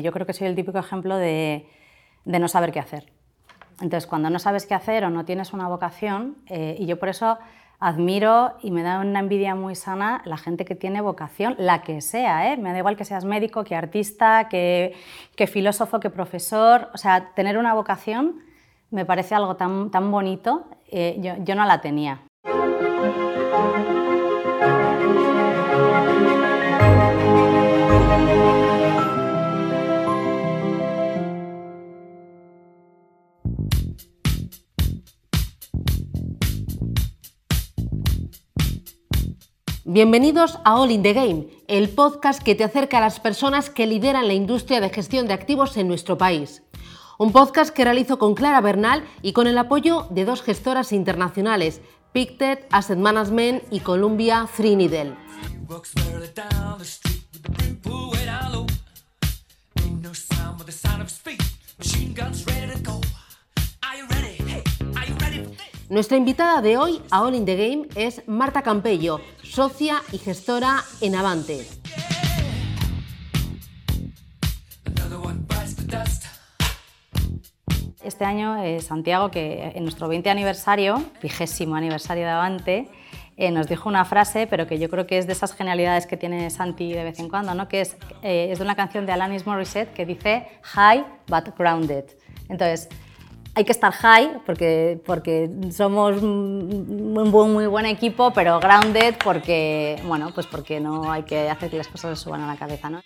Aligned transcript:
Yo 0.00 0.12
creo 0.12 0.26
que 0.26 0.32
soy 0.32 0.46
el 0.46 0.54
típico 0.54 0.78
ejemplo 0.78 1.16
de, 1.16 1.66
de 2.24 2.38
no 2.38 2.46
saber 2.46 2.70
qué 2.70 2.78
hacer. 2.78 3.12
Entonces, 3.80 4.06
cuando 4.06 4.30
no 4.30 4.38
sabes 4.38 4.64
qué 4.64 4.74
hacer 4.74 5.04
o 5.04 5.10
no 5.10 5.24
tienes 5.24 5.52
una 5.52 5.66
vocación, 5.66 6.36
eh, 6.46 6.76
y 6.78 6.86
yo 6.86 7.00
por 7.00 7.08
eso 7.08 7.36
admiro 7.80 8.52
y 8.62 8.70
me 8.70 8.84
da 8.84 9.00
una 9.00 9.18
envidia 9.18 9.56
muy 9.56 9.74
sana 9.74 10.22
la 10.24 10.36
gente 10.36 10.64
que 10.64 10.76
tiene 10.76 11.00
vocación, 11.00 11.56
la 11.58 11.82
que 11.82 12.00
sea, 12.00 12.52
¿eh? 12.52 12.56
me 12.56 12.70
da 12.70 12.78
igual 12.78 12.96
que 12.96 13.04
seas 13.04 13.24
médico, 13.24 13.64
que 13.64 13.74
artista, 13.74 14.46
que, 14.48 14.94
que 15.34 15.48
filósofo, 15.48 15.98
que 15.98 16.10
profesor, 16.10 16.90
o 16.94 16.98
sea, 16.98 17.32
tener 17.34 17.58
una 17.58 17.74
vocación 17.74 18.36
me 18.92 19.04
parece 19.04 19.34
algo 19.34 19.56
tan, 19.56 19.90
tan 19.90 20.12
bonito, 20.12 20.68
eh, 20.92 21.16
yo, 21.18 21.34
yo 21.42 21.56
no 21.56 21.64
la 21.64 21.80
tenía. 21.80 22.20
Bienvenidos 39.90 40.58
a 40.66 40.78
All 40.78 40.90
in 40.90 41.02
the 41.02 41.14
Game, 41.14 41.46
el 41.66 41.88
podcast 41.88 42.42
que 42.42 42.54
te 42.54 42.62
acerca 42.62 42.98
a 42.98 43.00
las 43.00 43.20
personas 43.20 43.70
que 43.70 43.86
lideran 43.86 44.28
la 44.28 44.34
industria 44.34 44.82
de 44.82 44.90
gestión 44.90 45.26
de 45.26 45.32
activos 45.32 45.78
en 45.78 45.88
nuestro 45.88 46.18
país. 46.18 46.62
Un 47.18 47.32
podcast 47.32 47.74
que 47.74 47.84
realizo 47.84 48.18
con 48.18 48.34
Clara 48.34 48.60
Bernal 48.60 49.02
y 49.22 49.32
con 49.32 49.46
el 49.46 49.56
apoyo 49.56 50.06
de 50.10 50.26
dos 50.26 50.42
gestoras 50.42 50.92
internacionales, 50.92 51.80
Pictet 52.12 52.66
Asset 52.70 52.98
Management 52.98 53.62
y 53.70 53.80
Columbia 53.80 54.46
Threadneedle. 54.54 55.16
Nuestra 65.90 66.18
invitada 66.18 66.60
de 66.60 66.76
hoy 66.76 67.00
a 67.10 67.22
All 67.22 67.34
in 67.34 67.46
the 67.46 67.56
Game 67.56 67.88
es 67.94 68.22
Marta 68.28 68.60
Campello, 68.60 69.22
socia 69.42 70.02
y 70.12 70.18
gestora 70.18 70.84
en 71.00 71.14
Avante. 71.14 71.66
Este 78.04 78.24
año, 78.26 78.62
eh, 78.62 78.80
Santiago, 78.80 79.30
que 79.30 79.72
en 79.74 79.82
nuestro 79.84 80.08
20 80.08 80.28
aniversario, 80.28 81.02
vigésimo 81.22 81.74
aniversario 81.74 82.24
de 82.24 82.30
Avante, 82.32 82.90
eh, 83.38 83.50
nos 83.50 83.66
dijo 83.66 83.88
una 83.88 84.04
frase, 84.04 84.46
pero 84.46 84.66
que 84.66 84.78
yo 84.78 84.90
creo 84.90 85.06
que 85.06 85.16
es 85.16 85.26
de 85.26 85.32
esas 85.32 85.54
genialidades 85.54 86.06
que 86.06 86.18
tiene 86.18 86.50
Santi 86.50 86.92
de 86.92 87.04
vez 87.04 87.18
en 87.18 87.30
cuando, 87.30 87.54
¿no? 87.54 87.66
que 87.66 87.80
es, 87.80 87.96
eh, 88.22 88.48
es 88.50 88.58
de 88.58 88.64
una 88.64 88.76
canción 88.76 89.06
de 89.06 89.12
Alanis 89.12 89.46
Morissette 89.46 89.94
que 89.94 90.04
dice 90.04 90.48
High 90.64 91.06
but 91.28 91.56
grounded. 91.56 92.04
Entonces, 92.50 92.90
hay 93.58 93.64
que 93.64 93.72
estar 93.72 93.92
high 93.92 94.40
porque, 94.46 95.00
porque 95.04 95.50
somos 95.72 96.22
un 96.22 97.12
muy 97.12 97.66
buen 97.66 97.86
equipo, 97.86 98.32
pero 98.32 98.60
grounded 98.60 99.16
porque, 99.22 100.00
bueno, 100.04 100.30
pues 100.32 100.46
porque 100.46 100.78
no 100.78 101.10
hay 101.10 101.24
que 101.24 101.50
hacer 101.50 101.68
que 101.68 101.78
las 101.78 101.88
cosas 101.88 102.20
suban 102.20 102.40
a 102.42 102.46
la 102.46 102.56
cabeza. 102.56 102.88
¿no? 102.88 103.00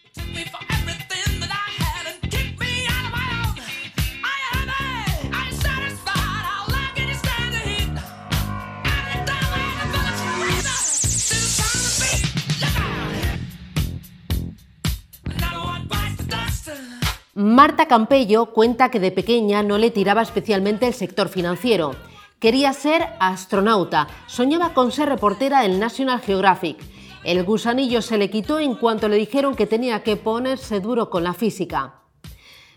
Marta 17.43 17.89
Campello 17.89 18.47
cuenta 18.53 18.89
que 18.89 19.01
de 19.01 19.11
pequeña 19.11 19.65
no 19.65 19.77
le 19.77 19.91
tiraba 19.91 20.23
especialmente 20.23 20.87
el 20.87 20.95
sector 20.95 21.29
financiero. 21.29 21.97
Quería 22.39 22.73
ser 22.73 23.03
astronauta, 23.19 24.07
soñaba 24.29 24.75
con 24.75 24.93
ser 24.93 25.09
reportera 25.09 25.63
del 25.63 25.81
National 25.81 26.21
Geographic. 26.21 26.79
El 27.25 27.43
gusanillo 27.43 28.01
se 28.01 28.17
le 28.17 28.31
quitó 28.31 28.61
en 28.61 28.77
cuanto 28.77 29.09
le 29.09 29.17
dijeron 29.17 29.57
que 29.57 29.67
tenía 29.67 30.05
que 30.05 30.15
ponerse 30.15 30.79
duro 30.79 31.11
con 31.11 31.25
la 31.25 31.35
física. 31.35 32.03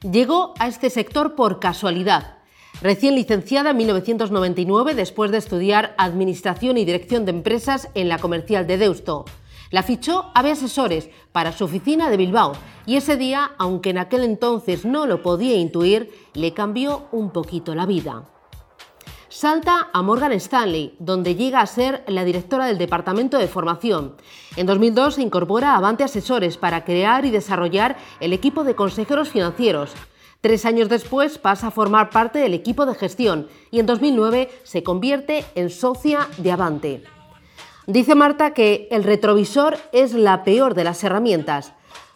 Llegó 0.01 0.55
a 0.57 0.67
este 0.67 0.89
sector 0.89 1.35
por 1.35 1.59
casualidad. 1.59 2.39
Recién 2.81 3.13
licenciada 3.13 3.69
en 3.69 3.77
1999 3.77 4.95
después 4.95 5.29
de 5.29 5.37
estudiar 5.37 5.93
Administración 5.99 6.79
y 6.79 6.85
Dirección 6.85 7.25
de 7.25 7.31
Empresas 7.31 7.89
en 7.93 8.09
la 8.09 8.17
Comercial 8.17 8.65
de 8.65 8.79
Deusto. 8.79 9.25
La 9.71 9.83
fichó 9.83 10.31
a 10.33 10.39
Asesores 10.39 11.09
para 11.31 11.51
su 11.51 11.65
oficina 11.65 12.09
de 12.09 12.17
Bilbao 12.17 12.53
y 12.85 12.97
ese 12.97 13.17
día, 13.17 13.51
aunque 13.57 13.89
en 13.89 13.97
aquel 13.97 14.23
entonces 14.23 14.85
no 14.85 15.05
lo 15.07 15.21
podía 15.21 15.55
intuir, 15.55 16.11
le 16.33 16.53
cambió 16.53 17.07
un 17.11 17.31
poquito 17.31 17.73
la 17.73 17.85
vida. 17.85 18.25
Salta 19.27 19.89
a 19.91 20.01
Morgan 20.01 20.31
Stanley, 20.33 20.95
donde 20.99 21.35
llega 21.35 21.59
a 21.59 21.65
ser 21.65 22.05
la 22.07 22.23
directora 22.23 22.67
del 22.67 22.77
Departamento 22.77 23.37
de 23.37 23.49
Formación. 23.49 24.15
En 24.55 24.65
2002 24.65 25.15
se 25.15 25.23
incorpora 25.23 25.73
a 25.73 25.77
Avante 25.77 26.05
Asesores 26.05 26.55
para 26.55 26.85
crear 26.85 27.25
y 27.25 27.31
desarrollar 27.31 27.97
el 28.21 28.31
equipo 28.31 28.63
de 28.63 28.75
consejeros 28.75 29.29
financieros. 29.29 29.91
Tres 30.39 30.63
años 30.65 30.87
después 30.87 31.37
pasa 31.37 31.67
a 31.67 31.71
formar 31.71 32.11
parte 32.11 32.39
del 32.39 32.53
equipo 32.53 32.85
de 32.85 32.95
gestión 32.95 33.49
y 33.71 33.79
en 33.79 33.87
2009 33.87 34.49
se 34.63 34.83
convierte 34.83 35.43
en 35.55 35.69
socia 35.69 36.29
de 36.37 36.51
Avante. 36.51 37.14
Dice 37.87 38.15
Marta 38.15 38.53
que 38.55 38.87
el 38.89 39.03
retrovisor 39.03 39.77
es 39.91 40.13
la 40.13 40.43
peor 40.43 40.73
de 40.73 40.83
las 40.83 41.03
herramientas. 41.03 41.73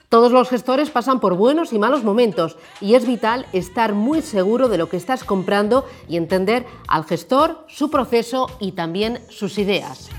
Todos 0.09 0.31
los 0.31 0.49
gestores 0.49 0.89
pasan 0.89 1.19
por 1.19 1.35
buenos 1.35 1.71
y 1.73 1.77
malos 1.77 2.03
momentos 2.03 2.57
y 2.81 2.95
es 2.95 3.05
vital 3.05 3.45
estar 3.53 3.93
muy 3.93 4.23
seguro 4.23 4.67
de 4.67 4.79
lo 4.79 4.89
que 4.89 4.97
estás 4.97 5.23
comprando 5.23 5.85
y 6.07 6.17
entender 6.17 6.65
al 6.87 7.05
gestor, 7.05 7.65
su 7.67 7.91
proceso 7.91 8.49
y 8.59 8.71
también 8.71 9.19
sus 9.29 9.59
ideas. 9.59 10.09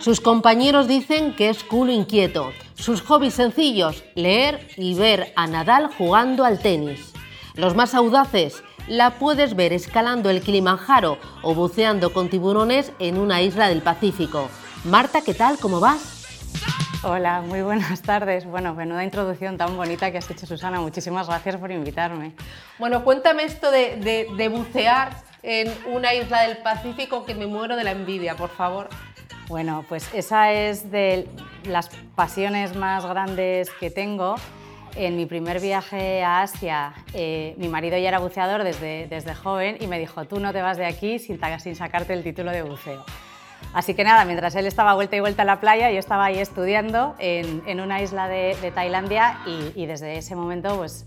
Sus 0.00 0.20
compañeros 0.20 0.86
dicen 0.86 1.34
que 1.34 1.48
es 1.48 1.64
culo 1.64 1.90
inquieto. 1.90 2.52
Sus 2.74 3.00
hobbies 3.00 3.34
sencillos, 3.34 4.04
leer 4.14 4.68
y 4.76 4.92
ver 4.92 5.32
a 5.36 5.46
Nadal 5.46 5.88
jugando 5.96 6.44
al 6.44 6.60
tenis. 6.60 7.14
Los 7.54 7.74
más 7.74 7.94
audaces, 7.94 8.62
la 8.88 9.10
puedes 9.10 9.54
ver 9.54 9.72
escalando 9.72 10.30
el 10.30 10.42
Kilimanjaro 10.42 11.18
o 11.42 11.54
buceando 11.54 12.12
con 12.12 12.28
tiburones 12.28 12.92
en 12.98 13.18
una 13.18 13.42
isla 13.42 13.68
del 13.68 13.82
Pacífico. 13.82 14.48
Marta, 14.84 15.20
¿qué 15.20 15.34
tal? 15.34 15.58
¿Cómo 15.58 15.80
vas? 15.80 16.18
Hola, 17.02 17.42
muy 17.42 17.62
buenas 17.62 18.02
tardes. 18.02 18.44
Bueno, 18.44 18.74
menuda 18.74 19.04
introducción 19.04 19.56
tan 19.56 19.76
bonita 19.76 20.10
que 20.10 20.18
has 20.18 20.30
hecho, 20.30 20.46
Susana. 20.46 20.80
Muchísimas 20.80 21.28
gracias 21.28 21.56
por 21.56 21.70
invitarme. 21.70 22.32
Bueno, 22.78 23.04
cuéntame 23.04 23.44
esto 23.44 23.70
de, 23.70 24.50
bucear 24.50 25.12
en 25.42 25.72
una 25.86 26.14
isla 26.14 26.42
del 26.42 26.56
Pacífico 26.58 27.24
que 27.24 27.34
me 27.34 27.46
muero 27.46 27.76
de 27.76 27.84
la 27.84 27.92
envidia, 27.92 28.36
por 28.36 28.50
favor. 28.50 28.88
Bueno, 29.48 29.84
pues 29.88 30.08
esa 30.12 30.52
es 30.52 30.90
de 30.90 31.28
las 31.64 31.88
pasiones 32.16 32.74
más 32.74 33.06
grandes 33.06 33.70
que 33.78 33.90
tengo 33.90 34.36
en 34.98 35.16
mi 35.16 35.26
primer 35.26 35.60
viaje 35.60 36.22
a 36.22 36.42
Asia, 36.42 36.92
eh, 37.14 37.54
mi 37.56 37.68
marido 37.68 37.96
ya 37.96 38.08
era 38.08 38.18
buceador 38.18 38.64
desde, 38.64 39.06
desde 39.08 39.34
joven 39.34 39.76
y 39.80 39.86
me 39.86 39.98
dijo, 39.98 40.24
tú 40.24 40.40
no 40.40 40.52
te 40.52 40.60
vas 40.60 40.76
de 40.76 40.86
aquí 40.86 41.18
sin, 41.20 41.38
sacarte 41.76 42.12
el 42.12 42.24
título 42.24 42.50
de 42.50 42.62
buceo. 42.62 43.04
Así 43.72 43.94
que 43.94 44.02
nada, 44.02 44.24
mientras 44.24 44.54
él 44.56 44.66
estaba 44.66 44.94
vuelta 44.94 45.16
y 45.16 45.20
vuelta 45.20 45.42
a 45.42 45.44
la 45.44 45.60
playa, 45.60 45.90
yo 45.90 45.98
estaba 45.98 46.24
ahí 46.24 46.38
estudiando 46.38 47.14
en, 47.18 47.62
en 47.66 47.80
una 47.80 48.02
isla 48.02 48.28
de, 48.28 48.56
de 48.60 48.70
Tailandia 48.72 49.38
y, 49.46 49.72
y, 49.80 49.86
desde 49.86 50.18
ese 50.18 50.34
momento 50.34 50.76
pues... 50.76 51.06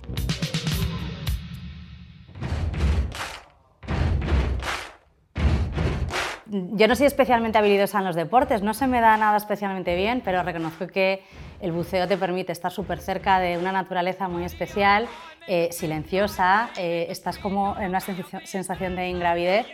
Yo 6.51 6.85
no 6.89 6.97
soy 6.97 7.05
especialmente 7.05 7.57
habilidosa 7.57 7.99
en 7.99 8.03
los 8.03 8.15
deportes, 8.17 8.61
no 8.61 8.73
se 8.73 8.85
me 8.85 8.99
da 8.99 9.15
nada 9.15 9.37
especialmente 9.37 9.95
bien, 9.95 10.21
pero 10.23 10.43
reconozco 10.43 10.85
que 10.85 11.23
el 11.61 11.71
buceo 11.71 12.09
te 12.09 12.17
permite 12.17 12.51
estar 12.51 12.73
súper 12.73 12.99
cerca 12.99 13.39
de 13.39 13.57
una 13.57 13.71
naturaleza 13.71 14.27
muy 14.27 14.43
especial, 14.43 15.07
eh, 15.47 15.69
silenciosa, 15.71 16.69
eh, 16.75 17.05
estás 17.07 17.37
como 17.37 17.77
en 17.79 17.87
una 17.87 18.01
sensación 18.01 18.97
de 18.97 19.07
ingravidez 19.07 19.65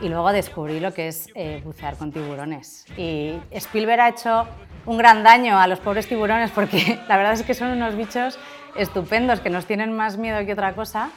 y 0.00 0.08
luego 0.08 0.32
descubrí 0.32 0.80
lo 0.80 0.94
que 0.94 1.08
es 1.08 1.28
eh, 1.34 1.60
bucear 1.62 1.98
con 1.98 2.10
tiburones. 2.10 2.86
Y 2.96 3.34
Spielberg 3.50 4.00
ha 4.00 4.08
hecho 4.08 4.48
un 4.86 4.96
gran 4.96 5.24
daño 5.24 5.58
a 5.58 5.66
los 5.66 5.78
pobres 5.78 6.08
tiburones 6.08 6.50
porque 6.52 7.00
la 7.08 7.18
verdad 7.18 7.34
es 7.34 7.42
que 7.42 7.52
son 7.52 7.68
unos 7.68 7.96
bichos 7.96 8.38
estupendos 8.76 9.40
que 9.40 9.50
nos 9.50 9.66
tienen 9.66 9.94
más 9.94 10.16
miedo 10.16 10.42
que 10.46 10.54
otra 10.54 10.74
cosa 10.74 11.10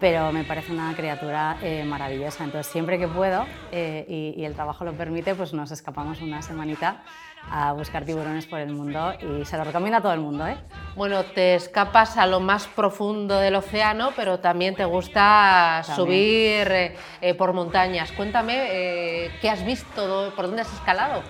pero 0.00 0.32
me 0.32 0.44
parece 0.44 0.72
una 0.72 0.94
criatura 0.94 1.56
maravillosa. 1.86 2.44
Entonces, 2.44 2.70
siempre 2.70 2.98
que 2.98 3.08
puedo 3.08 3.46
y, 3.72 4.34
y, 4.36 4.44
el 4.44 4.54
trabajo 4.54 4.84
lo 4.84 4.92
permite, 4.92 5.34
pues 5.34 5.52
nos 5.52 5.70
escapamos 5.70 6.20
una 6.20 6.42
semanita 6.42 7.02
a 7.50 7.72
buscar 7.72 8.04
tiburones 8.04 8.46
por 8.46 8.58
el 8.60 8.72
mundo 8.72 9.14
y 9.20 9.44
se 9.44 9.56
lo 9.56 9.64
recomiendo 9.64 9.98
a 9.98 10.00
todo 10.00 10.12
el 10.12 10.20
mundo. 10.20 10.46
¿eh? 10.46 10.56
Bueno, 10.96 11.24
te 11.24 11.54
escapas 11.54 12.16
a 12.16 12.26
lo 12.26 12.40
más 12.40 12.66
profundo 12.66 13.38
del 13.38 13.54
océano, 13.56 14.12
pero 14.16 14.40
también 14.40 14.74
te 14.74 14.84
gusta 14.84 15.82
subir 15.94 16.70
eh, 16.70 16.96
eh, 17.20 17.34
por 17.34 17.52
montañas. 17.52 18.12
Cuéntame, 18.12 18.54
eh, 18.70 19.30
¿qué 19.40 19.50
has 19.50 19.64
visto? 19.64 20.32
¿Por 20.34 20.46
dónde 20.46 20.62
has 20.62 20.72
escalado? 20.72 21.22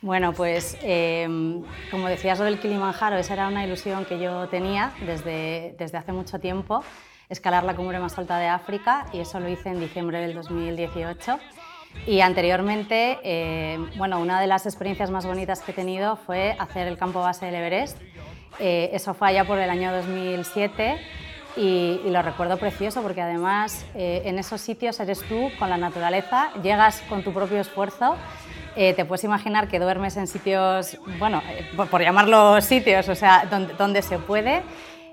Bueno, 0.00 0.32
pues 0.32 0.78
em, 0.82 1.64
como 1.90 2.08
decías 2.08 2.38
lo 2.38 2.44
del 2.44 2.60
Kilimanjaro, 2.60 3.16
esa 3.16 3.32
era 3.32 3.48
una 3.48 3.64
ilusión 3.64 4.04
que 4.04 4.20
yo 4.20 4.48
tenía 4.48 4.92
desde, 5.04 5.74
desde 5.76 5.98
hace 5.98 6.12
mucho 6.12 6.38
tiempo, 6.38 6.84
escalar 7.28 7.64
la 7.64 7.74
cumbre 7.74 7.98
más 7.98 8.18
alta 8.18 8.38
de 8.38 8.46
África 8.46 9.06
y 9.12 9.20
eso 9.20 9.40
lo 9.40 9.48
hice 9.48 9.68
en 9.68 9.80
diciembre 9.80 10.20
del 10.20 10.34
2018. 10.34 11.38
Y 12.06 12.20
anteriormente, 12.20 13.18
eh, 13.22 13.78
bueno, 13.96 14.20
una 14.20 14.40
de 14.40 14.46
las 14.46 14.66
experiencias 14.66 15.10
más 15.10 15.26
bonitas 15.26 15.60
que 15.60 15.72
he 15.72 15.74
tenido 15.74 16.16
fue 16.16 16.56
hacer 16.58 16.86
el 16.86 16.96
campo 16.96 17.20
base 17.20 17.46
del 17.46 17.56
Everest. 17.56 17.98
Eh, 18.58 18.90
eso 18.92 19.14
fue 19.14 19.28
allá 19.28 19.44
por 19.44 19.58
el 19.58 19.70
año 19.70 19.92
2007 19.92 20.98
y, 21.56 22.00
lo 22.04 22.22
recuerdo 22.22 22.56
precioso 22.56 23.02
porque 23.02 23.20
además 23.20 23.84
eh, 23.94 24.22
en 24.24 24.38
esos 24.38 24.60
sitios 24.60 25.00
eres 25.00 25.20
tú 25.28 25.50
con 25.58 25.70
la 25.70 25.76
naturaleza, 25.76 26.50
llegas 26.62 27.02
con 27.08 27.22
tu 27.22 27.32
propio 27.32 27.60
esfuerzo 27.60 28.16
eh, 28.80 28.94
te 28.94 29.04
puedes 29.04 29.24
imaginar 29.24 29.66
que 29.66 29.80
duermes 29.80 30.16
en 30.16 30.28
sitios, 30.28 30.98
bueno, 31.18 31.42
eh, 31.50 31.66
por, 31.90 32.00
llamarlo 32.00 32.60
sitios, 32.60 33.08
o 33.08 33.16
sea, 33.16 33.44
donde, 33.76 34.02
se 34.02 34.18
puede, 34.20 34.62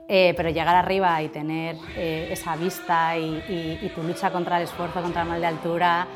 eh, 0.08 0.34
pero 0.38 0.50
llegar 0.50 0.76
arriba 0.76 1.22
y 1.22 1.30
tener 1.30 1.76
esa 1.96 2.56
vista 2.56 3.18
y, 3.18 3.92
tu 3.96 4.04
lucha 4.04 4.32
contra 4.32 4.58
el 4.58 4.64
esfuerzo, 4.64 5.02
contra 5.02 5.24
el 5.24 5.30
mal 5.30 5.42
de 5.42 5.48
altura, 5.48 6.08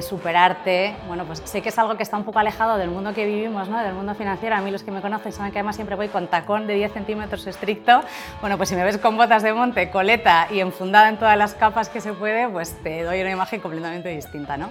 superarte, 0.00 0.94
bueno, 1.08 1.24
pues 1.24 1.42
sé 1.44 1.60
que 1.60 1.70
es 1.70 1.78
algo 1.78 1.96
que 1.96 2.04
está 2.04 2.16
un 2.16 2.24
poco 2.24 2.38
alejado 2.38 2.78
del 2.78 2.90
mundo 2.90 3.12
que 3.14 3.26
vivimos, 3.26 3.68
¿no? 3.68 3.82
del 3.82 3.94
mundo 3.94 4.14
financiero. 4.14 4.54
A 4.54 4.60
mí 4.60 4.70
los 4.70 4.84
que 4.84 4.92
me 4.92 5.00
conocen 5.00 5.32
saben 5.32 5.50
que 5.50 5.58
además 5.58 5.74
siempre 5.74 5.96
voy 5.96 6.06
con 6.08 6.28
tacón 6.28 6.68
de 6.68 6.74
10 6.74 6.92
centímetros 6.92 7.46
estricto. 7.48 8.00
Bueno, 8.40 8.56
pues 8.56 8.68
si 8.68 8.76
me 8.76 8.84
ves 8.84 8.98
con 8.98 9.16
botas 9.16 9.42
de 9.42 9.52
monte, 9.52 9.90
coleta 9.90 10.46
y 10.52 10.60
enfundada 10.60 11.08
en 11.08 11.16
todas 11.16 11.36
las 11.36 11.54
capas 11.54 11.88
que 11.88 12.00
se 12.00 12.12
puede, 12.12 12.48
pues 12.48 12.80
te 12.84 13.02
doy 13.02 13.22
una 13.22 13.32
imagen 13.32 13.60
completamente 13.60 14.10
distinta, 14.10 14.56
¿no? 14.56 14.70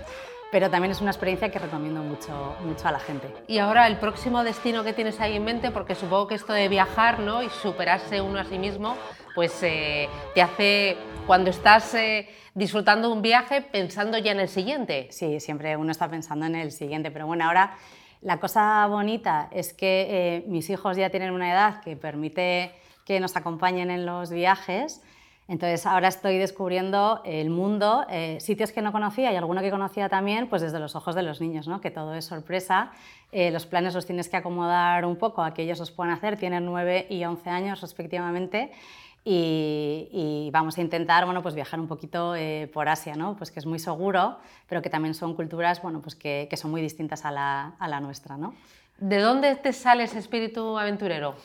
Pero 0.52 0.70
también 0.70 0.92
es 0.92 1.02
una 1.02 1.12
experiencia 1.12 1.50
que 1.50 1.60
recomiendo 1.60 2.04
mucho, 2.04 2.56
mucho 2.66 2.88
a 2.88 2.92
la 2.92 3.00
gente. 3.00 3.34
Y 3.48 3.58
ahora 3.58 3.88
el 3.88 3.98
próximo 3.98 4.44
destino 4.44 4.84
que 4.84 4.94
tienes 4.94 5.20
ahí 5.22 5.38
en 5.38 5.46
mente, 5.46 5.72
porque 5.72 5.96
supongo 5.96 6.28
que 6.28 6.36
esto 6.36 6.52
de 6.54 6.68
viajar 6.68 7.20
¿no? 7.20 7.42
y 7.42 7.50
superarse 7.50 8.22
uno 8.22 8.40
a 8.40 8.44
sí 8.44 8.60
mismo, 8.60 8.96
pues 9.34 9.64
eh, 9.64 10.10
te 10.36 10.42
hace, 10.42 10.98
cuando 11.26 11.50
estás 11.50 11.94
eh, 11.96 12.28
disfrutando 12.54 13.12
un 13.12 13.22
viaje, 13.22 13.62
pensando 13.62 14.18
ya 14.18 14.34
en 14.34 14.42
el 14.42 14.50
siguiente. 14.50 15.08
Sí, 15.12 15.40
siempre 15.40 15.78
uno 15.78 15.92
está 15.92 16.10
pensando 16.10 16.46
en 16.46 16.56
el 16.56 16.72
siguiente, 16.74 17.12
pero 17.12 17.28
bueno, 17.28 17.46
ahora 17.46 17.78
la 18.22 18.40
cosa 18.40 18.86
bonita 18.88 19.48
es 19.52 19.74
que 19.74 20.08
eh, 20.10 20.44
mis 20.48 20.70
hijos 20.70 20.98
ya 20.98 21.10
tienen 21.10 21.32
una 21.32 21.52
edad 21.52 21.82
que 21.82 21.96
permite 21.96 22.74
que 23.06 23.20
nos 23.20 23.36
acompañen 23.38 23.90
en 23.90 24.06
los 24.06 24.32
viajes 24.32 25.02
entonces 25.48 25.86
ahora 25.86 26.08
estoy 26.08 26.38
descubriendo 26.38 27.22
el 27.26 27.50
mundo, 27.50 28.06
eh, 28.10 28.38
sitios 28.40 28.72
que 28.72 28.82
no 28.82 28.92
conocía 28.92 29.34
y 29.34 29.36
alguno 29.36 29.62
que 29.62 29.70
conocía 29.70 30.08
también, 30.08 30.48
pues 30.48 30.62
desde 30.62 30.80
los 30.80 30.96
ojos 30.96 31.16
de 31.16 31.24
los 31.24 31.42
niños, 31.42 31.68
¿no? 31.68 31.82
que 31.82 31.92
todo 31.92 32.14
es 32.14 32.26
sorpresa. 32.26 32.92
Eh, 33.32 33.52
los 33.52 33.66
planes 33.66 33.94
los 33.94 34.06
tienes 34.06 34.30
que 34.30 34.38
acomodar 34.38 35.06
un 35.06 35.18
poco 35.18 35.44
a 35.44 35.54
que 35.54 35.64
ellos 35.64 35.80
los 35.80 35.92
puedan 35.92 36.14
hacer, 36.14 36.38
tienen 36.38 36.66
9 36.66 37.08
y 37.10 37.26
11 37.26 37.50
años 37.50 37.82
respectivamente. 37.82 38.72
Y, 39.24 40.50
vamos 40.52 40.78
a 40.78 40.82
intentar 40.82 41.26
bueno, 41.26 41.44
pues 41.44 41.54
viajar 41.54 41.80
un 41.80 41.88
poquito 41.88 42.36
eh, 42.36 42.70
por 42.74 42.90
Asia, 42.90 43.14
¿no? 43.16 43.36
pues 43.36 43.52
que 43.52 43.60
es 43.60 43.66
muy 43.66 43.78
seguro, 43.78 44.40
pero 44.68 44.82
que 44.82 44.90
también 44.90 45.14
son 45.14 45.36
culturas 45.36 45.82
bueno, 45.82 46.02
pues 46.02 46.16
que, 46.16 46.50
son 46.56 46.72
muy 46.72 46.82
distintas 46.82 47.24
a 47.26 47.32
la 47.32 48.00
nuestra. 48.00 48.38
¿no? 48.38 48.56
¿De 49.02 49.18
dónde 49.18 49.56
te 49.56 49.74
sale 49.74 50.04
ese 50.04 50.20
espíritu 50.20 50.78
aventurero? 50.78 51.36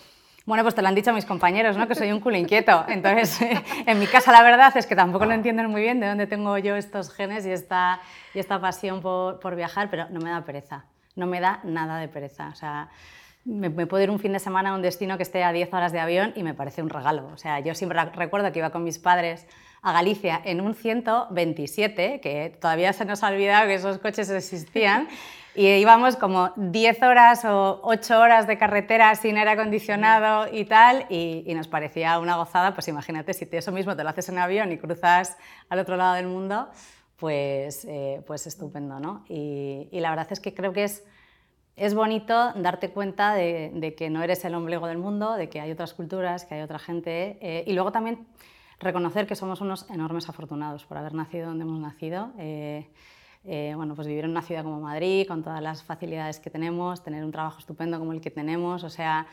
Bueno, 0.46 0.62
pues 0.62 0.76
te 0.76 0.82
lo 0.82 0.86
han 0.86 0.94
dicho 0.94 1.12
mis 1.12 1.24
compañeros, 1.24 1.76
¿no? 1.76 1.88
que 1.88 1.96
soy 1.96 2.12
un 2.12 2.20
culo 2.20 2.36
inquieto. 2.36 2.84
Entonces, 2.86 3.40
en 3.86 3.98
mi 3.98 4.06
casa 4.06 4.30
la 4.30 4.44
verdad 4.44 4.74
es 4.76 4.86
que 4.86 4.94
tampoco 4.94 5.26
lo 5.26 5.32
entienden 5.32 5.68
muy 5.68 5.82
bien 5.82 5.98
de 5.98 6.06
dónde 6.06 6.28
tengo 6.28 6.56
yo 6.58 6.76
estos 6.76 7.12
genes 7.12 7.44
y 7.46 7.50
esta, 7.50 8.00
y 8.32 8.38
esta 8.38 8.60
pasión 8.60 9.00
por, 9.00 9.40
por 9.40 9.56
viajar, 9.56 9.90
pero 9.90 10.06
no 10.08 10.20
me 10.20 10.30
da 10.30 10.44
pereza, 10.44 10.84
no 11.16 11.26
me 11.26 11.40
da 11.40 11.58
nada 11.64 11.98
de 11.98 12.06
pereza. 12.06 12.48
O 12.52 12.54
sea, 12.54 12.90
me, 13.44 13.70
puedo 13.70 14.02
ir 14.02 14.10
un 14.10 14.20
fin 14.20 14.32
de 14.32 14.38
semana 14.38 14.70
a 14.70 14.74
un 14.74 14.82
destino 14.82 15.16
que 15.16 15.24
esté 15.24 15.42
a 15.42 15.52
10 15.52 15.72
horas 15.74 15.90
de 15.90 15.98
avión 15.98 16.32
y 16.36 16.44
me 16.44 16.54
parece 16.54 16.80
un 16.80 16.90
regalo. 16.90 17.28
O 17.32 17.36
sea, 17.36 17.58
yo 17.58 17.74
siempre 17.74 18.04
recuerdo 18.04 18.52
que 18.52 18.60
iba 18.60 18.70
con 18.70 18.84
mis 18.84 19.00
padres 19.00 19.48
a 19.82 19.92
Galicia 19.92 20.40
en 20.44 20.60
un 20.60 20.74
127, 20.74 22.20
que 22.20 22.56
todavía 22.60 22.92
se 22.92 23.04
nos 23.04 23.22
ha 23.22 23.28
olvidado 23.28 23.66
que 23.66 23.74
esos 23.74 23.98
coches 23.98 24.30
existían, 24.30 25.08
y 25.56 25.66
íbamos 25.66 26.16
como 26.16 26.52
10 26.56 27.02
horas 27.02 27.44
o 27.44 27.80
8 27.82 28.20
horas 28.20 28.46
de 28.46 28.58
carretera 28.58 29.14
sin 29.14 29.38
aire 29.38 29.50
acondicionado 29.50 30.46
y 30.52 30.64
tal, 30.66 31.06
y, 31.08 31.52
nos 31.54 31.68
parecía 31.68 32.18
una 32.18 32.36
gozada, 32.36 32.74
pues 32.74 32.88
imagínate 32.88 33.32
si 33.32 33.48
eso 33.50 33.72
mismo 33.72 33.96
te 33.96 34.02
lo 34.02 34.10
haces 34.10 34.28
en 34.28 34.38
avión 34.38 34.70
y 34.72 34.78
cruzas 34.78 35.38
al 35.68 35.78
otro 35.78 35.96
lado 35.96 36.14
del 36.14 36.26
mundo, 36.26 36.68
pues, 37.16 37.86
eh, 37.86 38.22
pues 38.26 38.46
estupendo, 38.46 39.00
¿no? 39.00 39.24
Y, 39.28 39.88
la 39.92 40.10
verdad 40.10 40.28
es 40.30 40.40
que 40.40 40.52
creo 40.54 40.72
que 40.72 40.84
es, 40.84 41.04
es 41.76 41.94
bonito 41.94 42.52
darte 42.52 42.90
cuenta 42.90 43.34
de, 43.34 43.94
que 43.96 44.10
no 44.10 44.22
eres 44.22 44.44
el 44.44 44.54
ombligo 44.54 44.86
del 44.86 44.98
mundo, 44.98 45.34
de 45.34 45.48
que 45.48 45.60
hay 45.60 45.70
otras 45.70 45.94
culturas, 45.94 46.44
que 46.44 46.56
hay 46.56 46.62
otra 46.62 46.78
gente, 46.78 47.38
eh, 47.40 47.64
y 47.66 47.72
luego 47.72 47.92
también 47.92 48.26
reconocer 48.78 49.26
que 49.26 49.34
somos 49.34 49.60
unos 49.60 49.88
enormes 49.90 50.28
afortunados 50.28 50.84
por 50.84 50.98
haber 50.98 51.14
nacido 51.14 51.48
donde 51.48 51.64
hemos 51.64 51.80
nacido. 51.80 52.32
Eh, 52.38 52.86
eh, 53.46 53.72
bueno, 53.76 53.94
pues 53.94 54.08
vivir 54.08 54.24
en 54.24 54.30
una 54.30 54.42
ciudad 54.42 54.62
como 54.62 54.80
Madrid, 54.80 55.26
con 55.26 55.42
todas 55.42 55.62
las 55.62 55.82
facilidades 55.82 56.40
que 56.40 56.50
tenemos, 56.50 57.02
tener 57.02 57.24
un 57.24 57.32
trabajo 57.32 57.58
estupendo 57.58 57.98
como 57.98 58.12
el 58.12 58.20
que 58.20 58.30
tenemos, 58.30 58.82
o 58.84 58.90
sea, 58.90 59.26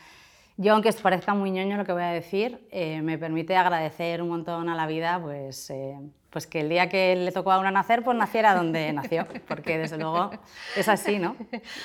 yo 0.56 0.72
aunque 0.72 0.88
os 0.88 0.96
parezca 0.96 1.34
muy 1.34 1.50
ñoño 1.50 1.76
lo 1.76 1.84
que 1.84 1.92
voy 1.92 2.02
a 2.02 2.10
decir, 2.10 2.64
eh, 2.70 3.02
me 3.02 3.18
permite 3.18 3.56
agradecer 3.56 4.22
un 4.22 4.28
montón 4.28 4.68
a 4.68 4.76
la 4.76 4.86
vida, 4.86 5.20
pues, 5.20 5.68
eh, 5.70 5.98
pues 6.30 6.46
que 6.46 6.60
el 6.60 6.68
día 6.68 6.88
que 6.88 7.16
le 7.16 7.32
tocó 7.32 7.50
a 7.50 7.58
una 7.58 7.72
nacer, 7.72 8.04
pues 8.04 8.16
naciera 8.16 8.54
donde 8.54 8.92
nació, 8.92 9.26
porque 9.48 9.78
desde 9.78 9.98
luego 9.98 10.30
es 10.76 10.88
así, 10.88 11.18
¿no? 11.18 11.34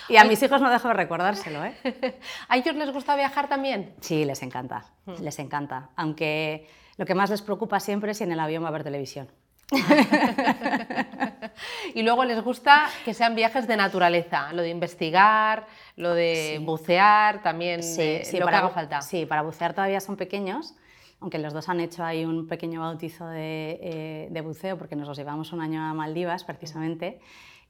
Y 0.08 0.18
a 0.18 0.24
mis 0.24 0.42
hijos 0.44 0.62
no 0.62 0.70
dejo 0.70 0.88
de 0.88 0.94
recordárselo, 0.94 1.66
¿eh? 1.66 1.74
¿A 2.48 2.58
ellos 2.58 2.76
les 2.76 2.92
gusta 2.92 3.16
viajar 3.16 3.48
también? 3.50 3.96
Sí, 4.02 4.24
les 4.24 4.44
encanta, 4.44 4.86
hmm. 5.06 5.24
les 5.24 5.40
encanta, 5.40 5.90
aunque 5.96 6.68
lo 6.98 7.06
que 7.06 7.16
más 7.16 7.32
les 7.32 7.42
preocupa 7.42 7.80
siempre 7.80 8.12
es 8.12 8.18
si 8.20 8.24
en 8.24 8.34
el 8.34 8.40
avión 8.40 8.62
va 8.62 8.68
a 8.68 8.70
haber 8.70 8.84
televisión. 8.84 9.30
y 11.94 12.02
luego 12.02 12.26
les 12.26 12.44
gusta 12.44 12.90
que 13.06 13.14
sean 13.14 13.36
viajes 13.36 13.68
de 13.68 13.78
naturaleza, 13.78 14.52
lo 14.54 14.62
de 14.62 14.70
investigar, 14.70 15.68
lo 15.96 16.14
de 16.14 16.60
bucear, 16.64 17.44
también 17.44 17.84
sí, 17.84 18.02
eh, 18.02 18.24
lo 18.34 18.46
para, 18.46 18.58
que 18.58 18.66
haga 18.66 18.74
falta. 18.74 19.02
Sí, 19.02 19.26
para 19.26 19.42
bucear 19.42 19.74
todavía 19.74 20.00
son 20.00 20.16
pequeños, 20.16 20.76
aunque 21.20 21.38
los 21.38 21.54
dos 21.54 21.70
han 21.70 21.80
hecho 21.80 22.04
ahí 22.04 22.26
un 22.26 22.48
pequeño 22.48 22.82
bautizo 22.82 23.28
de, 23.28 24.28
eh, 24.34 24.42
buceo, 24.42 24.78
porque 24.78 24.96
nos 24.96 25.08
los 25.08 25.18
llevamos 25.18 25.54
un 25.54 25.62
año 25.62 25.84
a 25.84 25.94
Maldivas 25.94 26.44
precisamente. 26.44 27.20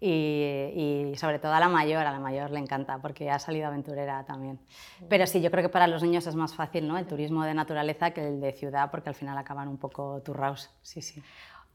Y, 0.01 1.11
sobre 1.17 1.39
todo 1.39 1.51
a 1.51 1.59
la 1.59 1.67
mayor, 1.67 2.05
a 2.05 2.11
la 2.13 2.21
mayor 2.21 2.51
le 2.51 2.59
encanta 2.59 2.99
porque 2.99 3.29
ha 3.29 3.37
salido 3.37 3.67
aventurera 3.67 4.23
también. 4.23 4.57
Pero 5.09 5.27
sí, 5.27 5.41
yo 5.41 5.51
creo 5.51 5.61
que 5.61 5.69
para 5.69 5.87
los 5.87 6.01
niños 6.03 6.25
es 6.25 6.35
más 6.35 6.55
fácil 6.55 6.87
¿no? 6.87 6.97
el 6.97 7.05
turismo 7.05 7.43
de 7.43 7.53
naturaleza 7.53 8.11
que 8.11 8.25
el 8.25 8.39
de 8.39 8.53
ciudad 8.53 8.91
porque 8.91 9.09
al 9.09 9.15
final 9.15 9.37
acaban 9.37 9.67
un 9.67 9.77
poco 9.77 10.21
turraos. 10.21 10.69
Sí, 10.81 11.01
sí. 11.01 11.21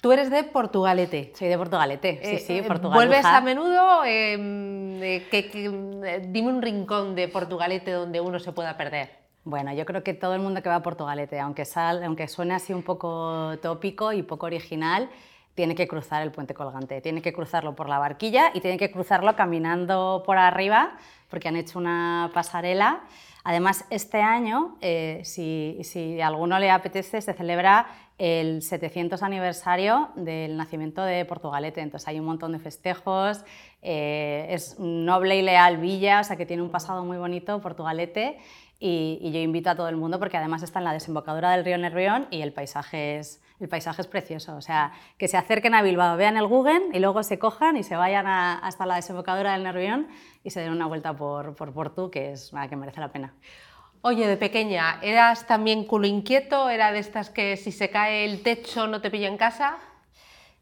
Tú 0.04 0.12
eres 0.12 0.28
de 0.28 0.44
Portugalete. 0.44 1.32
Soy 1.34 1.48
de 1.48 1.56
Portugalete, 1.56 2.20
sí, 2.22 2.36
sí, 2.36 2.58
eh, 2.58 2.62
Portugal. 2.62 2.94
¿Vuelves 2.94 3.24
a 3.24 3.40
menudo? 3.40 4.04
Em, 4.04 5.02
eh, 5.02 6.22
dime 6.28 6.48
un 6.48 6.60
rincón 6.60 7.14
de 7.14 7.26
Portugalete 7.26 7.90
donde 7.92 8.20
uno 8.20 8.38
se 8.38 8.52
pueda 8.52 8.76
perder. 8.76 9.08
Bueno, 9.44 9.72
yo 9.72 9.86
creo 9.86 10.04
que 10.04 10.12
todo 10.12 10.34
el 10.34 10.42
mundo 10.42 10.62
que 10.62 10.68
va 10.68 10.74
a 10.74 10.82
Portugalete, 10.82 11.40
aunque, 11.40 11.64
sal, 11.64 12.02
aunque 12.02 12.28
suene 12.28 12.52
así 12.52 12.74
un 12.74 12.82
poco 12.82 13.56
tópico 13.62 14.12
y 14.12 14.22
poco 14.22 14.44
original, 14.44 15.08
tiene 15.54 15.74
que 15.74 15.88
cruzar 15.88 16.20
el 16.20 16.32
puente 16.32 16.52
colgante, 16.52 17.00
tiene 17.00 17.22
que 17.22 17.32
cruzarlo 17.32 17.74
por 17.74 17.88
la 17.88 17.98
barquilla 17.98 18.50
y 18.52 18.60
tiene 18.60 18.76
que 18.76 18.90
cruzarlo 18.90 19.34
caminando 19.36 20.22
por 20.26 20.36
arriba, 20.36 20.98
porque 21.30 21.48
han 21.48 21.56
hecho 21.56 21.78
una 21.78 22.30
pasarela. 22.34 23.04
Además, 23.44 23.84
este 23.90 24.22
año, 24.22 24.76
eh, 24.80 25.20
si, 25.22 26.20
a 26.20 26.26
alguno 26.26 26.58
le 26.58 26.70
apetece, 26.70 27.20
se 27.20 27.34
celebra 27.34 27.86
el 28.16 28.62
700 28.62 29.22
aniversario 29.22 30.08
del 30.16 30.56
nacimiento 30.56 31.02
de 31.02 31.26
Portugalete. 31.26 31.82
Entonces 31.82 32.08
hay 32.08 32.18
un 32.18 32.24
montón 32.24 32.52
de 32.52 32.58
festejos, 32.58 33.44
eh, 33.82 34.46
es 34.48 34.78
noble 34.78 35.36
y 35.36 35.42
leal 35.42 35.76
villa, 35.76 36.20
o 36.20 36.24
sea 36.24 36.36
que 36.36 36.46
tiene 36.46 36.62
un 36.62 36.70
pasado 36.70 37.04
muy 37.04 37.18
bonito 37.18 37.60
Portugalete 37.60 38.38
y, 38.80 39.30
yo 39.30 39.40
invito 39.40 39.70
a 39.70 39.74
todo 39.74 39.88
el 39.88 39.96
mundo 39.96 40.18
porque 40.18 40.36
además 40.36 40.62
está 40.62 40.78
en 40.78 40.86
la 40.86 40.92
desembocadura 40.92 41.50
del 41.52 41.64
río 41.64 41.76
Nervión 41.76 42.26
y 42.30 42.40
el 42.40 42.52
paisaje 42.52 43.18
es, 43.18 43.42
el 43.60 43.68
paisaje 43.68 44.02
es 44.02 44.08
precioso. 44.08 44.56
O 44.56 44.60
sea, 44.60 44.92
que 45.18 45.28
se 45.28 45.36
acerquen 45.36 45.74
a 45.74 45.82
Bilbao, 45.82 46.16
vean 46.16 46.36
el 46.36 46.46
Google 46.46 46.88
y 46.92 46.98
luego 46.98 47.22
se 47.22 47.38
cojan 47.38 47.76
y 47.76 47.82
se 47.82 47.96
vayan 47.96 48.26
hasta 48.26 48.86
la 48.86 48.96
desembocadura 48.96 49.52
del 49.52 49.62
Nervión 49.62 50.08
y 50.42 50.50
se 50.50 50.60
den 50.60 50.72
una 50.72 50.86
vuelta 50.86 51.14
por, 51.14 51.54
por 51.54 51.72
Portu, 51.72 52.10
que 52.10 52.32
es 52.32 52.52
una 52.52 52.68
que 52.68 52.76
merece 52.76 53.00
la 53.00 53.12
pena. 53.12 53.34
Oye, 54.02 54.26
de 54.26 54.36
pequeña, 54.36 54.98
¿eras 55.00 55.46
también 55.46 55.86
culo 55.86 56.06
inquieto? 56.06 56.68
¿Era 56.68 56.92
de 56.92 56.98
estas 56.98 57.30
que 57.30 57.56
si 57.56 57.72
se 57.72 57.88
cae 57.88 58.26
el 58.26 58.42
techo 58.42 58.86
no 58.86 59.00
te 59.00 59.10
pilla 59.10 59.28
en 59.28 59.38
casa? 59.38 59.78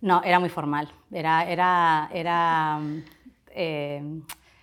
No, 0.01 0.23
era 0.23 0.39
muy 0.39 0.49
formal. 0.49 0.89
Era, 1.11 1.51
era, 1.51 2.09
era, 2.13 2.79
eh, 3.51 4.21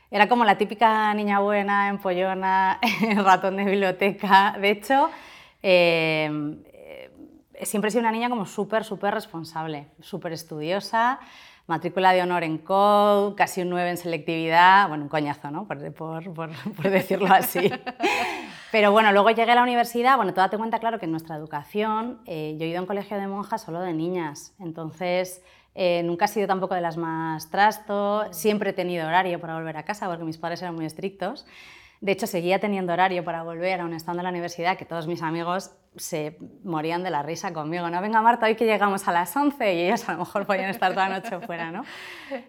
era 0.10 0.30
como 0.30 0.46
la 0.46 0.58
típica 0.58 1.14
niña 1.14 1.40
buena, 1.40 1.90
empollona, 1.90 2.80
ratón 3.18 3.58
de 3.58 3.66
biblioteca. 3.66 4.56
De 4.60 4.70
hecho, 4.70 5.10
eh, 5.62 6.32
siempre 7.64 7.90
he 7.90 7.92
sido 7.92 8.02
una 8.02 8.12
niña 8.12 8.30
como 8.30 8.46
súper, 8.46 8.84
súper 8.84 9.14
responsable, 9.14 9.88
súper 10.02 10.34
estudiosa. 10.34 11.20
matrícula 11.68 12.14
de 12.14 12.24
honor 12.24 12.44
en 12.44 12.58
COU, 12.58 13.36
casi 13.36 13.62
un 13.62 13.70
9 13.70 13.92
en 13.92 13.98
selectividad, 13.98 14.88
bueno, 14.88 15.04
un 15.04 15.10
coñazo, 15.10 15.52
¿no? 15.52 15.68
Por, 15.68 15.94
por, 15.94 16.90
decirlo 16.90 17.28
así. 17.32 17.72
Pero 18.72 18.92
bueno, 18.92 19.12
luego 19.12 19.30
llegué 19.30 19.52
a 19.52 19.56
la 19.56 19.64
universidad, 19.64 20.16
bueno, 20.16 20.34
tú 20.34 20.42
date 20.42 20.58
cuenta, 20.58 20.80
claro, 20.80 21.00
que 21.00 21.06
en 21.06 21.12
nuestra 21.12 21.36
educación, 21.36 22.22
eh, 22.26 22.56
yo 22.60 22.66
he 22.66 22.70
ido 22.70 22.80
a 22.80 22.82
un 22.82 22.88
colegio 22.88 23.18
de 23.20 23.28
monjas 23.28 23.62
solo 23.62 23.82
de 23.82 23.94
niñas, 23.94 24.54
entonces 24.60 25.44
eh, 25.76 26.02
nunca 26.04 26.26
he 26.26 26.28
sido 26.28 26.48
tampoco 26.48 26.76
de 26.76 26.82
las 26.82 26.98
más 26.98 27.50
trasto, 27.50 28.26
siempre 28.32 28.72
he 28.72 28.74
tenido 28.74 29.08
horario 29.08 29.40
para 29.40 29.54
volver 29.56 29.78
a 29.78 29.84
casa 29.84 30.08
porque 30.08 30.24
mis 30.24 30.38
padres 30.38 30.62
eran 30.62 30.76
muy 30.76 30.86
estrictos. 30.86 31.46
De 32.02 32.14
hecho, 32.14 32.28
seguía 32.28 32.60
teniendo 32.60 32.94
horario 32.94 33.24
para 33.26 33.44
volver, 33.44 33.82
aún 33.82 33.94
estando 33.94 34.22
en 34.22 34.24
la 34.24 34.30
universidad, 34.30 34.78
que 34.78 34.86
todos 34.86 35.06
mis 35.06 35.22
amigos 35.22 35.72
se 35.98 36.38
morían 36.64 37.04
de 37.04 37.10
la 37.10 37.24
risa 37.24 37.52
conmigo. 37.52 37.90
No, 37.90 38.02
venga 38.02 38.22
Marta, 38.22 38.46
hoy 38.46 38.56
que 38.56 38.66
llegamos 38.66 39.08
a 39.08 39.12
las 39.12 39.36
11 39.36 39.74
y 39.74 39.82
ellos 39.82 40.08
a 40.08 40.14
lo 40.14 40.20
mejor 40.20 40.46
podían 40.46 40.70
estar 40.70 40.94
toda 40.94 41.10
la 41.10 41.20
noche 41.20 41.40
fuera, 41.46 41.72
¿no? 41.72 41.84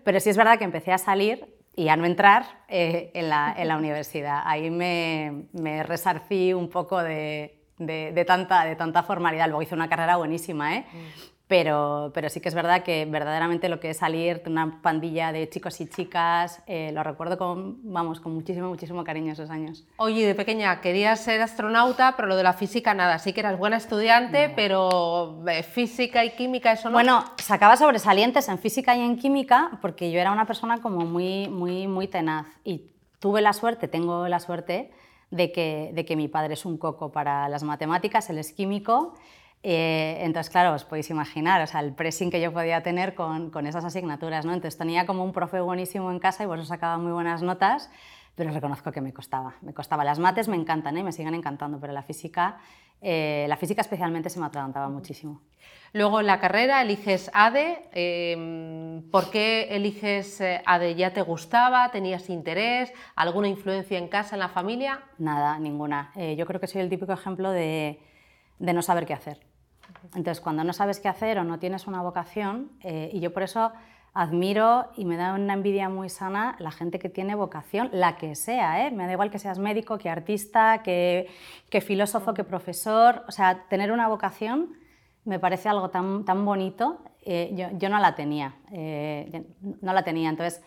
Pero 0.04 0.21
sí 0.21 0.30
es 0.30 0.37
verdad 0.37 0.57
que 0.57 0.64
empecé 0.64 0.92
a 0.92 0.99
salir 0.99 1.57
y 1.75 1.88
a 1.88 1.97
no 1.97 2.04
entrar 2.04 2.45
eh, 2.69 3.11
en, 3.14 3.28
la, 3.28 3.54
en, 3.57 3.66
la, 3.69 3.76
universidad. 3.76 4.42
Ahí 4.45 4.71
me, 4.71 5.47
me 5.52 5.83
resarcí 5.83 6.52
un 6.52 6.69
poco 6.69 7.02
de, 7.02 7.61
de, 7.78 8.25
tanta, 8.25 8.64
de 8.64 8.76
tanta 8.76 9.02
formalidad. 9.02 9.47
Luego 9.47 9.62
hice 9.62 9.75
una 9.75 9.88
carrera 9.88 10.16
buenísima, 10.16 10.76
¿eh? 10.76 10.87
Pero, 11.50 12.12
pero, 12.14 12.28
sí 12.30 12.38
que 12.38 12.49
es 12.49 12.54
verdad 12.54 12.85
que 12.85 13.07
verdaderamente 13.07 13.69
lo 13.69 13.80
que 13.80 13.90
es 13.90 13.97
salir 13.97 14.40
de 14.45 14.50
una 14.50 14.80
pandilla 14.83 15.33
de 15.33 15.49
chicos 15.49 15.80
y 15.80 15.88
chicas, 15.88 16.62
eh, 16.69 16.92
lo 16.92 17.02
recuerdo 17.02 17.37
con, 17.38 17.80
vamos, 17.92 18.21
con 18.21 18.33
muchísimo, 18.33 18.69
muchísimo 18.69 19.02
cariño 19.02 19.33
esos 19.33 19.50
años. 19.50 19.85
Oye, 19.97 20.25
de 20.25 20.37
pequeña 20.37 20.80
querías 20.80 21.19
ser 21.19 21.42
astronauta, 21.42 22.14
pero 22.14 22.28
lo 22.28 22.37
de 22.37 22.45
la 22.45 22.52
física 22.52 22.95
nada. 22.95 23.19
Sí 23.19 23.33
que 23.33 23.40
eras 23.40 23.59
buena 23.59 23.78
estudiante, 23.78 24.52
pero 24.54 25.42
eh, 25.49 25.64
física 25.64 26.25
y 26.25 26.37
química, 26.37 26.71
eso 26.71 26.88
no. 26.88 26.92
Bueno, 26.92 27.25
sacaba 27.38 27.76
sobresalientes 27.76 28.49
en 28.49 28.61
física 28.61 28.95
y 28.95 29.00
en 29.00 29.16
química 29.16 29.73
porque 29.83 30.12
yo 30.12 30.21
era 30.21 30.30
una 30.30 30.47
persona 30.47 30.80
como 30.80 31.00
muy, 31.00 31.49
muy, 31.49 31.88
muy 31.88 32.07
tenaz. 32.07 32.47
Y 32.62 32.92
tuve 33.19 33.40
la 33.40 33.54
suerte, 33.54 33.88
tengo 33.88 34.28
la 34.28 34.38
suerte 34.38 34.92
de 35.33 35.50
que, 35.50 35.90
de 35.95 36.04
que 36.04 36.14
mi 36.14 36.28
padre 36.28 36.54
es 36.54 36.64
un 36.64 36.78
coco 36.78 37.11
para 37.11 37.49
las 37.49 37.64
matemáticas, 37.64 38.30
él 38.30 38.38
es 38.38 38.52
químico 38.52 39.14
eh, 39.62 40.19
entonces, 40.21 40.50
claro, 40.50 40.75
os 40.75 40.85
podéis 40.85 41.11
imaginar, 41.11 41.61
o 41.61 41.67
sea, 41.67 41.81
el 41.81 41.93
pressing 41.93 42.31
que 42.31 42.40
yo 42.40 42.52
podía 42.52 42.83
tener 42.83 43.14
con, 43.14 43.50
con, 43.50 43.67
esas 43.67 43.85
asignaturas, 43.85 44.47
¿no? 44.47 44.55
Entonces 44.55 44.79
tenía 44.79 45.05
como 45.07 45.23
un 45.23 45.33
profe 45.33 45.61
buenísimo 45.61 46.11
en 46.11 46.19
casa 46.19 46.45
y 46.45 46.47
eso 46.47 46.64
sacaba 46.64 46.97
muy 46.97 47.12
buenas 47.12 47.43
notas, 47.43 47.90
pero 48.35 48.52
reconozco 48.52 48.90
que 48.90 49.02
me 49.02 49.12
costaba, 49.12 49.57
me 49.61 49.75
costaba. 49.75 50.02
Las 50.02 50.19
mates 50.19 50.49
me 50.49 50.57
encantan 50.57 50.97
¿eh? 50.97 51.02
me 51.02 51.12
siguen 51.12 51.35
encantando, 51.35 51.79
pero 51.79 51.93
la 51.93 52.02
física, 52.02 52.59
eh, 53.02 53.45
la 53.50 53.59
física 53.59 53.83
especialmente 53.83 54.31
se 54.31 54.40
me 54.40 54.47
atragantaba 54.47 54.88
muchísimo. 54.88 55.43
Luego 55.93 56.21
en 56.21 56.26
la 56.26 56.40
carrera 56.40 56.81
eliges 56.81 57.31
ADE, 57.35 57.90
em, 57.93 59.11
¿por 59.11 59.31
qué 59.31 59.69
eliges 59.76 60.40
eh, 60.40 60.62
ADE? 60.64 60.95
¿Ya 60.95 61.12
te 61.12 61.21
gustaba? 61.21 61.90
¿Tenías 61.90 62.31
interés? 62.31 62.95
¿Alguna 63.14 63.49
influencia 63.49 63.99
en 63.99 64.09
casa, 64.09 64.37
en 64.37 64.40
la 64.40 64.49
familia? 64.49 65.02
Nada, 65.19 65.59
ninguna. 65.59 66.12
yo 66.14 66.47
creo 66.47 66.61
que 66.61 66.67
soy 66.67 66.81
el 66.81 66.88
típico 66.88 67.12
ejemplo 67.12 67.50
de, 67.50 68.00
de 68.59 68.73
no 68.73 68.81
saber 68.81 69.05
qué 69.05 69.12
hacer. 69.12 69.50
Entonces, 70.14 70.40
cuando 70.40 70.64
no 70.64 70.73
sabes 70.73 71.00
qué 71.00 71.09
hacer 71.09 71.38
o 71.38 71.45
no 71.45 71.59
tienes 71.59 71.87
una 71.87 72.02
vocación, 72.02 72.71
eh, 72.83 73.11
y 73.12 73.21
yo 73.21 73.33
por 73.33 73.42
eso 73.42 73.73
admiro 74.12 74.88
y 74.97 75.04
me 75.04 75.16
da 75.16 75.35
una 75.35 75.54
envidia 75.54 75.88
muy 75.88 76.09
sana 76.09 76.57
la 76.59 76.73
gente 76.73 76.99
que 76.99 77.09
tiene 77.09 77.35
vocación, 77.35 77.90
la 77.92 78.16
que 78.16 78.35
sea, 78.35 78.87
¿eh? 78.87 78.90
me 78.90 79.07
da 79.07 79.12
igual 79.12 79.30
que 79.30 79.38
seas 79.38 79.59
médico, 79.59 79.99
que 79.99 80.11
artista, 80.11 80.83
que, 80.83 81.28
filósofo, 81.80 82.35
que 82.35 82.42
profesor, 82.42 83.25
o 83.28 83.33
sea, 83.33 83.66
tener 83.69 83.92
una 83.92 84.09
vocación 84.09 84.75
me 85.25 85.38
parece 85.38 85.69
algo 85.69 85.90
tan, 85.90 86.25
tan 86.25 86.45
bonito, 86.45 87.04
eh, 87.23 87.71
yo, 87.78 87.88
no 87.88 88.00
la 88.00 88.14
tenía, 88.14 88.54
no 89.80 89.92
la 89.92 90.02
tenía, 90.02 90.30
entonces 90.30 90.62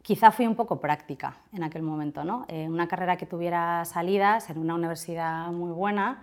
quizá 0.00 0.30
fui 0.30 0.46
un 0.46 0.54
poco 0.54 0.80
práctica 0.80 1.38
en 1.52 1.64
aquel 1.64 1.82
momento, 1.82 2.24
¿no? 2.24 2.46
una 2.48 2.88
carrera 2.88 3.16
que 3.16 3.26
tuviera 3.26 3.84
salidas 3.84 4.48
en 4.48 4.58
una 4.58 4.76
universidad 4.76 5.48
muy 5.48 5.72
buena, 5.72 6.22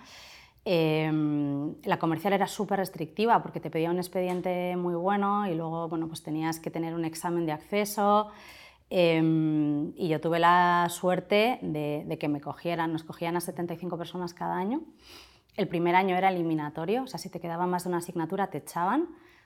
Em, 0.63 1.40
la 1.83 1.97
comercial 1.97 2.33
era 2.33 2.47
súper 2.47 2.79
restrictiva 2.79 3.41
porque 3.41 3.59
te 3.59 3.69
pedía 3.69 3.89
un 3.89 3.97
expediente 3.97 4.75
muy 4.75 4.95
bueno 4.95 5.47
y 5.47 5.55
luego 5.55 5.87
bueno, 5.87 6.07
pues 6.07 6.21
tenías 6.23 6.59
que 6.59 6.69
tener 6.69 6.93
un 6.93 7.05
examen 7.05 7.45
de 7.45 7.51
acceso. 7.51 8.29
Em, 8.89 9.93
y 9.95 10.09
yo 10.09 10.19
tuve 10.19 10.39
la 10.39 10.87
suerte 10.89 11.59
de, 11.61 12.17
que 12.19 12.27
me 12.27 12.41
cogieran, 12.41 12.91
nos 12.91 13.03
cogían 13.03 13.37
a 13.37 13.41
75 13.41 13.97
personas 13.97 14.33
cada 14.33 14.55
año. 14.55 14.81
El 15.55 15.67
primer 15.67 15.95
año 15.95 16.15
era 16.15 16.29
eliminatorio, 16.29 17.03
o 17.03 17.07
sea, 17.07 17.19
si 17.19 17.29
te 17.29 17.39
quedaba 17.39 17.65
más 17.67 17.83
de 17.83 17.89
una 17.89 17.97
asignatura 17.97 18.47
te 18.47 18.59
echaban, 18.59 19.03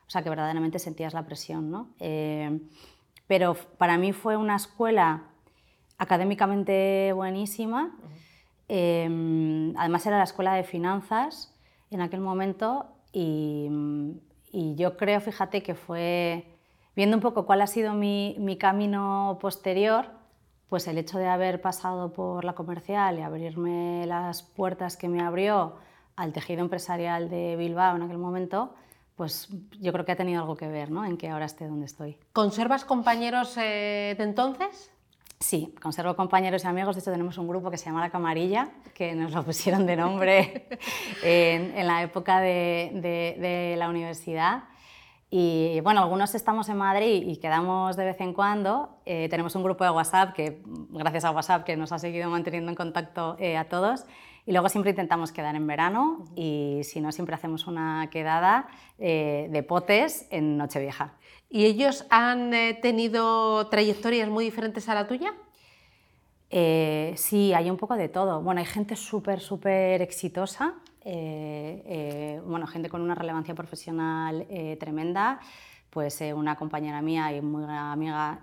o 0.08 0.10
sea 0.10 0.24
que 0.24 0.30
verdaderamente 0.30 0.80
sentías 0.80 1.14
la 1.14 1.26
presión. 1.26 1.72
¿no? 1.72 1.90
Em, 2.00 2.62
pero 3.28 3.56
para 3.78 3.98
mí 3.98 4.14
fue 4.14 4.36
una 4.38 4.56
escuela 4.56 5.24
académicamente 5.98 7.12
buenísima. 7.14 7.96
Em, 8.68 9.74
además 9.78 10.06
era 10.06 10.18
la 10.18 10.24
escuela 10.24 10.56
de 10.56 10.64
finanzas 10.64 11.55
en 11.92 12.02
aquel 12.02 12.22
momento 12.22 12.88
y, 13.12 13.70
yo 14.76 14.98
creo, 14.98 15.20
fíjate, 15.20 15.64
que 15.64 15.76
fue, 15.76 16.46
viendo 16.96 17.18
un 17.18 17.22
poco 17.22 17.46
cuál 17.46 17.62
ha 17.62 17.68
sido 17.68 17.94
mi, 17.94 18.36
mi, 18.40 18.58
camino 18.58 19.38
posterior, 19.42 20.06
pues 20.70 20.88
el 20.88 20.98
hecho 20.98 21.18
de 21.18 21.28
haber 21.28 21.62
pasado 21.62 22.14
por 22.14 22.46
la 22.46 22.54
comercial 22.54 23.20
y 23.20 23.22
abrirme 23.22 24.06
las 24.06 24.44
puertas 24.44 24.98
que 24.98 25.10
me 25.10 25.22
abrió 25.22 25.76
al 26.16 26.32
tejido 26.34 26.62
empresarial 26.62 27.30
de 27.30 27.56
Bilbao 27.58 27.96
en 27.96 28.04
aquel 28.04 28.18
momento, 28.18 28.74
pues 29.16 29.50
yo 29.80 29.92
creo 29.92 30.06
que 30.06 30.12
ha 30.12 30.16
tenido 30.16 30.42
algo 30.42 30.56
que 30.56 30.68
ver 30.68 30.92
¿no? 30.92 31.06
en 31.06 31.18
que 31.18 31.30
ahora 31.30 31.46
esté 31.46 31.68
donde 31.68 31.86
estoy. 31.86 32.18
¿Conservas 32.34 32.86
compañeros 32.86 33.56
eh, 33.58 34.16
de 34.18 34.24
entonces? 34.24 34.92
Sí, 35.46 35.76
conservo 35.80 36.16
compañeros 36.16 36.64
y 36.64 36.68
amigos. 36.68 36.96
De 36.96 37.02
hecho, 37.02 37.12
tenemos 37.12 37.38
un 37.38 37.48
grupo 37.48 37.70
que 37.70 37.78
se 37.78 37.86
llama 37.86 38.02
La 38.02 38.10
Camarilla, 38.10 38.70
que 38.96 39.14
nos 39.14 39.32
lo 39.32 39.44
pusieron 39.46 39.86
de 39.86 39.96
nombre 39.96 40.68
en, 41.24 41.86
la 41.86 42.02
época 42.02 42.40
de, 42.40 43.76
la 43.78 43.88
universidad. 43.88 44.64
Y 45.30 45.82
bueno, 45.82 46.02
algunos 46.02 46.34
estamos 46.34 46.68
en 46.70 46.78
Madrid 46.78 47.28
y 47.28 47.38
quedamos 47.38 47.96
de 47.96 48.06
vez 48.06 48.22
en 48.22 48.34
cuando. 48.34 48.98
Eh, 49.06 49.28
tenemos 49.30 49.54
un 49.54 49.62
grupo 49.62 49.84
de 49.84 49.92
WhatsApp 49.92 50.34
que, 50.34 50.64
gracias 50.90 51.26
a 51.26 51.30
WhatsApp, 51.30 51.64
que 51.64 51.78
nos 51.78 51.92
ha 51.92 52.00
seguido 52.00 52.28
manteniendo 52.28 52.72
en 52.72 52.76
contacto 52.76 53.36
eh, 53.38 53.56
a 53.56 53.70
todos. 53.70 54.06
Y 54.48 54.52
luego 54.52 54.68
siempre 54.70 54.92
intentamos 54.92 55.32
quedar 55.32 55.56
en 55.56 55.68
verano 55.68 56.26
y 56.36 56.82
si 56.84 57.02
no, 57.02 57.12
siempre 57.12 57.36
hacemos 57.36 57.68
una 57.68 58.10
quedada 58.12 58.68
eh, 58.98 59.48
de 59.52 59.62
potes 59.62 60.28
en 60.32 60.58
Nochevieja. 60.58 61.14
¿Y 61.50 61.66
ellos 61.66 62.06
han 62.10 62.54
eh, 62.54 62.78
tenido 62.82 63.68
trayectorias 63.68 64.30
muy 64.30 64.46
diferentes 64.46 64.90
a 64.90 64.96
la 64.96 65.08
tuya? 65.08 65.34
Eh, 66.50 67.14
sí, 67.18 67.54
hay 67.54 67.70
un 67.70 67.78
poco 67.78 67.96
de 67.96 68.10
todo. 68.10 68.42
Bueno, 68.42 68.60
hay 68.60 68.66
gente 68.66 68.96
súper, 68.96 69.40
súper 69.40 70.02
exitosa, 70.02 70.76
eh, 71.04 72.42
bueno, 72.46 72.68
gente 72.68 72.90
con 72.90 73.02
una 73.02 73.16
relevancia 73.16 73.54
profesional 73.54 74.48
tremenda. 74.80 75.40
Pues 75.96 76.20
una 76.36 76.58
compañera 76.58 77.02
mía 77.02 77.32
y 77.32 77.42
muy 77.42 77.64
amiga 77.70 78.42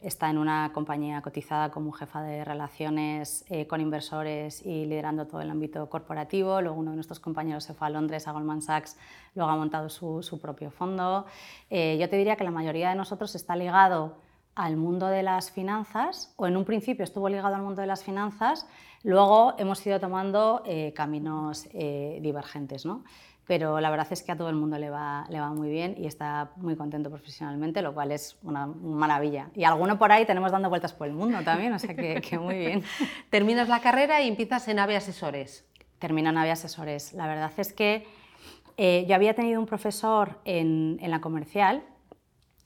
está 0.00 0.30
en 0.30 0.38
una 0.38 0.70
compañía 0.72 1.20
cotizada 1.22 1.72
como 1.72 1.90
jefa 1.90 2.22
de 2.22 2.44
relaciones 2.44 3.44
eh, 3.48 3.66
con 3.66 3.80
inversores 3.80 4.64
y 4.64 4.84
liderando 4.86 5.26
todo 5.26 5.40
el 5.40 5.50
ámbito 5.50 5.90
corporativo. 5.90 6.60
Luego 6.60 6.78
uno 6.78 6.90
de 6.90 6.96
nuestros 6.96 7.18
compañeros 7.18 7.64
se 7.64 7.74
fue 7.74 7.88
a 7.88 7.90
Londres, 7.90 8.28
a 8.28 8.32
Goldman 8.32 8.62
Sachs, 8.62 8.96
luego 9.34 9.50
ha 9.50 9.56
montado 9.56 9.88
su, 9.88 10.22
su 10.22 10.40
propio 10.40 10.70
fondo. 10.70 11.26
Eh, 11.68 11.98
yo 12.00 12.08
te 12.08 12.16
diría 12.16 12.36
que 12.36 12.44
la 12.44 12.52
mayoría 12.52 12.90
de 12.90 12.94
nosotros 12.94 13.34
está 13.34 13.56
ligado 13.56 14.16
al 14.54 14.76
mundo 14.76 15.06
de 15.06 15.24
las 15.24 15.50
finanzas, 15.50 16.32
o 16.36 16.46
en 16.46 16.56
un 16.56 16.64
principio 16.64 17.04
estuvo 17.04 17.28
ligado 17.28 17.56
al 17.56 17.62
mundo 17.62 17.80
de 17.80 17.86
las 17.86 18.04
finanzas, 18.04 18.68
luego 19.02 19.54
hemos 19.58 19.84
ido 19.84 19.98
tomando 19.98 20.62
eh, 20.66 20.92
caminos 20.94 21.66
divergentes. 21.72 22.84
¿no? 22.84 23.02
Pero 23.52 23.80
la 23.80 23.90
verdad 23.90 24.06
es 24.08 24.22
que 24.22 24.32
a 24.32 24.36
todo 24.38 24.48
el 24.48 24.56
mundo 24.56 24.78
le 24.78 24.88
va, 24.88 25.26
le 25.28 25.38
va 25.38 25.50
muy 25.50 25.68
bien 25.68 25.94
y 25.98 26.06
está 26.06 26.52
muy 26.56 26.74
contento 26.74 27.10
profesionalmente, 27.10 27.82
lo 27.82 27.92
cual 27.92 28.10
es 28.10 28.38
una 28.42 28.66
maravilla. 28.66 29.50
Y 29.54 29.64
alguno 29.64 29.98
por 29.98 30.10
ahí 30.10 30.24
tenemos 30.24 30.52
dando 30.52 30.70
vueltas 30.70 30.94
por 30.94 31.06
el 31.06 31.12
mundo 31.12 31.36
también, 31.44 31.74
o 31.74 31.78
sea 31.78 31.94
que, 31.94 32.22
que 32.22 32.38
muy 32.38 32.56
bien. 32.56 32.82
Terminas 33.28 33.68
la 33.68 33.80
carrera 33.80 34.22
y 34.22 34.28
empiezas 34.28 34.68
en 34.68 34.78
AVE 34.78 34.96
Asesores. 34.96 35.66
Termino 35.98 36.30
en 36.30 36.38
AVE 36.38 36.50
Asesores. 36.50 37.12
La 37.12 37.26
verdad 37.26 37.52
es 37.58 37.74
que 37.74 38.06
eh, 38.78 39.04
yo 39.06 39.14
había 39.16 39.34
tenido 39.34 39.60
un 39.60 39.66
profesor 39.66 40.40
en, 40.46 40.96
en, 41.02 41.10
la 41.10 41.20
comercial, 41.20 41.82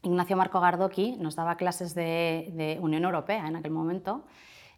Ignacio 0.04 0.36
Marco 0.36 0.60
Gardoqui, 0.60 1.16
nos 1.18 1.34
daba 1.34 1.56
clases 1.56 1.96
de, 1.96 2.52
de 2.52 2.78
Unión 2.80 3.02
Europea 3.02 3.48
en 3.48 3.56
aquel 3.56 3.72
momento, 3.72 4.24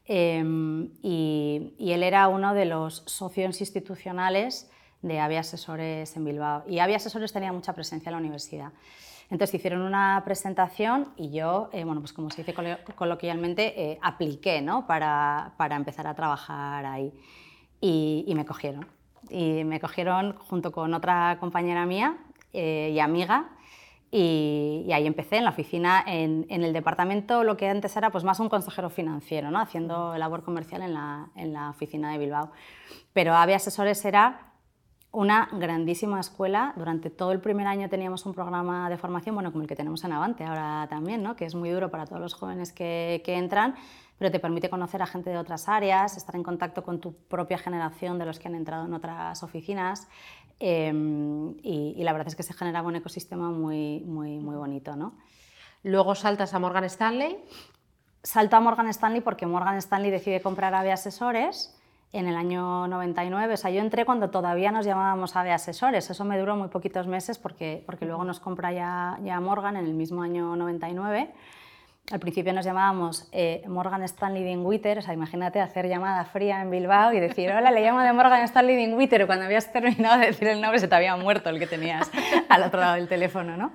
em, 0.06 0.88
y, 1.02 1.74
y 1.78 1.92
él 1.92 2.02
era 2.02 2.28
uno 2.28 2.54
de 2.54 2.64
los 2.64 3.02
socios 3.04 3.60
institucionales 3.60 4.70
de 5.02 5.20
Avia 5.20 5.40
Asesores 5.40 6.16
en 6.16 6.24
Bilbao. 6.24 6.64
Y 6.66 6.78
Avia 6.78 6.96
Asesores 6.96 7.32
tenía 7.32 7.52
mucha 7.52 7.72
presencia 7.72 8.10
en 8.10 8.12
la 8.14 8.18
universidad. 8.18 8.72
Entonces 9.30 9.54
hicieron 9.54 9.82
una 9.82 10.22
presentación 10.24 11.08
y 11.16 11.30
yo, 11.30 11.68
eh, 11.72 11.84
bueno, 11.84 12.00
pues 12.00 12.12
como 12.12 12.30
se 12.30 12.42
dice 12.42 12.54
coloquialmente, 12.94 13.90
eh, 13.90 13.98
apliqué 14.00 14.62
¿no? 14.62 14.86
para, 14.86 15.52
para, 15.58 15.76
empezar 15.76 16.06
a 16.06 16.14
trabajar 16.14 16.86
ahí. 16.86 17.12
Y, 17.80 18.32
me 18.34 18.46
cogieron. 18.46 18.86
Y 19.28 19.64
me 19.64 19.80
cogieron 19.80 20.36
junto 20.38 20.72
con 20.72 20.94
otra 20.94 21.36
compañera 21.40 21.84
mía 21.84 22.16
eh, 22.54 22.90
y 22.94 23.00
amiga. 23.00 23.50
Y, 24.10 24.88
ahí 24.92 25.06
empecé 25.06 25.36
en 25.36 25.44
la 25.44 25.50
oficina, 25.50 26.02
en, 26.06 26.46
el 26.48 26.72
departamento, 26.72 27.44
lo 27.44 27.58
que 27.58 27.68
antes 27.68 27.94
era 27.98 28.10
pues 28.10 28.24
más 28.24 28.40
un 28.40 28.48
consejero 28.48 28.88
financiero, 28.88 29.50
¿no? 29.50 29.60
haciendo 29.60 30.16
labor 30.16 30.42
comercial 30.42 30.80
en 30.80 30.94
la, 30.94 31.28
en 31.36 31.52
la 31.52 31.68
oficina 31.68 32.10
de 32.10 32.18
Bilbao. 32.18 32.50
Pero 33.12 33.34
AVE 33.34 33.54
Asesores 33.54 34.02
era 34.06 34.47
una 35.18 35.48
grandísima 35.50 36.20
escuela. 36.20 36.72
Durante 36.76 37.10
todo 37.10 37.32
el 37.32 37.40
primer 37.40 37.66
año 37.66 37.88
teníamos 37.88 38.24
un 38.24 38.34
programa 38.34 38.88
de 38.88 38.96
formación, 38.96 39.34
bueno, 39.34 39.50
como 39.50 39.62
el 39.62 39.68
que 39.68 39.74
tenemos 39.74 40.04
en 40.04 40.12
Avante 40.12 40.44
ahora 40.44 40.86
también, 40.88 41.24
¿no? 41.24 41.34
que 41.34 41.44
es 41.44 41.56
muy 41.56 41.70
duro 41.70 41.90
para 41.90 42.06
todos 42.06 42.20
los 42.20 42.34
jóvenes 42.34 42.72
que, 42.72 43.20
que 43.24 43.34
entran, 43.34 43.74
pero 44.16 44.30
te 44.30 44.38
permite 44.38 44.70
conocer 44.70 45.02
a 45.02 45.06
gente 45.06 45.30
de 45.30 45.38
otras 45.38 45.68
áreas, 45.68 46.16
estar 46.16 46.36
en 46.36 46.44
contacto 46.44 46.84
con 46.84 47.00
tu 47.00 47.14
propia 47.14 47.58
generación 47.58 48.16
de 48.20 48.26
los 48.26 48.38
que 48.38 48.46
han 48.46 48.54
entrado 48.54 48.86
en 48.86 48.94
otras 48.94 49.42
oficinas. 49.42 50.06
Em, 50.60 51.56
y, 51.64 52.00
la 52.04 52.12
verdad 52.12 52.28
es 52.28 52.36
que 52.36 52.44
se 52.44 52.54
generaba 52.54 52.86
un 52.86 52.94
ecosistema 52.94 53.50
muy, 53.50 54.04
muy, 54.06 54.38
muy 54.38 54.54
bonito. 54.54 54.94
¿no? 54.94 55.14
Luego 55.82 56.14
saltas 56.14 56.54
a 56.54 56.60
Morgan 56.60 56.84
Stanley. 56.84 57.36
Salto 58.22 58.54
a 58.54 58.60
Morgan 58.60 58.86
Stanley 58.86 59.20
porque 59.20 59.46
Morgan 59.46 59.78
Stanley 59.78 60.12
decide 60.12 60.40
comprar 60.40 60.74
AVE 60.74 60.92
Asesores 60.92 61.74
en 62.12 62.26
el 62.26 62.36
año 62.36 62.88
99. 62.88 63.54
O 63.54 63.56
sea, 63.56 63.70
yo 63.70 63.80
entré 63.80 64.04
cuando 64.04 64.30
todavía 64.30 64.72
nos 64.72 64.86
llamábamos 64.86 65.36
AVE 65.36 65.52
Asesores. 65.52 66.08
Eso 66.10 66.24
me 66.24 66.38
duró 66.38 66.56
muy 66.56 66.68
poquitos 66.68 67.06
meses 67.06 67.38
porque, 67.38 67.82
porque 67.86 68.06
luego 68.06 68.24
nos 68.24 68.40
compra 68.40 68.72
ya, 68.72 69.18
ya 69.22 69.40
Morgan 69.40 69.76
en 69.76 69.86
el 69.86 69.94
mismo 69.94 70.22
año 70.22 70.56
99 70.56 71.32
al 72.10 72.20
principio 72.20 72.52
nos 72.52 72.64
llamábamos 72.64 73.28
eh, 73.32 73.62
Morgan 73.68 74.02
Stanley 74.02 74.42
Dinwitter, 74.42 74.98
o 74.98 75.02
sea, 75.02 75.12
imagínate 75.12 75.60
hacer 75.60 75.88
llamada 75.88 76.24
fría 76.24 76.62
en 76.62 76.70
Bilbao 76.70 77.12
y 77.12 77.20
decir, 77.20 77.50
hola, 77.50 77.70
le 77.70 77.82
llamo 77.82 78.00
de 78.00 78.12
Morgan 78.12 78.42
Stanley 78.44 78.76
Dinwitter, 78.76 79.26
cuando 79.26 79.44
habías 79.44 79.70
terminado 79.72 80.18
de 80.18 80.26
decir 80.26 80.48
el 80.48 80.60
nombre 80.60 80.80
se 80.80 80.88
te 80.88 80.94
había 80.94 81.16
muerto 81.16 81.50
el 81.50 81.58
que 81.58 81.66
tenías 81.66 82.10
al 82.48 82.62
otro 82.62 82.80
lado 82.80 82.94
del 82.94 83.08
teléfono, 83.08 83.56
¿no? 83.56 83.72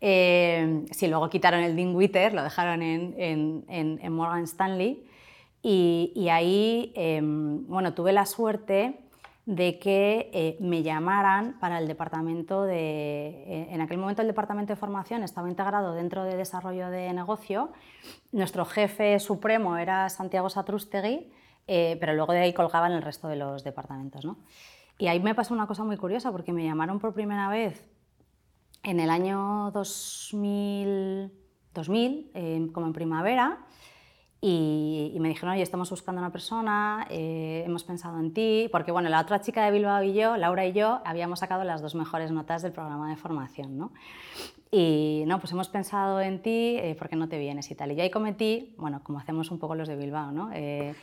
Eh, 0.00 0.84
sí, 0.90 1.08
luego 1.08 1.28
quitaron 1.30 1.60
el 1.60 1.74
Dinwitter, 1.74 2.34
lo 2.34 2.42
dejaron 2.42 2.82
en, 2.82 4.12
Morgan 4.12 4.44
Stanley 4.44 5.04
y, 5.66 6.12
y 6.14 6.28
ahí, 6.28 6.92
em, 6.94 7.66
bueno, 7.66 7.94
tuve 7.94 8.12
la 8.12 8.26
suerte 8.26 9.00
de 9.46 9.78
que 9.78 10.30
eh, 10.34 10.58
me 10.60 10.82
llamaran 10.82 11.58
para 11.58 11.78
el 11.78 11.88
departamento 11.88 12.64
de... 12.64 13.28
Eh, 13.46 13.68
en 13.70 13.80
aquel 13.80 13.96
momento 13.96 14.20
el 14.20 14.28
departamento 14.28 14.74
de 14.74 14.76
formación 14.76 15.22
estaba 15.22 15.48
integrado 15.48 15.94
dentro 15.94 16.24
de 16.24 16.36
desarrollo 16.36 16.90
de 16.90 17.10
negocio. 17.14 17.72
Nuestro 18.30 18.66
jefe 18.66 19.18
supremo 19.20 19.78
era 19.78 20.10
Santiago 20.10 20.50
Satrústegui, 20.50 21.32
eh, 21.66 21.96
pero 21.98 22.12
luego 22.12 22.34
de 22.34 22.40
ahí 22.40 22.52
colgaban 22.52 22.92
el 22.92 23.00
resto 23.00 23.26
de 23.28 23.36
los 23.36 23.64
departamentos. 23.64 24.26
¿no? 24.26 24.36
Y 24.98 25.06
ahí 25.06 25.18
me 25.18 25.34
pasó 25.34 25.54
una 25.54 25.66
cosa 25.66 25.82
muy 25.82 25.96
curiosa 25.96 26.30
porque 26.30 26.52
me 26.52 26.62
llamaron 26.62 26.98
por 26.98 27.14
primera 27.14 27.48
vez 27.48 27.90
en 28.82 29.00
el 29.00 29.08
año 29.08 29.70
2000, 29.70 31.32
2000 31.72 32.70
como 32.74 32.86
en 32.86 32.92
primavera, 32.92 33.64
y, 34.46 35.16
me 35.20 35.28
dijeron, 35.30 35.54
oye, 35.54 35.62
estamos 35.62 35.88
buscando 35.88 36.20
una 36.20 36.30
persona, 36.30 37.06
eh, 37.08 37.62
hemos 37.64 37.82
pensado 37.82 38.20
en 38.20 38.34
ti, 38.34 38.68
porque 38.70 38.92
bueno, 38.92 39.08
la 39.08 39.20
otra 39.20 39.40
chica 39.40 39.64
de 39.64 39.70
Bilbao 39.70 40.02
y 40.02 40.12
yo, 40.12 40.36
Laura 40.36 40.66
y 40.66 40.74
yo, 40.74 41.00
habíamos 41.06 41.38
sacado 41.38 41.64
las 41.64 41.80
dos 41.80 41.94
mejores 41.94 42.30
notas 42.30 42.60
del 42.60 42.72
programa 42.72 43.08
de 43.08 43.16
formación, 43.16 43.78
¿no? 43.78 43.90
Y 44.76 45.22
no, 45.28 45.38
pues 45.38 45.52
hemos 45.52 45.68
pensado 45.68 46.20
en 46.20 46.42
ti, 46.42 46.76
eh, 46.80 46.96
¿por 46.98 47.08
qué 47.08 47.14
no 47.14 47.28
te 47.28 47.38
vienes 47.38 47.70
y 47.70 47.76
tal? 47.76 47.92
Y 47.92 47.94
yo 47.94 48.02
ahí 48.02 48.10
cometí, 48.10 48.74
bueno, 48.76 49.04
como 49.04 49.20
hacemos 49.20 49.52
un 49.52 49.60
poco 49.60 49.76
los 49.76 49.86
de 49.86 49.94
Bilbao, 49.94 50.32
¿no? 50.32 50.50
Eh, 50.52 50.96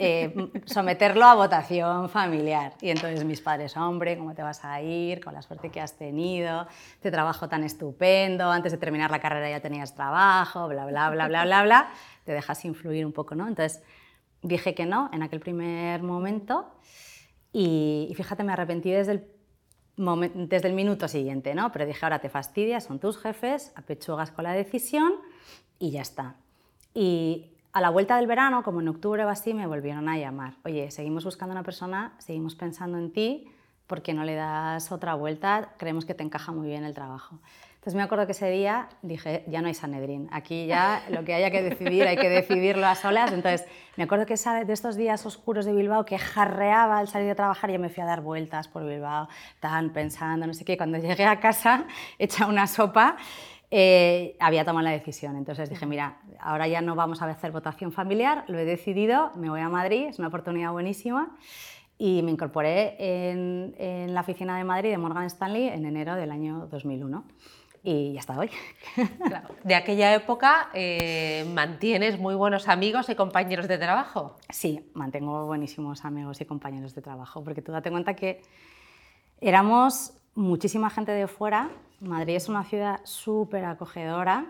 eh, 0.00 0.50
someterlo 0.64 1.24
a 1.26 1.34
votación 1.34 2.08
familiar. 2.08 2.72
Y 2.80 2.90
entonces 2.90 3.24
mis 3.24 3.40
padres, 3.40 3.76
hombre, 3.76 4.18
¿cómo 4.18 4.34
te 4.34 4.42
vas 4.42 4.64
a 4.64 4.82
ir? 4.82 5.22
Con 5.22 5.34
la 5.34 5.42
suerte 5.42 5.70
que 5.70 5.80
has 5.80 5.96
tenido, 5.96 6.66
este 6.94 7.12
trabajo 7.12 7.48
tan 7.48 7.62
estupendo, 7.62 8.50
antes 8.50 8.72
de 8.72 8.78
terminar 8.78 9.12
la 9.12 9.20
carrera 9.20 9.48
ya 9.48 9.60
tenías 9.60 9.94
trabajo, 9.94 10.66
bla, 10.66 10.84
bla, 10.86 11.10
bla, 11.10 11.28
bla, 11.28 11.44
bla, 11.44 11.62
bla 11.62 11.90
te 12.24 12.32
dejas 12.32 12.64
influir 12.64 13.06
un 13.06 13.12
poco, 13.12 13.36
¿no? 13.36 13.46
Entonces 13.46 13.84
dije 14.42 14.74
que 14.74 14.84
no 14.84 15.10
en 15.12 15.22
aquel 15.22 15.38
primer 15.38 16.02
momento 16.02 16.66
y, 17.52 18.12
fíjate, 18.16 18.44
me 18.44 18.52
arrepentí 18.52 18.90
desde 18.90 19.12
el, 19.12 19.26
desde 19.96 20.68
el 20.68 20.74
minuto 20.74 21.08
siguiente, 21.08 21.54
¿no? 21.54 21.70
Pero 21.72 21.86
dije, 21.86 22.04
ahora 22.04 22.20
te 22.20 22.28
fastidias, 22.28 22.84
son 22.84 22.98
tus 22.98 23.18
jefes, 23.18 23.72
apechugas 23.76 24.30
con 24.30 24.44
la 24.44 24.52
decisión 24.52 25.12
y 25.78 25.90
ya 25.90 26.02
está. 26.02 26.36
Y 26.94 27.46
a 27.72 27.80
la 27.80 27.90
vuelta 27.90 28.16
del 28.16 28.26
verano, 28.26 28.62
como 28.62 28.80
en 28.80 28.88
octubre 28.88 29.24
o 29.24 29.28
así, 29.28 29.54
me 29.54 29.66
volvieron 29.66 30.08
a 30.08 30.18
llamar. 30.18 30.54
Oye, 30.64 30.90
seguimos 30.90 31.24
buscando 31.24 31.52
una 31.52 31.62
persona, 31.62 32.14
seguimos 32.18 32.54
pensando 32.54 32.98
en 32.98 33.12
ti, 33.12 33.48
¿por 33.86 34.02
qué 34.02 34.14
no 34.14 34.24
le 34.24 34.34
das 34.34 34.92
otra 34.92 35.14
vuelta? 35.14 35.74
Creemos 35.78 36.04
que 36.04 36.14
te 36.14 36.22
encaja 36.22 36.52
muy 36.52 36.68
bien 36.68 36.84
el 36.84 36.94
trabajo. 36.94 37.38
Entonces 37.82 37.96
me 37.96 38.04
acuerdo 38.04 38.26
que 38.26 38.32
ese 38.32 38.48
día 38.48 38.88
dije, 39.02 39.42
ya 39.48 39.60
no 39.60 39.66
hay 39.66 39.74
Sanedrín, 39.74 40.28
aquí 40.30 40.66
ya 40.66 41.02
lo 41.10 41.24
que 41.24 41.34
haya 41.34 41.50
que 41.50 41.62
decidir 41.62 42.06
hay 42.06 42.16
que 42.16 42.28
decidirlo 42.28 42.86
a 42.86 42.94
solas. 42.94 43.32
Entonces 43.32 43.66
me 43.96 44.04
acuerdo 44.04 44.24
que 44.24 44.36
de 44.36 44.72
estos 44.72 44.94
días 44.94 45.26
oscuros 45.26 45.64
de 45.64 45.72
Bilbao 45.72 46.04
que 46.04 46.16
jarreaba 46.16 47.00
al 47.00 47.08
salir 47.08 47.26
de 47.26 47.34
trabajar, 47.34 47.72
yo 47.72 47.80
me 47.80 47.88
fui 47.88 48.04
a 48.04 48.06
dar 48.06 48.20
vueltas 48.20 48.68
por 48.68 48.86
Bilbao, 48.86 49.26
tan 49.58 49.92
pensando, 49.92 50.46
no 50.46 50.54
sé 50.54 50.64
qué. 50.64 50.76
Cuando 50.76 50.96
llegué 50.96 51.24
a 51.24 51.40
casa, 51.40 51.86
hecha 52.20 52.46
una 52.46 52.68
sopa, 52.68 53.16
eh, 53.68 54.36
había 54.38 54.64
tomado 54.64 54.84
la 54.84 54.92
decisión. 54.92 55.34
Entonces 55.34 55.68
dije, 55.68 55.84
mira, 55.84 56.18
ahora 56.38 56.68
ya 56.68 56.82
no 56.82 56.94
vamos 56.94 57.20
a 57.20 57.24
hacer 57.24 57.50
votación 57.50 57.90
familiar, 57.90 58.44
lo 58.46 58.60
he 58.60 58.64
decidido, 58.64 59.32
me 59.34 59.50
voy 59.50 59.60
a 59.60 59.68
Madrid, 59.68 60.06
es 60.06 60.20
una 60.20 60.28
oportunidad 60.28 60.70
buenísima. 60.70 61.36
Y 61.98 62.22
me 62.22 62.30
incorporé 62.30 62.94
en, 62.98 63.74
en 63.76 64.14
la 64.14 64.20
oficina 64.20 64.56
de 64.56 64.62
Madrid 64.62 64.90
de 64.90 64.98
Morgan 64.98 65.24
Stanley 65.24 65.66
en 65.66 65.84
enero 65.84 66.14
del 66.14 66.30
año 66.30 66.68
2001 66.68 67.24
y 67.82 68.12
ya 68.12 68.20
está 68.20 68.38
hoy. 68.38 68.50
De 69.64 69.74
aquella 69.74 70.14
época 70.14 70.68
eh, 70.72 71.44
mantienes 71.52 72.18
muy 72.18 72.34
buenos 72.34 72.68
amigos 72.68 73.08
y 73.08 73.14
compañeros 73.14 73.68
de 73.68 73.78
trabajo. 73.78 74.36
Sí, 74.50 74.90
mantengo 74.94 75.46
buenísimos 75.46 76.04
amigos 76.04 76.40
y 76.40 76.44
compañeros 76.44 76.94
de 76.94 77.02
trabajo, 77.02 77.42
porque 77.42 77.62
tú 77.62 77.72
date 77.72 77.90
cuenta 77.90 78.14
que 78.14 78.42
éramos 79.40 80.12
muchísima 80.34 80.90
gente 80.90 81.12
de 81.12 81.26
fuera. 81.26 81.70
Madrid 82.00 82.36
es 82.36 82.48
una 82.48 82.64
ciudad 82.64 83.00
súper 83.04 83.64
acogedora. 83.64 84.46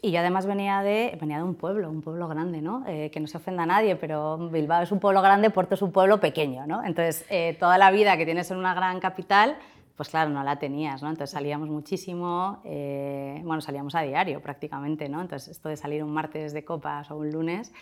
Y 0.00 0.12
yo 0.12 0.20
además 0.20 0.46
venía 0.46 0.80
de, 0.82 1.18
venía 1.20 1.38
de 1.38 1.42
un 1.42 1.56
pueblo, 1.56 1.90
un 1.90 2.02
pueblo 2.02 2.28
grande, 2.28 2.62
¿no? 2.62 2.84
Eh, 2.86 3.10
que 3.10 3.18
no 3.18 3.26
se 3.26 3.36
ofenda 3.36 3.64
a 3.64 3.66
nadie, 3.66 3.96
pero 3.96 4.38
Bilbao 4.38 4.82
es 4.82 4.92
un 4.92 5.00
pueblo 5.00 5.20
grande, 5.22 5.50
Puerto 5.50 5.74
es 5.74 5.82
un 5.82 5.90
pueblo 5.90 6.20
pequeño, 6.20 6.68
¿no? 6.68 6.84
Entonces, 6.84 7.26
eh, 7.30 7.56
toda 7.58 7.78
la 7.78 7.90
vida 7.90 8.16
que 8.16 8.24
tienes 8.24 8.48
en 8.52 8.58
una 8.58 8.74
gran 8.74 9.00
capital, 9.00 9.56
pues 9.98 10.10
claro, 10.10 10.30
no 10.30 10.44
la 10.44 10.60
tenías, 10.60 11.02
¿no? 11.02 11.10
Entonces 11.10 11.32
salíamos 11.32 11.68
muchísimo, 11.68 12.62
eh, 12.64 13.42
bueno, 13.44 13.60
salíamos 13.60 13.96
a 13.96 14.02
diario 14.02 14.40
prácticamente, 14.40 15.08
¿no? 15.08 15.20
Entonces 15.20 15.48
esto 15.48 15.68
de 15.68 15.76
salir 15.76 16.04
un 16.04 16.12
martes 16.12 16.52
de 16.52 16.64
copas 16.64 17.10
o 17.10 17.16
un 17.16 17.32
lunes, 17.32 17.72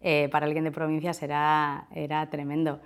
eh, 0.00 0.28
para 0.30 0.46
alguien 0.46 0.62
de 0.62 0.70
provincias 0.70 1.20
era, 1.20 1.88
era 1.90 2.30
tremendo. 2.30 2.78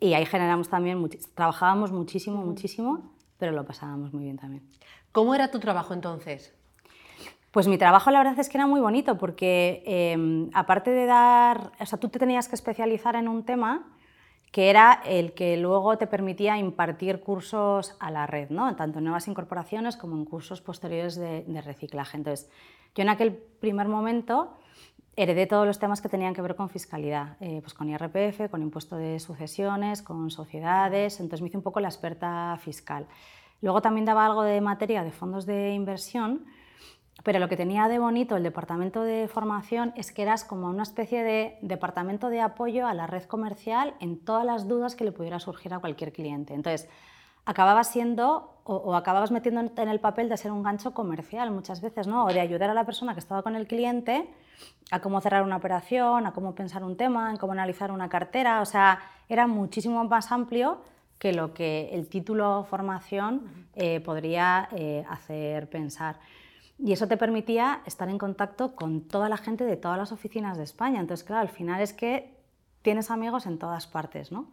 Y 0.00 0.14
ahí 0.14 0.26
generamos 0.26 0.68
también, 0.68 1.08
trabajábamos 1.36 1.92
muchísimo, 1.92 2.44
muchísimo, 2.44 3.08
pero 3.38 3.52
lo 3.52 3.64
pasábamos 3.64 4.12
muy 4.12 4.24
bien 4.24 4.36
también. 4.36 4.64
¿Cómo 5.12 5.36
era 5.36 5.52
tu 5.52 5.60
trabajo 5.60 5.94
entonces? 5.94 6.52
Pues 7.52 7.68
mi 7.68 7.78
trabajo 7.78 8.10
la 8.10 8.18
verdad 8.18 8.36
es 8.40 8.48
que 8.48 8.58
era 8.58 8.66
muy 8.66 8.80
bonito 8.80 9.16
porque 9.16 9.84
eh, 9.86 10.48
aparte 10.54 10.90
de 10.90 11.06
dar, 11.06 11.70
o 11.78 11.86
sea, 11.86 12.00
tú 12.00 12.08
te 12.08 12.18
tenías 12.18 12.48
que 12.48 12.56
especializar 12.56 13.14
en 13.14 13.28
un 13.28 13.44
tema, 13.44 13.86
que 14.54 14.70
era 14.70 15.02
el 15.04 15.32
que 15.32 15.56
luego 15.56 15.98
te 15.98 16.06
permitía 16.06 16.56
impartir 16.58 17.18
cursos 17.18 17.96
a 17.98 18.12
la 18.12 18.24
red, 18.28 18.50
¿no? 18.50 18.76
tanto 18.76 19.00
en 19.00 19.04
nuevas 19.06 19.26
incorporaciones 19.26 19.96
como 19.96 20.14
en 20.14 20.24
cursos 20.24 20.60
posteriores 20.60 21.16
de, 21.16 21.60
reciclaje. 21.60 22.16
Entonces, 22.16 22.48
yo 22.94 23.02
en 23.02 23.08
aquel 23.08 23.32
primer 23.32 23.88
momento 23.88 24.54
heredé 25.16 25.48
todos 25.48 25.66
los 25.66 25.80
temas 25.80 26.00
que 26.00 26.08
tenían 26.08 26.34
que 26.34 26.40
ver 26.40 26.54
con 26.54 26.70
fiscalidad, 26.70 27.36
eh, 27.40 27.62
pues 27.62 27.74
con 27.74 27.90
IRPF, 27.90 28.48
con 28.48 28.62
impuesto 28.62 28.94
de 28.94 29.18
sucesiones, 29.18 30.02
con 30.02 30.30
sociedades, 30.30 31.18
entonces 31.18 31.42
me 31.42 31.48
hice 31.48 31.56
un 31.56 31.64
poco 31.64 31.80
la 31.80 31.88
experta 31.88 32.56
fiscal. 32.60 33.08
Luego 33.60 33.82
también 33.82 34.04
daba 34.04 34.24
algo 34.24 34.44
de 34.44 34.60
materia 34.60 35.02
de 35.02 35.10
fondos 35.10 35.46
de 35.46 35.74
inversión, 35.74 36.44
pero 37.22 37.38
lo 37.38 37.48
que 37.48 37.56
tenía 37.56 37.88
de 37.88 37.98
bonito 37.98 38.36
el 38.36 38.42
departamento 38.42 39.02
de 39.02 39.28
formación 39.28 39.92
es 39.96 40.12
que 40.12 40.22
eras 40.22 40.44
como 40.44 40.68
una 40.68 40.82
especie 40.82 41.22
de 41.22 41.58
departamento 41.62 42.28
de 42.28 42.40
apoyo 42.40 42.86
a 42.86 42.94
la 42.94 43.06
red 43.06 43.24
comercial 43.24 43.94
en 44.00 44.18
todas 44.18 44.44
las 44.44 44.66
dudas 44.66 44.96
que 44.96 45.04
le 45.04 45.12
pudiera 45.12 45.38
surgir 45.38 45.72
a 45.72 45.78
cualquier 45.78 46.12
cliente. 46.12 46.54
Entonces, 46.54 46.88
acababas 47.46 47.88
siendo 47.88 48.50
o, 48.64 48.94
acababas 48.94 49.30
metiendo 49.30 49.60
en 49.60 49.88
el 49.88 50.00
papel 50.00 50.30
de 50.30 50.38
ser 50.38 50.50
un 50.50 50.62
gancho 50.62 50.94
comercial 50.94 51.50
muchas 51.50 51.82
veces, 51.82 52.06
¿no? 52.06 52.24
O 52.24 52.32
de 52.32 52.40
ayudar 52.40 52.70
a 52.70 52.74
la 52.74 52.86
persona 52.86 53.12
que 53.12 53.20
estaba 53.20 53.42
con 53.42 53.56
el 53.56 53.66
cliente 53.66 54.26
a 54.90 55.00
cómo 55.00 55.20
cerrar 55.20 55.42
una 55.42 55.56
operación, 55.56 56.26
a 56.26 56.32
cómo 56.32 56.54
pensar 56.54 56.82
un 56.82 56.96
tema, 56.96 57.30
en 57.30 57.36
cómo 57.36 57.52
analizar 57.52 57.92
una 57.92 58.08
cartera. 58.08 58.62
O 58.62 58.64
sea, 58.64 59.00
era 59.28 59.46
muchísimo 59.46 60.02
más 60.04 60.32
amplio 60.32 60.78
que 61.18 61.32
lo 61.32 61.52
que 61.52 61.90
el 61.92 62.08
título 62.08 62.64
formación 62.64 63.66
eh, 63.74 64.00
podría 64.00 64.68
eh, 64.72 65.04
hacer 65.08 65.68
pensar. 65.68 66.16
Y 66.78 66.92
eso 66.92 67.06
te 67.06 67.16
permitía 67.16 67.82
estar 67.86 68.08
en 68.08 68.18
contacto 68.18 68.74
con 68.74 69.02
toda 69.02 69.28
la 69.28 69.36
gente 69.36 69.64
de 69.64 69.76
todas 69.76 69.96
las 69.96 70.12
oficinas 70.12 70.58
de 70.58 70.64
España. 70.64 71.00
Entonces, 71.00 71.24
claro, 71.24 71.42
al 71.42 71.48
final 71.48 71.80
es 71.80 71.92
que 71.92 72.34
tienes 72.82 73.10
amigos 73.10 73.46
en 73.46 73.58
todas 73.58 73.86
partes, 73.86 74.32
¿no? 74.32 74.50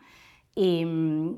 Y, 0.56 0.82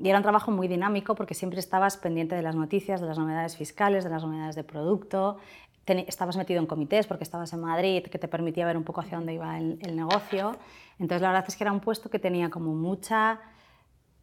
era 0.04 0.18
un 0.18 0.22
trabajo 0.22 0.50
muy 0.50 0.68
dinámico 0.68 1.14
porque 1.14 1.34
siempre 1.34 1.60
estabas 1.60 1.96
pendiente 1.96 2.34
de 2.34 2.42
las 2.42 2.56
noticias, 2.56 3.00
de 3.00 3.06
las 3.06 3.18
novedades 3.18 3.56
fiscales, 3.56 4.04
de 4.04 4.10
las 4.10 4.24
novedades 4.24 4.56
de 4.56 4.64
producto. 4.64 5.38
estabas 5.86 6.36
metido 6.36 6.60
en 6.60 6.66
comités 6.66 7.06
porque 7.06 7.24
estabas 7.24 7.52
en 7.52 7.60
Madrid, 7.60 8.04
que 8.04 8.18
te 8.18 8.28
permitía 8.28 8.66
ver 8.66 8.76
un 8.76 8.84
poco 8.84 9.00
hacia 9.00 9.18
dónde 9.18 9.34
iba 9.34 9.58
el, 9.58 9.78
el 9.82 9.96
negocio. 9.96 10.56
Entonces, 10.98 11.22
la 11.22 11.28
verdad 11.28 11.44
es 11.46 11.56
que 11.56 11.64
era 11.64 11.72
un 11.72 11.80
puesto 11.80 12.10
que 12.10 12.18
tenía 12.18 12.50
como 12.50 12.74
mucha 12.74 13.40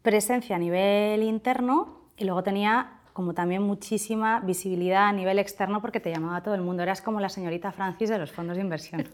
presencia 0.02 0.56
a 0.56 0.60
nivel 0.60 1.24
interno 1.24 2.02
y 2.18 2.26
luego 2.26 2.44
tenía 2.44 3.01
como 3.22 3.36
también 3.36 3.62
muchísima 3.62 4.40
visibilidad 4.40 5.08
a 5.08 5.12
nivel 5.12 5.38
externo 5.38 5.80
porque 5.80 6.00
te 6.00 6.10
llamaba 6.10 6.42
todo 6.42 6.56
el 6.56 6.62
mundo. 6.62 6.82
Eras 6.82 7.04
como 7.04 7.20
la 7.20 7.30
señorita 7.30 7.72
Francis 7.72 8.10
de 8.10 8.18
los 8.18 8.32
fondos 8.32 8.58
de 8.58 8.64
inversión. 8.64 9.08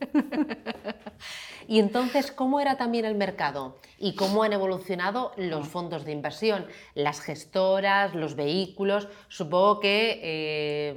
y 1.67 1.80
entonces, 1.80 2.32
¿cómo 2.32 2.62
era 2.62 2.78
también 2.78 3.04
el 3.04 3.15
mercado? 3.15 3.80
¿Y 3.98 4.15
cómo 4.15 4.43
han 4.43 4.54
evolucionado 4.54 5.34
los 5.36 5.67
fondos 5.67 6.06
de 6.06 6.13
inversión? 6.13 6.67
Las 6.96 7.20
gestoras, 7.20 8.15
los 8.15 8.38
vehículos. 8.38 9.10
Supongo 9.28 9.82
que, 9.82 10.22
eh, 10.24 10.93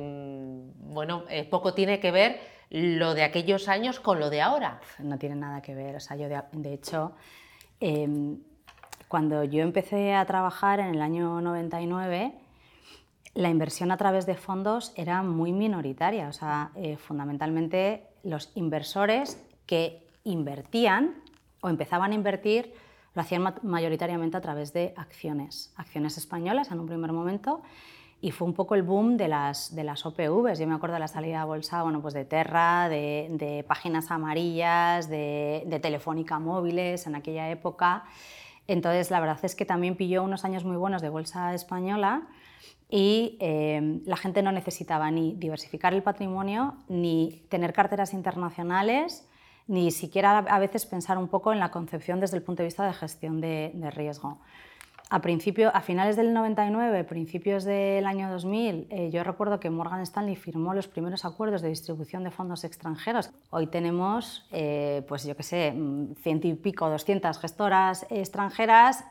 bueno, 0.77 1.25
eh, 1.31 1.43
poco 1.43 1.75
tiene 1.75 1.99
que 1.99 2.13
ver 2.13 2.39
lo 2.71 3.15
de 3.15 3.25
aquellos 3.25 3.67
años 3.67 3.99
con 3.99 4.21
lo 4.21 4.31
de 4.31 4.41
ahora. 4.41 4.81
No 5.01 5.19
tiene 5.19 5.35
nada 5.35 5.63
que 5.63 5.75
ver. 5.75 5.97
O 5.97 6.01
sea, 6.01 6.17
yo 6.17 6.29
de, 6.29 6.73
hecho... 6.73 7.17
Em, 7.81 8.39
cuando 9.09 9.43
yo 9.43 9.65
empecé 9.65 10.15
a 10.15 10.25
trabajar 10.25 10.79
en 10.79 10.95
el 10.95 11.03
año 11.03 11.41
99, 11.41 12.33
la 13.35 13.49
inversión 13.49 13.91
a 13.91 13.97
través 13.97 14.27
de 14.27 14.35
fondos 14.35 14.93
era 14.97 15.23
muy 15.23 15.53
minoritaria, 15.53 16.29
o 16.29 16.33
sea, 16.33 16.73
eh, 16.75 16.97
fundamentalmente 16.97 18.09
los 18.23 18.51
inversores 18.55 19.43
que 19.67 20.07
invertían 20.25 21.15
o 21.61 21.69
empezaban 21.69 22.13
a 22.13 22.15
invertir 22.15 22.75
lo 23.15 23.23
hacían 23.23 23.55
mayoritariamente 23.63 24.37
a 24.37 24.41
través 24.41 24.73
de 24.73 24.95
acciones, 24.97 25.73
acciones 25.77 26.17
españolas 26.17 26.71
en 26.71 26.81
un 26.81 26.87
primer 26.87 27.13
momento, 27.13 27.63
y 28.21 28.33
fue 28.33 28.47
un 28.47 28.55
poco 28.55 28.75
el 28.75 28.83
boom 28.83 29.17
de 29.17 29.29
las, 29.29 29.75
de 29.75 29.83
las 29.83 30.05
OPVs. 30.05 30.59
Yo 30.59 30.67
me 30.67 30.75
acuerdo 30.75 30.95
de 30.95 31.01
la 31.01 31.09
salida 31.09 31.41
a 31.41 31.45
bolsa 31.47 31.83
bueno, 31.83 32.03
pues 32.03 32.13
de 32.13 32.27
Terra, 32.27 32.89
de, 32.91 33.65
páginas 33.67 34.11
amarillas, 34.11 35.09
de, 35.09 35.65
de, 35.67 35.81
Telefónica 35.81 36.39
móviles 36.39 37.07
en 37.07 37.15
aquella 37.15 37.51
época. 37.51 38.05
Entonces, 38.67 39.11
la 39.11 39.21
verdad 39.21 39.39
es 39.43 39.55
que 39.55 39.65
también 39.65 39.97
pilló 39.97 40.23
unos 40.23 40.45
años 40.45 40.65
muy 40.65 40.77
buenos 40.77 41.01
de 41.01 41.09
bolsa 41.09 41.55
española 41.55 42.29
y 42.91 43.37
eh, 43.41 44.01
la 44.05 44.17
gente 44.17 44.43
no 44.43 44.51
necesitaba 44.51 45.11
ni 45.11 45.35
diversificar 45.35 45.95
el 45.95 46.03
patrimonio, 46.03 46.75
ni 46.89 47.45
tener 47.49 47.73
carteras 47.73 48.13
internacionales, 48.13 49.29
ni 49.69 49.93
siquiera 49.93 50.39
a 50.39 50.59
veces 50.59 50.87
pensar 50.87 51.17
un 51.17 51.29
poco 51.29 51.53
en 51.53 51.61
la 51.61 51.71
concepción 51.71 52.19
desde 52.19 52.37
el 52.37 52.43
punto 52.43 52.63
de 52.63 52.67
vista 52.67 52.85
de 52.85 52.93
gestión 52.93 53.41
de, 53.41 53.91
riesgo. 53.95 54.41
A, 55.09 55.21
principio, 55.21 55.71
a 55.75 55.81
finales 55.81 56.17
del 56.17 56.33
99, 56.33 57.05
principios 57.05 57.63
del 57.63 58.07
año 58.07 58.29
2000, 58.31 58.89
eh, 58.91 59.11
yo 59.13 59.23
recuerdo 59.23 59.61
que 59.61 59.71
Morgan 59.71 60.01
Stanley 60.01 60.35
firmó 60.35 60.75
los 60.75 60.89
primeros 60.89 61.25
acuerdos 61.25 61.63
de 61.63 61.69
distribución 61.69 62.25
de 62.25 62.33
fondos 62.33 62.65
extranjeros. 62.65 63.31
Hoy 63.51 63.69
tenemos, 63.69 64.49
eh, 64.51 65.05
pues 65.07 65.25
yo 65.25 65.37
qué 65.37 65.45
sé, 65.45 65.75
ciento 66.23 66.49
y 66.49 66.55
pico, 66.55 66.91
200 66.91 67.39
gestoras 67.39 68.05
extranjeras. 68.11 69.05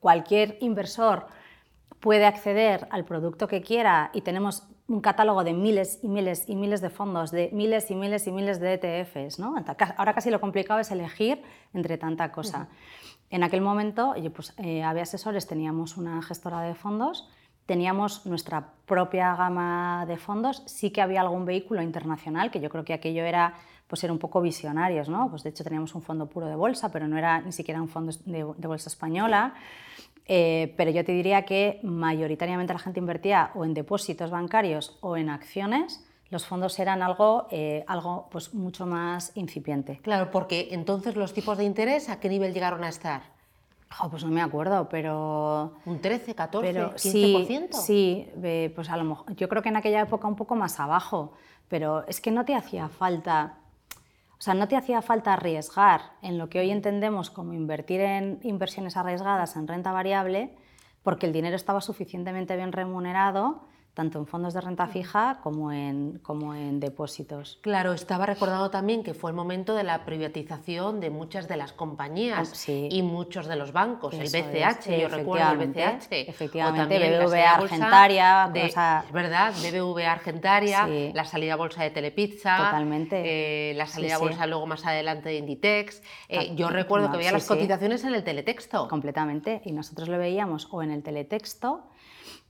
cualquier 0.00 0.56
inversor 0.60 1.26
puede 2.02 2.26
acceder 2.26 2.88
al 2.90 3.04
producto 3.04 3.46
que 3.46 3.62
quiera 3.62 4.10
y 4.12 4.22
tenemos 4.22 4.64
un 4.88 5.00
catálogo 5.00 5.44
de 5.44 5.54
miles 5.54 6.00
y 6.02 6.08
miles 6.08 6.48
y 6.48 6.56
miles 6.56 6.80
de 6.80 6.90
fondos, 6.90 7.30
de 7.30 7.48
miles 7.52 7.92
y 7.92 7.94
miles 7.94 8.26
y 8.26 8.32
miles 8.32 8.58
de 8.58 8.74
ETFs. 8.74 9.38
¿no? 9.38 9.54
Ahora 9.96 10.12
casi 10.12 10.28
lo 10.28 10.40
complicado 10.40 10.80
es 10.80 10.90
elegir 10.90 11.40
entre 11.72 11.98
tanta 11.98 12.32
cosa. 12.32 12.68
En 13.30 13.44
aquel 13.44 13.60
momento, 13.60 14.16
yo, 14.16 14.32
pues, 14.32 14.52
eh, 14.58 14.82
había 14.82 15.04
asesores, 15.04 15.46
teníamos 15.46 15.96
una 15.96 16.20
gestora 16.22 16.60
de 16.62 16.74
fondos, 16.74 17.30
teníamos 17.66 18.26
nuestra 18.26 18.72
propia 18.84 19.36
gama 19.36 20.04
de 20.06 20.16
fondos, 20.16 20.64
sí 20.66 20.90
que 20.90 21.02
había 21.02 21.20
algún 21.20 21.44
vehículo 21.44 21.82
internacional, 21.82 22.50
que 22.50 22.60
yo 22.60 22.68
creo 22.68 22.84
que 22.84 22.94
aquello 22.94 23.24
era 23.24 23.54
pues 23.86 24.02
era 24.04 24.12
un 24.12 24.18
poco 24.18 24.40
visionarios, 24.40 25.10
¿no? 25.10 25.28
Pues 25.28 25.42
de 25.42 25.50
hecho 25.50 25.64
teníamos 25.64 25.94
un 25.94 26.00
fondo 26.00 26.26
puro 26.26 26.46
de 26.46 26.54
bolsa, 26.54 26.90
pero 26.90 27.06
no 27.06 27.18
era 27.18 27.42
ni 27.42 27.52
siquiera 27.52 27.80
un 27.80 27.88
fondo 27.88 28.10
de, 28.24 28.38
de 28.56 28.66
bolsa 28.66 28.88
española. 28.88 29.54
Eh, 30.26 30.74
pero 30.76 30.90
yo 30.90 31.04
te 31.04 31.12
diría 31.12 31.44
que 31.44 31.80
mayoritariamente 31.82 32.72
la 32.72 32.78
gente 32.78 33.00
invertía 33.00 33.50
o 33.54 33.64
en 33.64 33.74
depósitos 33.74 34.30
bancarios 34.30 34.98
o 35.00 35.16
en 35.16 35.30
acciones. 35.30 36.04
Los 36.30 36.46
fondos 36.46 36.78
eran 36.78 37.02
algo, 37.02 37.46
eh, 37.50 37.84
algo 37.86 38.28
pues 38.30 38.54
mucho 38.54 38.86
más 38.86 39.32
incipiente. 39.34 39.98
Claro, 40.02 40.30
porque 40.30 40.68
entonces 40.70 41.16
los 41.16 41.34
tipos 41.34 41.58
de 41.58 41.64
interés, 41.64 42.08
¿a 42.08 42.20
qué 42.20 42.28
nivel 42.28 42.54
llegaron 42.54 42.84
a 42.84 42.88
estar? 42.88 43.22
pues 44.10 44.24
no 44.24 44.30
me 44.30 44.40
acuerdo, 44.40 44.88
pero... 44.88 45.74
¿Un 45.84 46.00
13, 46.00 46.34
14, 46.34 46.72
pero, 46.72 46.92
15%? 46.94 46.96
Sí, 46.96 48.26
sí 48.34 48.72
pues 48.74 48.88
a 48.88 48.96
lo 48.96 49.04
mejor, 49.04 49.36
yo 49.36 49.50
creo 49.50 49.62
que 49.62 49.68
en 49.68 49.76
aquella 49.76 50.00
época 50.00 50.26
un 50.26 50.34
poco 50.34 50.56
más 50.56 50.80
abajo, 50.80 51.34
pero 51.68 52.06
es 52.08 52.20
que 52.20 52.30
no 52.30 52.46
te 52.46 52.54
hacía 52.54 52.88
falta 52.88 53.58
o 54.42 54.44
sea, 54.44 54.54
no 54.54 54.66
te 54.66 54.74
hacía 54.74 55.02
falta 55.02 55.34
arriesgar 55.34 56.14
en 56.20 56.36
lo 56.36 56.48
que 56.48 56.58
hoy 56.58 56.72
entendemos 56.72 57.30
como 57.30 57.52
invertir 57.52 58.00
en 58.00 58.40
inversiones 58.42 58.96
arriesgadas 58.96 59.54
en 59.54 59.68
renta 59.68 59.92
variable, 59.92 60.56
porque 61.04 61.26
el 61.26 61.32
dinero 61.32 61.54
estaba 61.54 61.80
suficientemente 61.80 62.56
bien 62.56 62.72
remunerado 62.72 63.68
tanto 63.94 64.18
en 64.18 64.26
fondos 64.26 64.54
de 64.54 64.60
renta 64.62 64.86
fija 64.86 65.40
como 65.42 65.70
en, 65.70 66.18
como 66.22 66.54
en 66.54 66.80
depósitos. 66.80 67.58
Claro, 67.60 67.92
estaba 67.92 68.24
recordando 68.24 68.70
también 68.70 69.02
que 69.02 69.12
fue 69.12 69.30
el 69.30 69.36
momento 69.36 69.74
de 69.74 69.84
la 69.84 70.06
privatización 70.06 71.00
de 71.00 71.10
muchas 71.10 71.46
de 71.46 71.56
las 71.56 71.74
compañías 71.74 72.66
ah, 72.68 72.72
y 72.72 73.02
muchos 73.02 73.46
de 73.46 73.56
los 73.56 73.72
bancos, 73.72 74.14
el 74.14 74.28
BCH, 74.28 75.00
yo 75.00 75.08
recuerdo 75.08 75.52
el 75.52 75.68
BCH. 75.68 76.06
Efectivamente, 76.10 76.98
BBVA 76.98 77.54
Argentaria. 77.54 78.50
De, 78.52 78.72
¿Verdad? 79.12 79.52
BBVA 79.62 80.12
Argentaria, 80.12 80.86
la 81.12 81.24
salida 81.26 81.54
a 81.54 81.56
bolsa 81.56 81.82
de 81.82 81.90
Telepizza. 81.90 82.56
Totalmente. 82.56 83.70
Eh, 83.70 83.74
la 83.74 83.86
salida 83.86 84.16
a 84.16 84.18
bolsa 84.18 84.46
luego 84.46 84.66
más 84.66 84.86
adelante 84.86 85.28
de 85.28 85.36
Inditex. 85.36 86.02
Eh, 86.28 86.54
yo 86.54 86.70
recuerdo 86.70 87.10
que 87.10 87.18
veía 87.18 87.32
las 87.32 87.46
cotizaciones 87.46 88.04
en 88.04 88.14
el 88.14 88.24
teletexto. 88.24 88.88
Completamente. 88.88 89.60
Y 89.64 89.72
nosotros 89.72 90.08
lo 90.08 90.16
veíamos 90.16 90.68
o 90.70 90.82
en 90.82 90.90
el 90.90 91.02
teletexto 91.02 91.84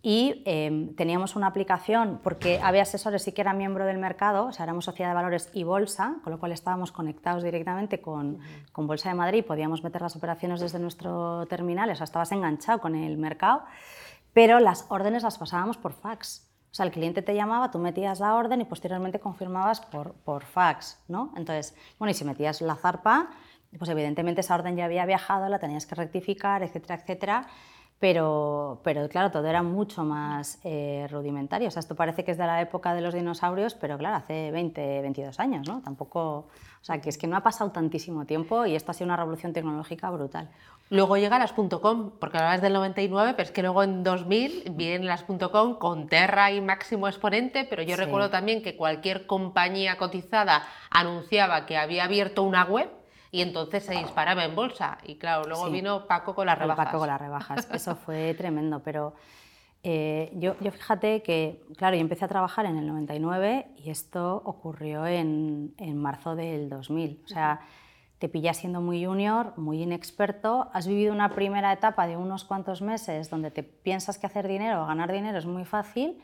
y 0.04 0.42
em, 0.46 0.96
teníamos 0.96 1.36
una 1.36 1.46
aplicación, 1.46 2.18
porque 2.24 2.58
había 2.60 2.82
asesores 2.82 3.22
sí 3.22 3.30
que 3.30 3.40
eran 3.40 3.56
miembro 3.56 3.86
del 3.86 3.98
mercado, 3.98 4.46
o 4.46 4.52
sea, 4.52 4.64
éramos 4.64 4.84
sociedad 4.84 5.10
de 5.10 5.14
valores 5.14 5.48
y 5.54 5.62
bolsa, 5.62 6.16
con 6.24 6.32
lo 6.32 6.40
cual 6.40 6.50
estábamos 6.50 6.90
conectados 6.90 7.44
directamente 7.44 8.00
con, 8.00 8.40
con 8.72 8.88
Bolsa 8.88 9.10
de 9.10 9.14
Madrid, 9.14 9.44
podíamos 9.44 9.84
meter 9.84 10.02
las 10.02 10.16
operaciones 10.16 10.60
desde 10.60 10.80
nuestro 10.80 11.46
terminal, 11.46 11.88
o 11.88 11.94
sea, 11.94 12.02
estabas 12.02 12.32
enganchado 12.32 12.80
con 12.80 12.96
el 12.96 13.16
mercado, 13.16 13.62
pero 14.32 14.58
las 14.58 14.86
órdenes 14.88 15.22
las 15.22 15.38
pasábamos 15.38 15.76
por 15.76 15.92
fax. 15.92 16.48
O 16.72 16.74
sea, 16.74 16.86
el 16.86 16.90
cliente 16.90 17.22
te 17.22 17.34
llamaba, 17.34 17.70
tú 17.70 17.78
metías 17.78 18.18
la 18.18 18.34
orden 18.34 18.62
y 18.62 18.64
posteriormente 18.64 19.20
confirmabas 19.20 19.82
por, 19.82 20.14
por 20.14 20.42
fax, 20.42 20.98
¿no? 21.06 21.32
Entonces, 21.36 21.76
bueno, 21.98 22.10
y 22.10 22.14
si 22.14 22.24
metías 22.24 22.60
la 22.62 22.76
zarpa, 22.76 23.28
pues 23.78 23.90
evidentemente 23.90 24.40
esa 24.40 24.54
orden 24.54 24.74
ya 24.74 24.86
había 24.86 25.04
viajado, 25.06 25.48
la 25.48 25.58
tenías 25.58 25.86
que 25.86 25.94
rectificar, 25.94 26.62
etcétera, 26.62 26.94
etcétera 26.96 27.46
pero, 28.02 28.80
pero 28.82 29.08
claro, 29.08 29.30
todo 29.30 29.46
era 29.46 29.62
mucho 29.62 30.02
más 30.02 30.58
eh, 30.64 31.06
rudimentario. 31.08 31.68
O 31.68 31.70
sea, 31.70 31.78
esto 31.78 31.94
parece 31.94 32.24
que 32.24 32.32
es 32.32 32.36
de 32.36 32.44
la 32.44 32.60
época 32.60 32.94
de 32.94 33.00
los 33.00 33.14
dinosaurios, 33.14 33.74
pero 33.74 33.96
claro, 33.96 34.16
hace 34.16 34.50
20, 34.50 35.02
22 35.02 35.38
años, 35.38 35.68
¿no? 35.68 35.82
Tampoco, 35.82 36.20
o 36.20 36.84
sea, 36.84 37.00
que 37.00 37.10
es 37.10 37.16
que 37.16 37.28
no 37.28 37.36
ha 37.36 37.44
pasado 37.44 37.70
tantísimo 37.70 38.24
tiempo 38.24 38.66
y 38.66 38.74
esto 38.74 38.90
ha 38.90 38.94
sido 38.94 39.04
una 39.04 39.16
revolución 39.16 39.52
tecnológica 39.52 40.10
brutal. 40.10 40.50
Luego 40.90 41.16
llega 41.16 41.38
las 41.38 41.52
.com, 41.52 42.10
porque 42.18 42.38
ahora 42.38 42.56
es 42.56 42.60
del 42.60 42.72
99, 42.72 43.34
pero 43.36 43.44
es 43.44 43.52
que 43.52 43.62
luego 43.62 43.84
en 43.84 44.02
2000 44.02 44.72
vienen 44.72 45.06
las 45.06 45.22
.com 45.22 45.76
con 45.76 46.08
Terra 46.08 46.50
y 46.50 46.60
máximo 46.60 47.06
exponente, 47.06 47.64
pero 47.70 47.84
yo 47.84 47.94
recuerdo 47.94 48.30
también 48.30 48.64
que 48.64 48.76
cualquier 48.76 49.28
compañía 49.28 49.96
cotizada 49.96 50.64
anunciaba 50.90 51.66
que 51.66 51.76
había 51.76 52.02
abierto 52.02 52.42
una 52.42 52.64
web 52.64 52.90
y 53.32 53.40
entonces 53.40 53.82
se 53.82 53.94
disparaba 53.94 54.44
en 54.44 54.54
bolsa. 54.54 54.98
Y 55.04 55.16
claro, 55.16 55.44
luego 55.48 55.68
vino 55.70 56.06
Paco 56.06 56.34
con 56.34 56.46
las 56.46 56.58
rebajas. 56.58 56.86
Paco 56.86 56.98
con 56.98 57.08
las 57.08 57.20
rebajas, 57.20 57.66
eso 57.72 57.96
fue 57.96 58.34
tremendo, 58.34 58.82
pero 58.84 59.14
eh, 59.82 60.30
yo, 60.36 60.54
yo, 60.60 60.70
fíjate 60.70 61.22
que, 61.22 61.64
claro, 61.76 61.96
yo 61.96 62.02
empecé 62.02 62.26
a 62.26 62.28
trabajar 62.28 62.66
en 62.66 62.76
el 62.76 62.86
99 62.86 63.68
y 63.78 63.90
esto 63.90 64.42
ocurrió 64.44 65.06
en, 65.06 65.74
en 65.78 65.96
marzo 65.96 66.36
del 66.36 66.68
2000. 66.68 67.22
O 67.24 67.28
sea, 67.28 67.60
te 68.18 68.28
pillas 68.28 68.58
siendo 68.58 68.82
muy 68.82 69.04
junior, 69.04 69.54
muy 69.56 69.82
inexperto, 69.82 70.68
has 70.74 70.86
vivido 70.86 71.12
una 71.12 71.34
primera 71.34 71.72
etapa 71.72 72.06
de 72.06 72.18
unos 72.18 72.44
cuantos 72.44 72.82
meses 72.82 73.30
donde 73.30 73.50
te 73.50 73.62
piensas 73.62 74.18
que 74.18 74.26
hacer 74.26 74.46
dinero 74.46 74.82
o 74.82 74.86
ganar 74.86 75.10
dinero 75.10 75.38
es 75.38 75.46
muy 75.46 75.64
fácil, 75.64 76.22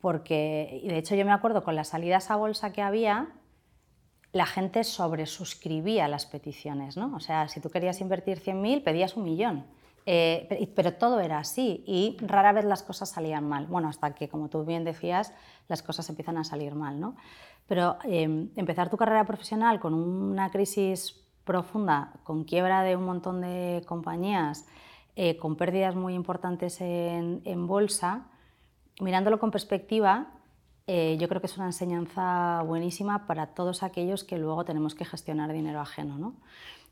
porque, 0.00 0.80
de 0.82 0.96
hecho 0.96 1.14
yo 1.14 1.26
me 1.26 1.32
acuerdo 1.32 1.62
con 1.62 1.76
las 1.76 1.88
salidas 1.88 2.30
a 2.30 2.36
bolsa 2.36 2.72
que 2.72 2.80
había, 2.80 3.28
la 4.32 4.46
gente 4.46 4.84
sobresuscribía 4.84 6.08
las 6.08 6.26
peticiones, 6.26 6.96
¿no? 6.96 7.14
O 7.16 7.20
sea, 7.20 7.48
si 7.48 7.60
tú 7.60 7.70
querías 7.70 8.00
invertir 8.00 8.40
100.000, 8.40 8.84
pedías 8.84 9.16
un 9.16 9.24
millón. 9.24 9.66
Eh, 10.06 10.72
pero 10.74 10.94
todo 10.94 11.20
era 11.20 11.38
así 11.38 11.84
y 11.86 12.16
rara 12.20 12.52
vez 12.52 12.64
las 12.64 12.82
cosas 12.82 13.10
salían 13.10 13.48
mal. 13.48 13.66
Bueno, 13.66 13.88
hasta 13.88 14.14
que, 14.14 14.28
como 14.28 14.48
tú 14.48 14.64
bien 14.64 14.84
decías, 14.84 15.32
las 15.68 15.82
cosas 15.82 16.08
empiezan 16.08 16.38
a 16.38 16.44
salir 16.44 16.74
mal, 16.74 16.98
¿no? 16.98 17.16
Pero 17.66 17.98
em, 18.04 18.50
empezar 18.56 18.90
tu 18.90 18.96
carrera 18.96 19.24
profesional 19.24 19.78
con 19.78 19.94
una 19.94 20.50
crisis 20.50 21.20
profunda, 21.44 22.12
con 22.24 22.44
quiebra 22.44 22.82
de 22.82 22.96
un 22.96 23.04
montón 23.04 23.40
de 23.40 23.84
compañías, 23.86 24.66
eh, 25.16 25.36
con 25.36 25.56
pérdidas 25.56 25.94
muy 25.94 26.14
importantes 26.14 26.80
en, 26.80 27.66
bolsa, 27.66 28.26
mirándolo 29.00 29.38
con 29.38 29.50
perspectiva, 29.50 30.28
eh, 30.92 31.16
yo 31.18 31.28
creo 31.28 31.40
que 31.40 31.46
es 31.46 31.56
una 31.56 31.66
enseñanza 31.66 32.62
buenísima 32.66 33.26
para 33.26 33.48
todos 33.48 33.82
aquellos 33.82 34.24
que 34.24 34.38
luego 34.38 34.64
tenemos 34.64 34.94
que 34.94 35.04
gestionar 35.04 35.52
dinero 35.52 35.80
ajeno. 35.80 36.18
¿no? 36.18 36.34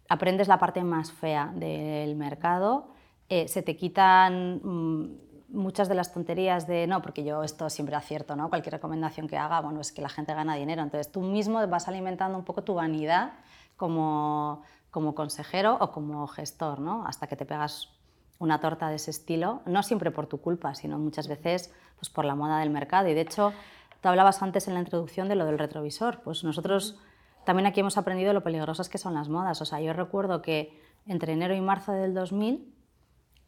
Aprendes 0.09 0.47
la 0.47 0.59
parte 0.59 0.85
más 0.85 1.11
fea 1.11 1.53
del 1.55 2.15
mercado, 2.15 2.89
se 3.29 3.63
te 3.63 3.77
quitan... 3.77 4.61
Mm, 4.63 5.29
muchas 5.49 5.89
de 5.89 5.95
las 5.95 6.13
tonterías 6.13 6.67
de 6.67 6.87
no, 6.87 7.01
porque 7.03 7.25
yo 7.25 7.43
esto 7.43 7.71
siempre 7.71 7.97
acierto, 7.97 8.37
¿no? 8.37 8.49
Cualquier 8.49 8.75
recomendación 8.75 9.29
que 9.29 9.39
haga, 9.39 9.61
bueno, 9.61 9.81
es 9.81 9.93
que 9.93 10.03
la 10.03 10.09
gente 10.09 10.35
gana 10.35 10.55
dinero. 10.55 10.83
Entonces 10.83 11.11
tú 11.11 11.23
mismo 11.23 11.67
vas 11.67 11.89
alimentando 11.89 12.37
un 12.39 12.45
poco 12.45 12.63
tu 12.63 12.75
vanidad 12.75 13.33
como, 13.77 14.63
como 14.91 15.15
consejero 15.15 15.79
o 15.81 15.91
como 15.91 16.27
gestor, 16.27 16.81
¿no? 16.81 17.07
Hasta 17.07 17.27
que 17.27 17.37
te 17.37 17.47
pegas 17.47 17.91
una 18.39 18.61
torta 18.61 18.89
de 18.89 18.97
ese 18.97 19.11
estilo, 19.11 19.63
no 19.67 19.83
siempre 19.83 20.11
por 20.11 20.27
tu 20.27 20.41
culpa, 20.41 20.75
sino 20.75 20.99
muchas 20.99 21.27
veces 21.27 21.73
pues, 21.99 22.09
por 22.11 22.25
la 22.25 22.35
moda 22.35 22.61
del 22.61 22.71
mercado. 22.71 23.09
Y 23.09 23.15
de 23.15 23.23
hecho, 23.23 23.53
tú 24.01 24.09
hablabas 24.09 24.43
antes 24.43 24.69
en 24.69 24.75
la 24.75 24.81
introducción 24.81 25.29
de 25.29 25.35
lo 25.35 25.45
del 25.45 25.59
retrovisor. 25.59 26.21
Pues 26.23 26.45
nosotros 26.45 26.99
también 27.45 27.67
aquí 27.67 27.81
hemos 27.81 27.99
aprendido 27.99 28.33
lo 28.33 28.43
peligrosas 28.43 28.89
que 28.89 28.99
son 28.99 29.15
las 29.15 29.29
modas. 29.29 29.61
O 29.63 29.65
sea, 29.65 29.81
yo 29.81 29.93
recuerdo 29.93 30.43
que 30.43 30.81
entre 31.07 31.33
enero 31.33 31.55
y 31.55 31.61
marzo 31.61 31.93
del 31.93 32.15
2000 32.15 32.75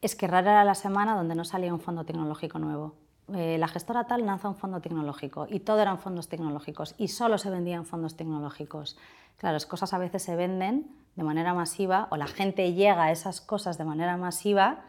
es 0.00 0.16
que 0.16 0.26
rara 0.26 0.52
era 0.52 0.64
la 0.64 0.74
semana 0.74 1.14
donde 1.14 1.34
no 1.34 1.44
salía 1.44 1.72
un 1.72 1.80
fondo 1.80 2.04
tecnológico 2.04 2.58
nuevo. 2.58 2.94
Eh, 3.34 3.58
la 3.58 3.68
gestora 3.68 4.04
tal 4.04 4.26
lanza 4.26 4.48
un 4.48 4.56
fondo 4.56 4.80
tecnológico 4.80 5.46
y 5.48 5.60
todo 5.60 5.80
eran 5.80 5.98
fondos 5.98 6.28
tecnológicos 6.28 6.94
y 6.98 7.08
solo 7.08 7.38
se 7.38 7.50
vendían 7.50 7.84
fondos 7.84 8.16
tecnológicos. 8.16 8.96
Claro, 9.36 9.52
las 9.52 9.66
cosas 9.66 9.92
a 9.92 9.98
veces 9.98 10.22
se 10.22 10.34
venden 10.34 10.90
de 11.14 11.22
manera 11.22 11.54
masiva 11.54 12.08
o 12.10 12.16
la 12.16 12.26
gente 12.26 12.72
llega 12.72 13.04
a 13.04 13.12
esas 13.12 13.40
cosas 13.40 13.78
de 13.78 13.84
manera 13.84 14.16
masiva 14.16 14.82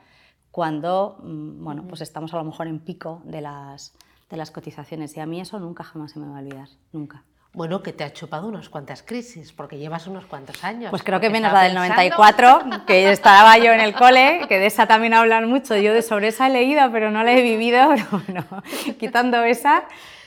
cuando 0.49 1.17
mm, 1.21 1.63
bueno, 1.63 1.83
pues 1.87 2.01
estamos 2.01 2.33
a 2.33 2.37
lo 2.37 2.43
mejor 2.43 2.67
en 2.67 2.79
pico 2.79 3.21
de 3.25 3.41
las, 3.41 3.93
de 4.31 4.37
las 4.37 4.49
cotizaciones 4.49 5.15
y 5.15 5.19
a 5.19 5.25
mí 5.25 5.39
eso 5.39 5.59
nunca 5.59 5.83
jamás 5.83 6.11
se 6.11 6.19
me 6.19 6.27
va 6.27 6.37
a 6.37 6.39
olvidar, 6.39 6.69
nunca. 6.91 7.23
Bueno, 7.53 7.83
que 7.83 7.91
te 7.91 8.05
ha 8.05 8.13
chupado 8.13 8.47
unas 8.47 8.69
cuantas 8.69 9.03
crisis, 9.03 9.51
porque 9.51 9.77
llevas 9.77 10.07
unos 10.07 10.25
cuantos 10.25 10.63
años. 10.63 10.89
Pues 10.89 11.03
creo 11.03 11.19
que 11.19 11.29
menos 11.29 11.51
la 11.51 11.63
del 11.63 11.75
94, 11.75 12.61
que 12.87 13.11
estaba 13.11 13.57
yo 13.57 13.73
en 13.73 13.81
el 13.81 13.93
cole, 13.93 14.45
que 14.47 14.57
de 14.57 14.67
esa 14.67 14.87
también 14.87 15.13
hablan 15.13 15.49
mucho. 15.49 15.75
Yo 15.75 15.93
de 15.93 16.01
sobre 16.01 16.29
esa 16.29 16.47
he 16.47 16.49
leído, 16.49 16.89
pero 16.93 17.11
no 17.11 17.25
la 17.25 17.33
he 17.33 17.41
vivido. 17.41 17.89
Pero 17.95 18.05
bueno, 18.25 18.45
quitando 18.97 19.43
esa, 19.43 19.83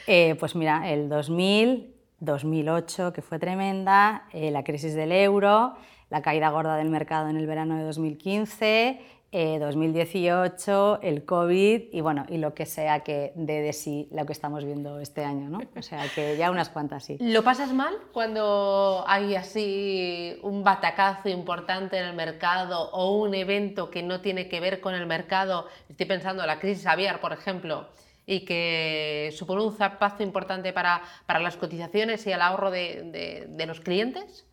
eh, 0.06 0.36
pues 0.38 0.54
mira, 0.54 0.90
el 0.90 1.08
2000, 1.08 1.94
2008, 2.20 3.14
que 3.14 3.22
fue 3.22 3.38
tremenda, 3.38 4.24
eh, 4.32 4.50
la 4.50 4.62
crisis 4.62 4.94
del 4.94 5.10
euro, 5.10 5.76
la 6.10 6.20
caída 6.20 6.50
gorda 6.50 6.76
del 6.76 6.90
mercado 6.90 7.30
en 7.30 7.38
el 7.38 7.46
verano 7.46 7.76
de 7.76 7.84
2015, 7.84 9.00
2018, 9.34 11.00
eh, 11.02 11.08
el 11.08 11.24
COVID 11.24 11.82
y 11.92 12.00
bueno, 12.00 12.24
y 12.28 12.38
lo 12.38 12.54
que 12.54 12.66
sea 12.66 13.00
que 13.00 13.32
dé 13.34 13.62
de 13.62 13.72
sí 13.72 14.08
lo 14.12 14.24
que 14.26 14.32
estamos 14.32 14.64
viendo 14.64 15.00
este 15.00 15.24
año, 15.24 15.48
¿no? 15.48 15.60
O 15.76 15.82
sea, 15.82 16.04
que 16.14 16.36
ya 16.36 16.52
unas 16.52 16.68
cuantas 16.68 17.04
sí. 17.04 17.16
¿Lo 17.20 17.42
pasas 17.42 17.72
mal 17.72 17.94
cuando 18.12 19.04
hay 19.08 19.34
así 19.34 20.38
un 20.42 20.62
batacazo 20.62 21.28
importante 21.28 21.98
en 21.98 22.04
el 22.04 22.14
mercado 22.14 22.90
o 22.92 23.16
un 23.16 23.34
evento 23.34 23.90
que 23.90 24.04
no 24.04 24.20
tiene 24.20 24.48
que 24.48 24.60
ver 24.60 24.80
con 24.80 24.94
el 24.94 25.06
mercado? 25.06 25.66
Estoy 25.88 26.06
pensando 26.06 26.44
en 26.44 26.46
la 26.46 26.60
crisis 26.60 26.86
aviar, 26.86 27.20
por 27.20 27.32
ejemplo, 27.32 27.88
y 28.26 28.44
que 28.44 29.34
supone 29.36 29.64
un 29.64 29.76
zapazo 29.76 30.22
importante 30.22 30.72
para, 30.72 31.02
para 31.26 31.40
las 31.40 31.56
cotizaciones 31.56 32.24
y 32.28 32.30
el 32.30 32.40
ahorro 32.40 32.70
de, 32.70 33.46
de, 33.48 33.66
los 33.66 33.80
clientes. 33.80 34.46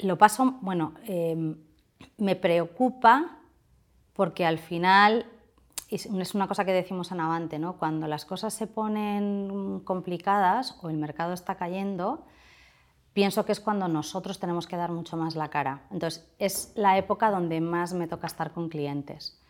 Lo 0.00 0.18
paso, 0.18 0.58
bueno, 0.60 0.94
eh, 1.06 1.54
me 2.18 2.34
preocupa 2.34 3.38
porque 4.16 4.46
al 4.46 4.58
final 4.58 5.26
es 5.88 6.34
una 6.34 6.48
cosa 6.48 6.64
que 6.64 6.72
decimos 6.72 7.12
en 7.12 7.20
Avante, 7.20 7.58
¿no? 7.58 7.76
cuando 7.76 8.08
las 8.08 8.24
cosas 8.24 8.52
se 8.52 8.66
ponen 8.66 9.80
complicadas 9.84 10.78
o 10.82 10.90
el 10.90 10.96
mercado 10.96 11.32
está 11.32 11.54
cayendo, 11.54 12.24
pienso 13.12 13.44
que 13.44 13.52
es 13.52 13.60
cuando 13.60 13.86
nosotros 13.86 14.40
tenemos 14.40 14.66
que 14.66 14.76
dar 14.76 14.90
mucho 14.90 15.16
más 15.16 15.36
la 15.36 15.48
cara. 15.48 15.82
Entonces, 15.92 16.28
es 16.38 16.72
la 16.74 16.98
época 16.98 17.30
donde 17.30 17.60
más 17.60 17.92
me 17.92 18.08
toca 18.08 18.26
estar 18.26 18.52
con 18.52 18.68
clientes. 18.68 19.40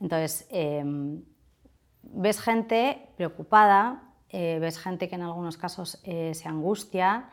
Entonces, 0.00 0.46
em, 0.50 1.22
ves 2.02 2.40
gente 2.40 3.08
preocupada, 3.16 4.02
eh, 4.28 4.58
ves 4.60 4.78
gente 4.78 5.08
que 5.08 5.14
en 5.14 5.22
algunos 5.22 5.56
casos 5.56 5.98
eh, 6.04 6.34
se 6.34 6.48
angustia, 6.48 7.30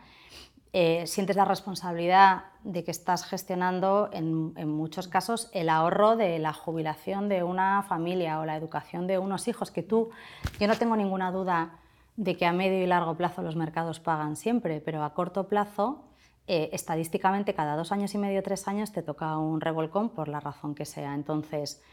eh, 0.75 1.05
sientes 1.05 1.35
la 1.35 1.45
responsabilidad 1.45 2.45
de 2.63 2.83
que 2.83 2.89
estás 2.89 3.25
gestionando 3.25 4.09
en, 4.11 4.53
muchos 4.67 5.07
casos 5.07 5.51
el 5.53 5.69
ahorro 5.69 6.15
de 6.15 6.39
la 6.39 6.51
jubilación 6.51 7.29
de 7.29 7.43
una 7.43 7.83
familia 7.83 8.39
o 8.39 8.45
la 8.45 8.57
educación 8.57 9.05
de 9.05 9.19
unos 9.19 9.47
hijos, 9.47 9.69
que 9.69 9.83
tú, 9.83 10.09
yo 10.59 10.67
no 10.67 10.75
tengo 10.75 10.95
ninguna 10.95 11.31
duda 11.31 11.77
de 12.15 12.35
que 12.37 12.47
a 12.47 12.53
medio 12.53 12.83
y 12.83 12.87
largo 12.87 13.15
plazo 13.15 13.43
los 13.43 13.55
mercados 13.55 13.99
pagan 13.99 14.35
siempre, 14.35 14.81
pero 14.81 15.03
a 15.03 15.13
corto 15.13 15.47
plazo, 15.47 16.05
eh, 16.47 16.71
estadísticamente 16.73 17.53
cada 17.53 17.75
dos 17.75 17.91
años 17.91 18.15
y 18.15 18.17
medio, 18.17 18.41
tres 18.41 18.67
años 18.67 18.91
te 18.91 19.03
toca 19.03 19.37
un 19.37 19.61
revolcón 19.61 20.09
por 20.09 20.27
la 20.27 20.39
razón 20.39 20.73
que 20.73 20.85
sea. 20.85 21.13
Entonces, 21.13 21.83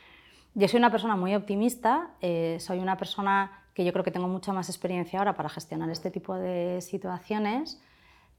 yo 0.54 0.68
soy 0.68 0.78
una 0.78 0.90
persona 0.90 1.16
muy 1.16 1.34
optimista, 1.34 2.12
eh, 2.22 2.56
soy 2.60 2.78
una 2.78 2.96
persona 2.96 3.62
que 3.74 3.84
yo 3.84 3.92
creo 3.92 4.04
que 4.04 4.10
tengo 4.10 4.26
mucha 4.26 4.54
más 4.54 4.70
experiencia 4.70 5.18
ahora 5.18 5.36
para 5.36 5.50
gestionar 5.50 5.90
este 5.90 6.10
tipo 6.10 6.34
de 6.34 6.80
situaciones 6.80 7.78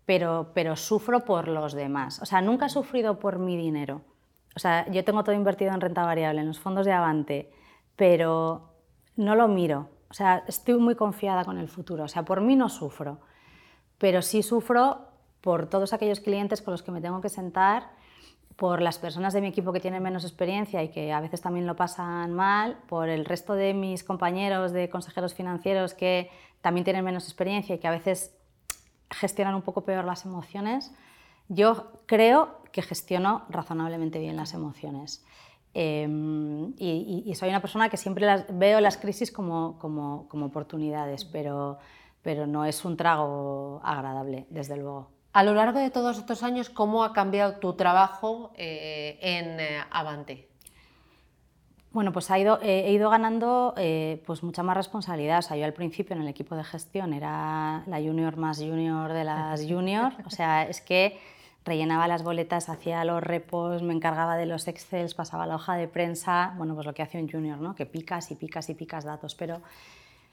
pero, 0.06 0.52
pero 0.54 0.76
sufro 0.76 1.26
por 1.26 1.48
los 1.48 1.74
demás. 1.74 2.22
O 2.22 2.26
sea, 2.26 2.42
nunca 2.42 2.68
he 2.68 2.70
sufrido 2.70 3.20
por 3.20 3.40
mi 3.40 3.58
dinero. 3.58 4.02
O 4.56 4.60
sea, 4.60 4.90
yo 4.92 5.04
tengo 5.04 5.24
todo 5.24 5.36
invertido 5.36 5.72
en 5.72 5.82
renta 5.82 6.04
variable, 6.04 6.42
en 6.42 6.48
los 6.48 6.60
fondos 6.60 6.86
de 6.86 6.92
Avante, 6.92 7.52
pero 7.96 8.74
no 9.16 9.36
lo 9.36 9.48
miro. 9.48 9.90
O 10.10 10.14
sea, 10.14 10.44
estoy 10.48 10.76
muy 10.76 10.96
confiada 10.96 11.46
con 11.46 11.58
el 11.58 11.70
futuro. 11.70 12.04
O 12.04 12.08
sea, 12.08 12.24
por 12.24 12.42
mí 12.42 12.56
no 12.56 12.68
sufro, 12.68 13.20
pero 13.98 14.22
sí 14.22 14.44
sufro 14.44 15.08
por 15.40 15.68
todos 15.68 15.94
aquellos 15.94 16.20
clientes 16.20 16.62
con 16.62 16.74
los 16.74 16.84
que 16.84 16.92
me 16.92 17.02
tengo 17.02 17.22
que 17.22 17.30
sentar, 17.30 17.90
por 18.58 18.82
las 18.82 19.00
personas 19.00 19.34
de 19.34 19.42
mi 19.42 19.48
equipo 19.48 19.74
que 19.74 19.80
tienen 19.80 20.04
menos 20.04 20.24
experiencia 20.24 20.84
y 20.84 20.90
que 20.90 21.12
a 21.12 21.20
veces 21.20 21.42
también 21.42 21.66
lo 21.66 21.76
pasan 21.76 22.34
mal, 22.34 22.78
por 22.88 23.10
el 23.10 23.26
resto 23.26 23.56
de 23.56 23.74
mis 23.74 24.04
compañeros 24.04 24.72
de 24.72 24.90
consejeros 24.90 25.34
financieros 25.34 25.94
que 25.94 26.30
también 26.62 26.84
tienen 26.84 27.04
menos 27.04 27.24
experiencia 27.24 27.74
y 27.74 27.80
que 27.80 27.88
a 27.88 27.92
veces 27.92 28.36
gestionar 29.12 29.56
un 29.56 29.62
poco 29.62 29.84
peor 29.84 30.06
las 30.06 30.26
emociones. 30.26 30.92
Yo 31.48 31.92
creo 32.06 32.62
que 32.72 32.82
gestiono 32.82 33.46
razonablemente 33.50 34.20
bien 34.20 34.36
las 34.36 34.54
emociones. 34.54 35.24
Em, 35.74 36.74
y, 36.78 37.32
soy 37.36 37.50
una 37.50 37.62
persona 37.62 37.90
que 37.90 37.98
siempre 37.98 38.26
las, 38.26 38.46
veo 38.50 38.82
las 38.82 38.98
crisis 38.98 39.32
como, 39.32 39.78
como, 39.80 40.46
oportunidades, 40.46 41.24
pero, 41.26 41.78
pero 42.22 42.46
no 42.46 42.66
es 42.66 42.84
un 42.84 42.98
trago 42.98 43.82
agradable, 43.84 44.48
desde 44.50 44.76
luego. 44.76 45.10
A 45.34 45.44
lo 45.44 45.54
largo 45.54 45.80
de 45.80 45.90
todos 45.90 46.18
estos 46.18 46.44
años, 46.44 46.70
¿cómo 46.70 47.06
ha 47.06 47.14
cambiado 47.14 47.56
tu 47.60 47.74
trabajo 47.74 48.52
eh, 48.56 49.18
en 49.22 49.60
eh, 49.62 49.80
Avante? 49.90 50.51
Bueno, 51.94 52.14
pues 52.14 52.30
ido, 52.30 52.58
he 52.62 52.90
ido 52.94 53.10
ganando 53.10 53.74
eh, 53.76 54.24
pues 54.26 54.44
mucha 54.44 54.64
más 54.64 54.78
responsabilidad. 54.78 55.40
O 55.40 55.42
sea, 55.42 55.58
yo 55.58 55.66
al 55.66 55.74
principio 55.74 56.16
en 56.16 56.22
el 56.22 56.28
equipo 56.30 56.56
de 56.56 56.64
gestión 56.64 57.14
era 57.14 57.84
la 57.86 57.98
junior 57.98 58.38
más 58.38 58.60
junior 58.60 59.12
de 59.12 59.26
las 59.26 59.62
junior. 59.68 60.14
O 60.26 60.30
sea, 60.30 60.64
es 60.64 60.80
que 60.80 61.20
rellenaba 61.66 62.08
las 62.08 62.24
boletas, 62.24 62.70
hacía 62.70 63.04
los 63.04 63.22
repos, 63.22 63.84
me 63.84 63.94
encargaba 63.94 64.38
de 64.38 64.46
los 64.46 64.70
excels, 64.70 65.16
pasaba 65.16 65.46
la 65.46 65.56
hoja 65.56 65.76
de 65.76 65.90
prensa. 65.90 66.54
Bueno, 66.58 66.76
pues 66.76 66.88
lo 66.88 66.94
que 66.94 67.02
hace 67.02 67.22
un 67.22 67.30
junior, 67.30 67.60
¿no? 67.60 67.76
Que 67.76 67.86
picas 67.86 68.32
y 68.32 68.36
picas 68.36 68.70
y 68.70 68.74
picas 68.74 69.04
datos. 69.04 69.36
Pero 69.36 69.62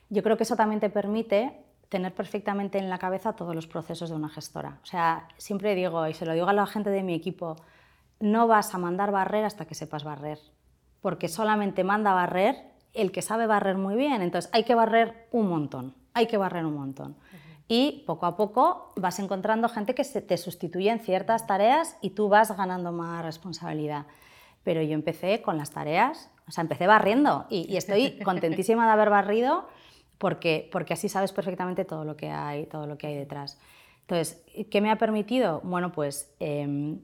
yo 0.09 0.23
creo 0.23 0.37
que 0.37 0.43
eso 0.43 0.55
también 0.55 0.79
te 0.79 0.89
permite 0.89 1.51
tener 1.89 2.13
perfectamente 2.13 2.77
en 2.77 2.89
la 2.89 2.99
cabeza 2.99 3.33
todos 3.33 3.53
los 3.53 3.67
procesos 3.67 4.09
de 4.09 4.15
una 4.15 4.29
gestora. 4.29 4.79
O 4.81 4.85
sea, 4.85 5.27
siempre 5.35 5.75
digo, 5.75 6.07
y 6.07 6.13
se 6.13 6.25
lo 6.25 6.31
digo 6.31 6.47
a 6.47 6.53
la 6.53 6.65
gente 6.67 6.89
de 6.89 7.03
mi 7.03 7.15
equipo, 7.15 7.57
no 8.21 8.47
vas 8.47 8.73
a 8.73 8.77
mandar 8.77 9.11
barrer 9.11 9.43
hasta 9.43 9.65
que 9.65 9.75
sepas 9.75 10.05
barrer 10.05 10.39
porque 11.01 11.27
solamente 11.27 11.83
manda 11.83 12.13
barrer 12.13 12.69
el 12.93 13.11
que 13.11 13.21
sabe 13.21 13.47
barrer 13.47 13.77
muy 13.77 13.95
bien. 13.95 14.21
Entonces 14.21 14.49
hay 14.53 14.63
que 14.63 14.75
barrer 14.75 15.27
un 15.31 15.47
montón, 15.47 15.95
hay 16.13 16.27
que 16.27 16.37
barrer 16.37 16.65
un 16.65 16.75
montón. 16.75 17.15
Y 17.67 18.03
poco 18.07 18.25
a 18.25 18.35
poco 18.35 18.93
vas 18.95 19.19
encontrando 19.19 19.69
gente 19.69 19.93
que 19.93 20.03
te 20.03 20.37
sustituye 20.37 20.89
en 20.89 20.99
ciertas 20.99 21.45
tareas 21.45 21.97
y 22.01 22.11
tú 22.11 22.27
vas 22.27 22.55
ganando 22.57 22.91
más 22.91 23.23
responsabilidad. 23.23 24.07
Pero 24.63 24.81
yo 24.81 24.93
empecé 24.93 25.43
con 25.43 25.57
las 25.57 25.69
tareas, 25.69 26.31
o 26.47 26.51
sea, 26.51 26.63
empecé 26.63 26.87
barriendo 26.87 27.45
y, 27.49 27.77
estoy 27.77 28.17
contentísima 28.25 28.87
de 28.87 28.91
haber 28.93 29.11
barrido 29.11 29.67
porque, 30.17 30.67
porque 30.71 30.93
así 30.93 31.09
sabes 31.09 31.31
perfectamente 31.31 31.85
todo 31.85 32.05
lo 32.05 32.17
que 32.17 32.31
hay, 32.31 32.65
todo 32.65 32.87
lo 32.87 32.97
que 32.97 33.05
hay 33.05 33.15
detrás. 33.15 33.59
Entonces, 34.01 34.43
¿qué 34.71 34.81
me 34.81 34.89
ha 34.89 34.97
permitido? 34.97 35.61
Bueno, 35.63 35.91
pues 35.91 36.33
em, 36.39 36.99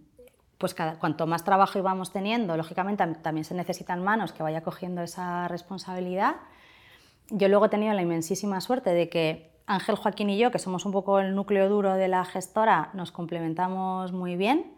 pues 0.57 0.75
cuanto 0.99 1.27
más 1.27 1.43
trabajo 1.43 1.77
íbamos 1.79 2.11
teniendo, 2.11 2.55
lógicamente 2.55 3.05
también 3.21 3.43
se 3.43 3.53
necesitan 3.53 4.03
manos 4.03 4.31
que 4.31 4.41
vaya 4.43 4.61
cogiendo 4.61 5.01
esa 5.01 5.47
responsabilidad. 5.47 6.35
Yo 7.29 7.49
luego 7.49 7.65
he 7.65 7.69
tenido 7.69 7.93
la 7.93 8.01
inmensísima 8.01 8.61
suerte 8.61 8.91
de 8.91 9.09
que 9.09 9.51
Ángel, 9.67 9.95
Joaquín 9.95 10.29
y 10.29 10.37
yo, 10.37 10.51
que 10.51 10.59
somos 10.59 10.85
un 10.85 10.91
poco 10.91 11.19
el 11.19 11.35
núcleo 11.35 11.67
duro 11.69 11.95
de 11.95 12.07
la 12.07 12.23
gestora, 12.23 12.91
nos 12.93 13.11
complementamos 13.11 14.11
muy 14.11 14.35
bien. 14.35 14.73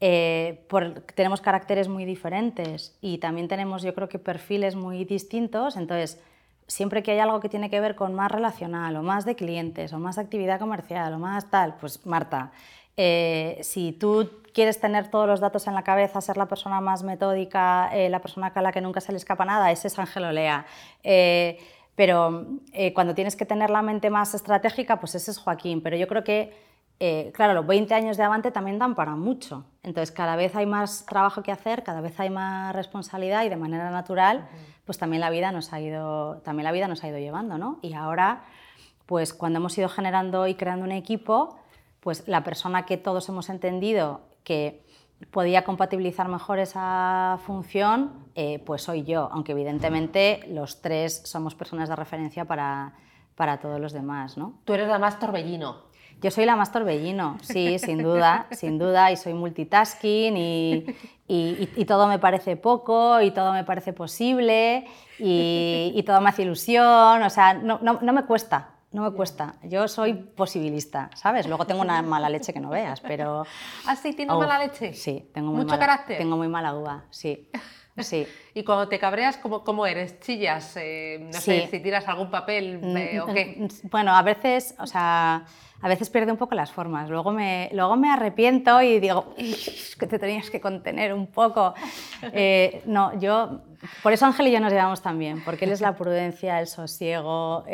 eh, 0.00 0.66
tenemos 1.14 1.40
caracteres 1.40 1.88
muy 1.88 2.04
diferentes 2.04 2.96
y 3.00 3.18
también 3.18 3.48
tenemos, 3.48 3.82
yo 3.82 3.94
creo 3.94 4.08
que 4.08 4.18
perfiles 4.18 4.76
muy 4.76 5.04
distintos, 5.04 5.76
entonces 5.76 6.20
siempre 6.66 7.02
que 7.02 7.12
hay 7.12 7.18
algo 7.18 7.40
que 7.40 7.48
tiene 7.48 7.70
que 7.70 7.80
ver 7.80 7.94
con 7.94 8.14
más 8.14 8.30
relacional 8.30 8.96
o 8.96 9.02
más 9.02 9.24
de 9.24 9.36
clientes 9.36 9.92
o 9.92 9.98
más 9.98 10.18
actividad 10.18 10.58
comercial 10.58 11.14
o 11.14 11.18
más 11.18 11.50
tal, 11.50 11.76
pues 11.76 12.04
Marta, 12.04 12.52
eh, 12.96 13.58
si 13.62 13.92
tú 13.92 14.30
quieres 14.52 14.80
tener 14.80 15.10
todos 15.10 15.26
los 15.26 15.40
datos 15.40 15.66
en 15.66 15.74
la 15.74 15.82
cabeza, 15.82 16.20
ser 16.20 16.36
la 16.36 16.46
persona 16.46 16.80
más 16.80 17.02
metódica, 17.02 17.90
eh, 17.92 18.08
la 18.08 18.20
persona 18.20 18.52
a 18.54 18.62
la 18.62 18.72
que 18.72 18.80
nunca 18.80 19.00
se 19.00 19.12
le 19.12 19.18
escapa 19.18 19.44
nada, 19.44 19.70
ese 19.70 19.88
es 19.88 19.98
Ángel 19.98 20.24
Olea. 20.24 20.66
pero 21.94 22.46
cuando 22.94 23.14
tienes 23.14 23.36
que 23.36 23.46
tener 23.46 23.70
la 23.70 23.80
mente 23.80 24.10
más 24.10 24.34
estratégica, 24.34 25.00
pues 25.00 25.14
ese 25.14 25.30
es 25.30 25.38
Joaquín. 25.38 25.82
Pero 25.82 25.96
yo 25.96 26.06
creo 26.06 26.24
que 26.24 26.52
eh, 26.98 27.30
claro, 27.34 27.52
los 27.52 27.66
20 27.66 27.92
años 27.92 28.16
de 28.16 28.22
Avante 28.22 28.50
también 28.50 28.78
dan 28.78 28.94
para 28.94 29.16
mucho. 29.16 29.64
Entonces, 29.82 30.12
cada 30.12 30.34
vez 30.36 30.56
hay 30.56 30.66
más 30.66 31.04
trabajo 31.04 31.42
que 31.42 31.52
hacer, 31.52 31.82
cada 31.82 32.00
vez 32.00 32.18
hay 32.18 32.30
más 32.30 32.74
responsabilidad 32.74 33.44
y 33.44 33.48
de 33.48 33.56
manera 33.56 33.90
natural, 33.90 34.48
pues 34.86 34.96
también 34.96 35.20
la 35.20 35.30
vida 35.30 35.52
nos 35.52 35.72
ha 35.72 35.80
ido, 35.80 36.38
también 36.38 36.64
la 36.64 36.72
vida 36.72 36.88
nos 36.88 37.04
ha 37.04 37.08
ido 37.08 37.18
llevando, 37.18 37.58
¿no? 37.58 37.78
Y 37.82 37.92
ahora, 37.92 38.44
pues 39.04 39.34
cuando 39.34 39.58
hemos 39.58 39.76
ido 39.76 39.88
generando 39.90 40.46
y 40.46 40.54
creando 40.54 40.84
un 40.86 40.92
equipo, 40.92 41.58
pues 42.06 42.22
la 42.28 42.44
persona 42.44 42.86
que 42.86 42.98
todos 42.98 43.28
hemos 43.28 43.48
entendido 43.48 44.20
que 44.44 44.86
podía 45.32 45.64
compatibilizar 45.64 46.28
mejor 46.28 46.60
esa 46.60 47.40
función, 47.44 48.12
eh, 48.36 48.62
pues 48.64 48.82
soy 48.82 49.02
yo, 49.02 49.28
aunque 49.32 49.50
evidentemente 49.50 50.44
los 50.46 50.80
tres 50.80 51.22
somos 51.24 51.56
personas 51.56 51.88
de 51.88 51.96
referencia 51.96 52.44
para, 52.44 52.92
para 53.34 53.58
todos 53.58 53.80
los 53.80 53.92
demás, 53.92 54.38
¿no? 54.38 54.60
Tú 54.64 54.74
eres 54.74 54.86
la 54.86 55.00
más 55.00 55.18
torbellino. 55.18 55.82
Yo 56.22 56.30
soy 56.30 56.44
la 56.44 56.54
más 56.54 56.70
torbellino, 56.70 57.38
sí, 57.42 57.80
sin 57.80 58.00
duda, 58.00 58.46
sin 58.52 58.78
duda, 58.78 59.10
y 59.10 59.16
soy 59.16 59.34
multitasking 59.34 60.36
y, 60.36 60.86
y, 61.26 61.84
todo 61.86 62.06
me 62.06 62.20
parece 62.20 62.54
poco 62.56 63.20
y 63.20 63.32
todo 63.32 63.52
me 63.52 63.64
parece 63.64 63.92
posible 63.92 64.86
y, 65.18 66.04
todo 66.06 66.20
me 66.20 66.28
hace 66.28 66.42
ilusión, 66.42 67.20
o 67.20 67.30
sea, 67.30 67.54
no, 67.54 67.80
no, 67.82 67.98
no, 68.00 68.12
me 68.12 68.24
cuesta, 68.26 68.75
no 68.92 69.02
me 69.02 69.10
cuesta. 69.10 69.56
Yo 69.62 69.88
soy 69.88 70.14
posibilista, 70.14 71.10
¿sabes? 71.14 71.46
Luego 71.46 71.66
tengo 71.66 71.82
una 71.82 72.00
mala 72.02 72.28
leche 72.28 72.52
que 72.52 72.60
no 72.60 72.70
veas, 72.70 73.00
pero... 73.00 73.44
¿Ah, 73.86 73.96
sí? 73.96 74.12
¿Tienes 74.12 74.36
mala 74.36 74.58
leche? 74.58 74.92
Sí, 74.94 75.28
tengo 75.34 75.52
muy 75.52 75.64
¿Mucho 75.64 75.78
carácter? 75.78 76.18
Tengo 76.18 76.36
muy 76.36 76.48
mala 76.48 76.74
uva, 76.74 77.04
sí. 77.10 77.48
Sí. 77.98 78.26
¿Y 78.54 78.64
cuando 78.64 78.88
te 78.88 78.98
cabreas, 78.98 79.36
cómo, 79.36 79.64
cómo 79.64 79.86
eres? 79.86 80.20
¿Chillas? 80.20 80.76
Eh, 80.76 81.18
no 81.20 81.40
sé, 81.40 81.68
si 81.70 81.80
tiras 81.80 82.06
algún 82.08 82.30
papel 82.30 82.80
mm, 82.80 82.96
eh, 82.96 83.20
o 83.20 83.26
qué. 83.26 83.56
Mm, 83.58 83.88
bueno, 83.90 84.14
a 84.14 84.22
veces, 84.22 84.74
o 84.78 84.86
sea, 84.86 85.44
a 85.82 85.88
veces 85.88 86.10
pierde 86.10 86.32
un 86.32 86.38
poco 86.38 86.54
las 86.54 86.72
formas. 86.72 87.08
Luego 87.08 87.32
me, 87.32 87.70
luego 87.72 87.96
me 87.96 88.10
arrepiento 88.10 88.80
y 88.82 89.00
digo, 89.00 89.34
que 89.98 90.06
te 90.06 90.18
tenías 90.18 90.50
que 90.50 90.60
contener 90.60 91.12
un 91.12 91.26
poco. 91.26 91.74
Eh, 92.32 92.82
no, 92.86 93.18
yo, 93.20 93.60
por 94.02 94.12
eso 94.12 94.26
Ángel 94.26 94.48
y 94.48 94.52
yo 94.52 94.60
nos 94.60 94.72
llevamos 94.72 95.00
tan 95.00 95.18
bien, 95.18 95.42
porque 95.44 95.64
él 95.64 95.72
es 95.72 95.80
la 95.80 95.94
prudencia, 95.94 96.58
el 96.60 96.66
sosiego, 96.66 97.64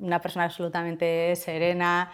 una 0.00 0.20
persona 0.20 0.44
absolutamente 0.44 1.34
serena 1.34 2.10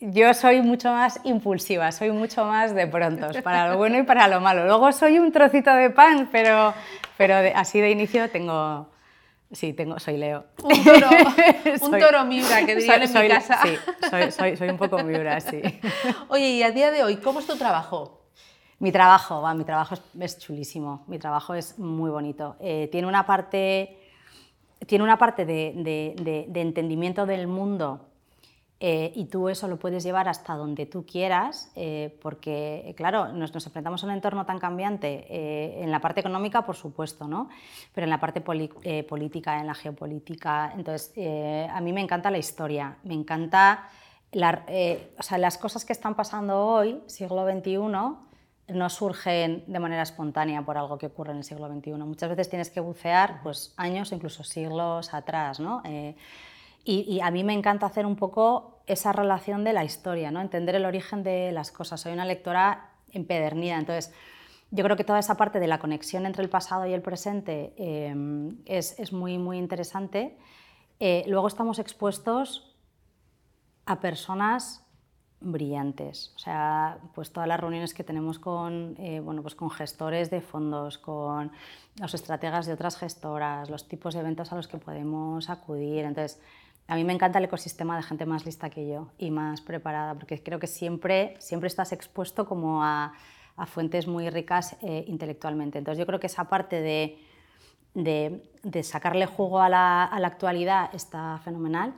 yo 0.00 0.34
soy 0.34 0.60
mucho 0.60 0.90
más 0.90 1.20
impulsiva, 1.24 1.92
soy 1.92 2.10
mucho 2.10 2.44
más 2.44 2.74
de 2.74 2.86
prontos, 2.86 3.40
para 3.42 3.68
lo 3.68 3.78
bueno 3.78 3.98
y 3.98 4.02
para 4.02 4.28
lo 4.28 4.40
malo. 4.40 4.66
Luego 4.66 4.92
soy 4.92 5.18
un 5.18 5.32
trocito 5.32 5.74
de 5.74 5.90
pan, 5.90 6.28
pero, 6.30 6.74
pero 7.16 7.36
así 7.54 7.80
de 7.80 7.90
inicio 7.90 8.28
tengo... 8.30 8.88
Sí, 9.54 9.72
tengo, 9.72 9.98
soy 10.00 10.16
Leo. 10.16 10.44
Un 10.62 10.84
toro, 10.84 11.08
un 11.82 11.90
toro 11.98 12.24
miura, 12.24 12.66
que 12.66 12.74
dirían 12.74 13.02
en 13.02 13.22
mi 13.22 13.28
casa. 13.28 13.60
Sí, 13.62 13.76
soy, 14.10 14.32
soy, 14.32 14.56
soy, 14.56 14.68
un 14.68 14.76
poco 14.76 14.98
miura, 15.04 15.40
sí. 15.40 15.62
Oye, 16.28 16.50
y 16.50 16.62
a 16.62 16.72
día 16.72 16.90
de 16.90 17.04
hoy, 17.04 17.16
¿cómo 17.16 17.38
es 17.38 17.46
tu 17.46 17.56
trabajo? 17.56 18.24
Mi 18.80 18.90
trabajo, 18.90 19.40
va, 19.40 19.54
mi 19.54 19.64
trabajo 19.64 19.94
es, 20.20 20.38
chulísimo, 20.38 21.04
mi 21.06 21.18
trabajo 21.18 21.54
es 21.54 21.78
muy 21.78 22.10
bonito. 22.10 22.56
Eh, 22.58 22.88
tiene 22.90 23.06
una 23.06 23.24
parte, 23.24 23.96
tiene 24.86 25.04
una 25.04 25.18
parte 25.18 25.46
de, 25.46 25.72
de, 25.76 26.46
de 26.48 26.60
entendimiento 26.60 27.24
del 27.24 27.46
mundo 27.46 28.13
eh, 28.80 29.12
y 29.14 29.26
tú 29.26 29.48
eso 29.48 29.68
lo 29.68 29.78
puedes 29.78 30.02
llevar 30.02 30.28
hasta 30.28 30.54
donde 30.54 30.84
tú 30.84 31.06
quieras, 31.06 31.70
eh, 31.76 32.18
porque, 32.20 32.92
claro, 32.96 33.28
nos, 33.28 33.54
enfrentamos 33.54 34.02
a 34.02 34.06
un 34.06 34.12
entorno 34.12 34.44
tan 34.44 34.58
cambiante, 34.58 35.26
eh, 35.28 35.82
en 35.82 35.90
la 35.90 36.00
parte 36.00 36.20
económica, 36.20 36.66
por 36.66 36.74
supuesto, 36.74 37.26
¿no? 37.26 37.48
pero 37.94 38.04
en 38.04 38.10
la 38.10 38.20
parte 38.20 38.40
política, 38.40 39.60
en 39.60 39.68
la 39.68 39.74
geopolítica. 39.74 40.72
Entonces, 40.76 41.12
a 41.70 41.80
mí 41.80 41.92
me 41.92 42.00
encanta 42.00 42.30
la 42.30 42.38
historia, 42.38 42.98
me 43.04 43.14
encanta 43.14 43.88
o 44.36 45.22
sea, 45.22 45.38
las 45.38 45.56
cosas 45.56 45.84
que 45.84 45.92
están 45.92 46.16
pasando 46.16 46.58
hoy, 46.58 47.00
siglo 47.06 47.48
XXI, 47.48 47.78
no 47.78 48.90
surgen 48.90 49.62
de 49.68 49.78
manera 49.78 50.02
espontánea 50.02 50.62
por 50.62 50.76
algo 50.76 50.98
que 50.98 51.06
ocurre 51.06 51.30
en 51.30 51.38
el 51.38 51.44
siglo 51.44 51.68
XXI. 51.68 51.92
Muchas 51.92 52.28
veces 52.30 52.50
tienes 52.50 52.70
que 52.70 52.80
bucear 52.80 53.40
pues, 53.44 53.72
años 53.76 54.10
incluso 54.10 54.42
siglos 54.42 55.14
atrás. 55.14 55.60
¿no? 55.60 55.82
Y, 56.86 57.20
a 57.20 57.30
mí 57.30 57.44
me 57.44 57.54
encanta 57.54 57.86
hacer 57.86 58.04
un 58.04 58.16
poco 58.16 58.82
esa 58.86 59.12
relación 59.12 59.64
de 59.64 59.72
la 59.72 59.84
historia, 59.84 60.30
¿no? 60.30 60.42
entender 60.42 60.74
el 60.74 60.84
origen 60.84 61.22
de 61.22 61.50
las 61.50 61.72
cosas. 61.72 62.02
Soy 62.02 62.12
una 62.12 62.26
lectora 62.26 62.90
empedernida, 63.10 63.78
entonces 63.78 64.12
yo 64.70 64.84
creo 64.84 64.96
que 64.96 65.04
toda 65.04 65.18
esa 65.18 65.36
parte 65.36 65.60
de 65.60 65.66
la 65.66 65.78
conexión 65.78 66.26
entre 66.26 66.42
el 66.42 66.50
pasado 66.50 66.86
y 66.86 66.92
el 66.92 67.00
presente 67.00 67.72
eh, 67.78 68.14
es, 68.66 68.98
es, 68.98 69.14
muy, 69.14 69.38
muy 69.38 69.56
interesante. 69.56 70.36
Eh, 71.00 71.24
luego 71.26 71.48
estamos 71.48 71.78
expuestos 71.78 72.76
a 73.86 74.00
personas 74.00 74.84
brillantes, 75.40 76.32
o 76.36 76.38
sea, 76.38 76.98
pues 77.14 77.32
todas 77.32 77.48
las 77.48 77.60
reuniones 77.60 77.92
que 77.94 78.02
tenemos 78.02 78.38
con, 78.38 78.94
eh, 78.98 79.20
bueno, 79.20 79.42
pues 79.42 79.54
con 79.54 79.70
gestores 79.70 80.30
de 80.30 80.40
fondos, 80.40 80.98
con 80.98 81.52
los 82.00 82.14
estrategas 82.14 82.66
de 82.66 82.72
otras 82.72 82.96
gestoras, 82.96 83.68
los 83.70 83.86
tipos 83.86 84.14
de 84.14 84.20
eventos 84.20 84.52
a 84.52 84.56
los 84.56 84.68
que 84.68 84.78
podemos 84.78 85.50
acudir, 85.50 86.04
entonces 86.04 86.40
a 86.86 86.96
mí 86.96 87.04
me 87.04 87.14
encanta 87.14 87.38
el 87.38 87.46
ecosistema 87.46 87.96
de 87.96 88.02
gente 88.02 88.26
más 88.26 88.44
lista 88.44 88.68
que 88.68 88.86
yo 88.86 89.08
y 89.18 89.30
más 89.30 89.60
preparada, 89.62 90.14
porque 90.14 90.42
creo 90.42 90.58
que 90.58 90.66
siempre, 90.66 91.34
siempre 91.38 91.68
estás 91.68 91.92
expuesto 91.92 92.46
como 92.46 92.84
a, 92.84 93.12
fuentes 93.66 94.08
muy 94.08 94.28
ricas 94.30 94.76
eh, 94.82 95.04
intelectualmente. 95.06 95.78
Entonces 95.78 95.98
yo 95.98 96.06
creo 96.06 96.18
que 96.18 96.26
esa 96.26 96.48
parte 96.48 96.80
de, 96.80 97.18
de, 97.94 98.42
de 98.64 98.82
sacarle 98.82 99.26
jugo 99.26 99.60
a 99.60 99.68
la, 99.68 100.04
a 100.04 100.18
la, 100.18 100.26
actualidad 100.26 100.92
está 100.92 101.38
fenomenal. 101.44 101.94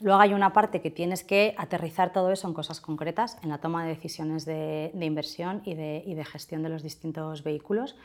Luego 0.00 0.20
hay 0.20 0.34
una 0.34 0.52
parte 0.52 0.82
que 0.82 0.90
tienes 0.90 1.24
que 1.24 1.54
aterrizar 1.56 2.12
todo 2.12 2.30
eso 2.30 2.46
en 2.46 2.52
cosas 2.52 2.80
concretas, 2.80 3.38
en 3.42 3.48
la 3.48 3.58
toma 3.58 3.84
de 3.84 3.88
decisiones 3.88 4.44
de, 4.44 4.90
de 4.92 5.06
inversión 5.06 5.62
y 5.64 5.74
de, 5.74 6.02
y 6.06 6.14
de, 6.14 6.24
gestión 6.26 6.62
de 6.62 6.68
los 6.68 6.82
distintos 6.82 7.42
vehículos. 7.42 7.96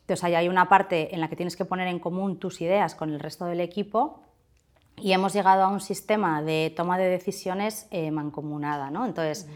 Entonces 0.00 0.24
ahí 0.24 0.34
hay 0.34 0.48
una 0.48 0.68
parte 0.68 1.14
en 1.14 1.20
la 1.20 1.28
que 1.28 1.36
tienes 1.36 1.56
que 1.56 1.64
poner 1.64 1.86
en 1.86 2.00
común 2.00 2.38
tus 2.38 2.60
ideas 2.60 2.96
con 2.96 3.10
el 3.10 3.20
resto 3.20 3.46
del 3.46 3.60
equipo 3.60 4.20
y 5.02 5.12
hemos 5.12 5.32
llegado 5.32 5.62
a 5.64 5.68
un 5.68 5.80
sistema 5.80 6.42
de 6.42 6.72
toma 6.76 6.98
de 6.98 7.08
decisiones 7.08 7.86
eh, 7.90 8.10
mancomunada. 8.10 8.90
¿no? 8.90 9.06
Entonces, 9.06 9.48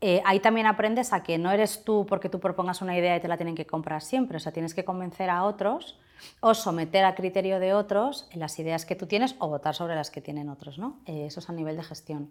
eh, 0.00 0.20
ahí 0.26 0.40
también 0.40 0.66
aprendes 0.66 1.12
a 1.12 1.22
que 1.22 1.38
no 1.38 1.50
eres 1.50 1.82
tú 1.84 2.04
porque 2.06 2.28
tú 2.28 2.38
propongas 2.38 2.82
una 2.82 2.96
idea 2.96 3.16
y 3.16 3.20
te 3.20 3.28
la 3.28 3.36
tienen 3.36 3.54
que 3.54 3.66
comprar 3.66 4.02
siempre, 4.02 4.36
o 4.36 4.40
sea, 4.40 4.52
tienes 4.52 4.74
que 4.74 4.84
convencer 4.84 5.30
a 5.30 5.44
otros 5.44 5.98
o 6.40 6.54
someter 6.54 7.04
a 7.04 7.14
criterio 7.14 7.58
de 7.58 7.74
otros 7.74 8.28
las 8.34 8.58
ideas 8.58 8.84
que 8.84 8.96
tú 8.96 9.06
tienes 9.06 9.34
o 9.38 9.48
votar 9.48 9.74
sobre 9.74 9.94
las 9.94 10.10
que 10.10 10.20
tienen 10.20 10.48
otros. 10.48 10.78
¿no? 10.78 10.98
Eh, 11.06 11.26
eso 11.26 11.40
es 11.40 11.48
a 11.48 11.52
nivel 11.52 11.76
de 11.76 11.84
gestión. 11.84 12.30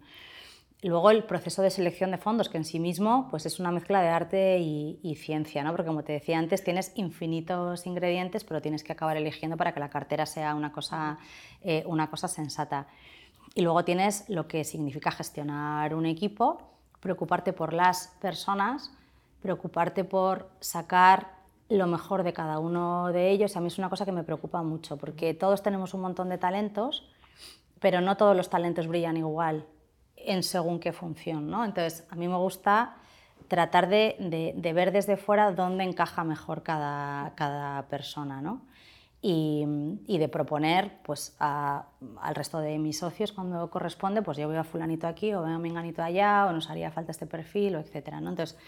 Luego 0.84 1.10
el 1.10 1.24
proceso 1.24 1.62
de 1.62 1.70
selección 1.70 2.10
de 2.10 2.18
fondos, 2.18 2.50
que 2.50 2.58
en 2.58 2.64
sí 2.66 2.78
mismo 2.78 3.26
pues 3.30 3.46
es 3.46 3.58
una 3.58 3.70
mezcla 3.70 4.02
de 4.02 4.08
arte 4.08 4.58
y, 4.58 5.14
ciencia, 5.14 5.64
¿no? 5.64 5.70
porque 5.70 5.86
como 5.86 6.04
te 6.04 6.12
decía 6.12 6.38
antes, 6.38 6.62
tienes 6.62 6.92
infinitos 6.96 7.86
ingredientes, 7.86 8.44
pero 8.44 8.60
tienes 8.60 8.84
que 8.84 8.92
acabar 8.92 9.16
eligiendo 9.16 9.56
para 9.56 9.72
que 9.72 9.80
la 9.80 9.88
cartera 9.88 10.26
sea 10.26 10.54
una 10.54 10.72
cosa, 10.72 11.16
eh, 11.62 11.84
una 11.86 12.10
cosa 12.10 12.28
sensata. 12.28 12.86
Y 13.54 13.62
luego 13.62 13.82
tienes 13.86 14.28
lo 14.28 14.46
que 14.46 14.62
significa 14.62 15.10
gestionar 15.10 15.94
un 15.94 16.04
equipo, 16.04 16.60
preocuparte 17.00 17.54
por 17.54 17.72
las 17.72 18.08
personas, 18.20 18.92
preocuparte 19.40 20.04
por 20.04 20.50
sacar 20.60 21.28
lo 21.70 21.86
mejor 21.86 22.24
de 22.24 22.34
cada 22.34 22.58
uno 22.58 23.10
de 23.10 23.30
ellos. 23.30 23.56
a 23.56 23.60
mí 23.60 23.68
es 23.68 23.78
una 23.78 23.88
cosa 23.88 24.04
que 24.04 24.12
me 24.12 24.22
preocupa 24.22 24.62
mucho, 24.62 24.98
porque 24.98 25.32
todos 25.32 25.62
tenemos 25.62 25.94
un 25.94 26.02
montón 26.02 26.28
de 26.28 26.36
talentos, 26.36 27.08
pero 27.80 28.02
no 28.02 28.18
todos 28.18 28.36
los 28.36 28.50
talentos 28.50 28.86
brillan 28.86 29.16
igual 29.16 29.64
en 30.16 30.42
según 30.42 30.80
qué 30.80 30.92
función. 30.92 31.50
¿no? 31.50 31.64
Entonces, 31.64 32.06
a 32.10 32.16
mí 32.16 32.28
me 32.28 32.36
gusta 32.36 32.96
tratar 33.48 33.88
de, 33.88 34.54
ver 34.74 34.92
desde 34.92 35.16
fuera 35.16 35.52
dónde 35.52 35.84
encaja 35.84 36.24
mejor 36.24 36.62
cada, 36.62 37.34
cada 37.34 37.88
persona. 37.88 38.40
¿no? 38.40 38.62
Y, 39.20 39.64
de 40.18 40.28
proponer 40.28 40.98
pues, 41.02 41.34
al 41.38 42.34
resto 42.34 42.58
de 42.58 42.78
mis 42.78 42.98
socios 42.98 43.32
cuando 43.32 43.70
corresponde, 43.70 44.22
pues 44.22 44.36
yo 44.36 44.46
voy 44.46 44.56
a 44.56 44.64
fulanito 44.64 45.06
aquí 45.06 45.32
o 45.32 45.42
veo 45.42 45.54
a 45.54 45.58
menganito 45.58 46.02
allá 46.02 46.46
o 46.46 46.52
nos 46.52 46.68
haría 46.70 46.90
falta 46.90 47.10
este 47.10 47.26
perfil 47.26 47.76
o 47.76 47.80
etcétera. 47.80 48.20
¿no? 48.20 48.30
Entonces, 48.30 48.58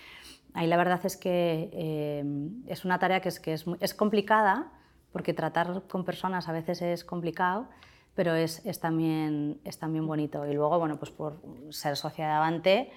ahí 0.55 0.67
la 0.67 0.77
verdad 0.77 1.01
es 1.05 1.17
que 1.17 1.71
eh, 1.73 2.25
es 2.67 2.85
una 2.85 2.99
tarea 2.99 3.21
que, 3.21 3.29
es, 3.29 3.41
que 3.41 3.53
es 3.53 3.95
complicada 3.95 4.73
porque 5.17 5.33
tratar 5.33 5.83
con 5.89 6.05
personas 6.05 6.47
a 6.47 6.53
veces 6.53 6.83
es 6.83 7.03
complicado, 7.03 7.69
pero 8.17 8.35
es, 8.35 8.65
es, 8.65 8.81
también, 8.81 9.61
es 9.65 9.79
también 9.79 10.07
bonito. 10.07 10.45
Y 10.47 10.55
luego, 10.55 10.79
bueno, 10.79 10.99
pues 10.99 11.13
por 11.13 11.41
ser 11.71 11.97
socia 11.97 12.27
de 12.27 12.33
Avante, 12.33 12.91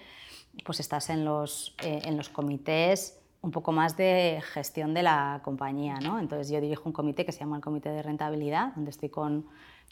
pues 0.65 0.79
estás 0.79 1.09
en 1.09 1.25
los, 1.25 1.75
eh, 1.83 2.01
en 2.05 2.17
los 2.17 2.29
comités 2.29 3.19
un 3.41 3.51
poco 3.51 3.71
más 3.71 3.95
de 3.95 4.41
gestión 4.53 4.93
de 4.93 5.03
la 5.03 5.41
compañía. 5.43 5.99
¿no? 6.01 6.19
Entonces 6.19 6.49
yo 6.49 6.59
dirijo 6.59 6.83
un 6.85 6.93
comité 6.93 7.25
que 7.25 7.31
se 7.31 7.39
llama 7.39 7.57
el 7.57 7.61
Comité 7.61 7.89
de 7.89 8.01
Rentabilidad, 8.01 8.73
donde 8.75 8.91
estoy 8.91 9.09
con 9.09 9.45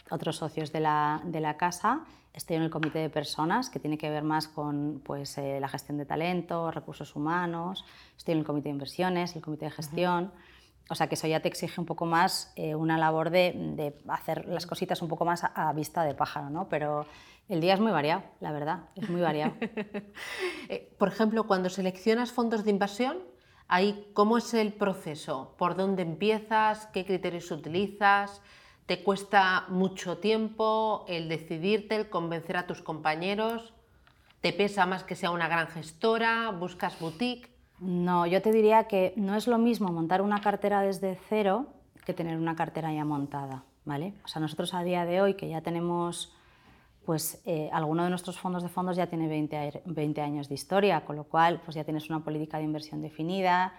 otros 0.10 0.38
socios 0.38 0.72
de 0.72 0.80
la, 0.80 1.22
de 1.26 1.40
la 1.40 1.56
casa. 1.58 2.06
Estoy 2.34 2.58
en 2.58 2.64
el 2.64 2.70
comité 2.70 3.00
de 3.00 3.10
personas, 3.10 3.70
que 3.70 3.80
tiene 3.80 3.98
que 3.98 4.10
ver 4.10 4.24
más 4.24 4.48
con 4.48 5.02
pues, 5.04 5.38
eh, 5.38 5.60
la 5.60 5.68
gestión 5.68 5.98
de 5.98 6.06
talento, 6.06 6.72
recursos 6.72 7.16
humanos. 7.16 7.86
Estoy 8.18 8.34
en 8.34 8.40
el 8.40 8.46
comité 8.46 8.66
de 8.66 8.74
inversiones, 8.74 9.36
el 9.36 9.42
comité 9.42 9.66
de 9.66 9.72
gestión. 9.72 10.32
O 10.90 10.96
sea 10.96 11.08
que 11.08 11.16
eso 11.16 11.28
ya 11.28 11.42
te 11.42 11.48
exige 11.48 11.80
un 11.82 11.86
poco 11.86 12.06
más 12.06 12.54
eh, 12.56 12.76
una 12.76 12.98
labor 12.98 13.30
de, 13.30 13.54
de, 13.76 13.94
hacer 14.08 14.46
las 14.46 14.66
cositas 14.66 15.02
un 15.02 15.10
poco 15.10 15.26
más 15.26 15.44
a, 15.44 15.74
vista 15.74 16.04
de 16.04 16.14
pájaro, 16.14 16.50
¿no? 16.50 16.70
Pero 16.70 17.06
el 17.50 17.60
día 17.60 17.74
es 17.74 17.80
muy 17.80 17.92
variado, 17.92 18.24
la 18.40 18.52
verdad, 18.52 18.86
es 18.96 19.10
muy 19.10 19.22
variado. 19.22 19.54
Eh, 20.70 20.94
por 20.98 21.08
ejemplo, 21.08 21.46
cuando 21.46 21.70
seleccionas 21.70 22.34
fondos 22.34 22.66
de 22.66 22.72
inversión, 22.72 23.20
ahí 23.70 24.10
¿cómo 24.14 24.38
es 24.38 24.54
el 24.54 24.74
proceso? 24.74 25.56
¿Por 25.58 25.78
dónde 25.78 26.02
empiezas? 26.02 26.88
¿Qué 26.88 27.06
criterios 27.06 27.50
utilizas? 27.52 28.42
¿Te 28.86 29.02
cuesta 29.02 29.66
mucho 29.70 30.18
tiempo 30.18 31.06
el 31.08 31.30
decidirte, 31.30 31.96
el 31.96 32.10
convencer 32.10 32.58
a 32.58 32.68
tus 32.68 32.82
compañeros? 32.82 33.74
¿Te 34.42 34.52
pesa 34.52 34.86
más 34.86 35.04
que 35.04 35.16
sea 35.16 35.32
una 35.32 35.48
gran 35.48 35.68
gestora? 35.68 36.52
¿Buscas 36.52 37.00
boutique? 37.00 37.57
No, 37.80 38.26
yo 38.26 38.42
te 38.42 38.52
diría 38.52 38.86
que 38.86 39.14
no 39.16 39.36
es 39.36 39.48
lo 39.48 39.58
mismo 39.58 39.90
montar 39.92 40.22
una 40.22 40.42
cartera 40.42 40.82
desde 40.82 41.18
cero 41.30 41.68
que 42.06 42.14
tener 42.14 42.38
una 42.38 42.56
cartera 42.56 42.92
ya 42.92 43.06
montada, 43.06 43.64
¿vale? 43.86 44.14
O 44.24 44.28
sea, 44.28 44.42
nosotros 44.42 44.74
a 44.74 44.84
día 44.84 45.06
de 45.06 45.22
hoy 45.22 45.36
que 45.36 45.48
ya 45.50 45.62
tenemos, 45.62 46.34
pues 47.06 47.42
eh, 47.46 47.70
alguno 47.72 48.04
de 48.04 48.10
nuestros 48.10 48.40
fondos 48.40 48.64
de 48.64 48.70
fondos 48.70 48.98
ya 48.98 49.08
tiene 49.08 49.28
20, 49.28 49.84
20 49.86 50.22
años 50.22 50.50
de 50.50 50.56
historia, 50.56 51.06
con 51.06 51.18
lo 51.18 51.26
cual 51.26 51.62
pues 51.64 51.76
ya 51.76 51.84
tienes 51.84 52.10
una 52.10 52.24
política 52.24 52.58
de 52.58 52.64
inversión 52.64 53.02
definida, 53.02 53.74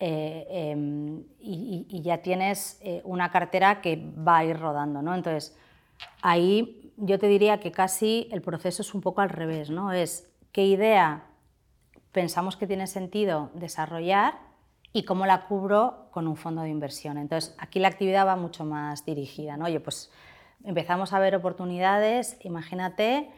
eh, 0.00 0.46
em, 0.50 1.22
y, 1.40 2.00
ya 2.02 2.18
tienes 2.18 2.80
eh, 2.82 3.02
una 3.04 3.30
cartera 3.30 3.80
que 3.80 3.96
va 3.96 4.38
a 4.38 4.44
ir 4.44 4.58
rodando. 4.58 5.02
¿no? 5.02 5.14
Entonces, 5.14 5.56
ahí 6.22 6.92
yo 6.96 7.18
te 7.18 7.28
diría 7.28 7.60
que 7.60 7.70
casi 7.70 8.28
el 8.32 8.42
proceso 8.42 8.82
es 8.82 8.94
un 8.94 9.00
poco 9.00 9.20
al 9.20 9.28
revés, 9.28 9.70
¿no? 9.70 9.92
es 9.92 10.28
qué 10.52 10.64
idea 10.66 11.27
pensamos 12.18 12.56
que 12.56 12.66
tiene 12.66 12.88
sentido 12.88 13.48
desarrollar 13.54 14.40
y 14.92 15.04
cómo 15.04 15.24
la 15.24 15.46
cubro 15.46 16.08
con 16.10 16.26
un 16.26 16.34
fondo 16.34 16.62
de 16.62 16.68
inversión. 16.68 17.16
Entonces, 17.16 17.54
aquí 17.58 17.78
la 17.78 17.86
actividad 17.86 18.26
va 18.26 18.34
mucho 18.34 18.64
más 18.64 19.04
dirigida. 19.04 19.56
¿no? 19.56 19.66
Oye, 19.66 19.78
pues 19.78 20.10
empezamos 20.64 21.12
a 21.12 21.20
ver 21.20 21.36
oportunidades, 21.36 22.36
imagínate 22.42 23.30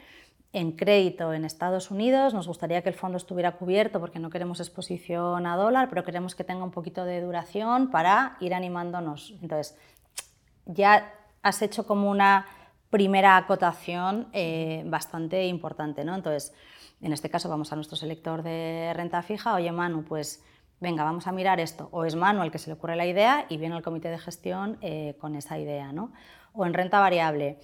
en 0.55 0.73
crédito 0.73 1.35
en 1.35 1.45
Estados 1.45 1.91
Unidos. 1.91 2.33
Nos 2.33 2.49
gustaría 2.49 2.81
que 2.81 2.89
el 2.89 2.95
fondo 2.95 3.19
estuviera 3.19 3.53
cubierto 3.53 4.01
porque 4.01 4.19
no 4.19 4.31
queremos 4.31 4.61
exposición 4.61 5.45
a 5.45 5.57
dólar, 5.57 5.91
pero 5.91 6.03
queremos 6.03 6.35
que 6.35 6.45
tenga 6.45 6.65
un 6.65 6.71
poquito 6.71 7.05
de 7.05 7.21
duración 7.21 7.91
para 7.91 8.39
ir 8.41 8.55
animándonos. 8.55 9.35
Entonces, 9.43 9.77
ya 10.65 11.13
has 11.43 11.61
hecho 11.61 11.87
como 11.87 12.11
una 12.11 12.47
primera 12.89 13.37
acotación 13.37 14.29
eh, 14.33 14.85
bastante 14.87 15.47
importante. 15.49 16.03
¿no? 16.03 16.15
Entonces, 16.15 16.55
en 17.01 17.13
este 17.13 17.31
caso 17.31 17.49
vamos 17.49 17.73
a 17.73 17.77
nuestro 17.77 17.97
selector 17.97 18.43
de 18.43 18.93
renta 18.95 19.23
fija. 19.23 19.55
Oye, 19.55 19.73
Manu, 19.73 20.05
pues 20.05 20.45
venga, 20.81 21.05
vamos 21.05 21.27
a 21.27 21.33
mirar 21.33 21.61
esto. 21.61 21.89
O 21.93 22.05
es 22.05 22.17
Manu 22.17 22.43
el 22.43 22.51
que 22.51 22.59
se 22.59 22.69
le 22.69 22.75
ocurre 22.75 22.97
la 22.97 23.07
idea 23.07 23.47
y 23.49 23.57
viene 23.57 23.77
el 23.77 23.83
comité 23.83 24.09
de 24.09 24.19
gestión 24.19 24.79
eh, 24.81 25.17
con 25.21 25.35
esa 25.37 25.59
idea. 25.59 25.93
¿no? 25.93 26.13
O 26.53 26.67
en 26.67 26.75
renta 26.75 27.01
variable 27.01 27.59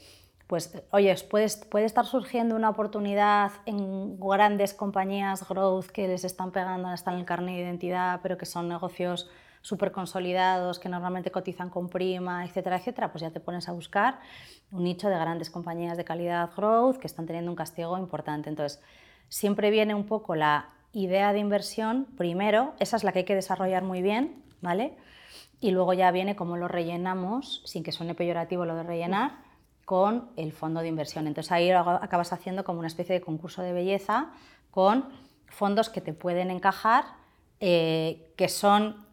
pues, 0.47 0.81
oye, 0.93 1.15
puede, 1.29 1.49
puede 1.69 1.87
estar 1.87 2.07
surgiendo 2.07 2.55
una 2.55 2.71
oportunidad 2.71 3.51
en 3.65 4.19
grandes 4.21 4.75
compañías 4.75 5.49
growth 5.49 5.87
que 5.87 6.07
les 6.07 6.25
están 6.25 6.53
pegando, 6.53 6.93
están 6.93 7.15
en 7.15 7.21
el 7.21 7.27
carnet 7.27 7.57
de 7.57 7.63
identidad, 7.63 8.21
pero 8.23 8.39
que 8.39 8.47
son 8.47 8.69
negocios 8.69 9.29
súper 9.61 9.91
consolidados, 9.91 10.79
que 10.79 10.89
normalmente 10.89 11.33
cotizan 11.33 11.69
con 11.69 11.89
prima, 11.89 12.45
etcétera, 12.45 12.77
etcétera, 12.77 13.11
pues 13.11 13.23
ya 13.23 13.33
te 13.33 13.41
pones 13.41 13.69
a 13.69 13.73
buscar 13.73 14.21
un 14.71 14.85
nicho 14.85 15.09
de 15.09 15.19
grandes 15.19 15.51
compañías 15.51 15.97
de 15.97 16.05
calidad 16.05 16.51
growth 16.57 16.99
que 16.99 17.09
están 17.09 17.27
teniendo 17.27 17.51
un 17.51 17.57
castigo 17.57 17.99
importante. 17.99 18.49
Entonces, 18.49 18.81
siempre 19.29 19.71
viene 19.71 19.95
un 19.95 20.07
poco 20.07 20.35
la 20.35 20.71
idea 20.93 21.33
de 21.33 21.39
inversión 21.39 22.07
primero, 22.17 22.75
esa 22.81 22.97
es 22.97 23.05
la 23.05 23.13
que 23.13 23.21
hay 23.21 23.25
que 23.25 23.35
desarrollar 23.35 23.83
muy 23.83 24.03
bien, 24.03 24.43
¿vale? 24.61 24.97
Y 25.61 25.71
luego 25.71 25.93
ya 25.93 26.11
viene 26.11 26.37
cómo 26.37 26.57
lo 26.57 26.69
rellenamos, 26.69 27.63
sin 27.65 27.83
que 27.83 27.93
suene 27.93 28.15
peyorativo 28.15 28.65
lo 28.65 28.77
de 28.77 28.83
rellenar, 28.83 29.47
con 29.85 30.31
el 30.37 30.53
fondo 30.53 30.81
de 30.81 30.89
inversión. 30.89 31.27
Entonces 31.27 31.53
ahí 31.53 31.71
acabas 31.71 32.33
haciendo 32.33 32.65
como 32.65 32.81
una 32.81 32.89
especie 32.89 33.15
de 33.15 33.21
concurso 33.21 33.63
de 33.63 33.73
belleza 33.73 34.31
con 34.71 35.09
fondos 35.49 35.89
que 35.89 36.01
te 36.01 36.13
pueden 36.13 36.51
encajar, 36.51 37.05
eh, 37.61 38.33
que 38.37 38.49
son 38.49 39.07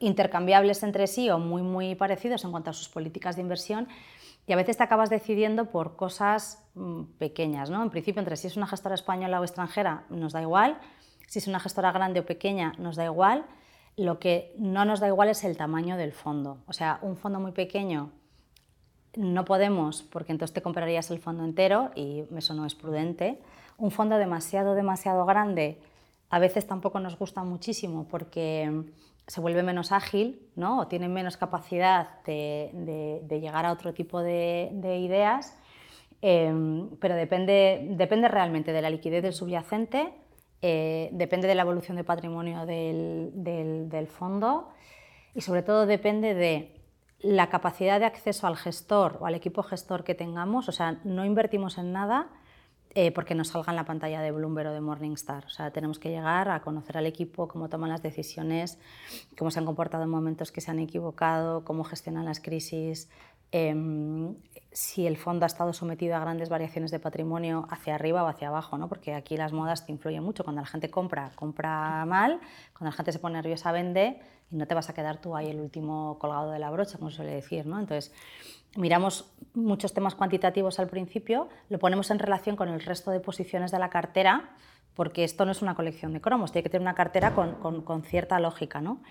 intercambiables 0.00 0.82
entre 0.82 1.06
sí 1.06 1.30
o 1.30 1.38
muy, 1.38 1.62
muy 1.62 1.94
parecidos 1.94 2.44
en 2.44 2.50
cuanto 2.50 2.70
a 2.70 2.72
sus 2.72 2.88
políticas 2.88 3.36
de 3.36 3.42
inversión 3.42 3.88
y 4.46 4.52
a 4.52 4.56
veces 4.56 4.76
te 4.76 4.82
acabas 4.82 5.10
decidiendo 5.10 5.66
por 5.70 5.96
cosas 5.96 6.64
mm, 6.74 7.02
pequeñas. 7.18 7.70
¿no? 7.70 7.82
En 7.82 7.90
principio, 7.90 8.20
entre 8.20 8.36
si 8.36 8.46
es 8.46 8.56
una 8.56 8.66
gestora 8.66 8.94
española 8.94 9.40
o 9.40 9.44
extranjera, 9.44 10.04
nos 10.08 10.32
da 10.32 10.42
igual. 10.42 10.78
Si 11.26 11.38
es 11.38 11.48
una 11.48 11.58
gestora 11.60 11.92
grande 11.92 12.20
o 12.20 12.26
pequeña, 12.26 12.72
nos 12.78 12.96
da 12.96 13.04
igual. 13.04 13.44
Lo 13.96 14.18
que 14.18 14.54
no 14.58 14.84
nos 14.84 15.00
da 15.00 15.08
igual 15.08 15.28
es 15.28 15.42
el 15.44 15.56
tamaño 15.56 15.96
del 15.96 16.12
fondo. 16.12 16.58
O 16.66 16.72
sea, 16.72 16.98
un 17.02 17.16
fondo 17.16 17.40
muy 17.40 17.52
pequeño 17.52 18.12
no 19.16 19.46
podemos, 19.46 20.02
porque 20.02 20.32
entonces 20.32 20.52
te 20.52 20.60
comprarías 20.60 21.10
el 21.10 21.18
fondo 21.18 21.44
entero 21.44 21.90
y 21.94 22.24
eso 22.36 22.54
no 22.54 22.66
es 22.66 22.74
prudente. 22.74 23.40
Un 23.78 23.90
fondo 23.90 24.18
demasiado, 24.18 24.74
demasiado 24.74 25.24
grande 25.24 25.80
a 26.28 26.38
veces 26.38 26.66
tampoco 26.66 27.00
nos 27.00 27.18
gusta 27.18 27.44
muchísimo 27.44 28.06
porque 28.08 28.84
se 29.26 29.40
vuelve 29.40 29.62
menos 29.62 29.92
ágil 29.92 30.40
¿no? 30.54 30.80
o 30.80 30.86
tiene 30.86 31.08
menos 31.08 31.36
capacidad 31.36 32.22
de, 32.24 33.22
llegar 33.28 33.66
a 33.66 33.72
otro 33.72 33.92
tipo 33.92 34.20
de, 34.22 34.70
ideas, 35.00 35.58
em, 36.22 36.90
pero 37.00 37.14
depende, 37.14 37.86
depende 37.90 38.28
realmente 38.28 38.72
de 38.72 38.82
la 38.82 38.90
liquidez 38.90 39.22
del 39.22 39.32
subyacente, 39.32 40.12
eh, 40.62 41.10
depende 41.12 41.48
de 41.48 41.54
la 41.54 41.62
evolución 41.62 41.96
de 41.96 42.04
patrimonio 42.04 42.66
del, 42.66 43.30
del 43.34 44.06
fondo 44.06 44.70
y 45.34 45.40
sobre 45.40 45.62
todo 45.62 45.86
depende 45.86 46.34
de 46.34 46.72
la 47.20 47.48
capacidad 47.48 47.98
de 47.98 48.06
acceso 48.06 48.46
al 48.46 48.56
gestor 48.56 49.18
o 49.20 49.26
al 49.26 49.34
equipo 49.34 49.62
gestor 49.62 50.04
que 50.04 50.14
tengamos, 50.14 50.68
o 50.68 50.72
sea, 50.72 51.00
no 51.04 51.24
invertimos 51.24 51.78
en 51.78 51.92
nada 51.92 52.28
eh, 52.98 53.12
porque 53.12 53.34
nos 53.34 53.48
salga 53.48 53.72
en 53.72 53.76
la 53.76 53.84
pantalla 53.84 54.22
de 54.22 54.30
Bloomberg 54.30 54.70
o 54.70 54.72
de 54.72 54.80
Morningstar. 54.80 55.44
O 55.44 55.50
sea, 55.50 55.70
tenemos 55.70 55.98
que 55.98 56.08
llegar 56.08 56.48
a 56.48 56.62
conocer 56.62 56.96
al 56.96 57.04
equipo, 57.04 57.46
cómo 57.46 57.68
toman 57.68 57.90
las 57.90 58.02
decisiones, 58.02 58.78
cómo 59.36 59.50
se 59.50 59.58
han 59.58 59.66
comportado 59.66 60.04
en 60.04 60.08
momentos 60.08 60.50
que 60.50 60.62
se 60.62 60.70
han 60.70 60.78
equivocado, 60.78 61.62
cómo 61.62 61.84
gestionan 61.84 62.24
las 62.24 62.40
crisis, 62.40 63.10
em, 63.52 64.34
si 64.72 65.06
el 65.06 65.16
fondo 65.16 65.44
ha 65.44 65.48
estado 65.48 65.72
sometido 65.72 66.16
a 66.16 66.20
grandes 66.20 66.48
variaciones 66.48 66.90
de 66.90 66.98
patrimonio 66.98 67.66
hacia 67.70 67.94
arriba 67.94 68.22
o 68.24 68.26
hacia 68.26 68.48
abajo, 68.48 68.76
¿no? 68.76 68.88
porque 68.88 69.14
aquí 69.14 69.36
las 69.36 69.52
modas 69.52 69.86
te 69.86 69.92
influyen 69.92 70.22
mucho. 70.22 70.44
Cuando 70.44 70.60
la 70.60 70.66
gente 70.66 70.90
compra, 70.90 71.32
compra 71.34 72.04
mal, 72.04 72.40
cuando 72.72 72.90
la 72.90 72.92
gente 72.92 73.12
se 73.12 73.18
pone 73.18 73.36
nerviosa, 73.36 73.72
vende 73.72 74.20
y 74.50 74.56
no 74.56 74.66
te 74.66 74.74
vas 74.74 74.90
a 74.90 74.94
quedar 74.94 75.20
tú 75.20 75.34
ahí 75.34 75.48
el 75.48 75.60
último 75.60 76.18
colgado 76.18 76.50
de 76.50 76.58
la 76.58 76.70
brocha, 76.70 76.98
como 76.98 77.10
suele 77.10 77.32
decir. 77.32 77.66
¿no? 77.66 77.78
Entonces, 77.78 78.12
miramos 78.76 79.32
muchos 79.54 79.94
temas 79.94 80.14
cuantitativos 80.14 80.78
al 80.78 80.88
principio, 80.88 81.48
lo 81.68 81.78
ponemos 81.78 82.10
en 82.10 82.18
relación 82.18 82.56
con 82.56 82.68
el 82.68 82.80
resto 82.80 83.10
de 83.10 83.20
posiciones 83.20 83.70
de 83.70 83.78
la 83.78 83.90
cartera, 83.90 84.50
porque 84.96 85.24
esto 85.24 85.44
no 85.44 85.52
es 85.52 85.62
una 85.62 85.74
colección 85.74 86.12
de 86.14 86.20
cromos, 86.20 86.50
tiene 86.50 86.64
que 86.64 86.70
tener 86.70 86.82
una 86.82 86.94
cartera 86.94 87.34
con, 87.34 88.02
cierta 88.02 88.40
lógica. 88.40 88.80
¿no? 88.80 89.02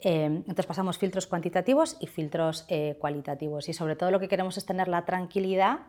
Eh, 0.00 0.24
entonces 0.24 0.66
pasamos 0.66 0.98
filtros 0.98 1.26
cuantitativos 1.26 1.96
y 2.00 2.06
filtros 2.06 2.64
eh, 2.68 2.96
cualitativos 2.98 3.68
y 3.68 3.74
sobre 3.74 3.94
todo 3.94 4.10
lo 4.10 4.18
que 4.18 4.28
queremos 4.28 4.56
es 4.56 4.64
tener 4.64 4.88
la 4.88 5.04
tranquilidad 5.04 5.80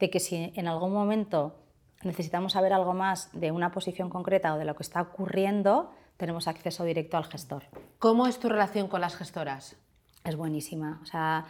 de 0.00 0.08
que 0.08 0.18
si 0.18 0.50
en 0.56 0.66
algún 0.66 0.92
momento 0.92 1.54
necesitamos 2.02 2.54
saber 2.54 2.72
algo 2.72 2.94
más 2.94 3.28
de 3.32 3.50
una 3.50 3.70
posición 3.70 4.08
concreta 4.08 4.54
o 4.54 4.58
de 4.58 4.64
lo 4.64 4.74
que 4.74 4.82
está 4.82 5.02
ocurriendo, 5.02 5.92
tenemos 6.16 6.48
acceso 6.48 6.84
directo 6.84 7.18
al 7.18 7.24
gestor. 7.24 7.64
¿Cómo 7.98 8.26
es 8.26 8.38
tu 8.38 8.48
relación 8.48 8.88
con 8.88 9.02
las 9.02 9.14
gestoras? 9.14 9.76
Es 10.24 10.36
buenísima. 10.36 11.00
O 11.02 11.06
sea, 11.06 11.44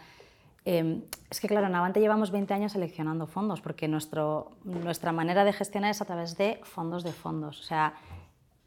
em, 0.65 1.01
es 1.29 1.39
que 1.39 1.47
claro, 1.47 1.67
en 1.67 1.75
Avante 1.75 1.99
llevamos 1.99 2.31
20 2.31 2.53
años 2.53 2.71
seleccionando 2.73 3.27
fondos 3.27 3.61
porque 3.61 3.87
nuestro, 3.87 4.51
nuestra 4.63 5.11
manera 5.11 5.43
de 5.43 5.53
gestionar 5.53 5.91
es 5.91 6.01
a 6.01 6.05
través 6.05 6.37
de 6.37 6.59
fondos 6.63 7.03
de 7.03 7.13
fondos. 7.13 7.59
O 7.59 7.63
sea, 7.63 7.95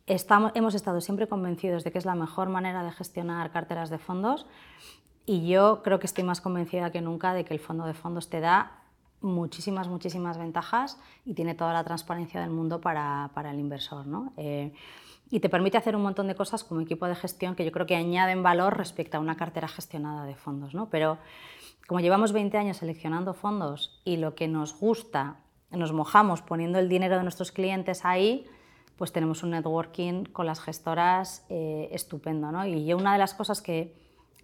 estamos, 0.06 0.52
hemos 0.54 0.74
estado 0.74 1.00
siempre 1.00 1.28
convencidos 1.28 1.84
de 1.84 1.92
que 1.92 1.98
es 1.98 2.04
la 2.04 2.14
mejor 2.14 2.48
manera 2.48 2.82
de 2.82 2.92
gestionar 2.92 3.50
carteras 3.50 3.90
de 3.90 3.98
fondos 3.98 4.46
y 5.26 5.46
yo 5.48 5.82
creo 5.82 5.98
que 5.98 6.06
estoy 6.06 6.24
más 6.24 6.40
convencida 6.40 6.90
que 6.90 7.00
nunca 7.00 7.32
de 7.32 7.44
que 7.44 7.54
el 7.54 7.60
fondo 7.60 7.86
de 7.86 7.94
fondos 7.94 8.28
te 8.28 8.40
da 8.40 8.84
muchísimas, 9.24 9.88
muchísimas 9.88 10.36
ventajas 10.36 10.98
y 11.24 11.34
tiene 11.34 11.54
toda 11.54 11.72
la 11.72 11.82
transparencia 11.82 12.40
del 12.40 12.50
mundo 12.50 12.80
para, 12.80 13.30
para 13.34 13.50
el 13.50 13.58
inversor. 13.58 14.06
¿no? 14.06 14.32
Eh, 14.36 14.72
y 15.30 15.40
te 15.40 15.48
permite 15.48 15.78
hacer 15.78 15.96
un 15.96 16.02
montón 16.02 16.28
de 16.28 16.34
cosas 16.34 16.62
como 16.62 16.82
equipo 16.82 17.06
de 17.06 17.14
gestión 17.14 17.56
que 17.56 17.64
yo 17.64 17.72
creo 17.72 17.86
que 17.86 17.96
añaden 17.96 18.42
valor 18.42 18.76
respecto 18.76 19.16
a 19.16 19.20
una 19.20 19.36
cartera 19.36 19.66
gestionada 19.66 20.26
de 20.26 20.34
fondos. 20.34 20.74
¿no? 20.74 20.90
Pero 20.90 21.18
como 21.86 22.00
llevamos 22.00 22.32
20 22.32 22.56
años 22.56 22.78
seleccionando 22.78 23.34
fondos 23.34 24.00
y 24.04 24.16
lo 24.16 24.34
que 24.34 24.48
nos 24.48 24.78
gusta, 24.78 25.36
nos 25.70 25.92
mojamos 25.92 26.42
poniendo 26.42 26.78
el 26.78 26.88
dinero 26.88 27.16
de 27.16 27.22
nuestros 27.22 27.52
clientes 27.52 28.04
ahí, 28.04 28.46
pues 28.96 29.12
tenemos 29.12 29.42
un 29.42 29.50
networking 29.50 30.24
con 30.24 30.46
las 30.46 30.60
gestoras 30.60 31.44
eh, 31.48 31.88
estupendo. 31.92 32.52
¿no? 32.52 32.64
Y 32.66 32.92
una 32.94 33.12
de 33.12 33.18
las 33.18 33.34
cosas 33.34 33.60
que 33.60 33.94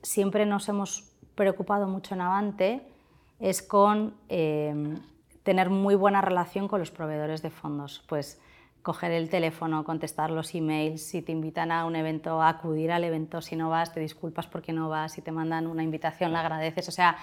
siempre 0.03 0.45
nos 0.45 0.69
hemos 0.69 1.13
preocupado 1.35 1.87
mucho 1.87 2.15
en 2.15 2.21
Avante 2.21 2.83
es 3.39 3.63
con 3.63 4.15
eh, 4.29 4.99
tener 5.43 5.71
muy 5.71 5.95
buena 5.95 6.21
relación 6.21 6.69
con 6.69 6.81
los 6.81 6.91
proveedores 6.91 7.43
de 7.43 7.51
fondos. 7.51 8.05
Pues 8.09 8.41
coger 8.83 9.13
el 9.13 9.29
teléfono, 9.29 9.85
contestar 9.85 10.31
los 10.31 10.55
emails, 10.55 11.03
si 11.03 11.23
te 11.23 11.33
invitan 11.33 11.71
a 11.71 11.85
un 11.85 11.97
evento, 11.97 12.43
acudir 12.43 12.93
al 12.93 13.05
evento, 13.05 13.43
si 13.43 13.57
no 13.57 13.69
vas, 13.69 13.93
te 13.93 14.01
disculpas 14.01 14.47
porque 14.47 14.73
no 14.73 14.89
vas, 14.89 15.13
si 15.13 15.23
te 15.23 15.33
mandan 15.33 15.67
una 15.67 15.83
invitación, 15.83 16.33
la 16.33 16.41
agradeces. 16.41 16.89
O 16.89 16.93
sea, 16.93 17.17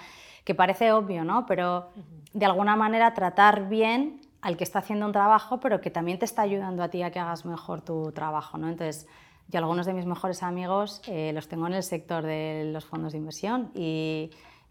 que 0.44 0.54
parece 0.54 0.92
obvio, 0.92 1.24
¿no? 1.24 1.46
Pero 1.46 1.90
de 2.32 2.46
alguna 2.46 2.76
manera 2.76 3.12
tratar 3.12 3.68
bien 3.68 4.20
al 4.40 4.56
que 4.56 4.64
está 4.64 4.78
haciendo 4.78 5.06
un 5.06 5.12
trabajo, 5.12 5.60
pero 5.60 5.80
que 5.80 5.90
también 5.90 6.18
te 6.18 6.24
está 6.24 6.42
ayudando 6.42 6.82
a 6.82 6.88
ti 6.88 7.02
a 7.02 7.10
que 7.10 7.18
hagas 7.18 7.44
mejor 7.44 7.82
tu 7.82 8.12
trabajo, 8.12 8.56
¿no? 8.56 8.68
Entonces, 8.68 9.08
yo 9.48 9.58
algunos 9.58 9.86
de 9.86 9.94
mis 9.94 10.06
mejores 10.06 10.42
amigos 10.42 11.02
eh, 11.06 11.32
los 11.34 11.48
tengo 11.48 11.66
en 11.66 11.72
el 11.72 11.82
sector 11.82 12.24
de 12.24 12.70
los 12.72 12.84
fondos 12.84 13.12
de 13.12 13.18
inversión 13.18 13.70
y 13.74 14.30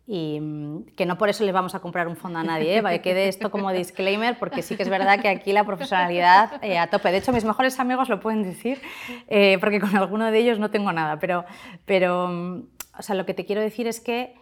y 0.09 0.39
mm, 0.39 0.85
que 0.95 1.05
no 1.05 1.17
por 1.17 1.27
eso 1.27 1.43
les 1.43 1.53
vamos 1.53 1.75
a 1.75 1.79
comprar 1.79 2.07
un 2.07 2.15
fondo 2.15 2.39
a 2.39 2.43
nadie, 2.43 2.77
¿eh? 2.77 3.01
quede 3.01 3.27
esto 3.27 3.51
como 3.51 3.71
disclaimer, 3.73 4.39
porque 4.39 4.61
sí 4.61 4.77
que 4.77 4.83
es 4.83 4.89
verdad 4.89 5.19
que 5.19 5.27
aquí 5.27 5.51
la 5.51 5.65
profesionalidad 5.65 6.63
eh, 6.63 6.79
a 6.79 6.89
tope. 6.89 7.11
De 7.11 7.17
hecho, 7.17 7.33
mis 7.33 7.43
mejores 7.43 7.77
amigos 7.79 8.07
lo 8.07 8.21
pueden 8.21 8.41
decir, 8.41 8.81
eh, 9.27 9.57
porque 9.59 9.81
con 9.81 9.95
alguno 9.97 10.31
de 10.31 10.39
ellos 10.39 10.59
no 10.59 10.71
tengo 10.71 10.93
nada, 10.93 11.19
pero, 11.19 11.43
pero 11.85 12.29
mm, 12.29 12.63
o 12.97 13.01
sea, 13.01 13.15
lo 13.15 13.25
que 13.25 13.33
te 13.33 13.45
quiero 13.45 13.61
decir 13.61 13.85
es 13.85 13.99
que 13.99 14.33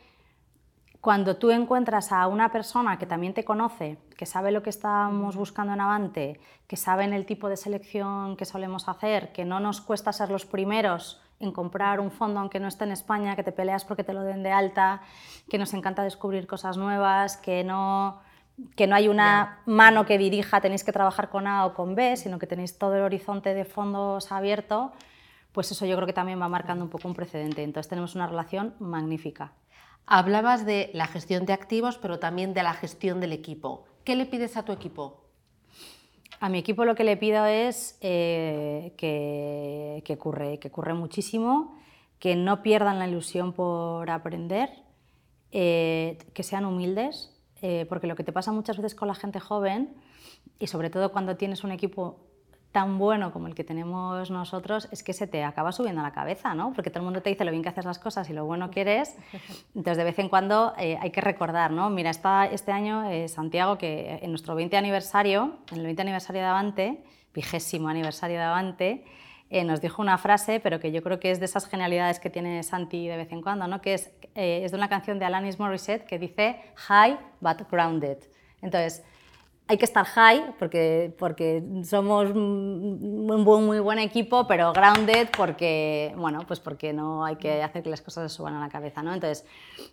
cuando 1.01 1.37
tú 1.37 1.51
encuentras 1.51 2.11
a 2.11 2.27
una 2.27 2.51
persona 2.51 2.97
que 2.97 3.05
también 3.07 3.33
te 3.33 3.43
conoce, 3.43 3.97
que 4.17 4.25
sabe 4.25 4.51
lo 4.51 4.61
que 4.61 4.69
estamos 4.69 5.35
buscando 5.35 5.73
en 5.73 5.81
Avante, 5.81 6.39
que 6.67 6.77
sabe 6.77 7.05
el 7.05 7.25
tipo 7.25 7.49
de 7.49 7.57
selección 7.57 8.37
que 8.37 8.45
solemos 8.45 8.87
hacer, 8.87 9.31
que 9.31 9.45
no 9.45 9.59
nos 9.59 9.81
cuesta 9.81 10.13
ser 10.13 10.29
los 10.29 10.45
primeros 10.45 11.21
en 11.39 11.51
comprar 11.51 11.99
un 11.99 12.11
fondo 12.11 12.39
aunque 12.39 12.59
no 12.59 12.67
esté 12.67 12.85
en 12.85 12.91
España, 12.91 13.35
que 13.35 13.43
te 13.43 13.51
peleas 13.51 13.85
porque 13.85 14.03
te 14.03 14.13
lo 14.13 14.23
den 14.23 14.43
de 14.43 14.51
alta, 14.51 15.01
que 15.49 15.57
nos 15.57 15.73
encanta 15.73 16.03
descubrir 16.03 16.47
cosas 16.47 16.77
nuevas, 16.77 17.37
que 17.37 17.63
no, 17.63 18.21
que 18.75 18.87
no 18.87 18.95
hay 18.95 19.07
una 19.07 19.59
mano 19.65 20.05
que 20.05 20.17
dirija, 20.17 20.61
tenéis 20.61 20.83
que 20.83 20.91
trabajar 20.91 21.29
con 21.29 21.47
A 21.47 21.65
o 21.65 21.73
con 21.73 21.95
B, 21.95 22.15
sino 22.17 22.39
que 22.39 22.47
tenéis 22.47 22.77
todo 22.77 22.95
el 22.95 23.01
horizonte 23.01 23.53
de 23.53 23.65
fondos 23.65 24.31
abierto, 24.31 24.93
pues 25.51 25.71
eso 25.71 25.85
yo 25.85 25.95
creo 25.95 26.07
que 26.07 26.13
también 26.13 26.41
va 26.41 26.49
marcando 26.49 26.83
un 26.83 26.89
poco 26.89 27.07
un 27.07 27.13
precedente. 27.13 27.63
Entonces 27.63 27.89
tenemos 27.89 28.15
una 28.15 28.27
relación 28.27 28.75
magnífica. 28.79 29.53
Hablabas 30.05 30.65
de 30.65 30.91
la 30.93 31.07
gestión 31.07 31.45
de 31.45 31.53
activos, 31.53 31.97
pero 31.97 32.19
también 32.19 32.53
de 32.53 32.61
la 32.61 32.73
gestión 32.73 33.19
del 33.19 33.33
equipo. 33.33 33.85
¿Qué 34.03 34.15
le 34.15 34.25
pides 34.25 34.57
a 34.57 34.63
tu 34.63 34.71
equipo? 34.71 35.24
A 36.45 36.49
mi 36.49 36.59
equipo 36.59 36.85
lo 36.85 36.93
que 36.93 37.03
le 37.03 37.17
pido 37.17 37.43
es 37.47 37.97
eh, 38.01 38.93
que, 38.97 40.03
que, 40.05 40.17
curre, 40.19 40.59
que 40.59 40.69
curre 40.69 40.93
muchísimo, 40.93 41.75
que 42.19 42.35
no 42.35 42.61
pierdan 42.61 42.99
la 42.99 43.07
ilusión 43.07 43.51
por 43.51 44.11
aprender, 44.11 44.69
eh, 45.51 46.19
que 46.35 46.43
sean 46.43 46.65
humildes, 46.65 47.35
eh, 47.63 47.87
porque 47.89 48.05
lo 48.05 48.15
que 48.15 48.23
te 48.23 48.31
pasa 48.31 48.51
muchas 48.51 48.77
veces 48.77 48.93
con 48.93 49.07
la 49.07 49.15
gente 49.15 49.39
joven, 49.39 49.95
y 50.59 50.67
sobre 50.67 50.91
todo 50.91 51.11
cuando 51.11 51.35
tienes 51.35 51.63
un 51.63 51.71
equipo 51.71 52.19
tan 52.75 52.97
bueno 52.97 53.31
como 53.31 53.47
el 53.47 53.55
que 53.55 53.63
tenemos 53.63 54.29
nosotros 54.29 54.89
es 54.91 55.01
que 55.01 55.13
se 55.13 55.27
te 55.27 55.45
acaba 55.45 55.71
subiendo 55.71 56.01
a 56.01 56.03
la 56.03 56.11
cabeza, 56.11 56.53
¿no? 56.53 56.73
Porque 56.73 56.89
todo 56.89 56.99
el 56.99 57.05
mundo 57.05 57.21
te 57.21 57.29
dice 57.29 57.45
lo 57.45 57.51
bien 57.51 57.63
que 57.63 57.69
haces 57.69 57.85
las 57.85 57.99
cosas 57.99 58.29
y 58.29 58.33
lo 58.33 58.43
bueno 58.43 58.69
que 58.69 58.81
eres. 58.81 59.15
Entonces, 59.73 59.95
de 59.95 60.03
vez 60.03 60.19
en 60.19 60.27
cuando 60.27 60.73
eh, 60.77 60.97
hay 60.99 61.09
que 61.09 61.21
recordar, 61.21 61.71
¿no? 61.71 61.89
Mira, 61.89 62.09
está 62.09 62.47
este 62.47 62.73
año 62.73 63.09
eh, 63.09 63.29
Santiago, 63.29 63.77
que 63.77 64.19
en 64.21 64.29
nuestro 64.29 64.55
20 64.55 64.75
aniversario, 64.75 65.55
en 65.71 65.77
el 65.77 65.85
20 65.85 66.01
aniversario 66.01 66.41
de 66.41 66.47
Avante, 66.49 67.03
vigésimo 67.33 67.87
aniversario 67.87 68.39
de 68.39 68.43
Avante, 68.43 69.05
eh, 69.49 69.63
nos 69.63 69.79
dijo 69.79 70.01
una 70.01 70.17
frase, 70.17 70.59
pero 70.59 70.81
que 70.81 70.91
yo 70.91 71.01
creo 71.01 71.17
que 71.17 71.31
es 71.31 71.39
de 71.39 71.45
esas 71.45 71.69
genialidades 71.69 72.19
que 72.19 72.29
tiene 72.29 72.61
Santi 72.61 73.07
de 73.07 73.15
vez 73.15 73.31
en 73.31 73.41
cuando, 73.41 73.69
¿no? 73.69 73.79
Que 73.79 73.93
es, 73.93 74.11
es 74.33 74.71
de 74.73 74.77
una 74.77 74.89
canción 74.89 75.17
de 75.17 75.23
Alanis 75.23 75.59
Morissette 75.59 76.05
que 76.05 76.19
dice 76.19 76.59
High 76.75 77.17
but 77.39 77.71
grounded. 77.71 78.17
Entonces, 78.61 79.01
hay 79.67 79.77
que 79.77 79.85
estar 79.85 80.05
high 80.05 80.53
porque, 80.59 81.13
porque 81.17 81.63
somos 81.83 82.29
un 82.29 83.43
buen, 83.43 83.65
muy 83.65 83.79
buen 83.79 83.97
equipo, 83.97 84.47
pero 84.47 84.73
grounded 84.73 85.29
porque, 85.35 86.13
bueno, 86.17 86.43
pues 86.47 86.59
porque 86.59 86.93
no 86.93 87.25
hay 87.25 87.37
que 87.37 87.63
hacer 87.63 87.81
que 87.81 87.89
las 87.89 88.01
cosas 88.01 88.31
se 88.31 88.37
suban 88.37 88.53
a 88.55 88.59
la 88.59 88.69
cabeza. 88.69 89.01
¿no? 89.01 89.13
Entonces, 89.13 89.45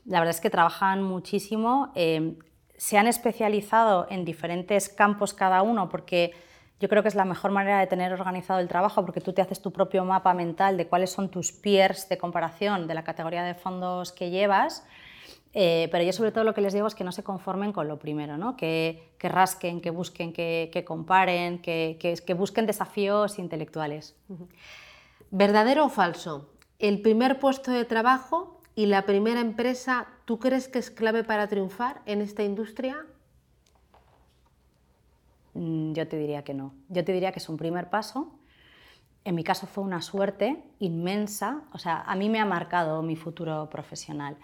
la 0.05 0.19
verdad 0.19 0.35
es 0.35 0.41
que 0.41 0.51
trabajan 0.51 1.03
muchísimo, 1.03 1.91
eh, 1.95 2.37
se 2.77 2.99
han 2.99 3.07
especializado 3.07 4.07
en 4.11 4.25
diferentes 4.25 4.89
campos 4.89 5.33
cada 5.33 5.63
uno 5.63 5.89
porque 5.89 6.33
yo 6.81 6.89
creo 6.89 7.03
que 7.03 7.09
es 7.09 7.15
la 7.15 7.25
mejor 7.25 7.53
manera 7.53 7.79
de 7.79 7.87
tener 7.87 8.13
organizado 8.13 8.59
el 8.59 8.67
trabajo 8.67 9.07
porque 9.07 9.21
tú 9.21 9.33
te 9.33 9.41
haces 9.41 9.63
tu 9.63 9.73
propio 9.73 10.05
mapa 10.05 10.35
mental 10.35 10.77
de 10.77 10.89
cuáles 10.89 11.11
son 11.11 11.31
tus 11.31 11.53
peers 11.53 12.09
de 12.09 12.19
comparación 12.19 12.89
de 12.89 12.95
la 12.95 13.05
categoría 13.05 13.45
de 13.45 13.55
fondos 13.55 14.11
que 14.11 14.31
llevas 14.31 14.85
eh, 15.55 15.89
pero 15.93 16.03
yo 16.03 16.13
sobre 16.13 16.33
todo 16.33 16.45
lo 16.45 16.55
que 16.55 16.63
les 16.63 16.73
digo 16.73 16.87
es 16.87 16.95
que 16.95 17.05
no 17.05 17.13
se 17.13 17.23
conformen 17.23 17.73
con 17.73 17.87
lo 17.87 17.99
primero, 17.99 18.39
¿no? 18.39 18.57
que, 18.57 19.13
que 19.19 19.29
rasquen, 19.29 19.83
que 19.83 19.91
busquen, 19.91 20.33
que, 20.33 20.71
que 20.73 20.85
comparen, 20.85 21.61
que, 21.61 21.99
que, 22.01 22.35
busquen 22.35 22.67
desafíos 22.67 23.39
intelectuales. 23.39 24.17
¿Verdadero 25.31 25.87
o 25.87 25.89
falso? 25.91 26.51
¿El 26.79 27.03
primer 27.03 27.39
puesto 27.39 27.71
de 27.71 27.85
trabajo 27.85 28.61
y 28.75 28.87
la 28.87 29.05
primera 29.05 29.41
empresa, 29.41 30.09
tú 30.25 30.39
crees 30.39 30.69
que 30.69 30.79
es 30.79 30.91
clave 30.91 31.23
para 31.23 31.49
triunfar 31.49 32.01
en 32.07 32.23
esta 32.23 32.43
industria? 32.43 33.05
Mm, 35.53 35.93
yo 35.93 36.09
te 36.09 36.17
diría 36.17 36.45
que 36.45 36.55
no. 36.55 36.73
Yo 36.89 37.05
te 37.05 37.13
diría 37.13 37.31
que 37.31 37.41
es 37.41 37.49
un 37.51 37.59
primer 37.59 37.91
paso. 37.91 38.39
En 39.25 39.35
mi 39.35 39.45
caso 39.45 39.67
fue 39.67 39.85
una 39.85 40.01
suerte 40.01 40.65
inmensa. 40.79 41.63
O 41.73 41.79
sea, 41.79 42.01
a 42.01 42.17
mí 42.17 42.31
me 42.31 42.41
ha 42.41 42.47
marcado 42.47 43.03
mi 43.03 43.17
futuro 43.17 43.69
profesional 43.69 44.39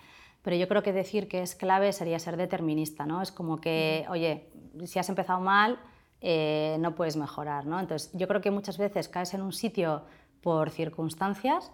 pero 0.49 0.57
yo 0.57 0.67
creo 0.67 0.83
que 0.83 0.95
decir 0.95 1.29
que 1.29 1.43
es 1.43 1.55
clave 1.55 1.93
sería 1.93 2.19
ser 2.19 2.39
determinista, 2.39 3.05
¿no? 3.05 3.21
Es 3.21 3.31
como 3.31 3.61
que, 3.61 4.07
oye, 4.09 4.49
si 4.87 4.99
has 4.99 5.11
empezado 5.11 5.41
mal, 5.41 5.79
eh, 6.23 6.79
no 6.81 6.95
puedes 6.95 7.19
mejorar, 7.19 7.67
¿no? 7.67 7.79
Entonces, 7.79 8.11
yo 8.15 8.27
creo 8.27 8.41
que 8.41 8.51
muchas 8.51 8.79
veces 8.79 9.11
caes 9.11 9.35
en 9.35 9.43
un 9.43 9.53
sitio 9.53 10.05
por 10.41 10.71
circunstancias, 10.71 11.71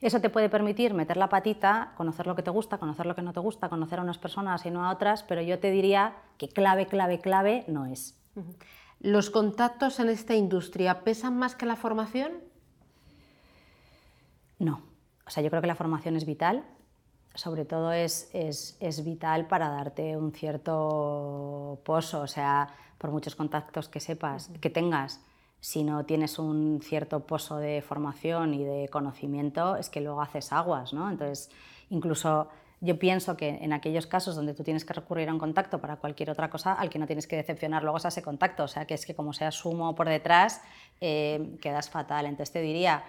eso 0.00 0.22
te 0.22 0.30
puede 0.30 0.48
permitir 0.48 0.94
meter 0.94 1.18
la 1.18 1.28
patita, 1.28 1.92
conocer 1.98 2.26
lo 2.26 2.34
que 2.34 2.42
te 2.42 2.50
gusta, 2.50 2.78
conocer 2.78 3.04
lo 3.04 3.14
que 3.14 3.20
no 3.20 3.34
te 3.34 3.40
gusta, 3.40 3.68
conocer 3.68 3.98
a 3.98 4.02
unas 4.02 4.16
personas 4.16 4.64
y 4.64 4.70
no 4.70 4.86
a 4.86 4.90
otras, 4.90 5.22
pero 5.22 5.42
yo 5.42 5.58
te 5.58 5.70
diría 5.70 6.16
que 6.38 6.48
clave, 6.48 6.86
clave, 6.86 7.20
clave 7.20 7.66
no 7.68 7.84
es. 7.84 8.18
¿Los 9.00 9.28
contactos 9.28 10.00
en 10.00 10.08
esta 10.08 10.34
industria 10.34 11.04
pesan 11.04 11.36
más 11.36 11.54
que 11.54 11.66
la 11.66 11.76
formación? 11.76 12.32
No. 14.58 14.80
O 15.26 15.30
sea, 15.30 15.42
yo 15.42 15.50
creo 15.50 15.60
que 15.60 15.68
la 15.68 15.74
formación 15.74 16.16
es 16.16 16.24
vital 16.24 16.64
sobre 17.34 17.64
todo 17.64 17.92
es, 17.92 18.30
vital 19.04 19.46
para 19.46 19.68
darte 19.68 20.16
un 20.16 20.32
cierto 20.32 21.80
pozo, 21.84 22.22
o 22.22 22.26
sea, 22.26 22.68
por 22.98 23.10
muchos 23.10 23.34
contactos 23.34 23.88
que 23.88 24.00
sepas, 24.00 24.50
que 24.60 24.70
tengas, 24.70 25.20
si 25.60 25.82
no 25.82 26.04
tienes 26.04 26.38
un 26.38 26.80
cierto 26.82 27.20
pozo 27.20 27.56
de 27.56 27.82
formación 27.82 28.54
y 28.54 28.64
de 28.64 28.88
conocimiento, 28.88 29.76
es 29.76 29.88
que 29.88 30.00
luego 30.00 30.20
haces 30.20 30.52
aguas, 30.52 30.92
¿no? 30.92 31.10
Entonces, 31.10 31.50
incluso 31.88 32.48
yo 32.80 32.98
pienso 32.98 33.36
que 33.36 33.48
en 33.48 33.72
aquellos 33.72 34.06
casos 34.06 34.36
donde 34.36 34.52
tú 34.52 34.62
tienes 34.62 34.84
que 34.84 34.92
recurrir 34.92 35.28
a 35.30 35.32
un 35.32 35.38
contacto 35.38 35.80
para 35.80 35.96
cualquier 35.96 36.30
otra 36.30 36.50
cosa, 36.50 36.74
al 36.74 36.90
que 36.90 36.98
no 36.98 37.06
tienes 37.06 37.26
que 37.26 37.36
decepcionar 37.36 37.82
luego 37.82 37.96
es 37.96 38.04
a 38.04 38.08
ese 38.08 38.22
contacto, 38.22 38.64
o 38.64 38.68
sea, 38.68 38.84
que 38.84 38.92
es 38.92 39.06
que 39.06 39.14
como 39.14 39.32
sea 39.32 39.50
sumo 39.50 39.94
por 39.94 40.06
detrás, 40.08 40.60
eh, 41.00 41.56
quedas 41.62 41.88
fatal. 41.88 42.26
Entonces 42.26 42.52
te 42.52 42.60
diría, 42.60 43.04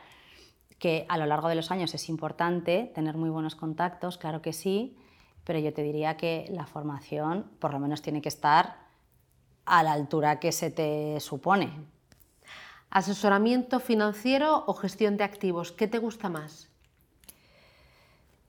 que 0.80 1.06
a 1.10 1.18
lo 1.18 1.26
largo 1.26 1.48
de 1.48 1.56
los 1.56 1.72
años 1.72 1.94
es 1.94 2.10
importante 2.10 2.92
tener 2.94 3.16
muy 3.18 3.30
buenos 3.30 3.56
contactos, 3.56 4.18
claro 4.18 4.42
que 4.42 4.54
sí, 4.54 4.98
pero 5.44 5.60
yo 5.60 5.74
te 5.74 5.84
diría 5.84 6.18
que 6.18 6.46
la 6.50 6.66
formación 6.66 7.50
por 7.60 7.74
lo 7.74 7.80
menos 7.80 8.02
tiene 8.02 8.22
que 8.22 8.30
estar 8.30 8.78
a 9.66 9.84
la 9.84 9.94
altura 9.94 10.40
que 10.40 10.52
se 10.52 10.72
te 10.72 11.20
supone. 11.20 11.72
¿Asesoramiento 12.90 13.80
financiero 13.80 14.64
o 14.68 14.74
gestión 14.74 15.18
de 15.18 15.24
activos? 15.24 15.72
¿Qué 15.72 15.88
te 15.88 15.98
gusta 15.98 16.30
más? 16.30 16.70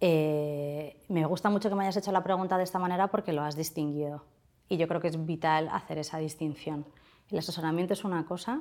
Eh, 0.00 1.04
me 1.08 1.24
gusta 1.24 1.48
mucho 1.48 1.68
que 1.68 1.74
me 1.74 1.84
hayas 1.84 1.96
hecho 1.96 2.12
la 2.12 2.22
pregunta 2.22 2.58
de 2.58 2.64
esta 2.64 2.78
manera 2.78 3.08
porque 3.08 3.32
lo 3.32 3.42
has 3.42 3.56
distinguido 3.56 4.24
y 4.68 4.76
yo 4.76 4.88
creo 4.88 5.00
que 5.00 5.08
es 5.08 5.24
vital 5.24 5.68
hacer 5.72 5.98
esa 5.98 6.18
distinción. 6.18 6.86
El 7.30 7.38
asesoramiento 7.38 7.94
es 7.94 8.04
una 8.04 8.26
cosa 8.26 8.60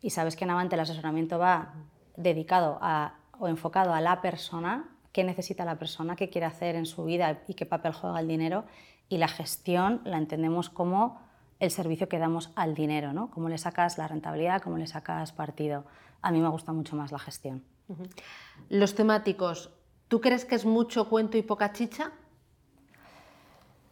y 0.00 0.10
sabes 0.10 0.36
que 0.36 0.44
en 0.44 0.50
Avante 0.50 0.74
el 0.74 0.80
asesoramiento 0.80 1.38
va 1.38 1.74
dedicado 2.16 2.78
a, 2.80 3.14
o 3.38 3.48
enfocado 3.48 3.92
a 3.92 4.00
la 4.00 4.20
persona, 4.20 4.88
qué 5.12 5.24
necesita 5.24 5.64
la 5.64 5.78
persona, 5.78 6.16
qué 6.16 6.28
quiere 6.28 6.46
hacer 6.46 6.74
en 6.76 6.86
su 6.86 7.04
vida 7.04 7.42
y 7.48 7.54
qué 7.54 7.66
papel 7.66 7.92
juega 7.92 8.20
el 8.20 8.28
dinero. 8.28 8.64
Y 9.08 9.18
la 9.18 9.28
gestión 9.28 10.00
la 10.04 10.18
entendemos 10.18 10.70
como 10.70 11.20
el 11.60 11.70
servicio 11.70 12.08
que 12.08 12.18
damos 12.18 12.50
al 12.56 12.74
dinero, 12.74 13.12
¿no? 13.12 13.30
Cómo 13.30 13.48
le 13.48 13.58
sacas 13.58 13.98
la 13.98 14.08
rentabilidad, 14.08 14.62
cómo 14.62 14.76
le 14.76 14.86
sacas 14.86 15.32
partido. 15.32 15.84
A 16.20 16.30
mí 16.30 16.40
me 16.40 16.48
gusta 16.48 16.72
mucho 16.72 16.96
más 16.96 17.12
la 17.12 17.18
gestión. 17.18 17.62
Los 18.68 18.94
temáticos, 18.94 19.70
¿tú 20.08 20.20
crees 20.20 20.44
que 20.44 20.54
es 20.54 20.64
mucho 20.64 21.08
cuento 21.08 21.36
y 21.36 21.42
poca 21.42 21.72
chicha? 21.72 22.12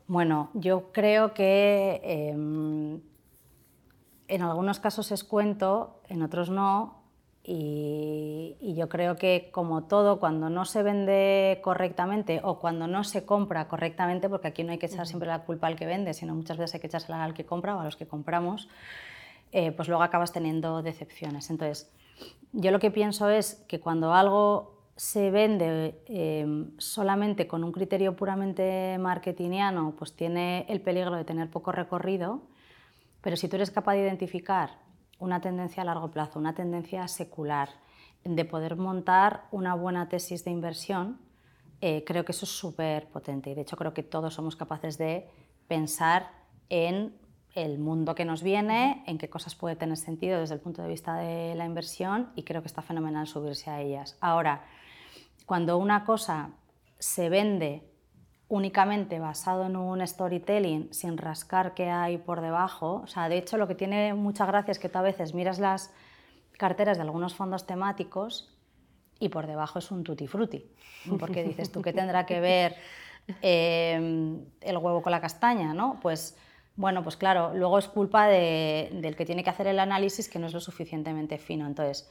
Bueno, 0.09 0.51
yo 0.55 0.93
creo 0.93 1.35
que 1.35 2.01
em, 2.05 3.01
en 4.29 4.43
algunos 4.43 4.81
casos 4.81 5.13
es 5.13 5.25
cuento, 5.25 6.01
en 6.09 6.23
otros 6.23 6.51
no, 6.51 7.02
y, 7.45 8.75
yo 8.77 8.89
creo 8.89 9.17
que 9.17 9.51
como 9.53 9.85
todo, 9.85 10.21
cuando 10.21 10.49
no 10.49 10.65
se 10.65 10.83
vende 10.83 11.61
correctamente 11.63 12.41
o 12.43 12.59
cuando 12.59 12.87
no 12.87 13.05
se 13.05 13.25
compra 13.25 13.69
correctamente, 13.69 14.29
porque 14.29 14.49
aquí 14.49 14.65
no 14.65 14.73
hay 14.73 14.79
que 14.79 14.87
echar 14.87 15.07
siempre 15.07 15.29
la 15.29 15.45
culpa 15.45 15.67
al 15.67 15.77
que 15.77 15.87
vende, 15.87 16.15
sino 16.15 16.35
muchas 16.35 16.57
veces 16.57 16.75
hay 16.75 16.81
que 16.81 16.87
echársela 16.87 17.23
al 17.23 17.35
que 17.35 17.45
compra 17.45 17.77
o 17.77 17.81
a 17.81 17.85
los 17.85 17.97
que 17.97 18.07
compramos, 18.07 18.69
eh, 19.51 19.73
pues 19.73 19.89
luego 19.89 20.03
acabas 20.03 20.33
teniendo 20.33 20.83
decepciones. 20.83 21.51
Entonces, 21.51 21.91
yo 22.53 22.71
lo 22.71 22.79
que 22.79 22.91
pienso 22.91 23.29
es 23.29 23.65
que 23.69 23.81
cuando 23.81 24.15
algo 24.15 24.79
se 24.97 25.31
vende 25.31 26.01
eh, 26.07 26.47
solamente 26.79 27.47
con 27.47 27.65
un 27.65 27.73
criterio 27.73 28.15
puramente 28.15 28.97
marketingiano, 28.99 29.95
pues 29.99 30.15
tiene 30.15 30.65
el 30.69 30.81
peligro 30.81 31.17
de 31.17 31.25
tener 31.25 31.51
poco 31.51 31.73
recorrido, 31.73 32.43
pero 33.21 33.37
si 33.37 33.49
tú 33.49 33.57
eres 33.57 33.71
capaz 33.71 33.95
de 33.95 34.03
identificar 34.03 34.71
una 35.23 35.41
tendencia 35.41 35.83
a 35.83 35.87
largo 35.87 36.11
plazo, 36.11 36.39
una 36.41 36.55
tendencia 36.55 37.07
secular, 37.07 37.69
de 38.25 38.45
poder 38.45 38.77
montar 38.77 39.45
una 39.51 39.75
buena 39.75 40.09
tesis 40.09 40.45
de 40.45 40.51
inversión, 40.51 41.19
eh, 41.81 42.05
creo 42.05 42.25
que 42.25 42.33
eso 42.33 42.45
es 42.45 42.51
súper 42.51 43.09
potente 43.09 43.51
y 43.51 43.55
de 43.55 43.63
hecho 43.63 43.77
creo 43.77 43.95
que 43.95 44.03
todos 44.03 44.35
somos 44.35 44.55
capaces 44.55 44.99
de 44.99 45.29
pensar 45.67 46.31
en 46.69 47.17
el 47.55 47.79
mundo 47.79 48.15
que 48.15 48.25
nos 48.25 48.43
viene, 48.43 49.05
en 49.07 49.19
qué 49.19 49.29
cosas 49.29 49.55
puede 49.55 49.77
tener 49.77 49.97
sentido 49.97 50.41
desde 50.41 50.55
el 50.55 50.61
punto 50.61 50.83
de 50.83 50.89
vista 50.89 51.17
de 51.17 51.55
la 51.55 51.67
inversión 51.67 52.31
y 52.35 52.43
creo 52.45 52.63
que 52.63 52.69
está 52.69 52.83
fenomenal 52.83 53.27
subirse 53.27 53.71
a 53.71 53.81
ellas. 53.81 54.17
Ahora, 54.21 54.65
cuando 55.47 55.79
una 55.79 56.05
cosa 56.05 56.51
se 56.99 57.29
vende 57.29 57.92
únicamente 58.53 59.19
basado 59.19 59.65
en 59.65 59.77
un 59.77 60.07
storytelling 60.07 60.93
sin 60.93 61.17
rascar 61.17 61.73
qué 61.73 61.89
hay 61.89 62.19
por 62.19 62.43
debajo. 62.43 63.01
O 63.03 63.07
sea, 63.07 63.31
de 63.31 63.39
hecho, 63.39 63.57
lo 63.57 63.67
que 63.67 63.75
tiene 63.75 64.13
mucha 64.13 64.45
gracia 64.45 64.73
es 64.73 64.79
que 64.79 64.91
tú 64.91 64.99
a 64.99 65.03
veces 65.03 65.33
miras 65.33 65.59
las 65.59 65.91
carteras 66.59 66.99
de 66.99 67.03
algunos 67.03 67.35
fondos 67.35 67.67
temáticos 67.67 68.55
y 69.19 69.31
por 69.31 69.47
debajo 69.47 69.79
es 69.79 69.91
un 69.91 70.05
tutti 70.05 70.27
frutti, 70.27 70.71
porque 71.19 71.43
dices 71.45 71.73
tú 71.73 71.81
qué 71.81 71.95
tendrá 71.95 72.27
que 72.27 72.41
ver 72.41 72.77
em, 73.41 74.45
el 74.61 74.77
huevo 74.77 75.01
con 75.01 75.13
la 75.13 75.23
castaña, 75.23 75.73
¿no? 75.73 75.99
Pues 76.03 76.37
bueno, 76.77 77.03
pues 77.03 77.17
claro, 77.17 77.55
luego 77.55 77.79
es 77.79 77.89
culpa 77.89 78.27
del 78.27 79.17
que 79.17 79.25
tiene 79.25 79.43
que 79.43 79.49
hacer 79.49 79.67
el 79.67 79.79
análisis 79.79 80.29
que 80.29 80.39
no 80.39 80.47
es 80.47 80.53
lo 80.53 80.61
suficientemente 80.61 81.39
fino. 81.39 81.67
Entonces, 81.67 82.11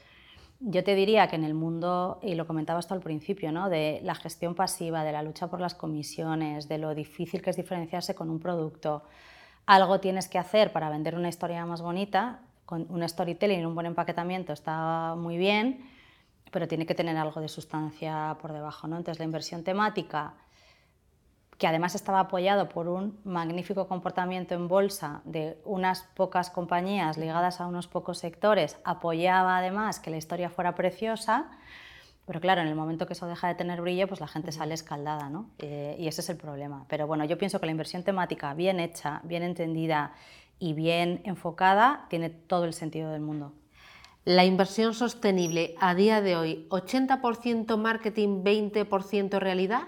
yo 0.61 0.83
te 0.83 0.95
diría 0.95 1.27
que 1.27 1.35
en 1.35 1.43
el 1.43 1.53
mundo, 1.53 2.19
y 2.21 2.35
lo 2.35 2.45
comentabas 2.45 2.87
tú 2.87 2.93
al 2.93 3.01
principio, 3.01 3.51
¿no? 3.51 3.69
de 3.69 3.99
la 4.03 4.15
gestión 4.15 4.53
pasiva, 4.53 5.03
de 5.03 5.11
la 5.11 5.23
lucha 5.23 5.47
por 5.47 5.59
las 5.59 5.73
comisiones, 5.73 6.67
de 6.67 6.77
lo 6.77 6.93
difícil 6.93 7.41
que 7.41 7.49
es 7.49 7.57
diferenciarse 7.57 8.13
con 8.13 8.29
un 8.29 8.39
producto, 8.39 9.03
algo 9.65 9.99
tienes 9.99 10.27
que 10.27 10.37
hacer 10.37 10.71
para 10.71 10.89
vender 10.89 11.15
una 11.15 11.29
historia 11.29 11.65
más 11.65 11.81
bonita, 11.81 12.41
con 12.65 12.85
un 12.89 13.07
storytelling, 13.07 13.65
un 13.65 13.73
buen 13.73 13.87
empaquetamiento 13.87 14.53
está 14.53 15.15
muy 15.17 15.37
bien, 15.37 15.89
pero 16.51 16.67
tiene 16.67 16.85
que 16.85 16.95
tener 16.95 17.17
algo 17.17 17.41
de 17.41 17.47
sustancia 17.47 18.37
por 18.41 18.53
debajo. 18.53 18.87
¿no? 18.87 18.97
Entonces 18.97 19.19
la 19.19 19.25
inversión 19.25 19.63
temática 19.63 20.35
que 21.61 21.67
además 21.67 21.93
estaba 21.93 22.21
apoyado 22.21 22.69
por 22.69 22.87
un 22.87 23.19
magnífico 23.23 23.87
comportamiento 23.87 24.55
en 24.55 24.67
bolsa 24.67 25.21
de 25.25 25.61
unas 25.63 26.01
pocas 26.15 26.49
compañías 26.49 27.19
ligadas 27.19 27.61
a 27.61 27.67
unos 27.67 27.87
pocos 27.87 28.17
sectores, 28.17 28.79
apoyaba 28.83 29.59
además 29.59 29.99
que 29.99 30.09
la 30.09 30.17
historia 30.17 30.49
fuera 30.49 30.73
preciosa, 30.73 31.51
pero 32.25 32.41
claro, 32.41 32.61
en 32.61 32.67
el 32.67 32.73
momento 32.73 33.05
que 33.05 33.13
eso 33.13 33.27
deja 33.27 33.47
de 33.47 33.53
tener 33.53 33.79
brillo, 33.79 34.07
pues 34.07 34.19
la 34.19 34.27
gente 34.27 34.51
sale 34.51 34.73
escaldada, 34.73 35.29
¿no? 35.29 35.51
Eh, 35.59 35.95
y 35.99 36.07
ese 36.07 36.21
es 36.21 36.29
el 36.31 36.37
problema. 36.37 36.85
Pero 36.87 37.05
bueno, 37.05 37.25
yo 37.25 37.37
pienso 37.37 37.59
que 37.59 37.67
la 37.67 37.73
inversión 37.73 38.01
temática 38.01 38.55
bien 38.55 38.79
hecha, 38.79 39.21
bien 39.23 39.43
entendida 39.43 40.13
y 40.57 40.73
bien 40.73 41.21
enfocada 41.25 42.07
tiene 42.09 42.31
todo 42.31 42.65
el 42.65 42.73
sentido 42.73 43.11
del 43.11 43.21
mundo. 43.21 43.53
La 44.25 44.45
inversión 44.45 44.95
sostenible 44.95 45.75
a 45.79 45.93
día 45.93 46.21
de 46.21 46.35
hoy, 46.35 46.65
80% 46.69 47.77
marketing, 47.77 48.43
20% 48.43 49.37
realidad. 49.37 49.83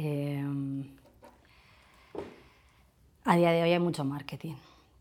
Em, 0.00 0.84
a 3.24 3.36
día 3.36 3.50
de 3.50 3.62
hoy 3.64 3.72
hay 3.72 3.80
mucho 3.80 4.04
marketing. 4.04 4.54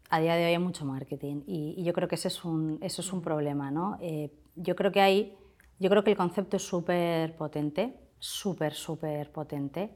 A 0.10 0.20
día 0.20 0.36
de 0.36 0.46
hoy 0.46 0.52
hay 0.54 0.60
mucho 0.60 0.86
marketing 0.86 1.44
y, 1.46 1.84
yo 1.84 1.94
creo 1.94 2.08
que 2.08 2.16
ese 2.16 2.30
es 2.30 2.44
un, 2.44 2.80
eso 2.82 3.02
es 3.02 3.14
un 3.14 3.22
problema. 3.22 3.70
¿no? 3.70 4.00
Eh, 4.02 4.32
yo, 4.56 4.76
creo 4.76 4.92
que 4.92 5.02
hay, 5.02 5.38
yo 5.80 5.92
creo 5.92 6.04
que 6.04 6.10
el 6.10 6.18
concepto 6.18 6.58
es 6.58 6.64
súper 6.64 7.36
potente, 7.36 7.94
súper, 8.18 8.74
súper 8.74 9.32
potente. 9.32 9.92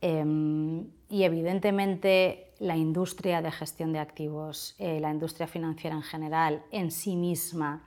Em, 0.00 0.86
y 1.10 1.24
evidentemente 1.24 2.54
la 2.58 2.76
industria 2.76 3.42
de 3.42 3.52
gestión 3.52 3.92
de 3.92 3.98
activos, 3.98 4.74
eh, 4.78 4.98
la 4.98 5.10
industria 5.10 5.46
financiera 5.46 5.94
en 5.94 6.02
general, 6.02 6.62
en 6.70 6.90
sí 6.90 7.16
misma, 7.16 7.86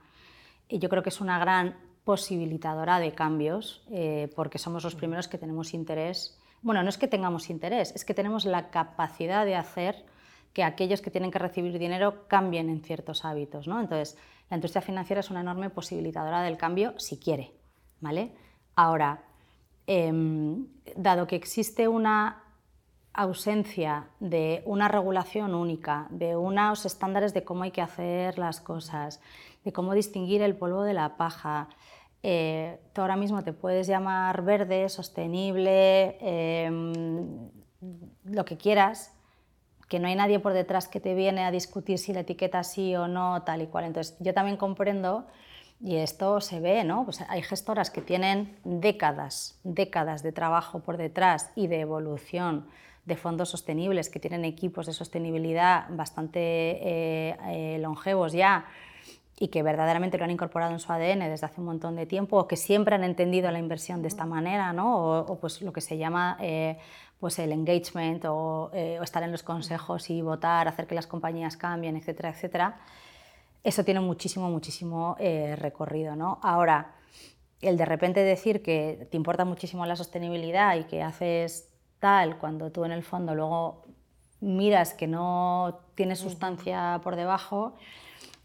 yo 0.68 0.88
creo 0.88 1.02
que 1.02 1.08
es 1.08 1.20
una 1.20 1.40
gran 1.40 1.89
posibilitadora 2.04 2.98
de 2.98 3.12
cambios, 3.12 3.82
eh, 3.90 4.30
porque 4.34 4.58
somos 4.58 4.84
los 4.84 4.94
primeros 4.94 5.28
que 5.28 5.38
tenemos 5.38 5.74
interés. 5.74 6.38
Bueno, 6.62 6.82
no 6.82 6.88
es 6.88 6.98
que 6.98 7.08
tengamos 7.08 7.50
interés, 7.50 7.92
es 7.94 8.04
que 8.04 8.14
tenemos 8.14 8.44
la 8.44 8.70
capacidad 8.70 9.44
de 9.44 9.56
hacer 9.56 10.04
que 10.52 10.64
aquellos 10.64 11.00
que 11.00 11.10
tienen 11.10 11.30
que 11.30 11.38
recibir 11.38 11.78
dinero 11.78 12.26
cambien 12.26 12.68
en 12.68 12.82
ciertos 12.82 13.24
hábitos. 13.24 13.68
¿no? 13.68 13.80
Entonces, 13.80 14.18
la 14.48 14.56
industria 14.56 14.82
financiera 14.82 15.20
es 15.20 15.30
una 15.30 15.40
enorme 15.40 15.70
posibilitadora 15.70 16.42
del 16.42 16.56
cambio 16.56 16.98
si 16.98 17.18
quiere. 17.18 17.52
¿vale? 18.00 18.32
Ahora, 18.74 19.22
em, 19.86 20.66
dado 20.96 21.26
que 21.26 21.36
existe 21.36 21.86
una 21.86 22.39
ausencia 23.20 24.08
de 24.18 24.62
una 24.64 24.88
regulación 24.88 25.54
única, 25.54 26.06
de 26.10 26.36
unos 26.36 26.86
estándares 26.86 27.34
de 27.34 27.44
cómo 27.44 27.64
hay 27.64 27.70
que 27.70 27.82
hacer 27.82 28.38
las 28.38 28.60
cosas, 28.60 29.20
de 29.64 29.72
cómo 29.72 29.94
distinguir 29.94 30.42
el 30.42 30.56
polvo 30.56 30.82
de 30.82 30.94
la 30.94 31.16
paja. 31.16 31.68
Eh, 32.22 32.80
tú 32.92 33.02
ahora 33.02 33.16
mismo 33.16 33.42
te 33.42 33.52
puedes 33.52 33.86
llamar 33.86 34.42
verde, 34.42 34.88
sostenible, 34.88 36.16
em, 36.20 37.50
lo 38.24 38.44
que 38.44 38.56
quieras, 38.56 39.14
que 39.88 39.98
no 39.98 40.08
hay 40.08 40.14
nadie 40.14 40.38
por 40.38 40.52
detrás 40.52 40.88
que 40.88 41.00
te 41.00 41.14
viene 41.14 41.44
a 41.44 41.50
discutir 41.50 41.98
si 41.98 42.12
la 42.12 42.20
etiqueta 42.20 42.62
sí 42.62 42.94
o 42.96 43.08
no, 43.08 43.42
tal 43.42 43.62
y 43.62 43.66
cual. 43.66 43.84
Entonces, 43.84 44.16
yo 44.20 44.32
también 44.32 44.56
comprendo, 44.56 45.26
y 45.82 45.96
esto 45.96 46.40
se 46.40 46.60
ve, 46.60 46.84
¿no? 46.84 47.04
Pues 47.04 47.22
hay 47.22 47.42
gestoras 47.42 47.90
que 47.90 48.02
tienen 48.02 48.56
décadas, 48.64 49.58
décadas 49.64 50.22
de 50.22 50.32
trabajo 50.32 50.80
por 50.80 50.96
detrás 50.96 51.50
y 51.56 51.66
de 51.66 51.80
evolución 51.80 52.66
de 53.04 53.16
fondos 53.16 53.48
sostenibles, 53.48 54.10
que 54.10 54.20
tienen 54.20 54.44
equipos 54.44 54.86
de 54.86 54.92
sostenibilidad 54.92 55.86
bastante 55.90 56.40
eh, 56.40 57.36
eh, 57.48 57.78
longevos 57.80 58.32
ya, 58.32 58.66
y 59.42 59.48
que 59.48 59.62
verdaderamente 59.62 60.18
lo 60.18 60.24
han 60.24 60.30
incorporado 60.30 60.72
en 60.72 60.78
su 60.78 60.92
ADN 60.92 61.20
desde 61.20 61.46
hace 61.46 61.60
un 61.60 61.66
montón 61.66 61.96
de 61.96 62.04
tiempo 62.04 62.36
o 62.36 62.46
que 62.46 62.56
siempre 62.56 62.94
han 62.94 63.04
entendido 63.04 63.50
la 63.50 63.58
inversión 63.58 64.02
de 64.02 64.08
esta 64.08 64.26
manera, 64.26 64.74
¿no? 64.74 65.20
o, 65.20 65.40
pues 65.40 65.62
lo 65.62 65.72
que 65.72 65.80
se 65.80 65.96
llama 65.96 66.36
eh, 66.40 66.76
pues 67.18 67.38
el 67.38 67.50
engagement 67.52 68.24
o, 68.26 68.70
eh, 68.74 68.98
o, 69.00 69.02
estar 69.02 69.22
en 69.22 69.32
los 69.32 69.42
consejos 69.42 70.10
y 70.10 70.20
votar, 70.20 70.68
hacer 70.68 70.86
que 70.86 70.94
las 70.94 71.06
compañías 71.06 71.56
cambien, 71.56 71.96
etcétera, 71.96 72.30
etcétera. 72.30 72.80
Eso 73.64 73.82
tiene 73.82 74.00
muchísimo, 74.00 74.50
muchísimo 74.50 75.16
eh, 75.18 75.56
recorrido. 75.56 76.16
¿no? 76.16 76.38
Ahora, 76.42 76.92
el 77.62 77.78
de 77.78 77.84
repente 77.86 78.20
decir 78.20 78.62
que 78.62 79.06
te 79.10 79.16
importa 79.16 79.46
muchísimo 79.46 79.86
la 79.86 79.96
sostenibilidad 79.96 80.76
y 80.76 80.84
que 80.84 81.02
haces 81.02 81.69
tal 82.00 82.38
cuando 82.38 82.72
tú 82.72 82.84
en 82.84 82.92
el 82.92 83.02
fondo 83.02 83.34
luego 83.34 83.84
miras 84.40 84.94
que 84.94 85.06
no 85.06 85.80
tiene 85.94 86.16
sustancia 86.16 87.00
por 87.04 87.14
debajo, 87.14 87.74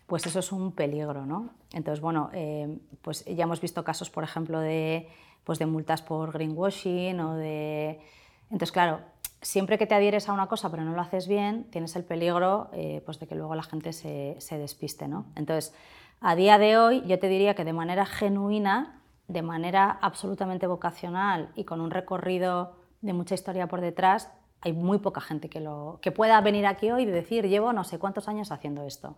pues 0.08 0.26
eso 0.26 0.40
es 0.40 0.52
un 0.52 0.72
peligro, 0.74 1.26
¿no? 1.26 1.50
Entonces, 1.74 2.02
bueno, 2.02 2.30
eh, 2.34 2.78
pues 3.02 3.26
ya 3.26 3.44
hemos 3.44 3.62
visto 3.62 3.84
casos, 3.84 4.10
por 4.10 4.24
ejemplo, 4.24 4.60
de, 4.60 5.08
pues 5.44 5.58
de 5.58 5.66
multas 5.66 6.02
por 6.02 6.32
greenwashing 6.32 7.20
o 7.20 7.36
de... 7.36 8.00
Entonces, 8.44 8.72
claro, 8.72 9.00
siempre 9.42 9.78
que 9.78 9.88
te 9.88 9.96
adhieres 9.96 10.30
a 10.30 10.34
una 10.34 10.48
cosa 10.48 10.70
pero 10.70 10.84
no 10.84 10.94
lo 10.94 11.02
haces 11.02 11.28
bien, 11.28 11.66
tienes 11.72 11.96
el 11.96 12.04
peligro 12.04 12.70
eh, 12.74 13.02
pues 13.06 13.20
de 13.20 13.28
que 13.28 13.36
luego 13.36 13.56
la 13.56 13.64
gente 13.64 13.94
se, 13.94 14.36
se, 14.40 14.58
despiste, 14.58 15.08
¿no? 15.08 15.26
Entonces, 15.36 15.74
a 16.22 16.36
día 16.36 16.58
de 16.58 16.78
hoy 16.78 17.04
yo 17.08 17.18
te 17.20 17.28
diría 17.28 17.56
que 17.56 17.66
de 17.66 17.74
manera 17.74 18.06
genuina, 18.06 19.02
de 19.28 19.42
manera 19.42 19.98
absolutamente 20.02 20.68
vocacional 20.68 21.50
y 21.56 21.64
con 21.64 21.82
un 21.82 21.90
recorrido 21.90 22.85
de 23.02 23.14
mucha 23.14 23.36
historia 23.36 23.68
por 23.68 23.82
detrás, 23.82 24.30
hay 24.62 24.74
muy 24.74 25.00
poca 25.00 25.22
gente 25.22 25.50
que, 25.50 25.60
lo, 25.60 26.00
que 26.02 26.12
pueda 26.12 26.42
venir 26.42 26.66
aquí 26.66 26.92
hoy 26.92 27.04
y 27.04 27.06
decir, 27.06 27.48
llevo 27.48 27.72
no 27.74 27.84
sé 27.84 28.00
cuántos 28.00 28.28
años 28.28 28.52
haciendo 28.52 28.84
esto. 28.84 29.16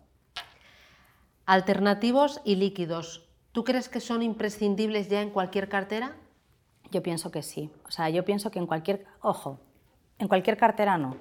Alternativos 1.46 2.42
y 2.44 2.58
líquidos, 2.58 3.30
¿tú 3.54 3.64
crees 3.64 3.88
que 3.88 4.02
son 4.02 4.22
imprescindibles 4.22 5.08
ya 5.08 5.22
en 5.22 5.30
cualquier 5.30 5.70
cartera? 5.70 6.18
Yo 6.92 7.02
pienso 7.02 7.32
que 7.32 7.42
sí. 7.42 7.72
O 7.88 7.92
sea, 7.92 8.10
yo 8.10 8.26
pienso 8.26 8.52
que 8.52 8.60
en 8.60 8.68
cualquier, 8.68 9.06
ojo, 9.22 9.60
en 10.20 10.28
cualquier 10.28 10.58
cartera 10.58 10.98
no. 10.98 11.16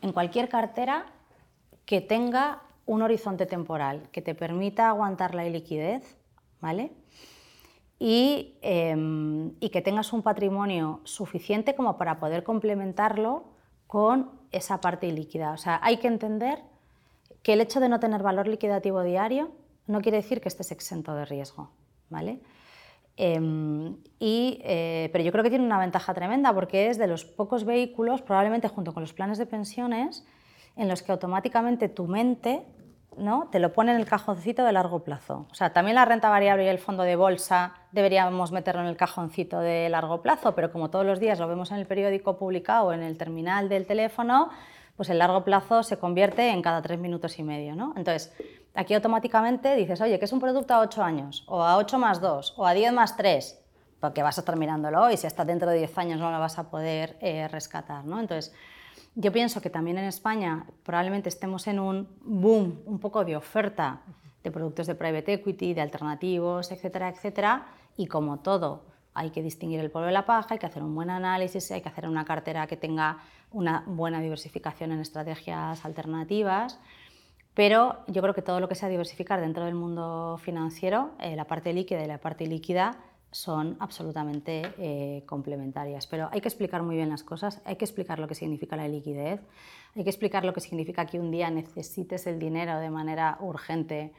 En 0.00 0.12
cualquier 0.12 0.48
cartera 0.48 1.06
que 1.86 2.00
tenga 2.00 2.62
un 2.86 3.02
horizonte 3.02 3.46
temporal 3.46 4.08
que 4.12 4.22
te 4.22 4.34
permita 4.34 4.88
aguantar 4.88 5.34
la 5.34 5.44
liquidez, 5.44 6.16
¿vale? 6.60 6.92
Y, 8.06 8.58
em, 8.60 9.54
y, 9.60 9.70
que 9.70 9.80
tengas 9.80 10.12
un 10.12 10.20
patrimonio 10.20 11.00
suficiente 11.04 11.74
como 11.74 11.96
para 11.96 12.20
poder 12.20 12.44
complementarlo 12.44 13.44
con 13.86 14.30
esa 14.52 14.82
parte 14.82 15.06
ilíquida. 15.06 15.52
O 15.52 15.56
sea, 15.56 15.80
hay 15.82 15.96
que 15.96 16.08
entender 16.08 16.58
que 17.42 17.54
el 17.54 17.62
hecho 17.62 17.80
de 17.80 17.88
no 17.88 18.00
tener 18.00 18.22
valor 18.22 18.46
liquidativo 18.46 19.02
diario 19.02 19.52
no 19.86 20.02
quiere 20.02 20.18
decir 20.18 20.42
que 20.42 20.50
estés 20.50 20.70
exento 20.70 21.14
de 21.14 21.24
riesgo, 21.24 21.70
¿vale? 22.10 22.40
Em, 23.16 23.96
y, 24.18 24.60
eh, 24.64 25.08
pero 25.10 25.24
yo 25.24 25.32
creo 25.32 25.42
que 25.42 25.48
tiene 25.48 25.64
una 25.64 25.78
ventaja 25.78 26.12
tremenda 26.12 26.52
porque 26.52 26.90
es 26.90 26.98
de 26.98 27.06
los 27.06 27.24
pocos 27.24 27.64
vehículos, 27.64 28.20
probablemente 28.20 28.68
junto 28.68 28.92
con 28.92 29.02
los 29.02 29.14
planes 29.14 29.38
de 29.38 29.46
pensiones, 29.46 30.26
en 30.76 30.88
los 30.88 31.02
que 31.02 31.10
automáticamente 31.10 31.88
tu 31.88 32.06
mente 32.06 32.66
¿no? 33.18 33.48
te 33.50 33.58
lo 33.58 33.72
pone 33.72 33.92
en 33.92 33.98
el 33.98 34.06
cajoncito 34.06 34.64
de 34.64 34.72
largo 34.72 35.04
plazo. 35.04 35.46
O 35.50 35.54
sea, 35.54 35.72
también 35.72 35.94
la 35.94 36.04
renta 36.04 36.28
variable 36.28 36.64
y 36.64 36.68
el 36.68 36.78
fondo 36.78 37.02
de 37.02 37.16
bolsa 37.16 37.74
deberíamos 37.92 38.52
meterlo 38.52 38.82
en 38.82 38.88
el 38.88 38.96
cajoncito 38.96 39.60
de 39.60 39.88
largo 39.88 40.22
plazo, 40.22 40.54
pero 40.54 40.72
como 40.72 40.90
todos 40.90 41.06
los 41.06 41.20
días 41.20 41.38
lo 41.38 41.48
vemos 41.48 41.70
en 41.70 41.78
el 41.78 41.86
periódico 41.86 42.36
publicado 42.36 42.86
o 42.86 42.92
en 42.92 43.02
el 43.02 43.16
terminal 43.16 43.68
del 43.68 43.86
teléfono, 43.86 44.50
pues 44.96 45.08
el 45.10 45.18
largo 45.18 45.44
plazo 45.44 45.82
se 45.82 45.98
convierte 45.98 46.50
en 46.50 46.62
cada 46.62 46.82
tres 46.82 46.98
minutos 46.98 47.38
y 47.38 47.42
medio. 47.42 47.74
¿no? 47.74 47.94
Entonces, 47.96 48.32
aquí 48.74 48.94
automáticamente 48.94 49.74
dices, 49.76 50.00
oye, 50.00 50.18
que 50.18 50.24
es 50.24 50.32
un 50.32 50.40
producto 50.40 50.74
a 50.74 50.80
8 50.80 51.02
años, 51.02 51.44
o 51.46 51.62
a 51.62 51.76
8 51.76 51.98
más 51.98 52.20
2, 52.20 52.54
o 52.56 52.66
a 52.66 52.74
10 52.74 52.92
más 52.92 53.16
3, 53.16 53.60
porque 54.00 54.22
vas 54.22 54.38
a 54.38 54.42
estar 54.42 54.56
mirándolo 54.56 55.10
y 55.10 55.16
si 55.16 55.26
hasta 55.26 55.44
dentro 55.44 55.70
de 55.70 55.78
10 55.78 55.98
años 55.98 56.20
no 56.20 56.30
lo 56.30 56.38
vas 56.38 56.58
a 56.58 56.70
poder 56.70 57.16
eh, 57.20 57.48
rescatar. 57.48 58.04
¿no? 58.04 58.20
Entonces, 58.20 58.54
yo 59.14 59.32
pienso 59.32 59.60
que 59.60 59.70
también 59.70 59.98
en 59.98 60.04
España 60.04 60.66
probablemente 60.82 61.28
estemos 61.28 61.66
en 61.66 61.78
un 61.78 62.08
boom 62.22 62.80
un 62.84 62.98
poco 62.98 63.24
de 63.24 63.36
oferta 63.36 64.02
de 64.42 64.50
productos 64.50 64.86
de 64.86 64.94
private 64.94 65.34
equity, 65.34 65.72
de 65.72 65.80
alternativos, 65.80 66.70
etcétera, 66.70 67.08
etcétera, 67.08 67.66
y 67.96 68.06
como 68.06 68.40
todo, 68.40 68.84
hay 69.14 69.30
que 69.30 69.42
distinguir 69.42 69.80
el 69.80 69.90
polvo 69.90 70.06
de 70.06 70.12
la 70.12 70.26
paja, 70.26 70.48
hay 70.50 70.58
que 70.58 70.66
hacer 70.66 70.82
un 70.82 70.94
buen 70.94 71.08
análisis, 71.08 71.70
hay 71.70 71.80
que 71.80 71.88
hacer 71.88 72.08
una 72.08 72.24
cartera 72.24 72.66
que 72.66 72.76
tenga 72.76 73.18
una 73.52 73.84
buena 73.86 74.20
diversificación 74.20 74.92
en 74.92 75.00
estrategias 75.00 75.84
alternativas. 75.84 76.80
Pero 77.54 77.98
yo 78.08 78.20
creo 78.20 78.34
que 78.34 78.42
todo 78.42 78.58
lo 78.58 78.68
que 78.68 78.74
sea 78.74 78.88
diversificar 78.88 79.40
dentro 79.40 79.64
del 79.64 79.76
mundo 79.76 80.38
financiero, 80.42 81.12
eh, 81.20 81.36
la 81.36 81.44
parte 81.44 81.72
líquida 81.72 82.02
y 82.02 82.08
la 82.08 82.18
parte 82.18 82.46
líquida, 82.46 82.96
son 83.34 83.76
absolutamente 83.80 84.62
eh, 84.78 85.22
complementarias. 85.26 86.06
Pero 86.06 86.28
hay 86.32 86.40
que 86.40 86.48
explicar 86.48 86.82
muy 86.82 86.96
bien 86.96 87.08
las 87.08 87.22
cosas, 87.22 87.60
hay 87.64 87.76
que 87.76 87.84
explicar 87.84 88.18
lo 88.18 88.28
que 88.28 88.34
significa 88.34 88.76
la 88.76 88.86
liquidez, 88.86 89.40
hay 89.96 90.04
que 90.04 90.10
explicar 90.10 90.44
lo 90.44 90.52
que 90.52 90.60
significa 90.60 91.06
que 91.06 91.18
un 91.18 91.30
día 91.30 91.50
necesites 91.50 92.26
el 92.26 92.38
dinero 92.38 92.78
de 92.78 92.90
manera 92.90 93.38
urgente, 93.40 94.12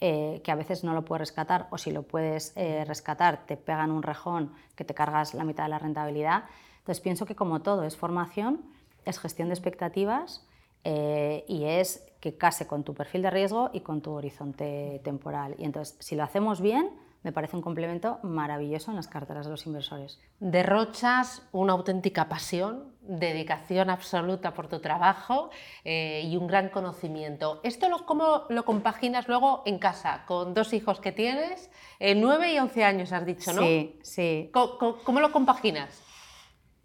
eh, 0.00 0.40
que 0.44 0.50
a 0.50 0.56
veces 0.56 0.84
no 0.84 0.94
lo 0.94 1.04
puedes 1.04 1.20
rescatar, 1.20 1.68
o 1.70 1.78
si 1.78 1.90
lo 1.90 2.02
puedes 2.02 2.54
rescatar, 2.54 3.46
te 3.46 3.56
pegan 3.56 3.90
un 3.90 4.02
rejón 4.02 4.52
que 4.74 4.84
te 4.84 4.94
cargas 4.94 5.34
la 5.34 5.44
mitad 5.44 5.64
de 5.64 5.70
la 5.70 5.78
rentabilidad. 5.78 6.44
Entonces 6.78 7.00
pienso 7.00 7.26
que 7.26 7.34
como 7.34 7.62
todo 7.62 7.84
es 7.84 7.96
formación, 7.96 8.62
es 9.04 9.18
gestión 9.18 9.48
de 9.48 9.54
expectativas 9.54 10.46
eh, 10.88 11.44
y 11.48 11.64
es 11.64 12.06
que 12.20 12.36
case 12.36 12.68
con 12.68 12.84
tu 12.84 12.94
perfil 12.94 13.22
de 13.22 13.30
riesgo 13.30 13.70
y 13.72 13.80
con 13.80 14.02
tu 14.02 14.12
horizonte 14.12 15.00
temporal. 15.02 15.56
Y 15.58 15.64
entonces, 15.64 15.96
si 15.98 16.14
lo 16.14 16.22
hacemos 16.22 16.60
bien, 16.60 16.90
me 17.26 17.32
parece 17.32 17.56
un 17.56 17.62
complemento 17.62 18.20
maravilloso 18.22 18.92
en 18.92 18.96
las 18.96 19.08
carteras 19.08 19.46
de 19.46 19.50
los 19.50 19.66
inversores. 19.66 20.20
Derrochas 20.38 21.42
una 21.50 21.72
auténtica 21.72 22.28
pasión, 22.28 22.92
dedicación 23.00 23.90
absoluta 23.90 24.54
por 24.54 24.68
tu 24.68 24.78
trabajo 24.78 25.50
eh, 25.82 26.22
y 26.24 26.36
un 26.36 26.46
gran 26.46 26.68
conocimiento. 26.68 27.58
¿Esto 27.64 27.88
lo, 27.88 28.06
cómo 28.06 28.44
lo 28.48 28.64
compaginas 28.64 29.26
luego 29.26 29.64
en 29.66 29.80
casa 29.80 30.22
con 30.28 30.54
dos 30.54 30.72
hijos 30.72 31.00
que 31.00 31.10
tienes? 31.10 31.68
Eh, 31.98 32.14
9 32.14 32.52
y 32.52 32.60
11 32.60 32.84
años 32.84 33.10
has 33.10 33.26
dicho, 33.26 33.52
¿no? 33.52 33.62
Sí, 33.62 33.98
sí. 34.04 34.52
cómo 34.52 35.18
lo 35.18 35.32
compaginas? 35.32 36.00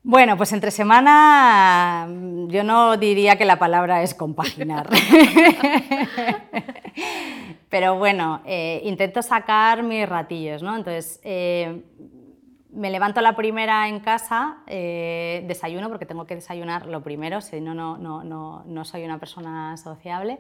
Bueno, 0.02 0.38
pues 0.38 0.54
entre 0.54 0.72
semana 0.72 2.08
yo 2.48 2.64
no 2.64 2.98
diría 2.98 3.38
que 3.38 3.46
la 3.46 3.60
palabra 3.60 4.02
es 4.02 4.16
compaginar. 4.16 4.90
Pero 7.72 7.96
bueno, 7.96 8.42
eh, 8.46 8.82
intento 8.84 9.22
sacar 9.22 9.82
mis 9.82 10.08
ratillos, 10.08 10.62
¿no? 10.62 10.76
Entonces, 10.76 11.22
eh, 11.24 11.82
me 12.70 12.92
levanto 12.92 13.22
la 13.22 13.34
primera 13.34 13.88
en 13.88 14.02
casa, 14.02 14.58
eh, 14.68 15.46
desayuno, 15.48 15.88
porque 15.88 16.06
tengo 16.06 16.28
que 16.28 16.36
desayunar 16.36 16.86
lo 16.86 17.02
primero, 17.02 17.40
si 17.40 17.62
no, 17.62 17.74
no, 17.74 17.98
no, 17.98 18.64
no 18.66 18.86
soy 18.86 19.06
una 19.06 19.20
persona 19.20 19.78
sociable. 19.78 20.40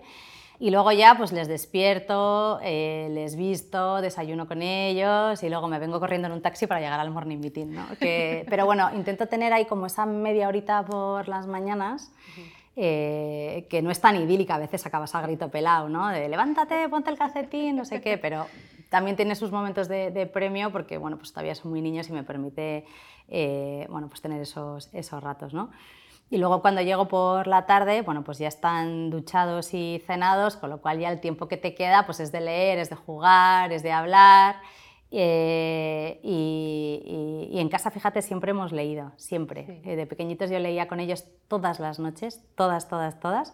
Y 0.59 0.71
luego 0.71 0.91
ya 0.91 1.15
pues 1.15 1.31
les 1.31 1.47
despierto, 1.47 2.59
eh, 2.61 3.07
les 3.11 3.37
visto, 3.37 4.01
desayuno 4.01 4.45
con 4.45 4.61
ellos 4.61 5.41
y 5.41 5.49
luego 5.49 5.69
me 5.69 5.79
vengo 5.79 5.99
corriendo 6.01 6.27
en 6.27 6.33
un 6.33 6.41
taxi 6.41 6.67
para 6.67 6.81
llegar 6.81 6.99
al 6.99 7.11
morning 7.11 7.37
meeting. 7.37 7.67
¿no? 7.73 7.85
pero 7.99 8.65
bueno, 8.65 8.91
intento 8.93 9.25
tener 9.27 9.53
ahí 9.53 9.65
como 9.65 9.87
esa 9.87 10.05
media 10.05 10.49
horita 10.49 10.85
por 10.85 11.29
las 11.29 11.47
mañanas. 11.47 12.11
Eh, 12.83 13.67
que 13.69 13.83
no 13.83 13.91
es 13.91 14.01
tan 14.01 14.15
idílica, 14.15 14.55
a 14.55 14.57
veces 14.57 14.83
acabas 14.87 15.13
a 15.13 15.21
grito 15.21 15.49
pelado, 15.49 15.87
¿no? 15.87 16.07
De 16.07 16.27
levántate, 16.27 16.89
ponte 16.89 17.11
el 17.11 17.17
calcetín, 17.17 17.75
no 17.75 17.85
sé 17.85 18.01
qué, 18.01 18.17
pero 18.17 18.47
también 18.89 19.15
tiene 19.15 19.35
sus 19.35 19.51
momentos 19.51 19.87
de, 19.87 20.27
premio 20.33 20.71
porque, 20.71 20.97
bueno, 20.97 21.19
pues 21.19 21.31
todavía 21.31 21.53
son 21.53 21.69
muy 21.69 21.79
niños 21.79 22.09
y 22.09 22.13
me 22.13 22.23
permite, 22.23 22.83
eh, 23.27 23.85
bueno, 23.87 24.07
pues 24.07 24.19
tener 24.21 24.41
esos, 24.41 24.89
esos 24.93 25.21
ratos, 25.21 25.53
¿no? 25.53 25.69
Y 26.31 26.39
luego 26.39 26.63
cuando 26.63 26.81
llego 26.81 27.07
por 27.07 27.45
la 27.45 27.67
tarde, 27.67 28.01
bueno, 28.01 28.23
pues 28.23 28.39
ya 28.39 28.47
están 28.47 29.11
duchados 29.11 29.75
y 29.75 30.01
cenados, 30.07 30.57
con 30.57 30.71
lo 30.71 30.81
cual 30.81 30.97
ya 30.97 31.11
el 31.11 31.19
tiempo 31.19 31.47
que 31.47 31.57
te 31.57 31.75
queda 31.75 32.07
pues 32.07 32.19
es 32.19 32.31
de 32.31 32.41
leer, 32.41 32.79
es 32.79 32.89
de 32.89 32.95
jugar, 32.95 33.71
es 33.71 33.83
de 33.83 33.91
hablar. 33.91 34.55
Eh, 35.11 36.19
y, 36.23 37.59
en 37.59 37.69
casa, 37.69 37.91
fíjate, 37.91 38.21
siempre 38.21 38.51
hemos 38.51 38.71
leído, 38.71 39.11
siempre. 39.17 39.81
Eh, 39.83 39.95
de 39.95 40.07
pequeñitos 40.07 40.49
yo 40.49 40.57
leía 40.59 40.87
con 40.87 40.99
ellos 40.99 41.25
todas 41.47 41.79
las 41.79 41.99
noches, 41.99 42.41
todas, 42.55 42.87
todas, 42.87 43.19
todas. 43.19 43.53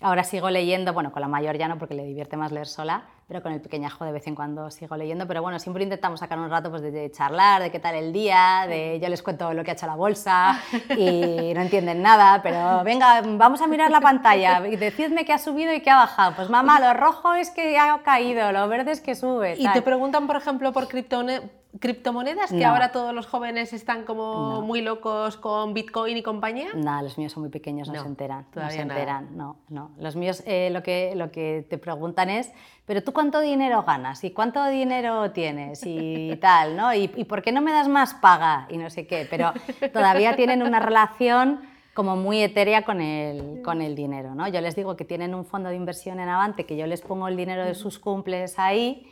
Ahora 0.00 0.22
sigo 0.22 0.48
leyendo, 0.48 0.92
bueno, 0.92 1.10
con 1.10 1.20
la 1.20 1.28
mayor 1.28 1.58
ya 1.58 1.66
no 1.66 1.76
porque 1.76 1.94
le 1.94 2.04
divierte 2.04 2.36
más 2.36 2.52
leer 2.52 2.68
sola, 2.68 3.02
pero 3.26 3.42
con 3.42 3.52
el 3.52 3.60
pequeñajo 3.60 4.04
de 4.04 4.12
vez 4.12 4.28
en 4.28 4.36
cuando 4.36 4.70
sigo 4.70 4.96
leyendo, 4.96 5.26
pero 5.26 5.42
bueno, 5.42 5.58
siempre 5.58 5.82
intentamos 5.82 6.20
sacar 6.20 6.38
un 6.38 6.48
rato 6.48 6.70
pues, 6.70 6.82
de, 6.82 7.10
charlar, 7.10 7.62
de 7.62 7.72
qué 7.72 7.80
tal 7.80 7.96
el 7.96 8.12
día, 8.12 8.64
de 8.68 9.00
yo 9.02 9.08
les 9.08 9.22
cuento 9.22 9.52
lo 9.52 9.64
que 9.64 9.72
ha 9.72 9.74
hecho 9.74 9.86
la 9.86 9.96
bolsa 9.96 10.62
y 10.96 11.52
no 11.52 11.60
entienden 11.60 12.00
nada, 12.00 12.40
pero 12.44 12.84
venga, 12.84 13.22
vamos 13.22 13.60
a 13.60 13.66
mirar 13.66 13.90
la 13.90 14.00
pantalla 14.00 14.68
y 14.68 14.76
decidme 14.76 15.24
qué 15.24 15.32
ha 15.32 15.38
subido 15.38 15.74
y 15.74 15.80
qué 15.80 15.90
ha 15.90 15.96
bajado. 15.96 16.36
Pues 16.36 16.48
mamá, 16.48 16.78
lo 16.78 16.94
rojo 16.94 17.34
es 17.34 17.50
que 17.50 17.76
ha 17.76 18.00
caído, 18.04 18.52
lo 18.52 18.68
verde 18.68 18.92
es 18.92 19.00
que 19.00 19.16
sube. 19.16 19.56
Y 19.58 19.68
te 19.72 19.82
preguntan, 19.82 20.28
por 20.28 20.36
ejemplo, 20.36 20.72
por 20.72 20.86
criptomonedas, 20.86 21.42
que 21.80 22.64
ahora 22.64 22.92
todos 22.92 23.14
los 23.14 23.26
jóvenes 23.26 23.72
están 23.72 24.04
como 24.04 24.62
muy 24.62 24.80
locos 24.80 25.36
con 25.36 25.74
Bitcoin 25.74 26.16
y 26.16 26.22
compañía. 26.22 26.70
No, 26.74 27.02
los 27.02 27.18
míos 27.18 27.32
son 27.32 27.42
muy 27.42 27.50
pequeños, 27.50 27.88
no, 27.88 28.02
se 28.02 28.08
enteran. 28.08 28.46
no 28.54 28.70
se 28.70 28.80
enteran, 28.80 29.36
no, 29.36 29.56
no. 29.68 29.90
Los 29.98 30.16
míos 30.16 30.42
eh, 30.46 30.70
lo, 30.70 30.82
que, 30.82 31.12
lo 31.14 31.30
que 31.30 31.66
te 31.68 31.78
preguntan 31.78 32.30
es 32.30 32.50
pero 32.88 33.02
tú 33.02 33.12
cuánto 33.12 33.40
dinero 33.40 33.82
ganas 33.82 34.24
y 34.24 34.30
cuánto 34.30 34.64
dinero 34.66 35.30
tienes 35.32 35.82
y 35.84 36.34
tal, 36.40 36.74
¿no? 36.74 36.94
¿Y, 36.94 37.06
por 37.06 37.42
qué 37.42 37.52
no 37.52 37.60
me 37.60 37.70
das 37.70 37.86
más 37.86 38.14
paga 38.14 38.66
y 38.70 38.78
no 38.78 38.88
sé 38.88 39.06
qué? 39.06 39.26
Pero 39.28 39.52
todavía 39.92 40.34
tienen 40.36 40.62
una 40.62 40.80
relación 40.80 41.60
como 41.92 42.16
muy 42.16 42.40
etérea 42.40 42.86
con 42.86 43.02
el, 43.02 43.60
con 43.62 43.82
el 43.82 43.94
dinero, 43.94 44.34
¿no? 44.34 44.48
Yo 44.48 44.62
les 44.62 44.74
digo 44.74 44.96
que 44.96 45.04
tienen 45.04 45.34
un 45.34 45.44
fondo 45.44 45.68
de 45.68 45.76
inversión 45.76 46.18
en 46.18 46.30
Avante, 46.30 46.64
que 46.64 46.78
yo 46.78 46.86
les 46.86 47.02
pongo 47.02 47.28
el 47.28 47.36
dinero 47.36 47.62
de 47.66 47.74
sus 47.74 47.98
cumples 47.98 48.58
ahí, 48.58 49.06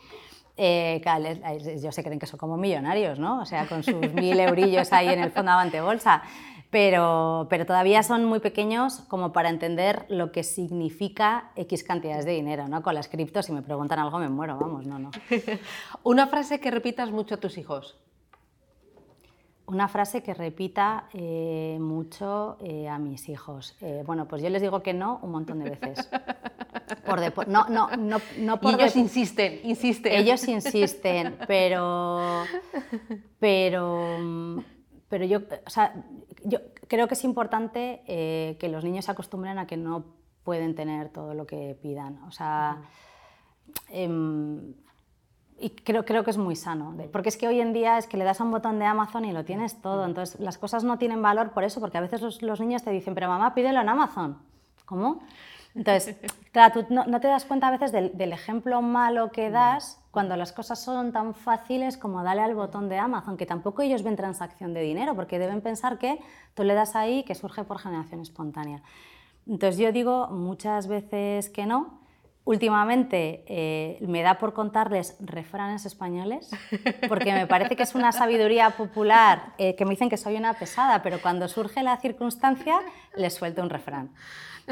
eh, 0.57 1.01
yo 1.81 1.91
sé 1.91 2.03
creen 2.03 2.19
que 2.19 2.25
son 2.25 2.39
como 2.39 2.57
millonarios, 2.57 3.19
¿no? 3.19 3.41
O 3.41 3.45
sea, 3.45 3.67
con 3.67 3.83
sus 3.83 4.13
mil 4.13 4.39
eurillos 4.39 4.91
ahí 4.91 5.09
en 5.09 5.19
el 5.19 5.31
fondo 5.31 5.51
Avante 5.51 5.79
Bolsa 5.81 6.23
pero, 6.69 7.47
pero 7.49 7.65
todavía 7.65 8.03
son 8.03 8.25
muy 8.25 8.39
pequeños 8.39 8.99
como 9.07 9.31
para 9.31 9.49
entender 9.49 10.05
lo 10.09 10.31
que 10.31 10.43
significa 10.43 11.51
X 11.55 11.83
cantidades 11.83 12.25
de 12.25 12.33
dinero, 12.33 12.67
¿no? 12.67 12.83
Con 12.83 12.93
las 12.95 13.07
criptos, 13.07 13.45
si 13.45 13.51
me 13.53 13.61
preguntan 13.61 13.99
algo 13.99 14.19
me 14.19 14.29
muero, 14.29 14.57
vamos, 14.59 14.85
no, 14.85 14.99
no. 14.99 15.11
Una 16.03 16.27
frase 16.27 16.59
que 16.59 16.71
repitas 16.71 17.11
mucho 17.11 17.35
a 17.35 17.37
tus 17.37 17.57
hijos. 17.57 17.97
Una 19.67 19.89
frase 19.89 20.23
que 20.23 20.33
repita 20.33 21.09
eh, 21.11 21.77
mucho 21.81 22.57
eh, 22.61 22.87
a 22.87 22.97
mis 22.99 23.27
hijos. 23.27 23.75
Eh, 23.81 24.01
bueno, 24.05 24.25
pues 24.25 24.41
yo 24.41 24.49
les 24.49 24.61
digo 24.61 24.81
que 24.81 24.93
no 24.93 25.19
un 25.21 25.31
montón 25.31 25.59
de 25.59 25.71
veces. 25.71 26.09
Por 27.05 27.47
no, 27.49 27.67
no, 27.67 27.89
no, 27.97 28.21
no 28.37 28.61
por 28.61 28.75
ellos 28.75 28.95
insisten, 28.95 29.59
insisten. 29.63 30.13
Ellos 30.13 30.47
insisten, 30.47 31.37
pero, 31.47 32.45
pero, 33.39 34.63
pero 35.09 35.25
yo, 35.25 35.39
o 35.65 35.69
sea, 35.69 35.93
yo 36.45 36.59
creo 36.87 37.09
que 37.09 37.15
es 37.15 37.25
importante 37.25 38.03
que 38.57 38.69
los 38.69 38.85
niños 38.85 39.03
se 39.03 39.11
acostumbren 39.11 39.59
a 39.59 39.67
que 39.67 39.75
no 39.75 40.05
pueden 40.43 40.75
tener 40.75 41.09
todo 41.09 41.33
lo 41.33 41.45
que 41.45 41.77
pidan. 41.81 42.23
O 42.23 42.31
sea, 42.31 42.83
y 45.59 45.71
creo, 45.71 46.05
creo 46.05 46.23
que 46.23 46.29
es 46.29 46.37
muy 46.37 46.55
sano, 46.55 46.95
porque 47.11 47.29
es 47.29 47.37
que 47.37 47.47
hoy 47.47 47.59
en 47.59 47.73
día 47.73 47.97
es 47.97 48.05
que 48.05 48.15
le 48.15 48.23
das 48.23 48.39
a 48.41 48.43
un 48.43 48.51
botón 48.51 48.77
de 48.77 48.85
Amazon 48.85 49.25
y 49.25 49.31
lo 49.31 49.43
tienes 49.43 49.81
todo, 49.81 50.05
entonces 50.05 50.39
las 50.39 50.57
cosas 50.57 50.83
no 50.83 50.99
tienen 50.99 51.21
valor 51.21 51.51
por 51.51 51.63
eso, 51.63 51.79
porque 51.79 51.97
a 51.97 52.01
veces 52.01 52.21
los, 52.41 52.59
niños 52.59 52.83
te 52.83 52.91
dicen, 52.91 53.15
pero 53.15 53.27
mamá, 53.27 53.55
pídelo 53.55 53.81
en 53.81 53.89
Amazon. 53.89 54.37
¿Cómo? 54.85 55.19
Entonces, 55.73 56.15
claro, 56.51 56.85
tú 56.85 56.93
no, 56.93 57.19
te 57.19 57.27
das 57.27 57.45
cuenta 57.45 57.69
a 57.69 57.71
veces 57.71 57.91
del, 57.91 58.33
ejemplo 58.33 58.83
malo 58.83 59.31
que 59.31 59.49
das 59.49 59.99
cuando 60.11 60.35
las 60.35 60.51
cosas 60.51 60.79
son 60.79 61.11
tan 61.11 61.33
fáciles 61.33 61.97
como 61.97 62.23
darle 62.23 62.43
al 62.43 62.53
botón 62.53 62.87
de 62.87 62.99
Amazon, 62.99 63.35
que 63.35 63.47
tampoco 63.47 63.81
ellos 63.81 64.03
ven 64.03 64.15
transacción 64.15 64.75
de 64.75 64.81
dinero, 64.81 65.15
porque 65.15 65.39
deben 65.39 65.61
pensar 65.61 65.97
que 65.97 66.19
tú 66.53 66.63
le 66.63 66.75
das 66.75 66.95
ahí 66.95 67.23
que 67.23 67.33
surge 67.33 67.63
por 67.63 67.79
generación 67.79 68.21
espontánea. 68.21 68.83
Entonces 69.47 69.79
yo 69.79 69.91
digo 69.91 70.27
muchas 70.27 70.87
veces 70.87 71.49
que 71.49 71.65
no, 71.65 71.99
Últimamente 72.47 73.43
eh, 73.45 73.97
me 73.99 74.21
da 74.21 74.35
por 74.35 74.53
contarles 74.53 75.17
refranes 75.19 75.85
españoles, 75.85 76.49
porque 77.09 77.33
me 77.33 77.45
parece 77.45 77.75
que 77.75 77.83
es 77.83 77.93
una 77.93 78.13
sabiduría 78.13 78.69
popular 78.69 79.51
eh, 79.57 79.75
que 79.75 79.83
me 79.83 79.91
dicen 79.91 80.07
que 80.07 80.15
soy 80.15 80.37
una 80.37 80.53
pesada, 80.53 81.03
pero 81.03 81.21
cuando 81.21 81.49
surge 81.49 81.83
la 81.83 81.97
circunstancia 81.97 82.79
les 83.17 83.33
suelto 83.33 83.61
un 83.61 83.69
refrán. 83.69 84.11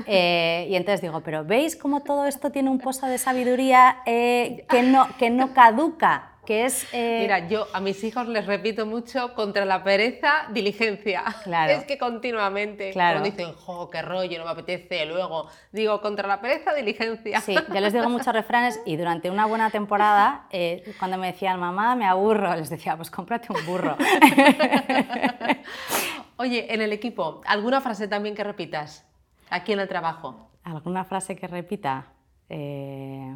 Eh, 0.05 0.67
y 0.69 0.75
entonces 0.75 1.01
digo, 1.01 1.19
pero 1.19 1.43
¿veis 1.43 1.75
cómo 1.75 1.99
todo 1.99 2.25
esto 2.25 2.49
tiene 2.49 2.69
un 2.69 2.79
pozo 2.79 3.07
de 3.07 3.17
sabiduría 3.17 3.97
que, 4.05 4.83
no, 4.83 5.09
que 5.19 5.29
no 5.29 5.53
caduca? 5.53 6.34
Que 6.45 6.65
es... 6.65 6.87
Eh, 6.93 7.19
Mira, 7.21 7.47
yo 7.47 7.67
a 7.73 7.79
mis 7.79 8.03
hijos 8.03 8.27
les 8.27 8.45
repito 8.45 8.85
mucho, 8.85 9.33
contra 9.33 9.65
la 9.65 9.83
pereza, 9.83 10.47
diligencia. 10.51 11.23
Claro. 11.43 11.73
Es 11.75 11.83
que 11.83 11.97
continuamente, 11.97 12.91
claro. 12.91 13.19
cuando 13.19 13.35
dicen, 13.35 13.53
jo, 13.55 13.89
qué 13.89 14.01
rollo, 14.01 14.39
no 14.39 14.45
me 14.45 14.51
apetece, 14.51 15.05
luego 15.05 15.49
digo, 15.71 15.99
contra 16.01 16.27
la 16.27 16.39
pereza, 16.39 16.73
diligencia. 16.73 17.41
Sí, 17.41 17.55
yo 17.55 17.81
les 17.81 17.91
digo 17.91 18.09
muchos 18.09 18.33
refranes 18.33 18.79
y 18.85 18.95
durante 18.95 19.29
una 19.29 19.45
buena 19.45 19.69
temporada, 19.69 20.47
eh, 20.51 20.93
cuando 20.99 21.17
me 21.17 21.27
decían, 21.27 21.59
mamá, 21.59 21.95
me 21.95 22.05
aburro, 22.05 22.55
les 22.55 22.69
decía, 22.69 22.95
pues 22.95 23.11
cómprate 23.11 23.51
un 23.51 23.65
burro. 23.65 23.97
Oye, 26.37 26.73
en 26.73 26.81
el 26.81 26.93
equipo, 26.93 27.41
¿alguna 27.45 27.81
frase 27.81 28.07
también 28.07 28.35
que 28.35 28.43
repitas 28.43 29.05
aquí 29.49 29.73
en 29.73 29.79
el 29.79 29.87
trabajo? 29.87 30.49
¿Alguna 30.63 31.05
frase 31.05 31.35
que 31.35 31.47
repita? 31.47 32.07
Eh, 32.49 33.35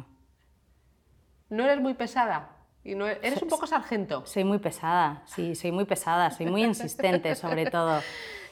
¿No 1.48 1.64
eres 1.64 1.80
muy 1.80 1.94
pesada? 1.94 2.50
Y 2.84 2.94
no, 2.94 3.06
eres 3.06 3.42
un 3.42 3.48
poco 3.48 3.66
sargento. 3.66 4.24
Soy 4.26 4.44
muy 4.44 4.58
pesada, 4.58 5.22
sí, 5.26 5.54
soy 5.54 5.72
muy 5.72 5.84
pesada, 5.84 6.30
soy 6.30 6.46
muy 6.46 6.64
insistente 6.72 7.34
sobre 7.34 7.70
todo. 7.70 8.00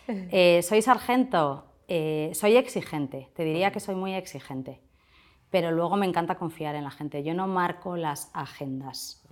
Eh, 0.07 0.63
soy 0.63 0.83
sargento, 0.83 1.65
eh, 1.87 2.31
soy 2.35 2.57
exigente, 2.57 3.29
te 3.35 3.45
diría 3.45 3.73
que 3.73 3.81
soy 3.81 3.95
muy 3.95 4.15
exigente, 4.15 4.81
pero 5.51 5.71
luego 5.71 5.97
me 5.97 6.07
encanta 6.07 6.37
confiar 6.37 6.75
en 6.75 6.85
la 6.85 6.91
gente. 6.91 7.23
Yo 7.23 7.35
no 7.35 7.47
marco 7.47 7.97
las 7.97 8.31
agendas, 8.35 9.23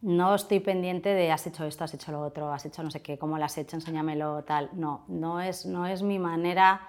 no 0.00 0.34
estoy 0.34 0.60
pendiente 0.60 1.08
de 1.08 1.30
has 1.30 1.46
hecho 1.46 1.64
esto, 1.64 1.84
has 1.84 1.94
hecho 1.94 2.12
lo 2.12 2.20
otro, 2.20 2.52
has 2.52 2.64
hecho 2.66 2.82
no 2.82 2.90
sé 2.90 3.02
qué, 3.02 3.18
cómo 3.18 3.38
lo 3.38 3.44
has 3.44 3.58
hecho, 3.58 3.76
enséñamelo, 3.76 4.42
tal. 4.44 4.70
No, 4.72 5.04
no 5.08 5.40
es, 5.40 5.66
no 5.66 5.86
es 5.86 6.02
mi 6.02 6.18
manera 6.18 6.80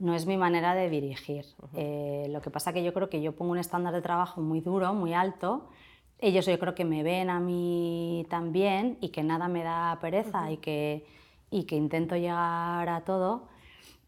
no 0.00 0.14
es 0.14 0.26
mi 0.26 0.36
manera 0.36 0.74
de 0.74 0.88
dirigir. 0.88 1.44
Eh, 1.74 2.26
lo 2.30 2.40
que 2.40 2.50
pasa 2.50 2.72
que 2.72 2.82
yo 2.82 2.92
creo 2.94 3.08
que 3.08 3.20
yo 3.20 3.32
pongo 3.32 3.52
un 3.52 3.58
estándar 3.58 3.92
de 3.92 4.00
trabajo 4.00 4.40
muy 4.40 4.60
duro, 4.60 4.94
muy 4.94 5.12
alto, 5.12 5.68
ellos 6.22 6.46
yo 6.46 6.58
creo 6.58 6.74
que 6.74 6.84
me 6.84 7.02
ven 7.02 7.28
a 7.28 7.40
mí 7.40 8.24
también 8.30 8.96
y 9.00 9.08
que 9.08 9.24
nada 9.24 9.48
me 9.48 9.64
da 9.64 9.98
pereza 10.00 10.50
y, 10.52 10.56
que, 10.58 11.04
y 11.50 11.64
que 11.64 11.74
intento 11.74 12.16
llegar 12.16 12.88
a 12.88 13.02
todo. 13.04 13.48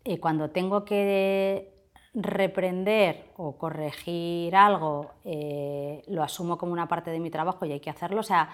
Y 0.05 0.19
cuando 0.19 0.51
tengo 0.51 0.85
que 0.85 1.75
reprender 2.15 3.33
o 3.37 3.59
corregir 3.59 4.55
algo, 4.55 5.11
eh, 5.25 6.05
lo 6.07 6.23
asumo 6.23 6.57
como 6.57 6.73
una 6.73 6.87
parte 6.87 7.11
de 7.11 7.19
mi 7.19 7.31
trabajo 7.31 7.67
y 7.67 7.73
hay 7.73 7.81
que 7.81 7.91
hacerlo. 7.91 8.21
O 8.21 8.25
sea, 8.25 8.49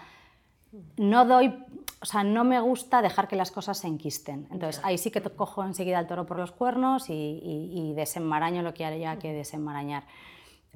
no 0.97 1.27
doy, 1.27 1.55
o 2.01 2.07
sea, 2.07 2.25
no 2.25 2.45
me 2.45 2.59
gusta 2.61 3.03
dejar 3.03 3.29
que 3.29 3.37
las 3.37 3.51
cosas 3.51 3.77
se 3.77 3.89
enquisten. 3.89 4.49
Entonces, 4.51 4.81
ahí 4.85 4.97
sí 4.97 5.11
que 5.11 5.21
cojo 5.21 5.63
enseguida 5.65 6.01
el 6.01 6.07
toro 6.07 6.25
por 6.25 6.39
los 6.39 6.51
cuernos 6.51 7.11
y, 7.11 7.13
y, 7.13 7.91
y 7.91 7.93
desenmaraño 7.93 8.63
lo 8.63 8.73
que 8.73 8.87
haya 8.87 9.19
que 9.19 9.35
desenmarañar 9.35 10.05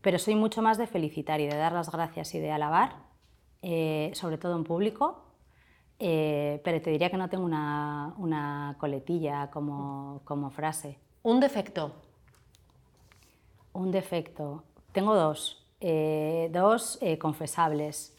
pero 0.04 0.18
soy 0.18 0.34
mucho 0.34 0.60
más 0.60 0.76
de 0.76 0.86
felicitar 0.86 1.40
y 1.40 1.46
de 1.46 1.56
dar 1.56 1.72
las 1.72 1.90
gracias 1.90 2.34
y 2.34 2.38
de 2.38 2.52
alabar, 2.52 2.96
eh, 3.62 4.10
sobre 4.12 4.36
todo 4.36 4.54
en 4.54 4.62
público, 4.62 5.24
eh, 5.98 6.60
pero 6.62 6.82
te 6.82 6.90
diría 6.90 7.08
que 7.08 7.16
no 7.16 7.30
tengo 7.30 7.46
una, 7.46 8.76
coletilla 8.78 9.50
como, 9.50 10.50
frase. 10.54 10.98
¿Un 11.22 11.40
defecto? 11.40 11.92
Un 13.72 13.90
defecto. 13.90 14.62
Tengo 14.92 15.14
dos, 15.14 15.66
eh, 15.80 16.50
dos 16.52 17.00
confesables. 17.18 18.14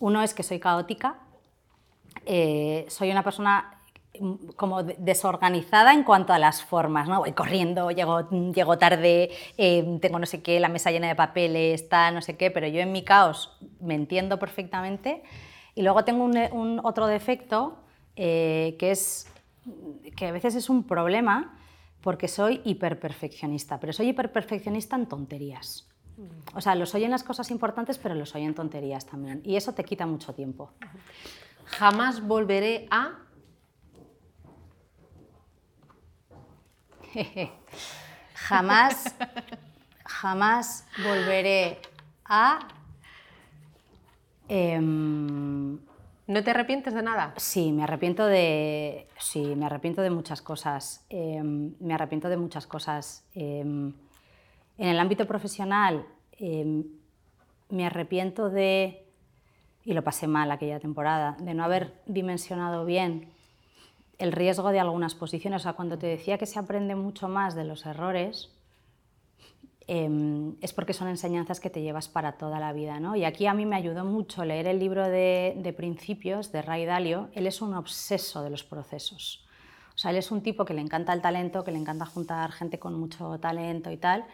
Uno 0.00 0.22
es 0.22 0.32
que 0.32 0.42
soy 0.42 0.58
caótica. 0.58 1.18
soy 2.24 3.10
una 3.10 3.22
persona 3.22 3.75
como 4.56 4.82
desorganizada 4.82 5.92
en 5.92 6.04
cuanto 6.04 6.32
a 6.32 6.38
las 6.38 6.62
formas, 6.62 7.08
¿no? 7.08 7.20
Voy 7.20 7.32
corriendo, 7.32 7.90
llego, 7.90 8.28
llego 8.30 8.78
tarde, 8.78 9.30
eh, 9.56 9.98
tengo 10.00 10.18
no 10.18 10.26
sé 10.26 10.42
qué, 10.42 10.60
la 10.60 10.68
mesa 10.68 10.90
llena 10.90 11.08
de 11.08 11.14
papeles, 11.14 11.82
está 11.82 12.10
no 12.10 12.22
sé 12.22 12.36
qué, 12.36 12.50
pero 12.50 12.66
yo 12.66 12.80
en 12.80 12.92
mi 12.92 13.02
caos 13.02 13.56
me 13.80 13.94
entiendo 13.94 14.38
perfectamente. 14.38 15.22
Y 15.74 15.82
luego 15.82 16.04
tengo 16.04 16.24
un, 16.24 16.80
otro 16.82 17.06
defecto 17.06 17.78
eh, 18.16 18.76
que 18.78 18.90
es 18.90 19.30
que 20.16 20.26
a 20.26 20.32
veces 20.32 20.54
es 20.54 20.70
un 20.70 20.84
problema 20.84 21.58
porque 22.00 22.28
soy 22.28 22.60
hiperperfeccionista, 22.64 23.80
pero 23.80 23.92
soy 23.92 24.08
hiperperfeccionista 24.10 24.96
en 24.96 25.06
tonterías. 25.06 25.88
O 26.54 26.60
sea, 26.60 26.74
lo 26.74 26.86
soy 26.86 27.04
en 27.04 27.10
las 27.10 27.22
cosas 27.22 27.50
importantes, 27.50 27.98
pero 27.98 28.14
lo 28.14 28.24
soy 28.24 28.44
en 28.44 28.54
tonterías 28.54 29.04
también. 29.04 29.42
Y 29.44 29.56
eso 29.56 29.72
te 29.72 29.84
quita 29.84 30.06
mucho 30.06 30.32
tiempo. 30.32 30.70
Jamás 31.64 32.26
volveré 32.26 32.86
a 32.90 33.18
jamás, 38.34 39.14
jamás 40.04 40.86
volveré 41.02 41.78
a... 42.24 42.58
Em, 44.48 45.78
¿No 46.28 46.42
te 46.42 46.50
arrepientes 46.50 46.92
de 46.92 47.02
nada? 47.02 47.34
Sí, 47.36 47.70
me 47.72 47.84
arrepiento 47.84 48.26
de, 48.26 49.08
sí, 49.18 49.54
me 49.54 49.66
arrepiento 49.66 50.02
de 50.02 50.10
muchas 50.10 50.42
cosas. 50.42 51.04
Em, 51.08 51.74
me 51.78 51.94
arrepiento 51.94 52.28
de 52.28 52.36
muchas 52.36 52.66
cosas. 52.66 53.24
Em, 53.34 53.92
en 54.78 54.88
el 54.88 54.98
ámbito 54.98 55.26
profesional, 55.26 56.04
me 57.70 57.86
arrepiento 57.86 58.50
de, 58.50 59.06
y 59.84 59.92
lo 59.92 60.02
pasé 60.02 60.26
mal 60.26 60.50
aquella 60.50 60.80
temporada, 60.80 61.36
de 61.40 61.54
no 61.54 61.64
haber 61.64 62.02
dimensionado 62.06 62.84
bien 62.84 63.32
el 64.18 64.32
riesgo 64.32 64.70
de 64.72 64.80
algunas 64.80 65.14
posiciones. 65.14 65.66
O 65.66 65.76
cuando 65.76 65.98
te 65.98 66.06
decía 66.06 66.38
que 66.38 66.46
se 66.46 66.58
aprende 66.58 66.94
mucho 66.94 67.28
más 67.28 67.54
de 67.54 67.64
los 67.64 67.86
errores, 67.86 68.50
em, 69.86 70.56
es 70.60 70.72
porque 70.72 70.92
son 70.92 71.08
enseñanzas 71.08 71.60
que 71.60 71.70
te 71.70 71.82
llevas 71.82 72.08
para 72.08 72.32
toda 72.32 72.58
la 72.58 72.72
vida. 72.72 72.98
¿no? 72.98 73.16
Y 73.16 73.24
aquí 73.24 73.46
a 73.46 73.54
mí 73.54 73.66
me 73.66 73.76
ayudó 73.76 74.04
mucho 74.04 74.44
leer 74.44 74.66
el 74.66 74.78
libro 74.78 75.08
de, 75.08 75.74
Principios 75.76 76.50
de 76.52 76.62
Ray 76.62 76.84
Dalio. 76.86 77.28
Él 77.34 77.46
es 77.46 77.60
un 77.60 77.74
obseso 77.74 78.42
de 78.42 78.50
los 78.50 78.64
procesos. 78.64 79.46
O 79.94 79.98
sea, 79.98 80.10
él 80.10 80.18
es 80.18 80.30
un 80.30 80.42
tipo 80.42 80.64
que 80.64 80.74
le 80.74 80.82
encanta 80.82 81.12
el 81.12 81.22
talento, 81.22 81.64
que 81.64 81.72
le 81.72 81.78
encanta 81.78 82.04
juntar 82.04 82.52
gente 82.52 82.78
con 82.78 82.98
mucho 82.98 83.38
talento 83.38 83.90
y 83.90 83.96
tal, 83.96 84.26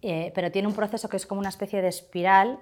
eh, 0.00 0.30
pero 0.32 0.52
tiene 0.52 0.68
un 0.68 0.74
proceso 0.74 1.08
que 1.08 1.16
es 1.16 1.26
como 1.26 1.40
una 1.40 1.48
especie 1.48 1.82
de 1.82 1.88
espiral 1.88 2.60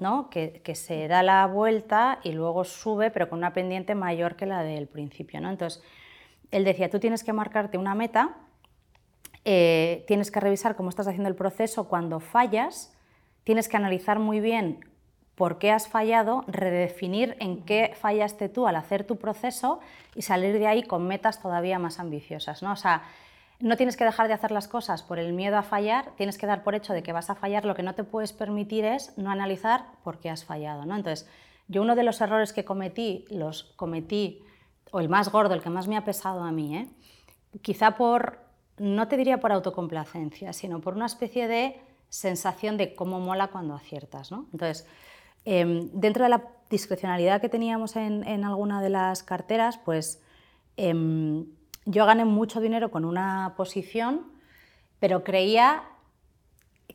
¿no? 0.00 0.30
que, 0.30 0.62
que, 0.64 0.74
se 0.74 1.06
da 1.06 1.22
la 1.22 1.46
vuelta 1.46 2.18
y 2.22 2.32
luego 2.32 2.64
sube, 2.64 3.10
pero 3.10 3.28
con 3.28 3.40
una 3.40 3.52
pendiente 3.52 3.94
mayor 3.94 4.36
que 4.36 4.46
la 4.46 4.62
del 4.62 4.88
principio. 4.88 5.38
¿no? 5.42 5.50
Entonces, 5.50 5.82
él 6.52 6.64
decía, 6.64 6.88
tú 6.90 7.00
tienes 7.00 7.24
que 7.24 7.32
marcarte 7.32 7.78
una 7.78 7.94
meta, 7.94 8.36
eh, 9.44 10.04
tienes 10.06 10.30
que 10.30 10.38
revisar 10.38 10.76
cómo 10.76 10.90
estás 10.90 11.08
haciendo 11.08 11.28
el 11.28 11.34
proceso 11.34 11.88
cuando 11.88 12.20
fallas, 12.20 12.94
tienes 13.42 13.68
que 13.68 13.76
analizar 13.76 14.20
muy 14.20 14.38
bien 14.38 14.84
por 15.34 15.58
qué 15.58 15.72
has 15.72 15.88
fallado, 15.88 16.44
redefinir 16.46 17.36
en 17.40 17.62
qué 17.64 17.94
fallaste 17.98 18.48
tú 18.48 18.66
al 18.68 18.76
hacer 18.76 19.04
tu 19.04 19.16
proceso 19.16 19.80
y 20.14 20.22
salir 20.22 20.58
de 20.58 20.66
ahí 20.66 20.82
con 20.82 21.08
metas 21.08 21.40
todavía 21.40 21.78
más 21.78 21.98
ambiciosas. 21.98 22.62
¿no? 22.62 22.72
O 22.72 22.76
sea, 22.76 23.02
no 23.58 23.76
tienes 23.76 23.96
que 23.96 24.04
dejar 24.04 24.28
de 24.28 24.34
hacer 24.34 24.50
las 24.50 24.68
cosas 24.68 25.02
por 25.02 25.18
el 25.18 25.32
miedo 25.32 25.56
a 25.56 25.62
fallar, 25.62 26.12
tienes 26.16 26.36
que 26.36 26.46
dar 26.46 26.62
por 26.62 26.74
hecho 26.74 26.92
de 26.92 27.02
que 27.02 27.12
vas 27.12 27.30
a 27.30 27.34
fallar, 27.34 27.64
lo 27.64 27.74
que 27.74 27.82
no 27.82 27.94
te 27.94 28.04
puedes 28.04 28.32
permitir 28.32 28.84
es 28.84 29.16
no 29.16 29.30
analizar 29.30 29.86
por 30.04 30.18
qué 30.20 30.28
has 30.28 30.44
fallado. 30.44 30.84
¿no? 30.84 30.96
Entonces, 30.96 31.28
yo 31.66 31.80
uno 31.80 31.96
de 31.96 32.02
los 32.02 32.20
errores 32.20 32.52
que 32.52 32.64
cometí, 32.64 33.24
los 33.30 33.64
cometí 33.76 34.44
o 34.92 35.00
el 35.00 35.08
más 35.08 35.32
gordo, 35.32 35.54
el 35.54 35.62
que 35.62 35.70
más 35.70 35.88
me 35.88 35.96
ha 35.96 36.04
pesado 36.04 36.44
a 36.44 36.52
mí, 36.52 36.76
¿eh? 36.76 36.88
quizá 37.62 37.96
por, 37.96 38.38
no 38.78 39.08
te 39.08 39.16
diría 39.16 39.40
por 39.40 39.50
autocomplacencia, 39.50 40.52
sino 40.52 40.80
por 40.80 40.94
una 40.94 41.06
especie 41.06 41.48
de 41.48 41.80
sensación 42.08 42.76
de 42.76 42.94
cómo 42.94 43.18
mola 43.18 43.48
cuando 43.48 43.74
aciertas. 43.74 44.30
¿no? 44.30 44.46
Entonces, 44.52 44.86
em, 45.44 45.88
dentro 45.92 46.24
de 46.24 46.28
la 46.28 46.44
discrecionalidad 46.70 47.40
que 47.40 47.48
teníamos 47.48 47.96
en, 47.96 48.44
alguna 48.44 48.82
de 48.82 48.90
las 48.90 49.22
carteras, 49.22 49.78
pues 49.78 50.22
em, 50.76 51.46
yo 51.86 52.06
gané 52.06 52.24
mucho 52.26 52.60
dinero 52.60 52.90
con 52.90 53.04
una 53.06 53.54
posición, 53.56 54.30
pero 55.00 55.24
creía 55.24 55.84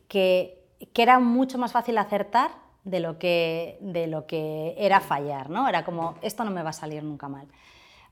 que, 0.06 0.64
que 0.92 1.02
era 1.02 1.18
mucho 1.18 1.58
más 1.58 1.72
fácil 1.72 1.98
acertar 1.98 2.52
de 2.84 3.00
lo 3.00 3.18
que, 3.18 3.76
de 3.80 4.06
lo 4.06 4.26
que 4.26 4.74
era 4.78 5.00
fallar, 5.00 5.50
¿no? 5.50 5.68
Era 5.68 5.84
como, 5.84 6.14
esto 6.22 6.44
no 6.44 6.52
me 6.52 6.62
va 6.62 6.70
a 6.70 6.72
salir 6.72 7.02
nunca 7.02 7.28
mal 7.28 7.48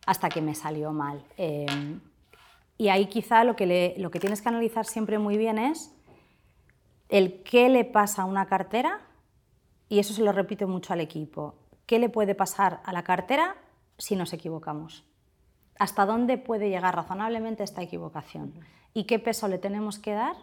hasta 0.07 0.28
que 0.28 0.40
me 0.40 0.54
salió 0.54 0.92
mal. 0.92 1.22
Em, 1.36 2.00
y 2.78 2.88
ahí 2.88 3.07
quizá 3.07 3.44
lo 3.44 3.57
que, 3.57 3.94
lo 3.98 4.11
que 4.11 4.20
tienes 4.20 4.40
que 4.40 4.48
analizar 4.48 4.86
siempre 4.86 5.18
muy 5.18 5.36
bien 5.36 5.59
es 5.59 5.92
el 7.09 7.42
qué 7.42 7.68
le 7.68 7.84
pasa 7.84 8.22
a 8.22 8.24
una 8.24 8.46
cartera 8.46 9.00
y 9.88 9.98
eso 9.98 10.14
se 10.14 10.22
lo 10.22 10.32
repito 10.32 10.66
mucho 10.66 10.92
al 10.92 11.00
equipo, 11.00 11.54
¿qué 11.86 11.98
le 11.98 12.09
puede 12.09 12.34
pasar 12.34 12.80
a 12.84 12.92
la 12.92 13.04
cartera 13.04 13.57
si 13.98 14.16
nos 14.16 14.32
equivocamos? 14.32 15.04
¿Hasta 15.78 16.07
dónde 16.07 16.38
puede 16.38 16.68
llegar 16.68 16.96
razonablemente 16.96 17.62
esta 17.62 17.82
equivocación? 17.82 18.54
¿Y 18.94 19.04
qué 19.04 19.18
peso 19.18 19.46
le 19.46 19.59
tenemos 19.59 19.98
que 19.98 20.12
dar 20.12 20.36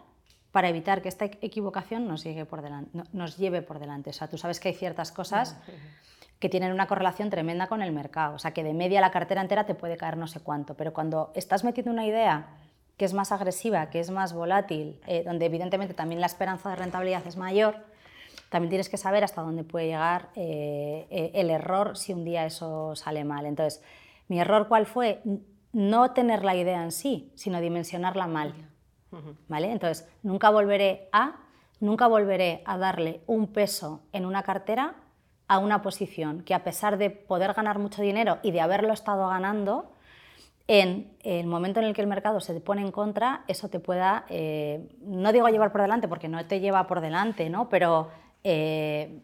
para 0.52 0.68
evitar 0.68 1.02
que 1.02 1.08
esta 1.08 1.24
equivocación 1.24 2.06
nos, 2.06 2.24
por 2.48 2.62
delante, 2.62 3.02
nos 3.12 3.36
lleve 3.36 3.60
por 3.60 3.78
delante? 3.78 4.10
O 4.10 4.12
sea, 4.12 4.28
tú 4.28 4.38
sabes 4.38 4.60
que 4.60 4.68
hay 4.68 4.74
ciertas 4.74 5.10
cosas 5.12 5.56
que 6.38 6.48
tienen 6.48 6.72
una 6.72 6.86
correlación 6.86 7.30
tremenda 7.30 7.68
con 7.68 7.82
el 7.82 7.92
mercado. 7.92 8.34
O 8.34 8.38
sea, 8.38 8.52
que 8.52 8.64
de 8.64 8.74
media 8.74 9.00
la 9.00 9.10
cartera 9.10 9.40
entera 9.40 9.64
te 9.64 9.74
puede 9.74 9.96
caer 9.96 10.16
no 10.16 10.26
sé 10.26 10.40
cuánto, 10.40 10.74
pero 10.74 10.92
cuando 10.92 11.32
estás 11.34 11.64
metiendo 11.64 11.90
una 11.90 12.06
idea 12.06 12.48
que 12.96 13.04
es 13.04 13.12
más 13.12 13.32
agresiva, 13.32 13.90
que 13.90 14.00
es 14.00 14.10
más 14.10 14.32
volátil, 14.32 15.00
eh, 15.06 15.24
donde 15.24 15.46
evidentemente 15.46 15.94
también 15.94 16.20
la 16.20 16.26
esperanza 16.26 16.70
de 16.70 16.76
rentabilidad 16.76 17.26
es 17.26 17.36
mayor, 17.36 17.76
también 18.50 18.70
tienes 18.70 18.88
que 18.88 18.96
saber 18.96 19.24
hasta 19.24 19.42
dónde 19.42 19.64
puede 19.64 19.86
llegar 19.86 20.28
eh, 20.36 21.06
eh, 21.10 21.32
el 21.34 21.50
error 21.50 21.96
si 21.96 22.12
un 22.12 22.24
día 22.24 22.46
eso 22.46 22.94
sale 22.94 23.24
mal. 23.24 23.46
Entonces, 23.46 23.82
mi 24.28 24.38
error 24.38 24.68
cuál 24.68 24.86
fue? 24.86 25.22
No 25.72 26.12
tener 26.12 26.44
la 26.44 26.54
idea 26.54 26.82
en 26.82 26.92
sí, 26.92 27.32
sino 27.34 27.60
dimensionarla 27.60 28.26
mal. 28.26 28.54
¿Vale? 29.46 29.70
Entonces, 29.70 30.08
nunca 30.24 30.50
volveré 30.50 31.08
a, 31.12 31.36
nunca 31.78 32.08
volveré 32.08 32.62
a 32.64 32.78
darle 32.78 33.20
un 33.28 33.46
peso 33.46 34.02
en 34.12 34.26
una 34.26 34.42
cartera 34.42 34.96
a 35.48 35.58
una 35.58 35.82
posición 35.82 36.42
que 36.42 36.54
a 36.54 36.64
pesar 36.64 36.98
de 36.98 37.10
poder 37.10 37.52
ganar 37.52 37.78
mucho 37.78 38.02
dinero 38.02 38.38
y 38.42 38.50
de 38.50 38.60
haberlo 38.60 38.92
estado 38.92 39.28
ganando, 39.28 39.90
en 40.66 41.14
el 41.22 41.46
momento 41.46 41.80
en 41.80 41.86
el 41.86 41.94
que 41.94 42.00
el 42.00 42.06
mercado 42.06 42.40
se 42.40 42.54
te 42.54 42.60
pone 42.60 42.80
en 42.80 42.90
contra, 42.90 43.44
eso 43.48 43.68
te 43.68 43.80
pueda, 43.80 44.24
eh, 44.30 44.88
no 45.00 45.32
digo 45.32 45.46
llevar 45.48 45.72
por 45.72 45.82
delante 45.82 46.08
porque 46.08 46.28
no 46.28 46.44
te 46.46 46.60
lleva 46.60 46.86
por 46.86 47.02
delante, 47.02 47.50
¿no? 47.50 47.68
pero, 47.68 48.08
eh, 48.44 49.20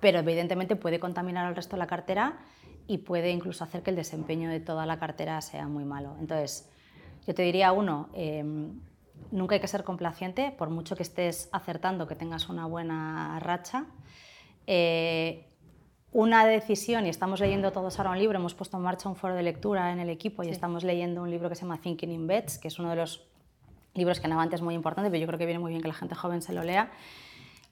pero 0.00 0.20
evidentemente 0.20 0.74
puede 0.76 0.98
contaminar 0.98 1.44
al 1.44 1.54
resto 1.54 1.76
de 1.76 1.80
la 1.80 1.86
cartera 1.86 2.38
y 2.86 2.98
puede 2.98 3.30
incluso 3.30 3.64
hacer 3.64 3.82
que 3.82 3.90
el 3.90 3.96
desempeño 3.96 4.48
de 4.48 4.60
toda 4.60 4.86
la 4.86 4.98
cartera 4.98 5.40
sea 5.42 5.68
muy 5.68 5.84
malo. 5.84 6.16
Entonces, 6.18 6.70
yo 7.26 7.34
te 7.34 7.42
diría, 7.42 7.72
uno, 7.72 8.08
em, 8.14 8.80
nunca 9.30 9.54
hay 9.54 9.60
que 9.60 9.68
ser 9.68 9.84
complaciente, 9.84 10.52
por 10.56 10.70
mucho 10.70 10.96
que 10.96 11.02
estés 11.02 11.48
acertando, 11.52 12.06
que 12.06 12.16
tengas 12.16 12.48
una 12.48 12.66
buena 12.66 13.38
racha. 13.40 13.86
Eh, 14.66 15.46
una 16.12 16.44
decisión, 16.44 17.06
y 17.06 17.08
estamos 17.08 17.40
leyendo 17.40 17.72
todos 17.72 17.98
ahora 17.98 18.10
un 18.10 18.18
libro, 18.18 18.38
hemos 18.38 18.54
puesto 18.54 18.76
en 18.76 18.82
marcha 18.82 19.08
un 19.08 19.16
foro 19.16 19.34
de 19.34 19.42
lectura 19.42 19.92
en 19.92 19.98
el 19.98 20.10
equipo 20.10 20.42
y 20.42 20.50
estamos 20.50 20.84
leyendo 20.84 21.22
un 21.22 21.30
libro 21.30 21.48
que 21.48 21.54
se 21.54 21.62
llama 21.62 21.80
Thinking 21.80 22.10
in 22.10 22.26
Bets, 22.26 22.58
que 22.58 22.68
es 22.68 22.78
uno 22.78 22.90
de 22.90 22.96
los 22.96 23.22
libros 23.94 24.20
que 24.20 24.28
Navante 24.28 24.56
es 24.56 24.62
muy 24.62 24.74
importante, 24.74 25.10
pero 25.10 25.20
yo 25.20 25.26
creo 25.26 25.38
que 25.38 25.46
viene 25.46 25.58
muy 25.58 25.70
bien 25.70 25.80
que 25.80 25.88
la 25.88 25.94
gente 25.94 26.14
joven 26.14 26.42
se 26.42 26.52
lo 26.52 26.62
lea, 26.62 26.90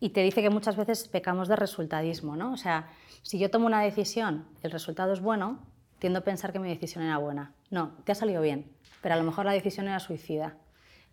y 0.01 0.11
te 0.11 0.23
dice 0.23 0.41
que 0.41 0.49
muchas 0.49 0.77
veces 0.77 1.07
pecamos 1.07 1.49
de 1.49 1.57
resultadismo, 1.57 2.35
¿no? 2.35 2.53
O 2.53 2.57
sea, 2.57 2.89
si 3.23 3.39
yo 3.39 3.51
tomo 3.51 3.67
una 3.67 3.83
decisión, 3.83 4.47
el 4.63 4.71
resultado 4.71 5.13
es 5.13 5.21
bueno, 5.21 5.59
tiendo 5.99 6.21
a 6.21 6.23
pensar 6.23 6.53
que 6.53 6.59
mi 6.59 6.71
decisión 6.71 7.05
era 7.05 7.19
buena. 7.19 7.53
No, 7.69 7.93
te 8.05 8.13
ha 8.13 8.15
salido 8.15 8.41
bien, 8.41 8.73
pero 9.03 9.15
a 9.15 9.19
lo 9.19 9.25
mejor 9.25 9.45
la 9.45 9.53
decisión 9.53 9.87
era 9.87 10.01
suicida. 10.01 10.57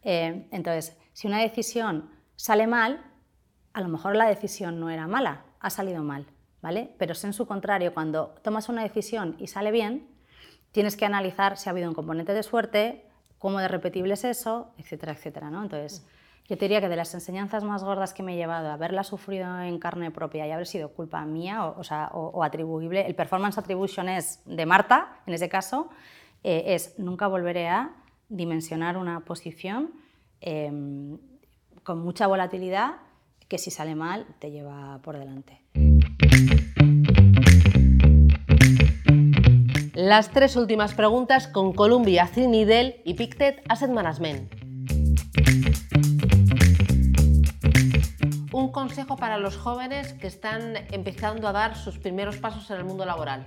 Eh, 0.04 0.48
entonces, 0.52 0.98
si 1.12 1.28
una 1.28 1.42
decisión 1.42 2.10
sale 2.38 2.68
mal, 2.68 3.02
a 3.74 3.82
lo 3.82 3.90
mejor 3.90 4.16
la 4.16 4.28
decisión 4.28 4.80
no 4.80 4.90
era 4.90 5.08
mala, 5.08 5.44
ha 5.60 5.70
salido 5.70 6.04
mal, 6.04 6.26
¿vale? 6.62 6.94
Pero 6.98 7.14
es 7.14 7.24
en 7.24 7.34
su 7.34 7.46
contrario, 7.46 7.94
cuando 7.94 8.36
tomas 8.44 8.70
una 8.70 8.84
decisión 8.84 9.36
y 9.40 9.48
sale 9.48 9.72
bien, 9.72 10.08
tienes 10.72 10.96
que 10.96 11.06
analizar 11.06 11.58
si 11.58 11.70
ha 11.70 11.72
habido 11.72 11.90
un 11.90 11.96
componente 11.96 12.34
de 12.34 12.44
suerte, 12.44 13.06
cómo 13.40 13.60
de 13.60 13.68
repetible 13.68 14.14
es 14.14 14.24
eso, 14.24 14.72
etcétera, 14.78 15.14
etcétera, 15.14 15.50
¿no? 15.50 15.64
Entonces, 15.64 16.06
yo 16.48 16.58
te 16.58 16.66
diría 16.66 16.80
que 16.80 16.88
de 16.88 16.96
las 16.96 17.14
enseñanzas 17.14 17.64
más 17.64 17.84
gordas 17.84 18.14
que 18.14 18.24
me 18.24 18.34
he 18.34 18.38
llevado, 18.38 18.72
haberla 18.72 19.04
sufrido 19.04 19.60
en 19.62 19.80
carne 19.80 20.12
propia 20.12 20.48
y 20.48 20.52
haber 20.52 20.66
sido 20.66 20.90
culpa 20.90 21.26
mía 21.26 21.66
o, 21.66 21.84
sea, 21.84 22.10
o, 22.14 22.42
atribuible, 22.44 23.06
el 23.06 23.16
performance 23.16 23.58
attribution 23.58 24.08
es 24.08 24.42
de 24.46 24.66
Marta, 24.66 25.20
en 25.26 25.34
ese 25.34 25.50
caso, 25.50 25.90
eh, 26.44 26.64
es 26.68 26.98
nunca 26.98 27.28
volveré 27.28 27.68
a 27.68 27.92
dimensionar 28.30 28.98
una 28.98 29.22
posición 29.22 29.92
em, 30.40 31.18
con 31.84 32.00
mucha 32.00 32.28
volatilidad 32.28 32.96
que 33.48 33.58
si 33.58 33.72
sale 33.72 33.96
mal 33.96 34.26
te 34.40 34.52
lleva 34.52 35.00
por 35.02 35.18
delante. 35.18 35.62
Las 39.94 40.30
tres 40.30 40.56
últimas 40.56 40.94
preguntas 40.94 41.48
con 41.48 41.74
Columbia, 41.74 42.28
Cinidel 42.28 43.02
y 43.04 43.16
Pictet 43.16 43.64
Asset 43.68 43.90
Management. 43.90 44.68
un 48.58 48.72
consejo 48.72 49.18
para 49.18 49.38
los 49.38 49.56
jóvenes 49.56 50.14
que 50.14 50.28
están 50.28 50.74
empezando 50.92 51.48
a 51.48 51.52
dar 51.52 51.78
sus 51.78 52.00
primeros 52.00 52.38
pasos 52.38 52.70
en 52.72 52.78
el 52.78 52.86
mundo 52.86 53.06
laboral? 53.06 53.44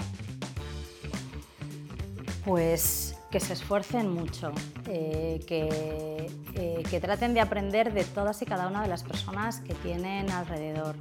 Pues 2.45 3.20
que 3.31 3.41
se 3.41 3.53
esfuercen 3.53 4.13
mucho, 4.13 4.53
eh, 4.89 5.41
eh, 5.49 6.83
que, 6.89 7.01
traten 7.01 7.33
de 7.33 7.41
aprender 7.41 7.93
de 7.93 8.05
todas 8.05 8.43
y 8.43 8.47
cada 8.47 8.67
una 8.67 8.83
de 8.83 8.89
las 8.89 9.05
personas 9.05 9.61
que 9.61 9.75
tienen 9.75 10.31
alrededor, 10.31 10.97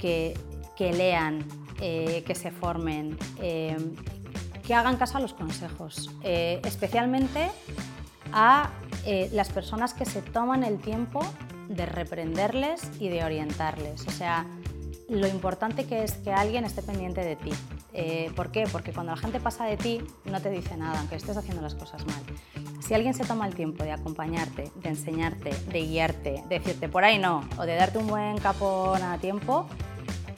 que, 0.00 0.34
lean, 0.78 1.44
eh, 1.80 2.22
que 2.26 2.34
se 2.34 2.52
formen, 2.52 3.18
que 3.36 4.74
hagan 4.74 4.96
caso 4.96 5.18
a 5.18 5.20
los 5.20 5.32
consejos, 5.32 6.10
especialmente 6.22 7.50
a 8.32 8.70
las 9.32 9.48
personas 9.50 9.94
que 9.94 10.04
se 10.04 10.22
toman 10.22 10.62
el 10.62 10.78
tiempo 10.78 11.20
de 11.68 11.86
reprenderles 11.86 12.88
y 13.00 13.08
de 13.08 13.24
orientarles. 13.24 14.06
O 14.06 14.10
sea, 14.10 14.46
lo 15.08 15.26
importante 15.28 15.86
que 15.86 16.02
es 16.02 16.12
que 16.14 16.32
alguien 16.32 16.64
esté 16.64 16.82
pendiente 16.82 17.22
de 17.22 17.36
ti. 17.36 17.50
Eh, 17.92 18.30
¿Por 18.34 18.50
qué? 18.50 18.64
Porque 18.70 18.92
cuando 18.92 19.12
la 19.12 19.18
gente 19.18 19.40
pasa 19.40 19.64
de 19.64 19.76
ti 19.76 20.00
no 20.24 20.40
te 20.40 20.50
dice 20.50 20.76
nada, 20.76 20.98
aunque 20.98 21.16
estés 21.16 21.36
haciendo 21.36 21.62
las 21.62 21.74
cosas 21.74 22.04
mal. 22.06 22.22
Si 22.80 22.94
alguien 22.94 23.14
se 23.14 23.24
toma 23.24 23.46
el 23.46 23.54
tiempo 23.54 23.84
de 23.84 23.92
acompañarte, 23.92 24.70
de 24.74 24.88
enseñarte, 24.88 25.50
de 25.50 25.86
guiarte, 25.86 26.44
de 26.48 26.58
decirte 26.58 26.88
por 26.88 27.04
ahí 27.04 27.18
no, 27.18 27.48
o 27.58 27.62
de 27.62 27.74
darte 27.76 27.98
un 27.98 28.06
buen 28.06 28.38
capón 28.38 29.02
a 29.02 29.18
tiempo, 29.18 29.66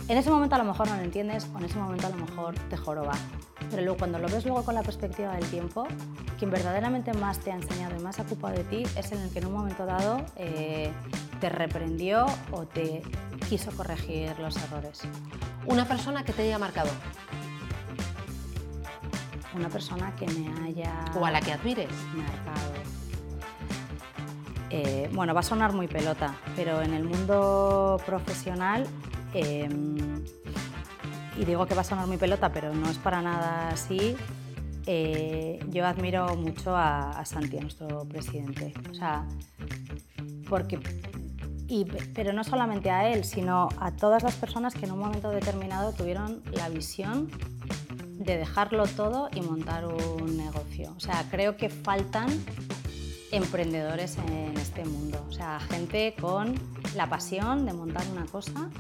en 0.09 0.17
ese 0.17 0.31
momento 0.31 0.55
a 0.55 0.59
lo 0.59 0.65
mejor 0.65 0.89
no 0.89 0.97
lo 0.97 1.03
entiendes 1.03 1.47
o 1.55 1.59
en 1.59 1.65
ese 1.65 1.79
momento 1.79 2.07
a 2.07 2.11
lo 2.11 2.17
mejor 2.17 2.55
te 2.71 2.77
joroba. 2.77 3.13
Pero 3.71 3.83
luego, 3.83 3.99
cuando 3.99 4.19
lo 4.19 4.29
ves 4.29 4.45
luego 4.45 4.65
con 4.65 4.75
la 4.75 4.83
perspectiva 4.83 5.35
del 5.35 5.45
tiempo, 5.51 5.87
quien 6.39 6.51
verdaderamente 6.51 7.13
más 7.15 7.39
te 7.39 7.53
ha 7.53 7.57
enseñado 7.57 7.97
y 7.99 8.03
más 8.03 8.19
ha 8.19 8.23
ocupado 8.23 8.55
de 8.55 8.65
ti 8.65 8.83
es 8.97 9.13
en 9.13 9.21
el 9.21 9.31
que 9.31 9.41
en 9.41 9.47
un 9.47 9.53
momento 9.53 9.85
dado 9.85 10.25
eh, 10.37 10.91
te 11.41 11.49
reprendió 11.49 12.27
o 12.53 12.65
te 12.65 13.03
quiso 13.49 13.71
corregir 13.73 14.39
los 14.39 14.57
errores. 14.57 15.03
Una 15.67 15.87
persona 15.87 16.25
que 16.25 16.33
te 16.33 16.43
haya 16.43 16.59
marcado. 16.59 16.91
Una 19.55 19.69
persona 19.69 20.15
que 20.17 20.27
me 20.27 20.67
haya... 20.67 21.05
O 21.19 21.25
a 21.25 21.31
la 21.31 21.41
que 21.41 21.53
admires. 21.53 21.91
Marcado. 22.15 22.73
Eh, 24.71 25.11
bueno, 25.13 25.33
va 25.33 25.41
a 25.41 25.43
sonar 25.43 25.73
muy 25.73 25.89
pelota, 25.89 26.35
pero 26.55 26.83
en 26.83 26.93
el 26.93 27.05
mundo 27.05 28.01
profesional 28.05 28.87
em, 29.33 30.23
y 31.39 31.45
digo 31.45 31.67
que 31.67 31.75
va 31.75 31.83
a 31.83 31.85
sonar 31.85 32.07
muy 32.07 32.17
pelota, 32.17 32.51
pero 32.53 32.75
no 32.75 32.91
es 32.91 32.99
para 32.99 33.23
nada 33.23 33.69
así. 33.69 34.17
Eh, 34.87 35.61
yo 35.69 35.87
admiro 35.87 36.35
mucho 36.35 36.77
a, 36.77 37.25
Santi, 37.25 37.59
a 37.59 37.61
nuestro 37.61 38.05
presidente. 38.07 38.75
O 38.91 38.95
sea, 38.95 39.25
porque, 40.49 40.81
pero 42.15 42.33
no 42.33 42.43
solamente 42.43 42.91
a 42.91 43.09
él, 43.13 43.25
sino 43.25 43.69
a 43.79 43.93
todas 43.93 44.23
las 44.23 44.35
personas 44.35 44.75
que 44.75 44.87
en 44.87 44.93
un 44.93 44.99
momento 44.99 45.31
determinado 45.31 45.93
tuvieron 45.93 46.43
la 46.53 46.69
visión 46.69 47.31
de 48.19 48.37
dejarlo 48.37 48.87
todo 48.87 49.29
y 49.33 49.41
montar 49.41 49.87
un 49.87 50.37
negocio. 50.37 50.93
O 50.97 51.01
sea, 51.01 51.25
creo 51.31 51.57
que 51.57 51.69
faltan 51.69 52.29
emprendedores 53.33 54.17
en 54.19 54.57
este 54.57 54.85
mundo. 54.85 55.25
O 55.29 55.33
sea, 55.33 55.61
gente 55.61 56.15
con 56.21 56.55
la 56.95 57.09
pasión 57.09 57.67
de 57.67 57.73
montar 57.73 58.05
una 58.13 58.27
cosa 58.27 58.71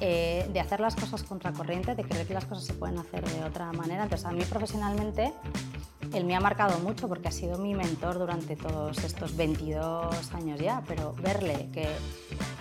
eh, 0.00 0.48
de 0.52 0.60
hacer 0.60 0.78
las 0.78 0.94
cosas 0.94 1.24
contracorriente, 1.24 1.94
de 1.96 2.04
creer 2.04 2.26
que 2.26 2.34
las 2.34 2.44
cosas 2.44 2.64
se 2.64 2.74
pueden 2.74 2.98
hacer 2.98 3.28
de 3.28 3.44
otra 3.44 3.72
manera. 3.72 4.04
Entonces, 4.04 4.26
a 4.26 4.30
mí 4.30 4.44
profesionalmente, 4.44 5.32
él 6.14 6.24
me 6.24 6.36
ha 6.36 6.40
marcado 6.40 6.78
mucho 6.78 7.08
porque 7.08 7.28
ha 7.28 7.32
sido 7.32 7.58
mi 7.58 7.74
mentor 7.74 8.18
durante 8.18 8.54
todos 8.54 9.02
estos 9.02 9.36
22 9.36 10.34
años 10.34 10.60
ya, 10.60 10.82
pero 10.86 11.14
verle 11.14 11.68
que 11.72 11.88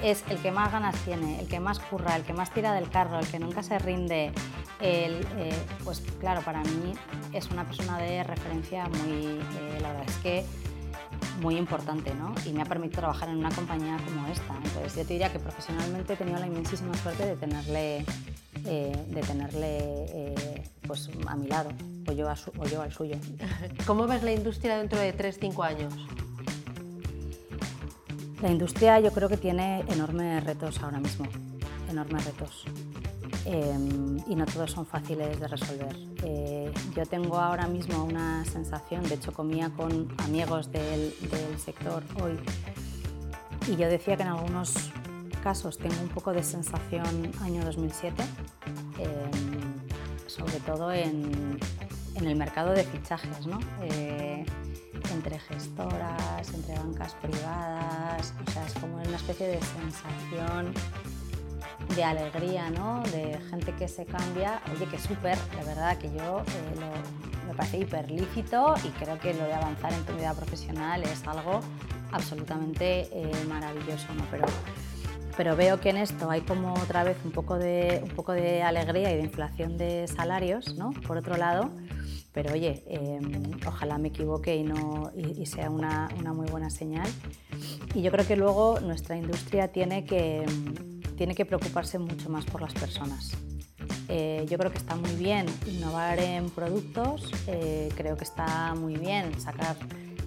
es 0.03 0.23
el 0.29 0.39
que 0.39 0.51
más 0.51 0.71
ganas 0.71 0.95
tiene, 1.05 1.39
el 1.39 1.47
que 1.47 1.59
más 1.59 1.79
curra, 1.79 2.15
el 2.15 2.23
que 2.23 2.33
más 2.33 2.51
tira 2.51 2.73
del 2.73 2.89
carro, 2.89 3.19
el 3.19 3.27
que 3.27 3.39
nunca 3.39 3.61
se 3.61 3.77
rinde, 3.77 4.31
eh, 4.81 5.21
pues 5.83 6.01
claro, 6.19 6.41
para 6.41 6.61
mí 6.63 6.93
es 7.33 7.49
una 7.51 7.65
persona 7.65 7.99
de 7.99 8.23
referencia 8.23 8.87
muy, 8.89 9.25
eh, 9.25 9.77
la 9.79 9.89
verdad 9.89 10.09
es 10.09 10.17
que 10.17 10.45
muy 11.41 11.57
importante 11.57 12.13
¿no? 12.13 12.33
y 12.45 12.51
me 12.51 12.61
ha 12.61 12.65
permitido 12.65 13.01
trabajar 13.01 13.29
en 13.29 13.37
una 13.37 13.51
compañía 13.51 13.97
como 14.05 14.27
esta. 14.27 14.55
Entonces 14.63 14.95
yo 14.95 15.05
te 15.05 15.13
diría 15.13 15.31
que 15.31 15.39
profesionalmente 15.39 16.13
he 16.13 16.15
tenido 16.15 16.39
la 16.39 16.47
inmensísima 16.47 16.93
suerte 16.95 17.25
de 17.25 17.35
tenerle, 17.35 18.05
eh, 18.65 19.05
de 19.07 19.21
tenerle 19.21 19.77
eh, 19.79 20.63
pues, 20.85 21.09
a 21.27 21.35
mi 21.35 21.47
lado 21.47 21.69
o 22.07 22.11
yo, 22.11 22.27
o 22.57 22.65
yo 22.65 22.81
al 22.81 22.91
suyo. 22.91 23.15
¿Cómo 23.85 24.07
ves 24.07 24.23
la 24.23 24.31
industria 24.31 24.77
dentro 24.77 24.99
de 24.99 25.15
3-5 25.15 25.65
años? 25.65 25.93
La 28.41 28.51
industria 28.51 28.99
yo 28.99 29.11
creo 29.11 29.29
que 29.29 29.37
tiene 29.37 29.83
enormes 29.89 30.43
retos 30.43 30.81
ahora 30.83 30.99
mismo, 30.99 31.25
enormes 31.89 32.23
retos. 32.25 32.65
Em, 33.49 34.17
y 34.27 34.35
no 34.35 34.45
todos 34.45 34.71
son 34.71 34.85
fáciles 34.85 35.39
de 35.39 35.47
resolver. 35.47 35.95
Eh, 36.21 36.69
yo 36.93 37.05
tengo 37.05 37.37
ahora 37.37 37.65
mismo 37.65 38.03
una 38.03 38.43
sensación, 38.43 39.03
de 39.03 39.15
hecho 39.15 39.31
comía 39.31 39.69
con 39.69 40.13
amigos 40.17 40.69
del, 40.69 41.13
sector 41.57 42.03
hoy 42.21 42.37
y 43.71 43.77
yo 43.77 43.87
decía 43.87 44.17
que 44.17 44.23
en 44.23 44.29
algunos 44.29 44.91
casos 45.41 45.77
tengo 45.77 45.95
un 46.01 46.09
poco 46.09 46.33
de 46.33 46.43
sensación 46.43 47.31
año 47.41 47.63
2007, 47.63 48.21
em, 48.99 50.27
sobre 50.27 50.59
todo 50.59 50.91
en, 50.91 51.57
en, 52.15 52.27
el 52.27 52.35
mercado 52.35 52.73
de 52.73 52.83
fichajes, 52.83 53.47
¿no? 53.47 53.59
Eh, 53.81 54.45
entre 55.13 55.39
gestoras, 55.39 56.53
entre 56.53 56.77
bancas 56.77 57.15
privadas, 57.15 58.33
o 58.45 58.51
sea, 58.51 58.65
es 58.65 58.73
como 58.73 58.97
una 58.97 59.15
especie 59.15 59.47
de 59.47 59.59
sensación 59.61 60.73
de 61.95 62.03
alegría, 62.03 62.69
¿no? 62.69 63.03
De 63.03 63.39
gente 63.49 63.73
que 63.73 63.87
se 63.87 64.05
cambia, 64.05 64.61
oye, 64.73 64.85
que 64.85 64.99
súper, 64.99 65.37
de 65.37 65.63
verdad, 65.65 65.97
que 65.97 66.09
yo 66.09 66.41
eh, 66.41 67.47
me 67.47 67.53
parece 67.53 67.79
hiper 67.79 68.09
lícito 68.11 68.75
y 68.83 68.89
creo 68.89 69.19
que 69.19 69.33
lo 69.33 69.43
de 69.45 69.53
avanzar 69.53 69.93
en 69.93 70.03
tu 70.03 70.13
vida 70.13 70.33
profesional 70.33 71.03
es 71.03 71.25
algo 71.27 71.61
absolutamente 72.11 73.09
eh, 73.11 73.31
maravilloso, 73.47 74.07
¿no? 74.15 74.23
Pero, 74.29 74.45
pero 75.35 75.55
veo 75.55 75.79
que 75.79 75.89
en 75.89 75.97
esto 75.97 76.29
hay 76.29 76.41
como 76.41 76.73
otra 76.73 77.03
vez 77.03 77.17
un 77.23 77.31
poco 77.31 77.57
de, 77.57 78.01
un 78.03 78.09
poco 78.09 78.33
de 78.33 78.63
alegría 78.63 79.11
y 79.11 79.15
de 79.15 79.23
inflación 79.23 79.77
de 79.77 80.07
salarios, 80.07 80.75
¿no? 80.75 80.91
Por 81.05 81.17
otro 81.17 81.37
lado, 81.37 81.71
pero 82.33 82.53
oye, 82.53 82.83
em, 82.87 83.51
ojalá 83.65 83.97
me 83.97 84.09
equivoque 84.09 84.55
y, 84.55 84.63
no, 84.63 85.11
y, 85.15 85.45
sea 85.45 85.69
una, 85.69 86.09
una, 86.19 86.33
muy 86.33 86.47
buena 86.47 86.69
señal. 86.69 87.07
Y 87.95 88.01
yo 88.01 88.11
creo 88.11 88.27
que 88.27 88.35
luego 88.35 88.79
nuestra 88.79 89.17
industria 89.17 89.69
tiene 89.69 90.05
que, 90.05 90.45
tiene 91.17 91.35
que 91.35 91.45
preocuparse 91.45 91.99
mucho 91.99 92.29
más 92.29 92.45
por 92.45 92.61
las 92.61 92.73
personas. 92.73 93.31
Eh, 94.07 94.45
yo 94.49 94.57
creo 94.57 94.71
que 94.71 94.77
está 94.77 94.95
muy 94.95 95.15
bien 95.15 95.45
innovar 95.65 96.19
en 96.19 96.49
productos, 96.49 97.29
eh, 97.47 97.89
creo 97.95 98.15
que 98.15 98.23
está 98.23 98.73
muy 98.75 98.95
bien 98.95 99.37
sacar 99.39 99.75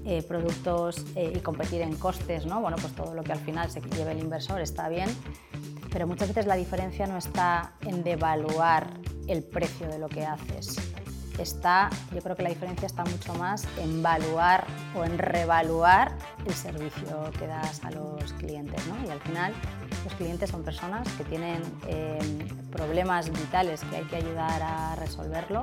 eh, 0.04 0.22
productos 0.22 1.04
y 1.16 1.38
competir 1.38 1.80
en 1.80 1.94
costes, 1.96 2.44
¿no? 2.46 2.60
Bueno, 2.60 2.76
pues 2.80 2.94
todo 2.94 3.14
lo 3.14 3.22
que 3.22 3.32
al 3.32 3.38
final 3.38 3.70
se 3.70 3.80
lleve 3.80 4.12
el 4.12 4.18
inversor 4.18 4.60
está 4.60 4.88
bien, 4.88 5.08
pero 5.90 6.06
muchas 6.06 6.28
veces 6.28 6.46
la 6.46 6.56
diferencia 6.56 7.06
no 7.06 7.16
está 7.16 7.74
en 7.82 8.02
devaluar 8.02 8.90
el 9.28 9.42
precio 9.42 9.88
de 9.88 9.98
lo 9.98 10.08
que 10.08 10.24
haces, 10.26 10.76
está, 11.40 11.90
yo 12.14 12.20
creo 12.20 12.36
que 12.36 12.42
la 12.42 12.50
diferencia 12.50 12.86
está 12.86 13.04
mucho 13.04 13.34
más 13.34 13.66
en 13.78 14.00
evaluar 14.00 14.66
o 14.94 15.04
en 15.04 15.18
revaluar 15.18 16.16
el 16.46 16.54
servicio 16.54 17.30
que 17.38 17.46
das 17.46 17.82
a 17.84 17.90
los 17.90 18.32
clientes. 18.34 18.86
¿no? 18.86 19.06
Y 19.06 19.10
al 19.10 19.20
final 19.20 19.54
los 20.04 20.14
clientes 20.14 20.50
son 20.50 20.62
personas 20.62 21.08
que 21.12 21.24
tienen 21.24 21.62
eh, 21.86 22.18
problemas 22.70 23.30
vitales 23.30 23.82
que 23.84 23.96
hay 23.96 24.04
que 24.04 24.16
ayudar 24.16 24.62
a 24.62 24.96
resolverlo. 24.96 25.60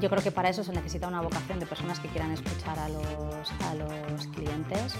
Yo 0.00 0.08
creo 0.08 0.22
que 0.22 0.30
para 0.30 0.48
eso 0.48 0.62
se 0.62 0.72
necesita 0.72 1.08
una 1.08 1.20
vocación 1.20 1.58
de 1.58 1.66
personas 1.66 2.00
que 2.00 2.08
quieran 2.08 2.30
escuchar 2.32 2.78
a 2.78 2.88
los, 2.88 3.50
a 3.64 3.74
los 3.74 4.26
clientes. 4.28 4.94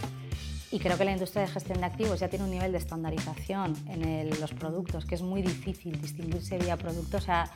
Y 0.72 0.78
creo 0.78 0.97
que 0.97 1.05
la 1.05 1.12
industria 1.12 1.43
de 1.43 1.49
gestión 1.49 1.80
de 1.80 1.86
activos 1.86 2.20
ya 2.20 2.28
tiene 2.28 2.45
un 2.45 2.51
nivel 2.51 2.72
de 2.72 2.78
estandarización 2.78 3.76
en 3.88 4.30
los 4.41 4.53
productos 4.53 5.05
que 5.05 5.16
es 5.16 5.22
muy 5.22 5.43
difícil 5.43 6.01
distinguirse 6.01 6.59
vía 6.59 6.76
producto. 6.76 7.16
O 7.16 7.20
sea, 7.20 7.51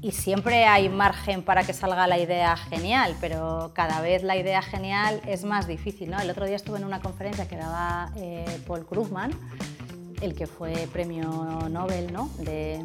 y 0.00 0.12
siempre 0.12 0.64
hay 0.64 0.88
margen 0.88 1.42
para 1.42 1.64
que 1.64 1.72
salga 1.72 2.06
la 2.06 2.18
idea 2.18 2.56
genial, 2.56 3.16
pero 3.20 3.72
cada 3.74 4.00
vez 4.00 4.22
la 4.22 4.36
idea 4.36 4.62
genial 4.62 5.20
es 5.26 5.44
más 5.44 5.66
difícil. 5.66 6.10
¿no? 6.10 6.20
El 6.20 6.30
otro 6.30 6.46
día 6.46 6.56
estuve 6.56 6.78
en 6.78 6.84
una 6.84 7.00
conferencia 7.00 7.48
que 7.48 7.56
daba 7.56 8.12
eh, 8.16 8.60
Paul 8.66 8.86
Krugman, 8.86 9.32
el 10.20 10.34
que 10.34 10.46
fue 10.46 10.88
premio 10.92 11.68
Nobel 11.70 12.12
¿no? 12.12 12.30
de, 12.38 12.84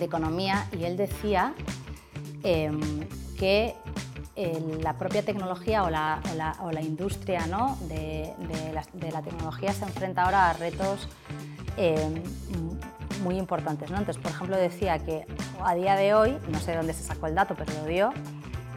Economía, 0.00 0.66
y 0.78 0.84
él 0.84 0.96
decía 0.96 1.54
em, 2.42 2.80
que 3.38 3.74
la 4.82 4.98
propia 4.98 5.22
tecnología 5.22 5.84
o 5.84 5.90
la, 5.90 6.20
o 6.60 6.72
la, 6.72 6.82
industria 6.82 7.46
¿no? 7.46 7.78
de, 7.88 8.34
de, 8.92 9.12
la, 9.12 9.22
tecnología 9.22 9.72
se 9.72 9.84
enfrenta 9.84 10.24
ahora 10.24 10.50
a 10.50 10.52
retos 10.54 11.08
em, 11.76 12.22
muy 13.22 13.38
importantes. 13.38 13.90
¿no? 13.90 13.98
Entonces, 13.98 14.22
por 14.22 14.32
ejemplo, 14.32 14.56
decía 14.56 14.98
que 14.98 15.26
a 15.62 15.74
día 15.74 15.96
de 15.96 16.14
hoy, 16.14 16.36
no 16.50 16.58
sé 16.60 16.74
dónde 16.76 16.92
se 16.92 17.02
sacó 17.02 17.28
el 17.28 17.34
dato, 17.34 17.54
pero 17.56 17.72
lo 17.80 17.86
dio, 17.86 18.12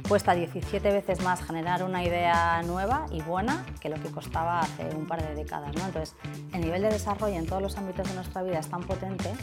cuesta 0.08 0.34
17 0.34 0.92
veces 0.92 1.22
más 1.22 1.44
generar 1.44 1.84
una 1.84 2.04
idea 2.04 2.62
nueva 2.64 3.06
y 3.12 3.22
buena 3.22 3.66
que 3.82 3.90
lo 3.90 4.02
que 4.02 4.10
costaba 4.10 4.62
hace 4.62 4.96
un 4.96 5.06
par 5.06 5.22
de 5.22 5.36
décadas. 5.36 5.76
¿no? 5.76 5.86
Entonces, 5.86 6.16
el 6.54 6.62
nivel 6.62 6.82
de 6.82 6.90
desarrollo 6.90 7.36
en 7.36 7.46
todos 7.46 7.62
los 7.62 7.78
ámbitos 7.78 8.08
de 8.08 8.16
nuestra 8.16 8.42
vida 8.44 8.60
es 8.60 8.70
tan 8.70 8.84
potente 8.84 9.34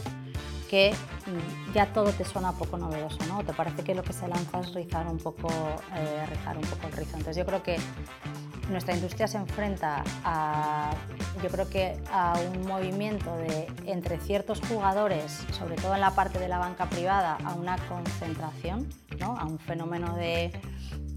que 0.69 0.93
mm, 1.27 1.73
ya 1.73 1.93
todo 1.93 2.11
te 2.11 2.25
suena 2.25 2.51
poco 2.53 2.77
novedoso, 2.77 3.19
¿no? 3.27 3.43
Te 3.43 3.53
parece 3.53 3.83
que 3.83 3.93
lo 3.93 4.01
que 4.01 4.13
se 4.13 4.27
lanza 4.27 4.59
es 4.59 4.73
rizar 4.73 5.07
un 5.07 5.19
poco, 5.19 5.47
eh, 5.95 6.25
rizar 6.25 6.57
un 6.57 6.63
poco 6.63 6.87
el 6.87 6.93
rizo. 6.93 7.17
Entonces 7.17 7.37
yo 7.37 7.45
creo 7.45 7.61
que 7.61 7.77
nuestra 8.69 8.95
industria 8.95 9.27
se 9.27 9.37
enfrenta 9.37 10.03
a, 10.23 10.91
yo 11.43 11.49
creo 11.49 11.69
que 11.69 11.97
a 12.11 12.37
un 12.53 12.67
movimiento 12.67 13.35
de 13.37 13.67
entre 13.85 14.19
ciertos 14.19 14.61
jugadores, 14.61 15.45
sobre 15.51 15.75
todo 15.75 15.95
en 15.95 16.01
la 16.01 16.11
parte 16.11 16.39
de 16.39 16.47
la 16.47 16.57
banca 16.57 16.89
privada, 16.89 17.37
a 17.43 17.53
una 17.53 17.77
concentración, 17.87 18.87
¿no? 19.19 19.37
a 19.37 19.45
un 19.45 19.59
fenómeno 19.59 20.15
de, 20.15 20.51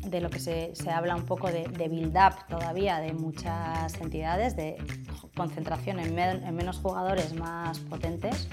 de 0.05 0.21
lo 0.21 0.31
que 0.31 0.41
se, 0.41 0.75
se, 0.75 0.91
habla 0.91 1.17
un 1.17 1.25
poco 1.25 1.49
de, 1.49 1.65
de 1.69 1.89
build-up 1.89 2.47
todavía 2.49 2.99
de 2.99 3.13
muchas 3.13 3.95
entidades, 4.01 4.57
de 4.57 4.77
concentración 5.35 6.01
en, 6.01 6.19
en 6.19 6.55
menos 6.55 6.79
jugadores 6.79 7.35
más 7.35 7.79
potentes 7.79 8.49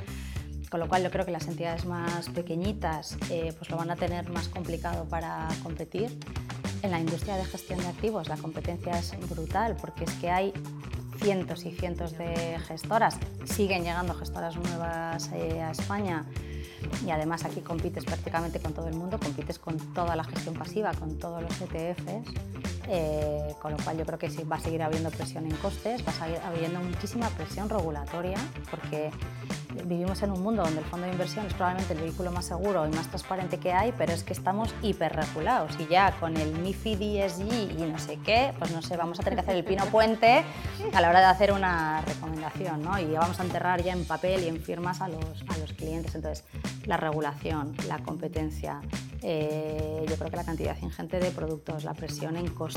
con 0.69 0.79
lo 0.79 0.89
cual 0.89 1.03
yo 1.03 1.11
creo 1.11 1.25
que 1.25 1.31
las 1.31 1.47
entidades 1.47 1.85
más 1.85 2.27
pequeñitas 2.29 3.17
eh, 3.29 3.53
pues 3.57 3.69
lo 3.69 3.77
van 3.77 3.91
a 3.91 3.95
tener 3.95 4.29
más 4.29 4.49
complicado 4.49 5.05
para 5.05 5.47
competir. 5.63 6.19
En 6.85 6.91
la 6.91 6.99
industria 6.99 7.35
de 7.35 7.45
gestión 7.45 7.79
de 7.79 7.87
activos 7.87 8.29
la 8.29 8.37
competencia 8.37 8.99
es 8.99 9.11
brutal 9.27 9.75
porque 9.81 10.03
es 10.03 10.11
que 10.21 10.29
hay 10.29 10.53
cientos 11.17 11.65
y 11.65 11.71
cientos 11.71 12.15
de 12.15 12.59
gestoras, 12.59 13.17
siguen 13.43 13.83
llegando 13.83 14.13
gestoras 14.13 14.55
nuevas 14.55 15.31
eh, 15.33 15.63
a 15.63 15.71
España. 15.71 16.25
Y 17.03 17.09
además 17.09 17.43
aquí 17.43 17.61
compites 17.61 18.05
prácticamente 18.05 18.59
con 18.59 18.75
todo 18.75 18.87
el 18.87 18.93
mundo, 18.93 19.19
compites 19.19 19.57
con 19.57 19.79
toda 19.95 20.15
la 20.15 20.25
gestión 20.25 20.53
pasiva, 20.53 20.93
con 20.93 21.17
todos 21.17 21.41
los 21.41 21.59
ETFs, 21.59 22.31
eh, 22.87 23.55
con 23.61 23.71
lo 23.71 23.77
cual 23.77 23.97
yo 23.97 24.05
creo 24.05 24.19
que 24.19 24.29
sí 24.29 24.43
va 24.43 24.57
a 24.57 24.59
seguir 24.59 24.83
habiendo 24.83 25.09
presión 25.09 25.45
en 25.45 25.55
costes, 25.57 26.05
va 26.05 26.11
a 26.11 26.25
seguir 26.25 26.39
habiendo 26.45 26.79
muchísima 26.79 27.29
presión 27.29 27.69
regulatoria 27.69 28.37
porque 28.69 29.11
vivimos 29.85 30.21
en 30.23 30.31
un 30.31 30.41
mundo 30.41 30.63
donde 30.63 30.79
el 30.79 30.85
fondo 30.85 31.05
de 31.05 31.11
inversión 31.11 31.45
es 31.45 31.53
probablemente 31.53 31.93
el 31.93 31.99
vehículo 31.99 32.31
más 32.31 32.45
seguro 32.45 32.85
y 32.85 32.89
más 32.95 33.07
transparente 33.07 33.57
que 33.57 33.73
hay, 33.73 33.93
pero 33.97 34.13
es 34.13 34.23
que 34.23 34.33
estamos 34.33 34.73
hiperregulados 34.81 35.77
y 35.79 35.87
ya 35.87 36.11
con 36.19 36.37
el 36.37 36.57
MIFID 36.59 37.01
ESG 37.01 37.71
y 37.77 37.83
no 37.91 37.99
sé 37.99 38.17
qué, 38.23 38.53
pues 38.57 38.71
no 38.71 38.81
sé, 38.81 38.95
vamos 38.97 39.19
a 39.19 39.23
tener 39.23 39.37
que 39.37 39.41
hacer 39.41 39.55
el 39.57 39.65
pino 39.65 39.85
puente 39.91 40.43
a 40.93 41.01
la 41.01 41.09
hora 41.09 41.19
de 41.19 41.25
hacer 41.25 41.51
una 41.51 42.01
recomendación, 42.01 42.81
¿no? 42.81 42.97
Y 42.99 43.05
vamos 43.05 43.39
a 43.39 43.43
enterrar 43.43 43.83
ya 43.83 43.93
en 43.93 44.05
papel 44.05 44.43
y 44.43 44.47
en 44.47 44.61
firmas 44.61 45.01
a 45.01 45.07
los, 45.07 45.43
a 45.47 45.57
los 45.57 45.73
clientes. 45.73 46.15
Entonces, 46.15 46.45
la 46.85 46.97
regulación, 46.97 47.75
la 47.87 47.99
competencia, 47.99 48.81
eh, 49.21 50.05
yo 50.07 50.15
creo 50.15 50.29
que 50.29 50.37
la 50.37 50.43
cantidad 50.43 50.77
ingente 50.81 51.19
de 51.19 51.31
productos, 51.31 51.83
la 51.83 51.93
presión 51.93 52.37
en 52.37 52.47
costes 52.47 52.74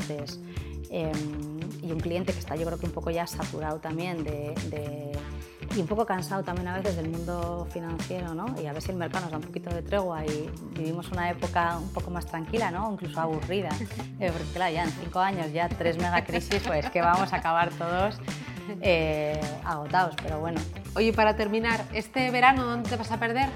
em, 0.89 1.59
y 1.81 1.91
un 1.91 1.99
cliente 1.99 2.33
que 2.33 2.39
está 2.39 2.55
yo 2.55 2.65
creo 2.65 2.77
que 2.77 2.85
un 2.85 2.91
poco 2.91 3.11
ya 3.11 3.27
saturado 3.27 3.79
también 3.79 4.23
de 4.23 4.53
y 5.75 5.81
un 5.81 5.87
poco 5.87 6.05
cansado 6.05 6.43
también 6.43 6.67
a 6.67 6.77
veces 6.77 6.95
del 6.95 7.09
mundo 7.09 7.67
financiero, 7.71 8.33
¿no? 8.33 8.55
Y 8.61 8.65
a 8.65 8.73
ver 8.73 8.81
si 8.81 8.91
el 8.91 8.97
mercado 8.97 9.25
nos 9.25 9.31
da 9.31 9.37
un 9.37 9.43
poquito 9.43 9.69
de 9.69 9.81
tregua 9.81 10.25
y 10.25 10.49
vivimos 10.71 11.11
una 11.11 11.29
época 11.29 11.77
un 11.77 11.89
poco 11.89 12.09
más 12.09 12.25
tranquila, 12.25 12.71
¿no? 12.71 12.91
Incluso 12.91 13.19
aburrida. 13.19 13.69
Eh, 14.19 14.31
porque 14.33 14.51
claro, 14.51 14.73
ya 14.73 14.83
en 14.83 14.91
cinco 14.91 15.19
años, 15.19 15.53
ya 15.53 15.69
tres 15.69 15.97
megacrisis, 15.97 16.61
pues 16.67 16.89
que 16.89 16.99
vamos 16.99 17.31
a 17.31 17.37
acabar 17.37 17.69
todos 17.69 18.17
eh, 18.81 19.39
agotados, 19.63 20.13
pero 20.21 20.41
bueno. 20.41 20.59
Oye, 20.95 21.13
para 21.13 21.37
terminar, 21.37 21.85
¿este 21.93 22.29
verano 22.31 22.65
dónde 22.65 22.89
te 22.89 22.97
vas 22.97 23.11
a 23.11 23.17
perder? 23.17 23.47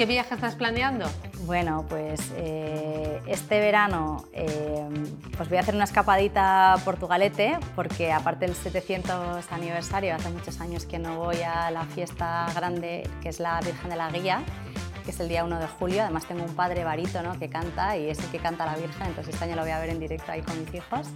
¿Qué 0.00 0.06
viaje 0.06 0.34
estás 0.34 0.54
planeando? 0.54 1.04
Bueno, 1.44 1.84
pues 1.86 2.32
eh, 2.34 3.20
este 3.26 3.60
verano 3.60 4.24
eh, 4.32 4.88
pues 5.36 5.50
voy 5.50 5.58
a 5.58 5.60
hacer 5.60 5.74
una 5.74 5.84
escapadita 5.84 6.72
a 6.72 6.78
Portugalete 6.78 7.58
porque 7.76 8.10
aparte 8.10 8.46
del 8.46 8.54
700 8.54 9.52
aniversario, 9.52 10.14
hace 10.14 10.30
muchos 10.30 10.58
años 10.62 10.86
que 10.86 10.98
no 10.98 11.18
voy 11.18 11.42
a 11.42 11.70
la 11.70 11.84
fiesta 11.84 12.46
grande 12.54 13.06
que 13.20 13.28
es 13.28 13.40
la 13.40 13.60
Virgen 13.60 13.90
de 13.90 13.96
la 13.96 14.10
Guía, 14.10 14.40
que 15.04 15.10
es 15.10 15.20
el 15.20 15.28
día 15.28 15.44
1 15.44 15.58
de 15.58 15.66
julio. 15.66 16.00
Además 16.00 16.24
tengo 16.24 16.44
un 16.44 16.54
padre 16.54 16.82
barítono 16.82 17.38
que 17.38 17.50
canta 17.50 17.94
y 17.98 18.08
es 18.08 18.18
el 18.20 18.30
que 18.30 18.38
canta 18.38 18.64
la 18.64 18.76
Virgen, 18.76 19.08
entonces 19.08 19.34
este 19.34 19.44
año 19.44 19.56
lo 19.56 19.62
voy 19.64 19.72
a 19.72 19.80
ver 19.80 19.90
en 19.90 20.00
directo 20.00 20.32
ahí 20.32 20.40
con 20.40 20.58
mis 20.58 20.72
hijos. 20.72 21.08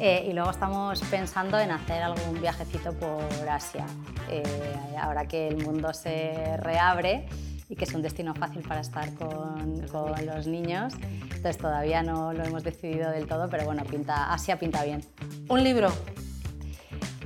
Eh, 0.00 0.26
y 0.28 0.32
luego 0.32 0.50
estamos 0.50 1.00
pensando 1.02 1.60
en 1.60 1.70
hacer 1.70 2.02
algún 2.02 2.40
viajecito 2.40 2.92
por 2.94 3.48
Asia, 3.48 3.86
ahora 5.00 5.28
que 5.28 5.46
el 5.46 5.64
mundo 5.64 5.94
se 5.94 6.56
reabre 6.56 7.28
y 7.68 7.76
que 7.76 7.84
es 7.84 7.94
un 7.94 8.02
destino 8.02 8.34
fácil 8.34 8.62
para 8.62 8.80
estar 8.80 9.12
con, 9.14 9.86
con, 9.88 10.26
los 10.26 10.46
niños. 10.46 10.94
Entonces 11.22 11.58
todavía 11.58 12.02
no 12.02 12.32
lo 12.32 12.44
hemos 12.44 12.62
decidido 12.62 13.10
del 13.10 13.26
todo, 13.26 13.48
pero 13.48 13.64
bueno, 13.64 13.84
pinta, 13.84 14.32
Asia 14.32 14.58
pinta 14.58 14.84
bien. 14.84 15.02
¿Un 15.48 15.64
libro? 15.64 15.90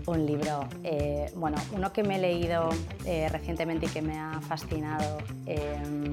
Un 0.07 0.27
libro, 0.27 0.67
eh, 0.83 1.31
bueno, 1.37 1.59
uno 1.73 1.93
que 1.93 2.03
me 2.03 2.17
he 2.17 2.19
leído 2.19 2.71
eh, 3.05 3.29
recientemente 3.29 3.87
y 3.87 3.89
que 3.91 4.03
me 4.03 4.19
ha 4.19 4.41
fascinado 4.41 5.19
em, 5.47 6.11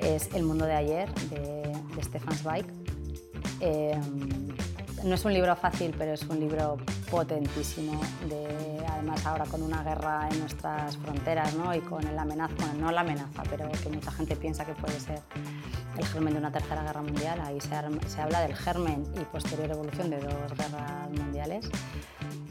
es 0.00 0.28
El 0.34 0.42
mundo 0.42 0.66
de 0.66 0.74
ayer 0.74 1.14
de, 1.30 1.72
de 1.94 2.02
Stefan 2.02 2.34
Zweig. 2.34 2.66
Em, 3.60 4.48
no 5.04 5.14
es 5.14 5.24
un 5.24 5.32
libro 5.32 5.54
fácil, 5.54 5.94
pero 5.96 6.12
es 6.12 6.22
un 6.24 6.40
libro 6.40 6.78
potentísimo, 7.10 8.00
de, 8.28 8.73
además 9.04 9.26
ahora 9.26 9.44
con 9.44 9.62
una 9.62 9.82
guerra 9.82 10.28
en 10.30 10.40
nuestras 10.40 10.96
fronteras 10.96 11.54
¿no? 11.54 11.74
y 11.74 11.80
con 11.80 12.02
la 12.16 12.22
amenaza, 12.22 12.54
bueno, 12.56 12.86
no 12.86 12.90
la 12.90 13.02
amenaza, 13.02 13.42
pero 13.50 13.70
que 13.70 13.90
mucha 13.90 14.10
gente 14.10 14.34
piensa 14.34 14.64
que 14.64 14.72
puede 14.72 14.98
ser 14.98 15.20
el 15.98 16.06
germen 16.06 16.32
de 16.32 16.38
una 16.38 16.50
tercera 16.50 16.82
guerra 16.82 17.02
mundial, 17.02 17.38
ahí 17.42 17.60
se, 17.60 17.68
se 18.08 18.22
habla 18.22 18.40
del 18.40 18.54
germen 18.56 19.04
y 19.20 19.24
posterior 19.24 19.70
evolución 19.70 20.08
de 20.08 20.20
dos 20.20 20.32
guerras 20.56 21.10
mundiales. 21.10 21.68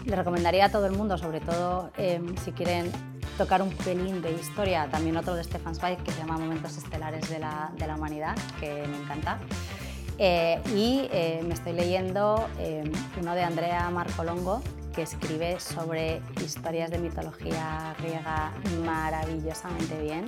Le 0.06 0.16
recomendaría 0.16 0.66
a 0.66 0.70
todo 0.70 0.86
el 0.86 0.92
mundo, 0.92 1.18
sobre 1.18 1.40
todo 1.40 1.90
em, 1.98 2.38
si 2.38 2.52
quieren 2.52 2.92
tocar 3.36 3.64
un 3.64 3.72
pelín 3.72 4.22
de 4.22 4.32
historia, 4.34 4.88
también 4.92 5.18
otro 5.18 5.34
de 5.34 5.44
Stefan 5.44 5.74
Zweig 5.74 6.04
que 6.04 6.12
se 6.12 6.20
llama 6.20 6.38
Momentos 6.38 6.78
Estelares 6.78 7.28
de 7.32 7.40
la, 7.40 7.72
de 7.76 7.88
la 7.88 7.96
Humanidad, 7.96 8.36
que 8.60 8.86
me 8.88 8.98
encanta. 8.98 9.40
Eh, 10.20 10.62
y 10.76 11.10
eh, 11.12 11.42
me 11.48 11.56
estoy 11.56 11.74
leyendo 11.74 12.48
em, 12.60 12.92
uno 13.20 13.34
de 13.34 13.42
Andrea 13.42 13.90
Marcolongo, 13.90 14.62
que 14.94 15.02
escribe 15.02 15.60
sobre 15.60 16.22
historias 16.44 16.92
de 16.92 17.00
mitología 17.00 17.96
griega 18.00 18.52
maravillosamente 18.86 20.00
bien 20.02 20.26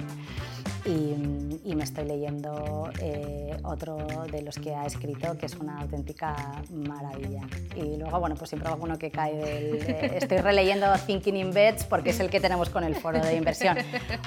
y, 0.85 1.75
me 1.75 1.83
estoy 1.83 2.05
leyendo 2.05 2.89
eh, 3.01 3.57
otro 3.63 3.97
de 4.31 4.41
los 4.41 4.57
que 4.57 4.73
ha 4.73 4.85
escrito 4.85 5.37
que 5.37 5.45
es 5.45 5.55
una 5.55 5.81
auténtica 5.81 6.35
maravilla. 6.69 7.41
Y 7.75 7.97
luego, 7.97 8.19
bueno, 8.19 8.35
pues 8.35 8.49
siempre 8.49 8.69
alguno 8.69 8.97
que 8.97 9.11
cae 9.11 9.35
del... 9.35 9.75
estoy 10.15 10.37
releyendo 10.37 10.87
Thinking 11.05 11.35
in 11.35 11.51
Beds 11.51 11.83
porque 11.83 12.11
es 12.11 12.19
el 12.21 12.29
que 12.29 12.39
tenemos 12.39 12.69
con 12.69 12.85
el 12.85 12.95
foro 12.95 13.19
de 13.19 13.35
inversión. 13.35 13.77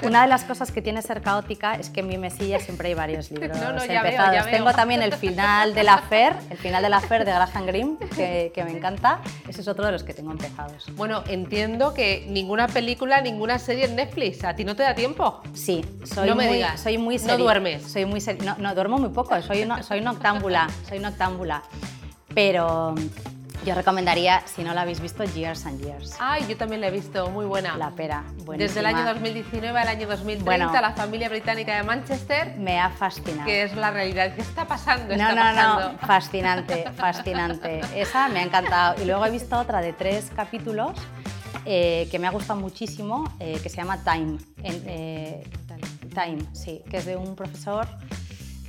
Una 0.03 0.21
de 0.21 0.27
las 0.27 0.43
cosas 0.43 0.71
que 0.71 0.81
tiene 0.81 1.01
ser 1.01 1.21
caótica 1.21 1.75
es 1.75 1.89
que 1.89 2.01
en 2.01 2.07
mi 2.07 2.17
mesilla 2.17 2.59
siempre 2.59 2.89
hay 2.89 2.93
varios 2.93 3.31
libros 3.31 3.57
no, 3.57 3.73
no, 3.73 3.85
ya 3.85 4.01
empezados. 4.01 4.45
Veo, 4.45 4.57
Tengo 4.57 4.73
también 4.73 5.01
el 5.01 5.13
final 5.13 5.73
de 5.73 5.83
la 5.83 5.97
Fer, 5.97 6.35
el 6.49 6.57
final 6.57 6.83
de 6.83 6.89
la 6.89 6.99
Fer 6.99 7.25
de 7.25 7.31
Graham 7.31 7.65
Greene, 7.65 7.97
que, 8.15 8.51
que 8.53 8.63
me 8.63 8.71
encanta. 8.71 9.21
Ese 9.47 9.61
es 9.61 9.67
otro 9.67 9.85
de 9.85 9.91
los 9.91 10.03
que 10.03 10.13
tengo 10.13 10.31
empezados. 10.31 10.85
Bueno, 10.95 11.23
entiendo 11.27 11.93
que 11.93 12.25
ninguna 12.27 12.67
película, 12.67 13.21
ninguna 13.21 13.57
serie 13.59 13.85
en 13.85 13.95
Netflix, 13.95 14.43
¿a 14.43 14.55
ti 14.55 14.63
no 14.63 14.75
te 14.75 14.83
da 14.83 14.93
tiempo? 14.93 15.41
Sí, 15.53 15.83
soy 16.03 16.29
soy 16.77 16.97
muy 16.97 17.17
No 17.17 17.37
duermes. 17.37 17.83
Soy 17.83 18.05
muy 18.05 18.21
no, 18.43 18.55
no, 18.57 18.75
duermo 18.75 18.97
muy 18.97 19.09
poco, 19.09 19.41
soy, 19.41 19.67
soy 19.81 20.01
noctámbula, 20.01 20.67
soy 20.87 20.99
noctámbula. 20.99 21.63
Pero 22.33 22.95
yo 23.65 23.75
recomendaría, 23.75 24.41
si 24.45 24.63
no 24.63 24.73
la 24.73 24.81
habéis 24.81 25.01
visto, 25.01 25.23
Years 25.23 25.65
and 25.65 25.81
Years. 25.81 26.15
Ay, 26.19 26.45
yo 26.47 26.55
también 26.55 26.79
la 26.81 26.87
he 26.87 26.91
visto, 26.91 27.29
muy 27.29 27.45
buena. 27.45 27.75
La 27.75 27.89
pera, 27.91 28.23
buenísima. 28.45 28.57
Desde 28.57 28.79
el 28.79 28.85
año 28.85 29.03
2019 29.13 29.79
al 29.79 29.87
año 29.87 30.07
2030, 30.07 30.81
la 30.81 30.91
familia 30.93 31.27
británica 31.29 31.75
de 31.75 31.83
Manchester. 31.83 32.55
Me 32.57 32.79
ha 32.79 32.89
fascinado. 32.89 33.45
Que 33.45 33.63
es 33.63 33.75
la 33.75 33.91
realidad. 33.91 34.33
¿Qué 34.33 34.41
está 34.41 34.65
pasando? 34.65 35.15
No, 35.15 35.35
no, 35.35 35.53
no, 35.53 35.97
fascinante, 35.99 36.85
fascinante. 36.95 37.81
Esa 37.95 38.29
me 38.29 38.39
ha 38.39 38.43
encantado. 38.43 39.01
Y 39.01 39.05
luego 39.05 39.25
he 39.25 39.31
visto 39.31 39.59
otra 39.59 39.81
de 39.81 39.91
tres 39.91 40.31
capítulos 40.35 40.93
eh, 41.65 42.07
que 42.11 42.19
me 42.19 42.27
ha 42.27 42.31
gustado 42.31 42.59
muchísimo, 42.59 43.31
eh, 43.39 43.59
que 43.61 43.69
se 43.69 43.77
llama 43.77 44.03
Time. 44.03 44.37
Eh, 44.63 45.43
Time, 46.13 46.39
sí, 46.53 46.81
que 46.89 46.97
es 46.97 47.05
de 47.05 47.15
un 47.15 47.35
profesor 47.35 47.87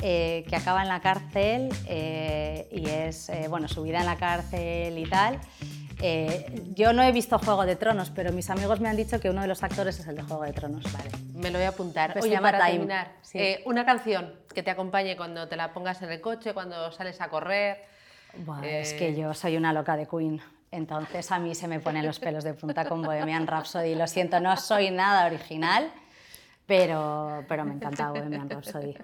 que 0.00 0.56
acaba 0.56 0.80
en 0.80 0.88
la 0.88 1.00
cárcel 1.00 1.68
y 1.86 2.88
es, 2.88 3.30
bueno, 3.50 3.68
su 3.68 3.82
vida 3.82 4.00
en 4.00 4.06
la 4.06 4.16
cárcel 4.16 4.96
y 4.96 5.04
tal. 5.04 5.38
yo 6.74 6.94
no 6.94 7.02
he 7.02 7.12
visto 7.12 7.38
Juego 7.38 7.66
de 7.66 7.76
Tronos, 7.76 8.08
pero 8.08 8.32
mis 8.32 8.48
amigos 8.48 8.80
me 8.80 8.88
han 8.88 8.96
dicho 8.96 9.20
que 9.20 9.28
uno 9.28 9.42
de 9.42 9.48
los 9.48 9.62
actores 9.62 10.00
es 10.00 10.06
el 10.06 10.16
de 10.16 10.22
Juego 10.22 10.44
de 10.44 10.54
Tronos. 10.54 10.84
Vale, 10.90 11.10
me 11.34 11.50
lo 11.50 11.58
voy 11.58 11.66
a 11.66 11.70
apuntar. 11.70 12.14
Pues 12.14 12.24
Oye, 12.24 12.40
para 12.40 12.66
terminar, 12.66 13.12
una 13.66 13.84
canción 13.84 14.34
que 14.54 14.62
te 14.62 14.70
acompañe 14.70 15.18
cuando 15.18 15.48
te 15.48 15.56
la 15.56 15.74
pongas 15.74 16.00
en 16.00 16.10
el 16.10 16.20
coche, 16.22 16.54
cuando 16.54 16.90
sales 16.92 17.20
a 17.20 17.28
correr. 17.28 17.84
es 18.62 18.94
que 18.94 19.14
yo 19.14 19.34
soy 19.34 19.58
una 19.58 19.74
loca 19.74 19.98
de 19.98 20.06
Queen. 20.06 20.40
Entonces 20.72 21.30
a 21.32 21.38
mí 21.38 21.54
se 21.54 21.66
me 21.66 21.80
ponen 21.80 22.06
los 22.06 22.20
pelos 22.20 22.44
de 22.44 22.54
punta 22.54 22.84
con 22.84 23.02
Bohemian 23.02 23.46
Rhapsody. 23.46 23.94
Lo 23.94 24.06
siento, 24.06 24.38
no 24.40 24.56
soy 24.56 24.90
nada 24.90 25.26
original, 25.26 25.90
pero, 26.66 27.44
pero 27.48 27.64
me 27.64 27.74
encanta 27.74 28.10
Bohemian 28.10 28.48
Rhapsody. 28.48 28.96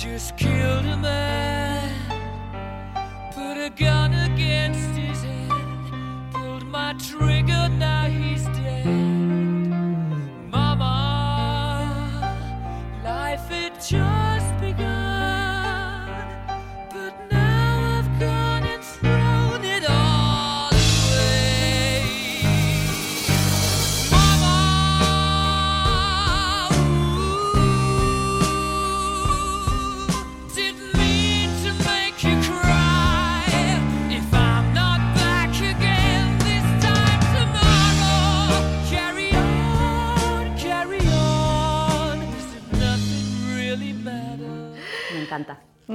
just 0.00 0.36
killed 0.38 0.86
a 0.86 0.96
man, 0.96 1.90
put 3.32 3.58
a 3.58 3.68
gun 3.68 4.14
against 4.14 4.88
his 4.98 5.22
head, 5.22 5.50
pulled 6.32 6.66
my 6.66 6.94
trigger, 6.94 7.68
now 7.68 8.06
he's 8.06 8.44
dead. 8.56 8.86
Mama, 10.50 11.84
life 13.04 13.50
it 13.50 13.74
just 13.74 14.29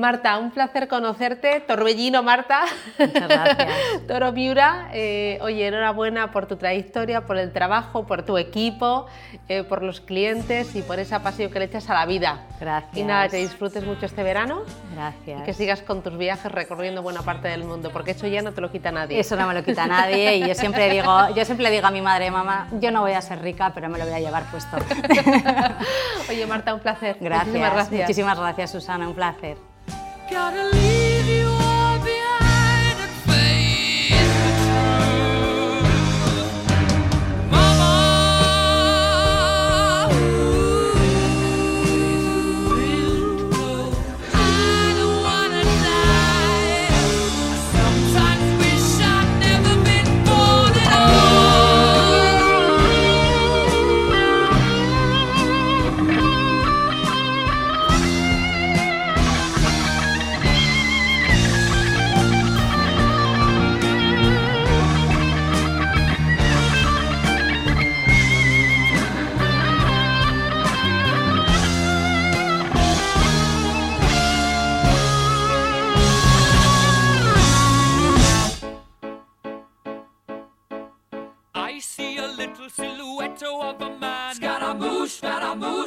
Marta, 0.05 0.37
un 0.37 0.51
placer 0.51 0.87
conocerte. 0.87 1.61
Torbellino, 1.61 2.21
Marta. 2.21 2.65
Muchas 2.99 3.27
gracias. 3.27 3.69
Toro 4.07 4.31
Miura, 4.33 4.89
eh, 4.93 5.39
oye, 5.41 5.65
enhorabuena 5.65 6.31
por 6.31 6.45
tu 6.45 6.57
trayectoria, 6.57 7.25
por 7.25 7.37
el 7.37 7.51
trabajo, 7.51 8.05
por 8.05 8.21
tu 8.21 8.37
equipo, 8.37 9.07
eh, 9.49 9.63
por 9.63 9.81
los 9.81 10.01
clientes 10.01 10.75
y 10.75 10.83
por 10.83 10.99
esa 10.99 11.23
pasión 11.23 11.51
que 11.51 11.57
le 11.57 11.65
echas 11.65 11.89
a 11.89 11.95
la 11.95 12.05
vida. 12.05 12.43
Gracias. 12.59 12.95
Y 12.95 13.01
nada, 13.01 13.29
que 13.29 13.37
disfrutes 13.37 13.83
mucho 13.83 14.05
este 14.05 14.21
verano. 14.21 14.61
Gracias. 14.93 15.41
Y 15.41 15.43
que 15.43 15.53
sigas 15.53 15.81
con 15.81 16.03
tus 16.03 16.15
viajes 16.19 16.51
recorriendo 16.51 17.01
buena 17.01 17.23
parte 17.23 17.47
del 17.47 17.63
mundo, 17.63 17.89
porque 17.91 18.11
eso 18.11 18.27
ya 18.27 18.43
no 18.43 18.51
te 18.51 18.61
lo 18.61 18.71
quita 18.71 18.91
nadie. 18.91 19.19
Eso 19.19 19.35
no 19.35 19.47
me 19.47 19.55
lo 19.55 19.63
quita 19.63 19.87
nadie 19.87 20.37
y 20.37 20.47
yo 20.47 20.53
siempre 20.53 20.87
digo, 20.93 21.29
yo 21.35 21.43
siempre 21.45 21.71
digo 21.71 21.87
a 21.87 21.91
mi 21.91 22.01
madre, 22.01 22.29
mamá, 22.29 22.67
yo 22.73 22.91
no 22.91 23.01
voy 23.01 23.13
a 23.13 23.21
ser 23.21 23.41
rica, 23.41 23.71
pero 23.73 23.89
me 23.89 23.97
lo 23.97 24.05
voy 24.05 24.13
a 24.13 24.19
llevar 24.19 24.43
puesto. 24.51 24.77
oye, 26.29 26.45
Marta, 26.45 26.75
un 26.75 26.79
placer. 26.79 27.17
Gracias. 27.19 27.47
Muchísimas 27.47 27.73
gracias. 27.73 28.01
Muchísimas 28.01 28.39
gracias, 28.39 28.71
Susana, 28.71 29.07
un 29.07 29.15
placer. 29.15 29.74
Gotta 30.27 30.71
leave 30.71 31.27
you 31.27 31.54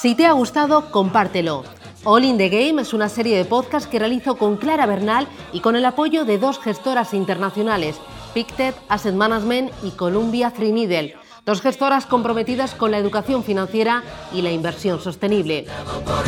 Si 0.00 0.14
te 0.14 0.24
ha 0.24 0.32
gustado, 0.32 0.90
compártelo. 0.90 1.62
All 2.04 2.24
in 2.24 2.38
the 2.38 2.48
Game 2.48 2.80
es 2.80 2.94
una 2.94 3.10
serie 3.10 3.36
de 3.36 3.44
podcasts 3.44 3.86
que 3.86 3.98
realizo 3.98 4.38
con 4.38 4.56
Clara 4.56 4.86
Bernal 4.86 5.28
y 5.52 5.60
con 5.60 5.76
el 5.76 5.84
apoyo 5.84 6.24
de 6.24 6.38
dos 6.38 6.58
gestoras 6.58 7.12
internacionales, 7.12 7.96
Pictet 8.32 8.74
Asset 8.88 9.14
Management 9.14 9.70
y 9.82 9.90
Columbia 9.90 10.52
Threadneedle, 10.52 11.16
dos 11.44 11.60
gestoras 11.60 12.06
comprometidas 12.06 12.74
con 12.74 12.92
la 12.92 12.96
educación 12.96 13.44
financiera 13.44 14.02
y 14.32 14.40
la 14.40 14.50
inversión 14.50 15.02
sostenible. 15.02 15.66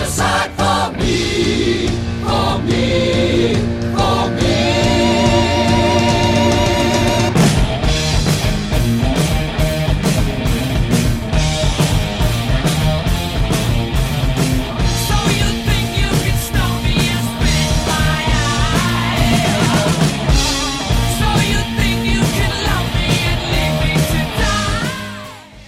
So 0.07 0.23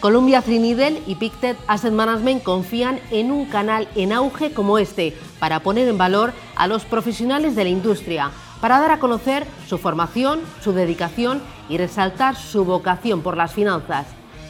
Columbia 0.05 0.43
Threadneedle 0.43 1.01
y 1.07 1.15
Pictet 1.15 1.57
Asset 1.67 1.91
Management 1.91 2.43
confían 2.43 3.01
en 3.11 3.33
un 3.33 3.47
canal 3.47 3.89
en 3.95 4.13
auge 4.13 4.53
como 4.53 4.77
este 4.77 5.17
para 5.39 5.61
poner 5.61 5.89
en 5.89 5.97
valor 5.97 6.35
a 6.57 6.67
los 6.67 6.85
profesionales 6.85 7.57
de 7.57 7.65
la 7.65 7.71
industria, 7.71 8.31
para 8.61 8.81
dar 8.81 8.91
a 8.91 8.99
conocer 8.99 9.47
su 9.67 9.79
formación, 9.79 10.41
su 10.63 10.75
dedicación 10.75 11.41
y 11.71 11.79
resaltar 11.79 12.37
su 12.37 12.67
vocación 12.67 13.23
por 13.23 13.39
las 13.39 13.55
finanzas. 13.55 14.07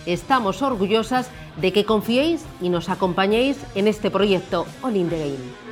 Estamos 0.06 0.60
orgullosas 0.60 1.30
de 1.60 1.72
que 1.72 1.84
confiéis 1.84 2.44
y 2.60 2.68
nos 2.68 2.88
acompañéis 2.88 3.56
en 3.76 3.86
este 3.86 4.10
proyecto 4.10 4.66
All 4.82 4.96
in 4.96 5.08
the 5.08 5.18
Game. 5.18 5.63